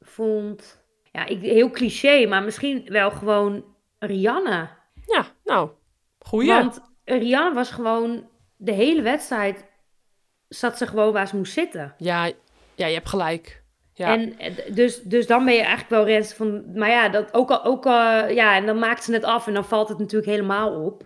vond. 0.00 0.84
Ja, 1.12 1.26
ik, 1.26 1.40
heel 1.40 1.70
cliché, 1.70 2.26
maar 2.26 2.42
misschien 2.42 2.84
wel 2.88 3.10
gewoon 3.10 3.64
Rianne. 3.98 4.68
Ja, 5.06 5.26
nou, 5.44 5.70
goeie. 6.18 6.52
Want 6.52 6.80
Rianne 7.04 7.54
was 7.54 7.70
gewoon 7.70 8.28
de 8.56 8.72
hele 8.72 9.02
wedstrijd. 9.02 9.69
Zat 10.50 10.78
ze 10.78 10.86
gewoon 10.86 11.12
waar 11.12 11.28
ze 11.28 11.36
moest 11.36 11.52
zitten. 11.52 11.94
Ja, 11.98 12.30
ja, 12.74 12.86
je 12.86 12.94
hebt 12.94 13.08
gelijk. 13.08 13.62
Ja, 13.94 14.12
En 14.18 14.38
eh, 14.38 14.74
dus, 14.74 15.02
dus 15.02 15.26
dan 15.26 15.44
ben 15.44 15.54
je 15.54 15.60
eigenlijk 15.60 15.90
wel 15.90 16.04
rest 16.06 16.32
van. 16.34 16.78
Maar 16.78 16.90
ja, 16.90 17.08
dat 17.08 17.34
ook 17.34 17.50
al, 17.50 17.64
ook 17.64 17.86
al, 17.86 18.28
ja, 18.28 18.56
en 18.56 18.66
dan 18.66 18.78
maakt 18.78 19.04
ze 19.04 19.12
het 19.12 19.24
af 19.24 19.46
en 19.46 19.54
dan 19.54 19.64
valt 19.64 19.88
het 19.88 19.98
natuurlijk 19.98 20.30
helemaal 20.30 20.84
op. 20.84 21.02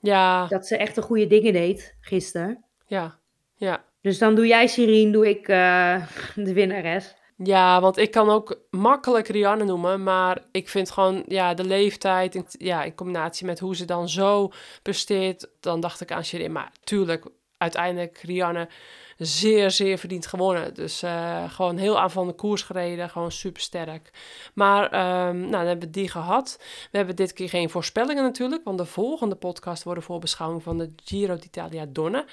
ja, 0.00 0.46
Dat 0.46 0.66
ze 0.66 0.76
echt 0.76 0.94
de 0.94 1.02
goede 1.02 1.26
dingen 1.26 1.52
deed 1.52 1.96
gisteren. 2.00 2.64
ja, 2.86 3.18
ja. 3.54 3.84
Dus 4.00 4.18
dan 4.18 4.34
doe 4.34 4.46
jij 4.46 4.66
Sirien, 4.66 5.12
doe 5.12 5.28
ik 5.28 5.48
eh, 5.48 6.02
de 6.46 6.52
winnares. 6.52 7.14
Ja, 7.36 7.80
want 7.80 7.96
ik 7.96 8.10
kan 8.10 8.30
ook 8.30 8.60
makkelijk 8.70 9.28
Rianne 9.28 9.64
noemen, 9.64 10.02
maar 10.02 10.38
ik 10.52 10.68
vind 10.68 10.90
gewoon, 10.90 11.22
ja, 11.26 11.54
de 11.54 11.64
leeftijd, 11.64 12.34
in- 12.34 12.46
ja, 12.48 12.82
in 12.82 12.94
combinatie 12.94 13.46
met 13.46 13.58
hoe 13.58 13.76
ze 13.76 13.84
dan 13.84 14.08
zo 14.08 14.50
presteert, 14.82 15.48
dan 15.60 15.80
dacht 15.80 16.00
ik 16.00 16.12
aan 16.12 16.24
Shirin. 16.24 16.52
Maar 16.52 16.72
tuurlijk, 16.84 17.26
uiteindelijk 17.62 18.18
Rianne 18.18 18.68
zeer, 19.16 19.70
zeer 19.70 19.98
verdiend 19.98 20.26
gewonnen. 20.26 20.74
Dus 20.74 21.02
eh, 21.02 21.50
gewoon 21.50 21.76
heel 21.76 22.00
aanvallende 22.00 22.34
koers 22.34 22.62
gereden, 22.62 23.10
gewoon 23.10 23.32
super 23.32 23.62
sterk. 23.62 24.10
Maar 24.54 24.90
ehm, 24.90 25.38
nou, 25.38 25.50
dan 25.50 25.66
hebben 25.66 25.86
we 25.86 25.90
die 25.90 26.08
gehad. 26.08 26.56
We 26.90 26.96
hebben 26.96 27.16
dit 27.16 27.32
keer 27.32 27.48
geen 27.48 27.70
voorspellingen 27.70 28.22
natuurlijk, 28.22 28.64
want 28.64 28.78
de 28.78 28.84
volgende 28.84 29.34
podcast 29.34 29.82
worden 29.82 30.02
voor 30.02 30.18
beschouwing 30.18 30.62
van 30.62 30.78
de 30.78 30.92
Giro 31.04 31.36
d'Italia 31.36 31.86
Donne. 31.88 32.24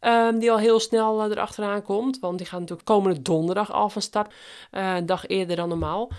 Ehm, 0.00 0.38
die 0.38 0.50
al 0.50 0.58
heel 0.58 0.80
snel 0.80 1.22
eh, 1.22 1.30
erachteraan 1.30 1.82
komt. 1.82 2.18
Want 2.18 2.38
die 2.38 2.46
gaat 2.46 2.60
natuurlijk 2.60 2.88
komende 2.88 3.22
donderdag 3.22 3.72
al 3.72 3.88
van 3.88 4.02
start. 4.02 4.34
eh, 4.70 4.94
een 4.94 5.06
dag 5.06 5.26
eerder 5.26 5.56
dan 5.56 5.68
normaal. 5.68 6.10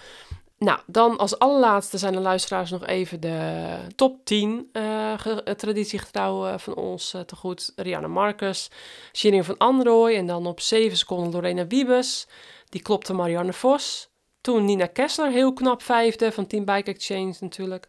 Nou, 0.60 0.80
dan 0.86 1.18
als 1.18 1.40
allerlaatste 1.40 1.98
zijn 1.98 2.14
de 2.14 2.20
luisteraars 2.20 2.72
nog 2.72 2.86
even 2.86 3.20
de 3.20 3.78
top 3.96 4.26
10 4.26 4.70
eh 4.72 5.26
eh, 5.26 5.38
traditiegetrouw 5.56 6.48
eh, 6.48 6.58
van 6.58 6.76
ons 6.76 7.14
eh, 7.14 7.22
te 7.22 7.36
goed. 7.36 7.74
Rianne 7.76 8.08
Marcus, 8.08 8.72
Shirin 9.14 9.44
van 9.44 9.58
Androoy 9.58 10.16
en 10.16 10.28
dan 10.28 10.46
op 10.46 10.60
7 10.60 10.98
seconden 10.98 11.32
Lorena 11.32 11.68
Wiebes. 11.68 12.28
Die 12.70 12.82
klopte 12.82 13.14
Marianne 13.14 13.54
Vos. 13.54 14.10
Toen 14.42 14.66
Nina 14.66 14.86
Kessler, 14.86 15.32
heel 15.32 15.54
knap 15.54 15.82
vijfde 15.82 16.32
van 16.32 16.48
Team 16.48 16.66
Bike 16.66 16.92
Exchange 16.92 17.34
natuurlijk. 17.40 17.88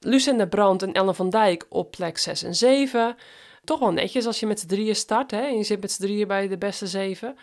Lucinda 0.00 0.46
Brandt 0.46 0.82
en 0.82 0.92
Ellen 0.92 1.14
van 1.14 1.30
Dijk 1.30 1.66
op 1.68 1.90
plek 1.90 2.18
6 2.18 2.42
en 2.42 2.54
7. 2.54 3.16
Toch 3.68 3.78
wel 3.78 3.92
netjes 3.92 4.26
als 4.26 4.40
je 4.40 4.46
met 4.46 4.60
z'n 4.60 4.66
drieën 4.66 4.96
start 4.96 5.30
hè, 5.30 5.40
en 5.40 5.56
je 5.56 5.62
zit 5.62 5.80
met 5.80 5.92
z'n 5.92 6.02
drieën 6.02 6.28
bij 6.28 6.48
de 6.48 6.58
beste 6.58 6.86
zeven. 6.86 7.36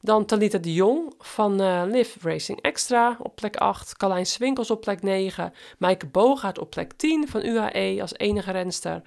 Dan 0.00 0.24
Talita 0.24 0.58
de 0.58 0.72
Jong 0.72 1.14
van 1.18 1.60
eh 1.60 1.82
Liv 1.86 2.16
Racing 2.22 2.60
Extra 2.60 3.16
op 3.18 3.34
plek 3.34 3.56
8. 3.56 3.96
Carlijn 3.96 4.26
Swinkels 4.26 4.70
op 4.70 4.80
plek 4.80 5.02
9. 5.02 5.52
Maaike 5.78 6.06
Bogaert 6.06 6.58
op 6.58 6.70
plek 6.70 6.92
10 6.92 7.28
van 7.28 7.44
UAE 7.44 7.98
als 8.00 8.14
enige 8.16 8.50
renster. 8.50 9.02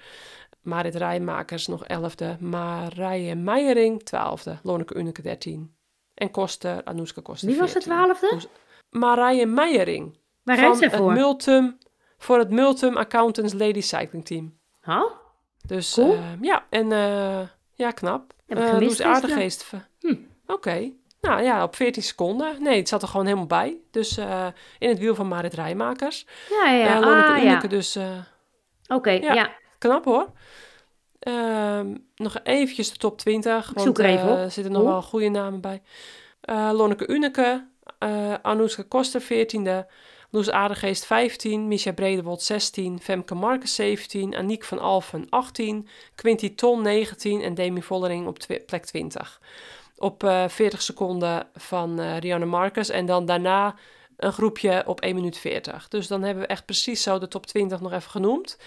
Marit 0.62 0.94
Rijmakers 0.94 1.66
nog 1.66 1.82
11e. 1.82 2.38
Marije 2.38 3.34
Meijering 3.34 4.00
12e. 4.00 4.60
Lonneke 4.62 4.94
Uneke 4.94 5.22
13. 5.22 5.76
En 6.14 6.30
Koster, 6.30 6.84
Anouska 6.84 7.20
Koster 7.20 7.48
Wie 7.48 7.58
was 7.58 7.72
de 7.72 7.80
14. 7.80 7.92
twaalfde? 7.92 8.34
Dus 8.34 8.46
Marije 8.90 9.46
Meijering. 9.46 10.18
Waar 10.42 10.56
van 10.56 10.64
rijdt 10.64 10.78
ze 10.78 10.84
het 10.84 10.96
voor? 10.96 11.12
Multum, 11.12 11.78
voor 12.18 12.38
het 12.38 12.50
Multum 12.50 12.96
Accountants 12.96 13.52
Lady 13.52 13.80
Cycling 13.80 14.24
Team. 14.24 14.58
Huh? 14.82 15.24
Dus 15.66 15.94
Cool. 15.94 16.12
eh, 16.14 16.20
ja, 16.40 16.64
en 16.70 16.92
eh, 16.92 17.40
ja, 17.74 17.90
knap. 17.90 18.32
Heb 18.46 18.58
ik 18.58 18.64
Eh, 18.64 18.70
gemist. 18.70 19.02
Aardegeest. 19.02 19.72
Hm. 20.00 20.14
Oké. 20.46 20.90
Nou 21.20 21.42
ja, 21.42 21.62
op 21.62 21.76
14 21.76 22.02
seconden. 22.02 22.62
Nee, 22.62 22.78
het 22.78 22.88
zat 22.88 23.02
er 23.02 23.08
gewoon 23.08 23.24
helemaal 23.26 23.46
bij. 23.46 23.76
Dus 23.90 24.16
eh, 24.16 24.46
in 24.78 24.88
het 24.88 24.98
wiel 24.98 25.14
van 25.14 25.28
Marit 25.28 25.54
Rijmakers. 25.54 26.26
Ja, 26.50 26.70
ja. 26.70 26.84
Ja, 26.86 27.00
Lonneke 27.00 27.28
ah, 27.32 27.42
ja. 27.42 27.60
Dus 27.60 27.98
Oké, 28.88 29.10
Ja. 29.10 29.32
ja. 29.34 29.50
knap 29.78 30.04
hoor. 30.04 30.30
Ehm, 31.18 31.94
nog 32.16 32.36
eventjes 32.42 32.90
de 32.92 32.96
top 32.98 33.18
20. 33.18 33.70
Want 33.74 33.86
zoek 33.86 33.98
er 33.98 34.04
even 34.04 34.30
op. 34.30 34.36
er 34.36 34.50
zitten 34.50 34.72
nog 34.72 34.82
Hoe? 34.82 34.90
wel 34.90 35.02
goede 35.02 35.28
namen 35.28 35.60
bij. 35.60 35.82
Lonneke 36.72 37.06
Uneke, 37.08 37.66
Anouska 38.42 38.82
Koster 38.88 39.22
14e. 39.22 39.86
Loes 40.36 40.50
Aardegeest 40.50 41.04
15, 41.06 41.68
Misha 41.68 41.92
Bredewold 41.92 42.42
16, 42.42 43.00
Femke 43.00 43.34
Marcus 43.34 43.74
17, 43.74 44.34
Aniek 44.34 44.64
van 44.64 44.78
Alphen 44.78 45.26
18, 45.30 45.88
Quinty 46.14 46.54
Ton 46.54 46.82
19 46.82 47.42
en 47.42 47.54
Demi 47.54 47.82
Vollering 47.82 48.26
op 48.26 48.38
plek 48.66 48.84
20. 48.84 49.40
Op 49.96 50.24
eh 50.24 50.48
40 50.48 50.82
seconden 50.82 51.46
van 51.54 52.00
eh 52.00 52.18
Rianne 52.18 52.46
Marcus 52.46 52.88
en 52.88 53.06
dan 53.06 53.26
daarna 53.26 53.74
een 54.16 54.32
groepje 54.32 54.82
op 54.86 55.00
1 55.00 55.14
minuut 55.14 55.38
40. 55.38 55.88
Dus 55.88 56.06
dan 56.06 56.22
hebben 56.22 56.42
we 56.42 56.48
echt 56.48 56.64
precies 56.64 57.02
zo 57.02 57.18
de 57.18 57.28
top 57.28 57.46
20 57.46 57.80
nog 57.80 57.92
even 57.92 58.10
genoemd. 58.10 58.58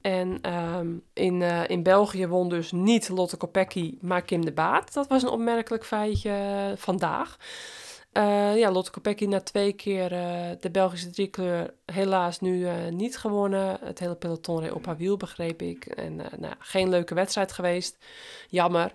En 0.00 0.38
ehm, 0.42 0.88
in, 1.12 1.42
eh, 1.42 1.68
in 1.68 1.82
België 1.82 2.26
won 2.26 2.48
dus 2.48 2.72
niet 2.72 3.08
Lotte 3.08 3.36
Kopecky, 3.36 3.98
maar 4.00 4.22
Kim 4.22 4.44
de 4.44 4.52
Baat. 4.52 4.92
Dat 4.92 5.06
was 5.06 5.22
een 5.22 5.28
opmerkelijk 5.28 5.84
feitje 5.84 6.30
eh, 6.30 6.76
vandaag. 6.76 7.38
Eh, 8.12 8.56
ja, 8.56 8.70
Lotte 8.70 8.90
Kopecky 8.90 9.24
na 9.24 9.40
twee 9.40 9.72
keer 9.72 10.12
eh, 10.12 10.50
de 10.60 10.70
Belgische 10.70 11.10
driekleur 11.10 11.74
helaas 11.86 12.40
nu 12.40 12.66
eh, 12.66 12.74
niet 12.90 13.18
gewonnen. 13.18 13.78
Het 13.84 13.98
hele 13.98 14.14
peloton 14.14 14.60
reed 14.60 14.72
op 14.72 14.86
haar 14.86 14.96
wiel, 14.96 15.16
begreep 15.16 15.62
ik. 15.62 15.86
En 15.86 16.16
nou, 16.16 16.54
geen 16.58 16.88
leuke 16.88 17.14
wedstrijd 17.14 17.52
geweest. 17.52 17.96
Jammer. 18.48 18.94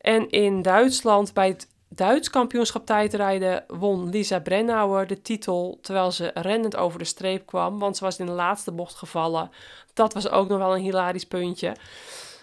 En 0.00 0.30
in 0.30 0.62
Duitsland 0.62 1.34
bij 1.34 1.48
het 1.48 1.68
Duits 1.88 2.30
kampioenschap 2.30 2.86
tijdrijden 2.86 3.64
won 3.66 4.10
Lisa 4.10 4.40
Brennauer 4.40 5.06
de 5.06 5.22
titel 5.22 5.78
terwijl 5.82 6.12
ze 6.12 6.30
rennend 6.34 6.76
over 6.76 6.98
de 6.98 7.04
streep 7.04 7.46
kwam, 7.46 7.78
want 7.78 7.96
ze 7.96 8.04
was 8.04 8.18
in 8.18 8.26
de 8.26 8.32
laatste 8.32 8.72
bocht 8.72 8.94
gevallen. 8.94 9.50
Dat 9.94 10.12
was 10.12 10.28
ook 10.28 10.48
nog 10.48 10.58
wel 10.58 10.74
een 10.74 10.82
hilarisch 10.82 11.26
puntje. 11.26 11.76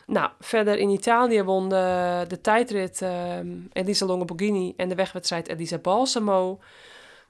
Nou, 0.05 0.31
verder 0.39 0.77
in 0.77 0.89
Italië 0.89 1.43
won 1.43 1.69
de, 1.69 2.39
tijdrit 2.41 3.01
ehm, 3.01 3.47
Elisa 3.73 4.05
Longoborghini 4.05 4.73
en 4.77 4.89
de 4.89 4.95
wegwedstrijd 4.95 5.47
Elisa 5.47 5.77
Balsamo. 5.77 6.59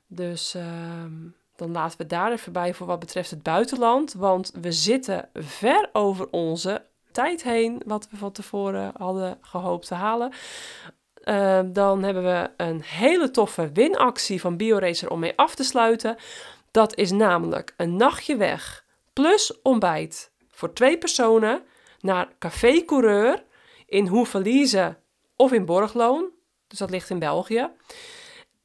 Dus 0.07 0.55
ehm, 0.55 1.11
dan 1.55 1.71
laten 1.71 1.97
we 1.97 2.05
daar 2.05 2.31
even 2.31 2.53
bij 2.53 2.73
voor 2.73 2.87
wat 2.87 2.99
betreft 2.99 3.29
het 3.29 3.43
buitenland. 3.43 4.13
Want 4.13 4.51
we 4.61 4.71
zitten 4.71 5.29
ver 5.33 5.89
over 5.91 6.27
onze 6.29 6.85
tijd 7.11 7.43
heen, 7.43 7.81
wat 7.85 8.07
we 8.09 8.17
van 8.17 8.31
tevoren 8.31 8.91
hadden 8.97 9.37
gehoopt 9.41 9.87
te 9.87 9.95
halen. 9.95 10.31
Ehm, 11.23 11.71
dan 11.71 12.03
hebben 12.03 12.23
we 12.23 12.49
een 12.57 12.81
hele 12.81 13.31
toffe 13.31 13.71
winactie 13.73 14.41
van 14.41 14.57
BioRacer 14.57 15.09
om 15.09 15.19
mee 15.19 15.33
af 15.35 15.55
te 15.55 15.63
sluiten. 15.63 16.17
Dat 16.71 16.95
is 16.95 17.11
namelijk 17.11 17.73
een 17.77 17.95
nachtje 17.95 18.35
weg 18.35 18.85
plus 19.13 19.61
ontbijt 19.61 20.31
voor 20.49 20.73
twee 20.73 20.97
personen 20.97 21.61
naar 22.03 22.27
Café 22.39 22.85
Coureur 22.85 23.43
in 23.85 24.07
Hoevelise 24.07 24.97
of 25.35 25.51
in 25.51 25.65
Borgloon. 25.65 26.29
Dus 26.67 26.79
dat 26.79 26.89
ligt 26.89 27.09
in 27.09 27.19
België. 27.19 27.69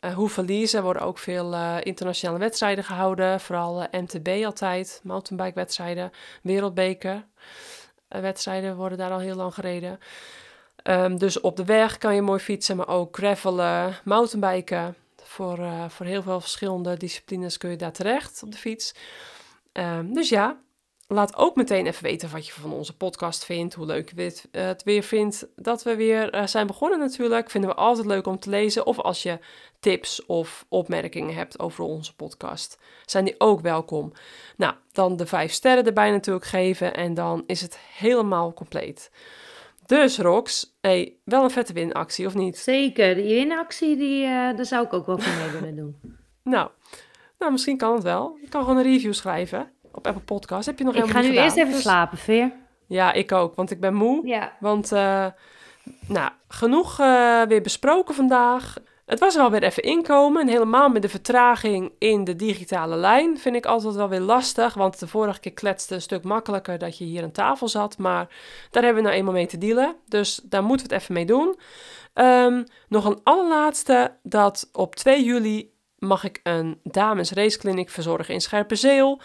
Uh, 0.00 0.14
hoe 0.14 0.28
verliezen 0.28 0.82
worden 0.82 1.02
ook 1.02 1.18
veel 1.18 1.52
uh, 1.52 1.76
internationale 1.80 2.38
wedstrijden 2.38 2.84
gehouden. 2.84 3.40
Vooral 3.40 3.86
MTB 3.90 4.44
altijd, 4.44 5.00
mountainbike 5.02 5.54
wedstrijden, 5.54 6.10
wereldbeker. 6.42 7.26
wedstrijden 8.08 8.76
worden 8.76 8.98
daar 8.98 9.10
al 9.10 9.18
heel 9.18 9.34
lang 9.34 9.54
gereden. 9.54 9.98
Um, 10.84 11.18
dus 11.18 11.40
op 11.40 11.56
de 11.56 11.64
weg 11.64 11.98
kan 11.98 12.14
je 12.14 12.22
mooi 12.22 12.40
fietsen, 12.40 12.76
maar 12.76 12.88
ook 12.88 13.16
gravelen, 13.16 13.94
mountainbiken. 14.04 14.96
Voor, 15.22 15.58
voor 15.88 16.06
heel 16.06 16.22
veel 16.22 16.40
verschillende 16.40 16.96
disciplines 16.96 17.58
kun 17.58 17.70
je 17.70 17.76
daar 17.76 17.92
terecht 17.92 18.42
op 18.42 18.52
de 18.52 18.58
fiets. 18.58 18.94
Um, 19.72 20.14
dus 20.14 20.28
ja, 20.28 20.60
laat 21.06 21.36
ook 21.36 21.56
meteen 21.56 21.86
even 21.86 22.02
weten 22.02 22.30
wat 22.30 22.46
je 22.46 22.52
van 22.52 22.72
onze 22.72 22.96
podcast 22.96 23.44
vindt. 23.44 23.74
Hoe 23.74 23.86
leuk 23.86 24.12
je 24.14 24.22
het, 24.22 24.48
uh, 24.52 24.64
het 24.64 24.82
weer 24.82 25.02
vindt 25.02 25.46
dat 25.56 25.82
we 25.82 25.96
weer 25.96 26.34
uh, 26.34 26.46
zijn 26.46 26.66
begonnen 26.66 26.98
natuurlijk. 26.98 27.50
Vinden 27.50 27.70
we 27.70 27.76
altijd 27.76 28.06
leuk 28.06 28.26
om 28.26 28.38
te 28.38 28.50
lezen. 28.50 28.86
Of 28.86 28.98
als 28.98 29.22
je 29.22 29.38
tips 29.80 30.26
of 30.26 30.66
opmerkingen 30.68 31.34
hebt 31.34 31.58
over 31.58 31.84
onze 31.84 32.14
podcast, 32.14 32.78
zijn 33.06 33.24
die 33.24 33.34
ook 33.38 33.60
welkom. 33.60 34.12
Nou, 34.56 34.74
dan 34.92 35.16
de 35.16 35.26
vijf 35.26 35.52
sterren 35.52 35.86
erbij 35.86 36.10
natuurlijk 36.10 36.46
geven 36.46 36.94
en 36.94 37.14
dan 37.14 37.42
is 37.46 37.60
het 37.60 37.78
helemaal 37.78 38.54
compleet. 38.54 39.10
Dus 39.86 40.18
Rox, 40.18 40.76
hey, 40.80 41.16
wel 41.24 41.44
een 41.44 41.50
vette 41.50 41.72
winactie, 41.72 42.26
of 42.26 42.34
niet? 42.34 42.58
Zeker, 42.58 43.14
die 43.14 43.34
winactie, 43.34 43.96
die, 43.96 44.24
uh, 44.24 44.30
daar 44.30 44.66
zou 44.66 44.84
ik 44.84 44.92
ook 44.92 45.06
wel 45.06 45.18
voor 45.18 45.42
mee 45.42 45.50
willen 45.50 45.76
doen. 45.76 45.96
nou, 46.42 46.70
nou, 47.38 47.52
misschien 47.52 47.76
kan 47.76 47.94
het 47.94 48.02
wel. 48.02 48.38
Je 48.40 48.48
kan 48.48 48.62
gewoon 48.62 48.76
een 48.76 48.82
review 48.82 49.12
schrijven 49.12 49.72
op 49.92 50.06
Apple 50.06 50.22
Podcast. 50.22 50.66
Heb 50.66 50.78
je 50.78 50.84
nog 50.84 50.94
ik 50.94 51.00
helemaal? 51.00 51.22
Ik 51.22 51.28
ga 51.28 51.34
nu 51.34 51.42
eerst 51.42 51.56
even 51.56 51.72
dus... 51.72 51.82
slapen, 51.82 52.18
Veer. 52.18 52.52
Ja, 52.86 53.12
ik 53.12 53.32
ook, 53.32 53.54
want 53.54 53.70
ik 53.70 53.80
ben 53.80 53.94
moe. 53.94 54.26
Ja. 54.26 54.52
Want, 54.60 54.92
uh, 54.92 55.26
nou, 56.06 56.30
genoeg 56.48 57.00
uh, 57.00 57.42
weer 57.42 57.62
besproken 57.62 58.14
vandaag. 58.14 58.76
Het 59.06 59.20
was 59.20 59.36
wel 59.36 59.50
weer 59.50 59.62
even 59.62 59.82
inkomen. 59.82 60.42
En 60.42 60.48
helemaal 60.48 60.88
met 60.88 61.02
de 61.02 61.08
vertraging 61.08 61.92
in 61.98 62.24
de 62.24 62.36
digitale 62.36 62.96
lijn 62.96 63.38
vind 63.38 63.56
ik 63.56 63.66
altijd 63.66 63.94
wel 63.94 64.08
weer 64.08 64.20
lastig. 64.20 64.74
Want 64.74 64.98
de 64.98 65.06
vorige 65.06 65.40
keer 65.40 65.52
kletste 65.52 65.94
een 65.94 66.02
stuk 66.02 66.24
makkelijker 66.24 66.78
dat 66.78 66.98
je 66.98 67.04
hier 67.04 67.22
aan 67.22 67.32
tafel 67.32 67.68
zat. 67.68 67.98
Maar 67.98 68.28
daar 68.70 68.82
hebben 68.82 69.02
we 69.02 69.08
nou 69.08 69.20
eenmaal 69.20 69.34
mee 69.34 69.46
te 69.46 69.58
dealen. 69.58 69.96
Dus 70.08 70.40
daar 70.44 70.64
moeten 70.64 70.86
we 70.86 70.94
het 70.94 71.02
even 71.02 71.14
mee 71.14 71.26
doen. 71.26 71.58
Um, 72.14 72.64
nog 72.88 73.04
een 73.04 73.20
allerlaatste. 73.22 74.16
Dat 74.22 74.68
op 74.72 74.94
2 74.94 75.24
juli 75.24 75.72
mag 75.98 76.24
ik 76.24 76.40
een 76.42 76.80
dames 76.82 77.32
raceclinic 77.32 77.90
verzorgen 77.90 78.34
in 78.34 78.40
Scherpenzeel. 78.40 79.20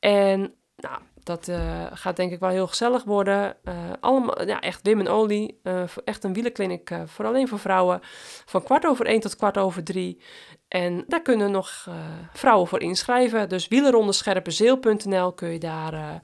En 0.00 0.54
nou, 0.76 1.00
dat 1.22 1.48
uh, 1.48 1.86
gaat 1.92 2.16
denk 2.16 2.32
ik 2.32 2.40
wel 2.40 2.50
heel 2.50 2.66
gezellig 2.66 3.04
worden. 3.04 3.56
Uh, 3.64 3.74
allemaal, 4.00 4.46
ja, 4.46 4.60
echt 4.60 4.82
Wim 4.82 5.00
en 5.00 5.08
Olie. 5.08 5.60
Uh, 5.62 5.82
echt 6.04 6.24
een 6.24 6.32
wielenkliniek 6.32 6.90
voor 7.06 7.26
alleen 7.26 7.48
voor 7.48 7.58
vrouwen. 7.58 8.00
Van 8.44 8.62
kwart 8.62 8.86
over 8.86 9.06
één 9.06 9.20
tot 9.20 9.36
kwart 9.36 9.58
over 9.58 9.84
drie. 9.84 10.22
En 10.68 11.04
daar 11.06 11.22
kunnen 11.22 11.50
nog 11.50 11.88
vrouwen 12.32 12.68
voor 12.68 12.80
inschrijven. 12.80 13.48
Dus 13.48 13.68
wielerondescherpenzeel.nl 13.68 15.32
kun 15.32 15.48
je 15.48 15.58
daar 15.58 16.20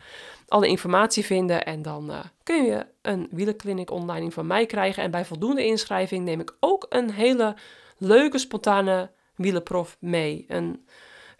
alle 0.48 0.68
informatie 0.68 1.24
vinden. 1.24 1.64
En 1.64 1.82
dan 1.82 2.12
kun 2.42 2.64
je 2.64 2.86
een 3.02 3.28
wielenkliniek 3.30 3.90
online 3.90 4.30
van 4.30 4.46
mij 4.46 4.66
krijgen. 4.66 5.02
En 5.02 5.10
bij 5.10 5.24
voldoende 5.24 5.66
inschrijving 5.66 6.24
neem 6.24 6.40
ik 6.40 6.56
ook 6.60 6.86
een 6.88 7.10
hele 7.10 7.56
leuke, 7.98 8.38
spontane 8.38 9.10
wielenprof 9.34 9.96
mee. 10.00 10.44
Een 10.48 10.86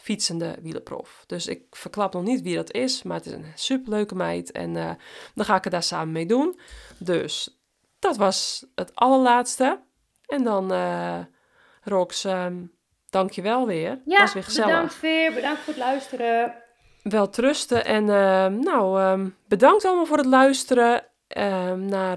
fietsende 0.06 0.56
wielerprof. 0.62 1.24
Dus 1.26 1.46
ik 1.46 1.62
verklap 1.70 2.12
nog 2.12 2.22
niet 2.22 2.42
wie 2.42 2.54
dat 2.56 2.72
is, 2.72 3.02
maar 3.02 3.16
het 3.16 3.26
is 3.26 3.32
een 3.32 3.52
superleuke 3.54 4.14
meid 4.14 4.52
en 4.52 4.74
uh, 4.74 4.90
dan 5.34 5.44
ga 5.44 5.56
ik 5.56 5.64
het 5.64 5.72
daar 5.72 5.82
samen 5.82 6.12
mee 6.12 6.26
doen. 6.26 6.60
Dus 6.98 7.60
dat 7.98 8.16
was 8.16 8.66
het 8.74 8.94
allerlaatste. 8.94 9.80
En 10.26 10.44
dan, 10.44 10.72
uh, 10.72 11.18
Rox, 11.82 12.24
um, 12.24 12.72
dank 13.10 13.30
je 13.30 13.42
wel 13.42 13.66
weer. 13.66 14.00
Ja, 14.04 14.20
was 14.20 14.32
weer 14.34 14.44
gezellig. 14.44 14.70
bedankt 14.70 14.94
Veer, 14.94 15.32
bedankt 15.32 15.60
voor 15.60 15.72
het 15.72 15.82
luisteren. 15.82 16.54
Wel 17.02 17.28
trusten 17.30 17.84
en 17.84 18.02
uh, 18.02 18.46
nou, 18.46 19.02
um, 19.02 19.36
bedankt 19.48 19.84
allemaal 19.84 20.06
voor 20.06 20.16
het 20.16 20.26
luisteren. 20.26 21.04
Um, 21.36 21.84
naar 21.84 22.16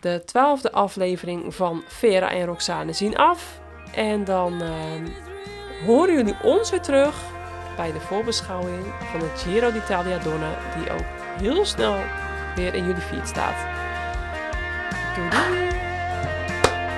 de 0.00 0.22
twaalfde 0.24 0.72
aflevering 0.72 1.54
van 1.54 1.82
Vera 1.86 2.30
en 2.30 2.46
Roxane 2.46 2.92
zien 2.92 3.16
af. 3.16 3.60
En 3.94 4.24
dan 4.24 4.62
horen 5.86 6.14
jullie 6.14 6.36
ons 6.42 6.70
weer 6.70 6.80
terug 6.80 7.14
bij 7.76 7.92
de 7.92 8.00
voorbeschouwing 8.00 8.84
van 9.10 9.20
de 9.20 9.30
Giro 9.36 9.72
d'Italia 9.72 10.18
Donna, 10.18 10.50
die 10.78 10.92
ook 10.92 11.04
heel 11.40 11.64
snel 11.64 11.96
weer 12.54 12.74
in 12.74 12.86
jullie 12.86 13.02
feed 13.02 13.28
staat. 13.28 13.56
Doei 15.16 15.28
doei! 15.28 15.68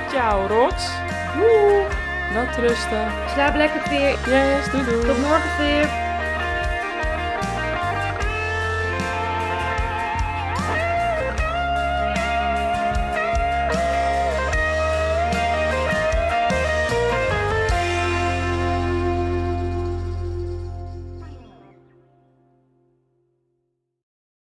Ciao 0.09 0.47
Rox! 0.47 0.91
Woe! 1.37 1.87
Wel 2.33 2.67
rusten! 2.67 3.13
Slaap 3.33 3.55
lekker 3.55 3.89
weer! 3.89 4.19
Yes, 4.27 4.71
doei 4.71 4.85
doei! 4.85 5.07
Tot 5.07 5.19
morgen 5.19 5.59
weer! 5.59 6.04